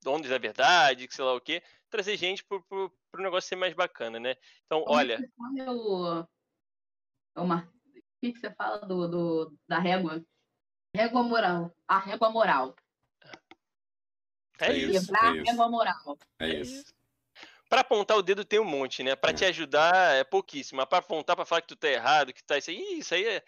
donos 0.03 0.29
da 0.29 0.37
verdade, 0.37 1.09
que 1.09 1.15
sei 1.15 1.25
lá 1.25 1.33
o 1.33 1.41
quê, 1.41 1.63
trazer 1.89 2.17
gente 2.17 2.45
pro, 2.45 2.63
pro, 2.65 2.91
pro 3.11 3.23
negócio 3.23 3.49
ser 3.49 3.57
mais 3.57 3.75
bacana, 3.75 4.19
né? 4.21 4.35
Então, 4.67 4.83
Como 4.85 4.97
olha. 4.97 5.17
que 5.19 5.29
fala 5.37 5.73
o... 5.73 6.27
o 7.43 7.47
Mar- 7.47 7.69
O 7.69 8.01
que, 8.21 8.33
que 8.33 8.39
você 8.41 8.51
fala 8.55 8.79
do, 8.79 9.09
do, 9.09 9.59
da 9.69 9.79
régua? 9.79 10.25
Régua 10.95 11.23
moral. 11.23 11.75
A 11.87 11.99
régua 11.99 12.31
moral. 12.31 12.75
É 14.61 14.67
É 14.73 14.77
isso. 14.77 15.15
a 15.17 15.33
isso. 15.37 15.45
régua 15.45 15.69
moral. 15.69 16.19
É 16.41 16.49
isso. 16.49 16.93
Pra 17.69 17.83
apontar 17.83 18.17
o 18.17 18.23
dedo 18.23 18.45
tem 18.45 18.59
um 18.59 18.65
monte, 18.65 19.03
né? 19.03 19.15
Pra 19.15 19.31
É. 19.31 19.35
te 19.35 19.45
ajudar 19.45 20.15
é 20.17 20.25
pouquíssimo. 20.25 20.79
Mas 20.79 20.89
pra 20.89 20.99
apontar, 20.99 21.37
pra 21.37 21.45
falar 21.45 21.61
que 21.61 21.69
tu 21.69 21.77
tá 21.77 21.89
errado, 21.89 22.33
que 22.33 22.43
tá 22.43 22.57
isso 22.59 22.71
aí, 22.71 22.99
isso 22.99 23.15
aí 23.15 23.25
é. 23.27 23.45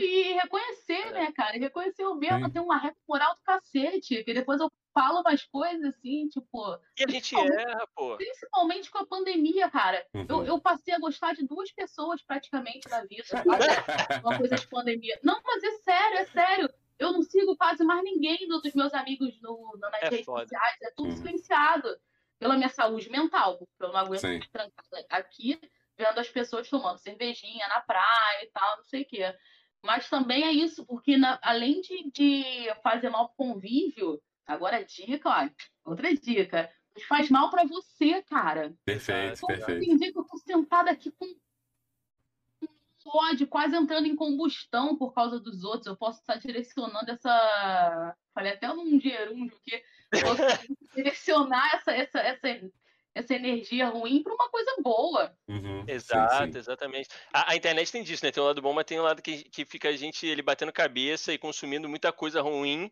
E 0.00 0.32
reconhecer, 0.32 1.12
né, 1.12 1.30
cara? 1.32 1.56
E 1.56 1.60
reconhecer 1.60 2.04
o 2.04 2.14
mesmo, 2.14 2.46
Sim. 2.46 2.50
tem 2.52 2.62
uma 2.62 2.76
régua 2.76 2.96
moral 3.08 3.34
do 3.34 3.40
cacete. 3.42 4.24
Que 4.24 4.34
depois 4.34 4.60
eu 4.60 4.70
falo 4.92 5.20
umas 5.20 5.44
coisas 5.46 5.94
assim, 5.94 6.28
tipo, 6.28 6.76
E 6.98 7.04
a 7.04 7.08
gente 7.08 7.34
erra, 7.36 7.86
pô. 7.94 8.16
principalmente 8.16 8.90
com 8.90 8.98
a 8.98 9.06
pandemia, 9.06 9.70
cara. 9.70 10.04
Eu, 10.28 10.38
Uhum. 10.38 10.44
eu 10.44 10.60
passei 10.60 10.92
a 10.92 10.98
gostar 10.98 11.34
de 11.34 11.46
duas 11.46 11.70
pessoas 11.70 12.20
praticamente 12.22 12.88
na 12.90 13.04
vida. 13.04 13.24
Uma 14.24 14.36
coisa 14.36 14.56
de 14.56 14.66
pandemia. 14.66 15.18
Não, 15.22 15.40
mas 15.44 15.62
é 15.62 15.70
sério, 15.78 16.18
é 16.18 16.24
sério. 16.26 16.70
Eu 16.98 17.12
não 17.12 17.22
sigo 17.22 17.56
quase 17.56 17.84
mais 17.84 18.02
ninguém 18.02 18.46
do- 18.48 18.60
dos 18.60 18.74
meus 18.74 18.92
amigos 18.92 19.40
no, 19.40 19.72
no- 19.74 19.78
nas 19.90 20.02
É 20.02 20.08
redes 20.08 20.26
foda. 20.26 20.42
sociais. 20.42 20.76
É 20.82 20.90
tudo 20.96 21.10
Uhum. 21.10 21.16
silenciado. 21.16 21.88
Pela 22.38 22.56
minha 22.56 22.70
saúde 22.70 23.10
mental, 23.10 23.58
porque 23.58 23.70
eu 23.84 23.88
não 23.88 23.96
aguento 23.98 24.20
Sim. 24.22 24.40
ficar 24.40 24.70
trancada 24.70 25.06
aqui 25.10 25.60
vendo 25.98 26.18
as 26.18 26.28
pessoas 26.30 26.66
tomando 26.70 26.96
cervejinha 26.96 27.68
na 27.68 27.82
praia 27.82 28.44
e 28.44 28.46
tal, 28.46 28.78
não 28.78 28.84
sei 28.84 29.02
o 29.02 29.06
quê. 29.06 29.36
Mas 29.82 30.08
também 30.08 30.44
é 30.44 30.52
isso, 30.52 30.84
porque 30.84 31.16
na- 31.16 31.38
além 31.42 31.80
de, 31.80 32.10
de 32.10 32.44
fazer 32.82 33.08
mal 33.08 33.28
pro 33.28 33.36
convívio, 33.36 34.20
agora 34.46 34.76
a 34.78 34.82
dica, 34.82 35.28
ó, 35.28 35.90
outra 35.90 36.14
dica. 36.14 36.70
Faz 37.08 37.30
mal 37.30 37.48
pra 37.50 37.64
você, 37.64 38.22
cara. 38.22 38.74
Perfeito, 38.84 39.40
Pô, 39.40 39.46
perfeito. 39.46 39.80
Tem 39.80 39.96
dia 39.96 40.12
que 40.12 40.18
eu 40.18 40.24
tô 40.24 40.36
sentada 40.38 40.90
aqui 40.90 41.10
com 41.12 41.24
um 41.24 41.38
ódio, 43.06 43.46
quase 43.46 43.74
entrando 43.74 44.06
em 44.06 44.14
combustão 44.16 44.96
por 44.96 45.12
causa 45.14 45.40
dos 45.40 45.64
outros. 45.64 45.86
Eu 45.86 45.96
posso 45.96 46.20
estar 46.20 46.36
direcionando 46.36 47.10
essa. 47.10 48.16
Falei 48.34 48.52
até 48.52 48.68
num 48.68 49.00
gerúndio 49.00 49.56
Posso 50.10 50.42
direcionar 50.94 51.74
essa, 51.76 51.92
essa, 51.92 52.18
essa, 52.18 52.70
essa 53.14 53.34
energia 53.34 53.88
ruim 53.88 54.22
pra 54.22 54.34
uma 54.34 54.48
coisa 54.48 54.76
boa. 54.82 55.34
Uhum. 55.48 55.84
Sim, 55.84 55.92
Exato, 55.92 56.52
sim. 56.52 56.58
exatamente. 56.58 57.08
A, 57.32 57.52
a 57.52 57.56
internet 57.56 57.90
tem 57.90 58.02
disso, 58.02 58.24
né? 58.24 58.30
Tem 58.30 58.42
um 58.42 58.46
lado 58.46 58.62
bom, 58.62 58.72
mas 58.72 58.84
tem 58.84 59.00
um 59.00 59.04
lado 59.04 59.22
que, 59.22 59.44
que 59.44 59.64
fica 59.64 59.88
a 59.88 59.96
gente 59.96 60.26
ele 60.26 60.42
batendo 60.42 60.72
cabeça 60.72 61.32
e 61.32 61.38
consumindo 61.38 61.88
muita 61.88 62.12
coisa 62.12 62.40
ruim. 62.40 62.90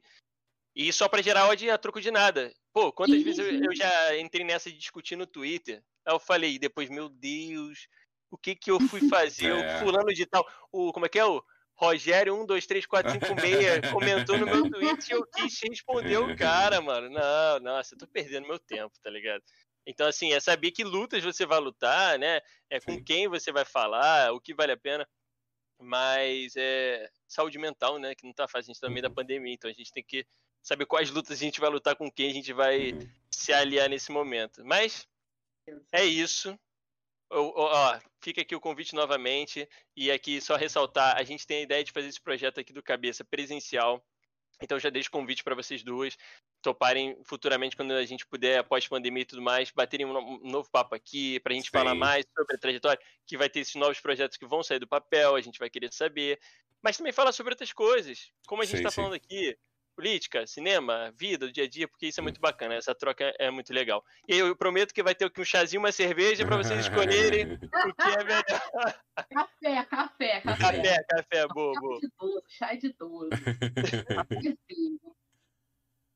E 0.75 0.93
só 0.93 1.09
pra 1.09 1.23
gerar 1.23 1.49
ódio 1.49 1.73
a 1.73 1.79
troco 1.79 2.01
de 2.01 2.11
nada. 2.11 2.53
Pô, 2.73 2.93
quantas 2.93 3.17
Sim, 3.17 3.25
vezes 3.25 3.39
eu, 3.39 3.51
sim. 3.51 3.65
eu 3.65 3.75
já 3.75 4.17
entrei 4.19 4.45
nessa 4.45 4.71
de 4.71 4.79
discutir 4.79 5.17
no 5.17 5.27
Twitter? 5.27 5.83
Aí 6.07 6.15
eu 6.15 6.19
falei, 6.19 6.59
depois, 6.59 6.89
meu 6.89 7.09
Deus, 7.09 7.89
o 8.31 8.39
que 8.39 8.55
que 8.55 8.71
eu 8.71 8.79
fui 8.81 9.09
fazer? 9.09 9.53
É. 9.59 9.77
O 9.77 9.81
fulano 9.81 10.13
de 10.13 10.27
tal, 10.27 10.47
o, 10.71 10.93
como 10.93 11.07
é 11.07 11.09
que 11.09 11.19
é 11.19 11.25
o 11.25 11.43
Rogério 11.75 12.35
12345 12.45 13.91
comentou 13.93 14.37
no 14.37 14.47
meu 14.47 14.69
tweet 14.71 15.09
e 15.09 15.13
eu 15.15 15.25
quis 15.27 15.59
responder 15.63 16.19
o 16.19 16.37
cara, 16.37 16.81
mano. 16.81 17.09
Não, 17.09 17.61
nossa, 17.61 17.95
eu 17.95 17.99
tô 17.99 18.07
perdendo 18.07 18.49
meu 18.49 18.59
tempo, 18.59 18.93
tá 19.01 19.11
ligado? 19.11 19.43
Então, 19.91 20.07
assim, 20.07 20.35
é 20.35 20.39
saber 20.39 20.71
que 20.71 20.85
lutas 20.85 21.25
você 21.25 21.47
vai 21.47 21.59
lutar, 21.59 22.19
né? 22.19 22.43
É 22.69 22.79
com 22.79 22.93
Sim. 22.93 23.03
quem 23.03 23.27
você 23.27 23.51
vai 23.51 23.65
falar, 23.65 24.35
o 24.35 24.41
que 24.41 24.53
vale 24.53 24.73
a 24.73 24.77
pena. 24.77 25.09
Mas 25.81 26.55
é 26.57 27.11
saúde 27.27 27.59
mental, 27.59 27.99
né? 27.99 28.15
Que 28.15 28.27
não 28.27 28.35
tá 28.35 28.47
fácil, 28.47 28.71
a 28.71 28.73
gente 28.75 28.81
tá 28.81 28.87
no 28.87 28.93
meio 28.93 29.03
da 29.03 29.09
Uhum. 29.09 29.15
pandemia, 29.15 29.55
então 29.55 29.71
a 29.71 29.73
gente 29.73 29.91
tem 29.91 30.05
que 30.05 30.27
saber 30.63 30.85
quais 30.85 31.11
lutas 31.11 31.39
a 31.39 31.43
gente 31.43 31.59
vai 31.59 31.71
lutar 31.71 31.97
com 31.97 32.11
quem 32.11 32.29
a 32.31 32.35
gente 32.35 32.53
vai 32.53 32.93
Uhum. 32.93 33.09
se 33.31 33.51
aliar 33.51 33.89
nesse 33.89 34.13
momento. 34.13 34.63
Mas 34.63 35.09
é 35.91 36.05
isso. 36.05 36.59
Ó, 37.31 37.41
ó, 37.41 37.95
ó, 37.95 38.01
fica 38.21 38.43
aqui 38.43 38.55
o 38.55 38.61
convite 38.61 38.95
novamente. 38.95 39.67
E 39.97 40.11
aqui 40.11 40.39
só 40.39 40.57
ressaltar: 40.57 41.17
a 41.17 41.23
gente 41.23 41.47
tem 41.47 41.61
a 41.61 41.63
ideia 41.63 41.83
de 41.83 41.93
fazer 41.93 42.09
esse 42.09 42.21
projeto 42.21 42.61
aqui 42.61 42.75
do 42.75 42.83
Cabeça 42.83 43.25
presencial. 43.25 44.05
Então 44.61 44.79
já 44.79 44.91
deixo 44.91 45.09
o 45.09 45.13
convite 45.13 45.45
para 45.45 45.55
vocês 45.55 45.83
duas 45.83 46.17
toparem 46.61 47.17
futuramente, 47.25 47.77
quando 47.77 47.93
a 47.93 48.05
gente 48.05 48.27
puder, 48.27 48.59
após 48.59 48.89
pandemia 48.89 49.23
e 49.23 49.27
tudo 49.27 49.41
mais, 49.43 49.71
baterem 49.71 50.07
um 50.07 50.13
no- 50.13 50.41
novo 50.51 50.69
papo 50.71 50.95
aqui, 50.95 51.39
para 51.41 51.53
a 51.53 51.57
gente 51.57 51.67
Sim. 51.67 51.79
falar 51.79 51.95
mais 51.95 52.25
sobre 52.37 52.57
a 52.57 52.59
trajetória, 52.59 53.01
que 53.27 53.37
vai 53.37 53.49
ter 53.49 53.61
esses 53.61 53.75
novos 53.77 54.01
projetos 54.01 54.37
que 54.37 54.47
vão 54.47 54.63
sair 54.63 54.79
do 54.79 54.89
papel, 54.89 55.37
a 55.37 55.41
gente 55.41 55.59
vai 55.59 55.71
querer 55.71 55.93
saber. 55.93 56.41
Mas 56.83 56.97
também 56.97 57.13
falar 57.13 57.33
sobre 57.33 57.53
outras 57.53 57.73
coisas, 57.73 58.33
como 58.47 58.63
a 58.63 58.65
gente 58.65 58.79
está 58.79 58.91
falando 58.91 59.15
aqui, 59.15 59.57
política, 59.99 60.47
cinema, 60.47 61.13
vida, 61.17 61.47
o 61.47 61.51
dia 61.51 61.65
a 61.65 61.69
dia, 61.69 61.89
porque 61.89 62.07
isso 62.07 62.21
é 62.21 62.23
muito 62.23 62.41
bacana, 62.41 62.77
essa 62.77 62.95
troca 62.95 63.35
é 63.37 63.51
muito 63.51 63.73
legal. 63.73 64.05
E 64.29 64.37
eu 64.39 64.55
prometo 64.55 64.95
que 64.95 65.03
vai 65.03 65.13
ter 65.13 65.25
aqui 65.25 65.41
um 65.41 65.45
chazinho, 65.45 65.83
uma 65.83 65.91
cerveja 65.91 66.47
para 66.47 66.57
vocês 66.57 66.79
escolherem 66.79 67.55
o 67.55 67.59
que 67.59 68.09
é 68.09 68.25
melhor. 68.25 68.45
Café, 69.35 69.85
café, 69.87 70.41
café. 70.41 70.73
Café, 70.73 71.03
café, 71.03 71.47
boa, 71.49 71.75
Chá 71.77 71.97
de 71.99 72.07
idoso, 72.07 72.43
chá 72.47 72.75
de 72.75 72.87
idoso. 72.87 73.31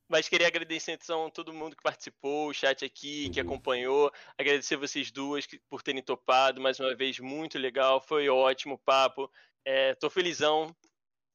Mas 0.08 0.28
queria 0.28 0.46
agradecer 0.46 0.92
então 0.92 1.26
a 1.26 1.30
todo 1.30 1.52
mundo 1.52 1.74
que 1.74 1.82
participou, 1.82 2.50
o 2.50 2.54
chat 2.54 2.84
aqui, 2.84 3.30
que 3.30 3.40
acompanhou. 3.40 4.12
Agradecer 4.38 4.76
vocês 4.76 5.10
duas 5.10 5.44
por 5.68 5.82
terem 5.82 6.02
topado. 6.02 6.60
Mais 6.60 6.78
uma 6.78 6.94
vez, 6.94 7.18
muito 7.18 7.58
legal. 7.58 8.00
Foi 8.00 8.28
ótimo 8.28 8.74
o 8.74 8.78
papo. 8.78 9.28
É, 9.64 9.94
tô 9.94 10.08
felizão. 10.08 10.72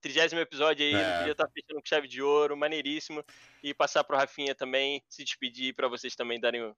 Trigésimo 0.02 0.40
episódio 0.40 0.86
aí, 0.86 0.94
É. 0.94 1.18
podia 1.20 1.32
estar 1.32 1.48
fechando 1.50 1.82
com 1.82 1.86
chave 1.88 2.08
de 2.08 2.22
ouro, 2.22 2.56
maneiríssimo. 2.56 3.24
E 3.64 3.74
passar 3.74 4.04
pro 4.04 4.16
Rafinha 4.18 4.54
também, 4.54 5.02
se 5.10 5.24
despedir 5.24 5.74
para 5.74 5.88
vocês 5.88 6.16
também 6.16 6.40
darem 6.40 6.62
a 6.62 6.74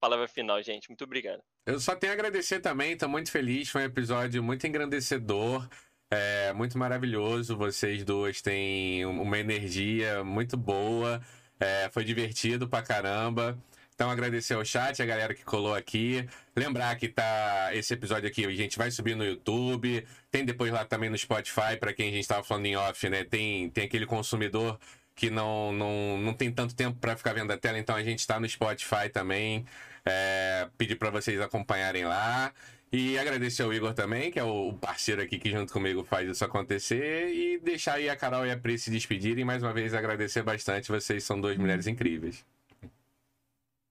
palavra 0.00 0.26
final, 0.26 0.62
gente. 0.62 0.88
Muito 0.88 1.04
obrigado. 1.04 1.42
Eu 1.66 1.78
só 1.78 1.94
tenho 1.94 2.12
a 2.12 2.14
agradecer 2.14 2.60
também, 2.60 2.96
tô 2.96 3.08
muito 3.08 3.30
feliz. 3.30 3.68
Foi 3.68 3.82
um 3.82 3.86
episódio 3.86 4.42
muito 4.42 4.66
engrandecedor, 4.66 5.68
é, 6.10 6.52
muito 6.54 6.76
maravilhoso. 6.78 7.56
Vocês 7.56 8.02
duas 8.04 8.40
têm 8.42 9.04
um- 9.06 9.22
uma 9.22 9.38
energia 9.38 10.24
muito 10.24 10.56
boa, 10.56 11.22
é, 11.60 11.88
foi 11.92 12.02
divertido 12.04 12.68
pra 12.68 12.82
caramba. 12.82 13.56
Então, 14.02 14.10
agradecer 14.10 14.54
ao 14.54 14.64
chat, 14.64 15.00
a 15.00 15.06
galera 15.06 15.32
que 15.32 15.44
colou 15.44 15.76
aqui. 15.76 16.28
Lembrar 16.56 16.96
que 16.96 17.06
tá 17.06 17.70
esse 17.72 17.94
episódio 17.94 18.28
aqui, 18.28 18.44
a 18.44 18.50
gente 18.50 18.76
vai 18.76 18.90
subir 18.90 19.14
no 19.14 19.24
YouTube. 19.24 20.04
Tem 20.28 20.44
depois 20.44 20.72
lá 20.72 20.84
também 20.84 21.08
no 21.08 21.16
Spotify, 21.16 21.76
pra 21.78 21.92
quem 21.92 22.08
a 22.08 22.12
gente 22.12 22.26
tava 22.26 22.42
falando 22.42 22.66
em 22.66 22.74
off, 22.74 23.08
né? 23.08 23.22
Tem, 23.22 23.70
tem 23.70 23.84
aquele 23.84 24.04
consumidor 24.04 24.76
que 25.14 25.30
não, 25.30 25.72
não, 25.72 26.18
não 26.18 26.34
tem 26.34 26.50
tanto 26.50 26.74
tempo 26.74 26.98
pra 26.98 27.16
ficar 27.16 27.32
vendo 27.32 27.52
a 27.52 27.56
tela, 27.56 27.78
então 27.78 27.94
a 27.94 28.02
gente 28.02 28.26
tá 28.26 28.40
no 28.40 28.48
Spotify 28.48 29.08
também. 29.08 29.64
É, 30.04 30.68
pedir 30.76 30.96
para 30.96 31.10
vocês 31.10 31.40
acompanharem 31.40 32.04
lá. 32.04 32.52
E 32.92 33.16
agradecer 33.16 33.62
ao 33.62 33.72
Igor 33.72 33.94
também, 33.94 34.32
que 34.32 34.38
é 34.40 34.42
o 34.42 34.72
parceiro 34.80 35.22
aqui 35.22 35.38
que 35.38 35.48
junto 35.48 35.72
comigo 35.72 36.02
faz 36.02 36.28
isso 36.28 36.44
acontecer. 36.44 37.32
E 37.32 37.60
deixar 37.60 37.94
aí 37.94 38.08
a 38.08 38.16
Carol 38.16 38.44
e 38.44 38.50
a 38.50 38.58
Pri 38.58 38.76
se 38.80 38.90
despedirem. 38.90 39.44
Mais 39.44 39.62
uma 39.62 39.72
vez 39.72 39.94
agradecer 39.94 40.42
bastante. 40.42 40.90
Vocês 40.90 41.22
são 41.22 41.40
duas 41.40 41.56
mulheres 41.56 41.86
incríveis. 41.86 42.44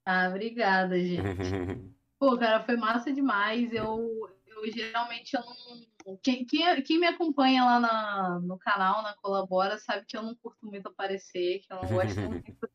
Ah, 0.06 0.30
obrigada, 0.30 1.00
gente. 1.00 1.22
Pô, 2.20 2.38
cara, 2.38 2.64
foi 2.64 2.78
massa 2.78 3.12
demais. 3.12 3.74
Eu, 3.74 4.30
eu 4.46 4.72
geralmente 4.72 5.36
eu 5.36 5.42
não. 5.44 6.18
Quem, 6.22 6.46
quem, 6.46 6.82
quem 6.84 7.00
me 7.00 7.08
acompanha 7.08 7.64
lá 7.64 7.80
na, 7.80 8.40
no 8.40 8.58
canal, 8.58 9.02
na 9.04 9.16
Colabora, 9.16 9.78
sabe 9.78 10.06
que 10.06 10.18
eu 10.18 10.24
não 10.24 10.36
curto 10.36 10.66
muito 10.66 10.88
aparecer, 10.88 11.60
que 11.60 11.72
eu 11.72 11.78
não 11.78 11.90
gosto 11.90 12.20
muito 12.30 12.70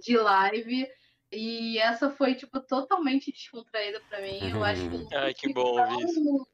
de 0.00 0.16
live. 0.16 0.88
E 1.30 1.78
essa 1.78 2.10
foi, 2.10 2.34
tipo, 2.34 2.60
totalmente 2.60 3.32
descontraída 3.32 4.00
pra 4.08 4.20
mim. 4.20 4.48
Eu 4.48 4.62
acho 4.62 4.88
que 4.88 5.14
Ai, 5.16 5.32
que 5.34 5.52
bom 5.52 5.74
tão, 5.74 6.46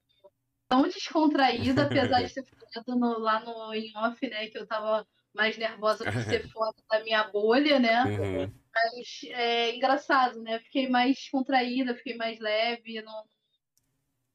tão 0.68 0.82
descontraída, 0.82 1.84
apesar 1.84 2.22
de 2.22 2.32
ter 2.34 2.44
ficado 2.44 2.96
no- 2.98 3.18
lá 3.18 3.40
no 3.40 3.74
em 3.74 3.96
off, 3.96 4.26
né? 4.28 4.48
Que 4.48 4.58
eu 4.58 4.66
tava 4.66 5.06
mais 5.34 5.56
nervosa 5.58 6.04
por 6.04 6.22
ser 6.22 6.48
fora 6.48 6.72
da 6.90 7.02
minha 7.02 7.24
bolha, 7.24 7.78
né? 7.78 8.04
Uhum. 8.04 8.52
Mas 8.84 9.20
é 9.30 9.74
engraçado, 9.76 10.40
né? 10.42 10.58
Fiquei 10.60 10.88
mais 10.88 11.16
descontraída, 11.16 11.94
fiquei 11.94 12.16
mais 12.16 12.38
leve. 12.38 13.02
Não... 13.02 13.24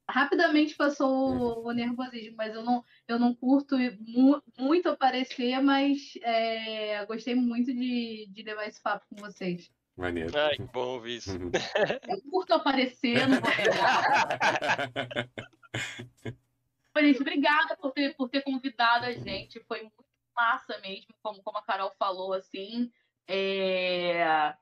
Rapidamente 0.09 0.75
passou 0.75 1.63
o, 1.63 1.67
o 1.67 1.71
nervosismo, 1.71 2.35
mas 2.35 2.53
eu 2.53 2.63
não, 2.63 2.83
eu 3.07 3.17
não 3.17 3.33
curto 3.33 3.77
mu- 4.01 4.43
muito 4.57 4.89
aparecer, 4.89 5.61
mas 5.61 6.13
é, 6.21 7.05
gostei 7.05 7.35
muito 7.35 7.73
de, 7.73 8.27
de 8.29 8.43
levar 8.43 8.67
esse 8.67 8.81
papo 8.81 9.05
com 9.09 9.15
vocês. 9.15 9.71
Maneiro. 9.95 10.37
Ai, 10.37 10.57
que 10.57 10.63
bom 10.63 10.95
ouvir 10.95 11.17
isso. 11.17 11.31
Uhum. 11.31 11.51
Eu 12.09 12.21
curto 12.29 12.53
aparecer, 12.53 13.27
não 13.27 13.39
vou. 13.39 13.49
Pô, 16.93 16.99
gente, 17.01 17.21
obrigada 17.21 17.77
por 17.77 17.91
ter, 17.91 18.15
por 18.15 18.27
ter 18.29 18.41
convidado 18.41 19.05
a 19.05 19.11
gente. 19.11 19.59
Foi 19.61 19.81
muito 19.81 20.03
massa 20.35 20.77
mesmo, 20.79 21.13
como, 21.21 21.41
como 21.43 21.59
a 21.59 21.63
Carol 21.63 21.91
falou, 21.97 22.33
assim. 22.33 22.91
É... 23.27 24.55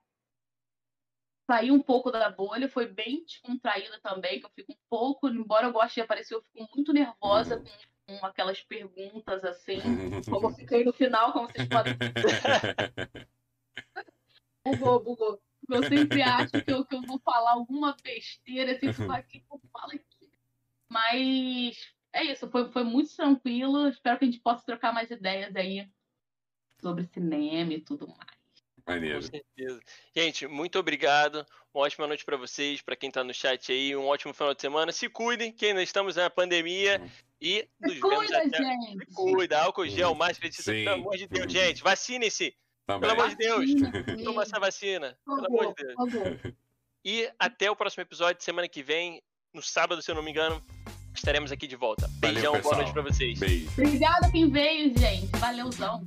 Saí 1.49 1.71
um 1.71 1.81
pouco 1.81 2.11
da 2.11 2.29
bolha, 2.29 2.69
foi 2.69 2.87
bem 2.87 3.23
descontraída 3.25 3.99
também, 4.01 4.39
que 4.39 4.45
eu 4.45 4.51
fico 4.51 4.71
um 4.71 4.77
pouco, 4.89 5.27
embora 5.27 5.67
eu 5.67 5.73
goste 5.73 5.95
de 5.95 6.01
aparecer, 6.01 6.35
eu 6.35 6.41
fico 6.41 6.69
muito 6.73 6.93
nervosa 6.93 7.57
Uhum. 7.57 7.63
com, 8.07 8.19
com 8.19 8.25
aquelas 8.25 8.61
perguntas 8.61 9.43
assim, 9.43 9.79
como 10.29 10.47
eu 10.47 10.53
fiquei 10.53 10.83
no 10.83 10.93
final, 10.93 11.33
como 11.33 11.47
vocês 11.47 11.67
podem. 11.67 11.93
Bugou, 14.63 15.03
bugou. 15.03 15.41
Eu 15.69 15.83
sempre 15.83 16.21
acho 16.21 16.51
que 16.51 16.71
eu, 16.71 16.85
que 16.85 16.95
eu 16.95 17.01
vou 17.01 17.19
falar 17.19 17.51
alguma 17.51 17.95
besteira, 18.03 18.73
assim, 18.73 18.81
que 18.81 18.87
eu 18.87 18.93
falo 18.95 19.13
aqui. 19.15 19.43
Mas 20.89 21.95
é 22.13 22.25
isso, 22.25 22.49
foi, 22.49 22.71
foi 22.71 22.83
muito 22.83 23.15
tranquilo. 23.15 23.87
Espero 23.87 24.19
que 24.19 24.25
a 24.25 24.27
gente 24.27 24.41
possa 24.41 24.65
trocar 24.65 24.93
mais 24.93 25.09
ideias 25.09 25.55
aí 25.55 25.89
sobre 26.81 27.05
cinema 27.05 27.73
e 27.73 27.81
tudo 27.81 28.07
mais. 28.07 28.30
Maneiro. 28.95 29.15
Com 29.21 29.21
certeza. 29.27 29.79
Gente, 30.15 30.47
muito 30.47 30.79
obrigado. 30.79 31.45
Uma 31.73 31.85
ótima 31.85 32.05
noite 32.07 32.25
para 32.25 32.35
vocês, 32.37 32.81
para 32.81 32.95
quem 32.95 33.09
tá 33.09 33.23
no 33.23 33.33
chat 33.33 33.71
aí. 33.71 33.95
Um 33.95 34.05
ótimo 34.07 34.33
final 34.33 34.53
de 34.53 34.61
semana. 34.61 34.91
Se 34.91 35.07
cuidem, 35.09 35.51
que 35.51 35.65
ainda 35.67 35.81
estamos 35.81 36.15
na 36.15 36.29
pandemia. 36.29 36.99
Uhum. 37.01 37.09
E 37.41 37.67
nos 37.79 37.93
Se 37.93 37.99
vemos 37.99 38.17
cuida, 38.17 38.37
até. 38.37 38.57
gente. 38.57 39.05
Se 39.05 39.13
cuida, 39.15 39.61
álcool 39.61 39.87
gel, 39.87 40.13
máscara, 40.13 40.51
Sim. 40.51 40.63
pelo 40.85 40.89
amor 40.95 41.17
de 41.17 41.27
Deus, 41.27 41.51
gente. 41.51 41.81
Vacinem-se, 41.81 42.55
Também. 42.85 43.09
pelo 43.09 43.19
amor 43.21 43.29
de 43.29 43.35
Deus. 43.37 43.71
Vacina, 43.73 44.23
Toma 44.23 44.43
essa 44.43 44.59
vacina, 44.59 45.17
por 45.25 45.41
pelo 45.41 45.47
amor 45.61 45.73
de 45.73 45.83
Deus. 45.83 45.95
favor. 45.95 46.53
E 47.03 47.27
até 47.39 47.71
o 47.71 47.75
próximo 47.75 48.03
episódio, 48.03 48.43
semana 48.43 48.67
que 48.67 48.83
vem, 48.83 49.21
no 49.53 49.61
sábado, 49.63 50.01
se 50.03 50.11
eu 50.11 50.13
não 50.15 50.21
me 50.21 50.29
engano, 50.29 50.61
estaremos 51.15 51.51
aqui 51.51 51.65
de 51.65 51.75
volta. 51.75 52.07
Valeu, 52.21 52.33
Beijão, 52.33 52.51
boa 52.51 52.57
pessoal. 52.61 52.75
noite 52.77 52.93
pra 52.93 53.01
vocês. 53.01 53.39
Beijo. 53.39 53.71
Obrigada 53.71 54.31
quem 54.31 54.47
veio, 54.51 54.95
gente. 54.95 55.25
Valeuzão. 55.39 56.03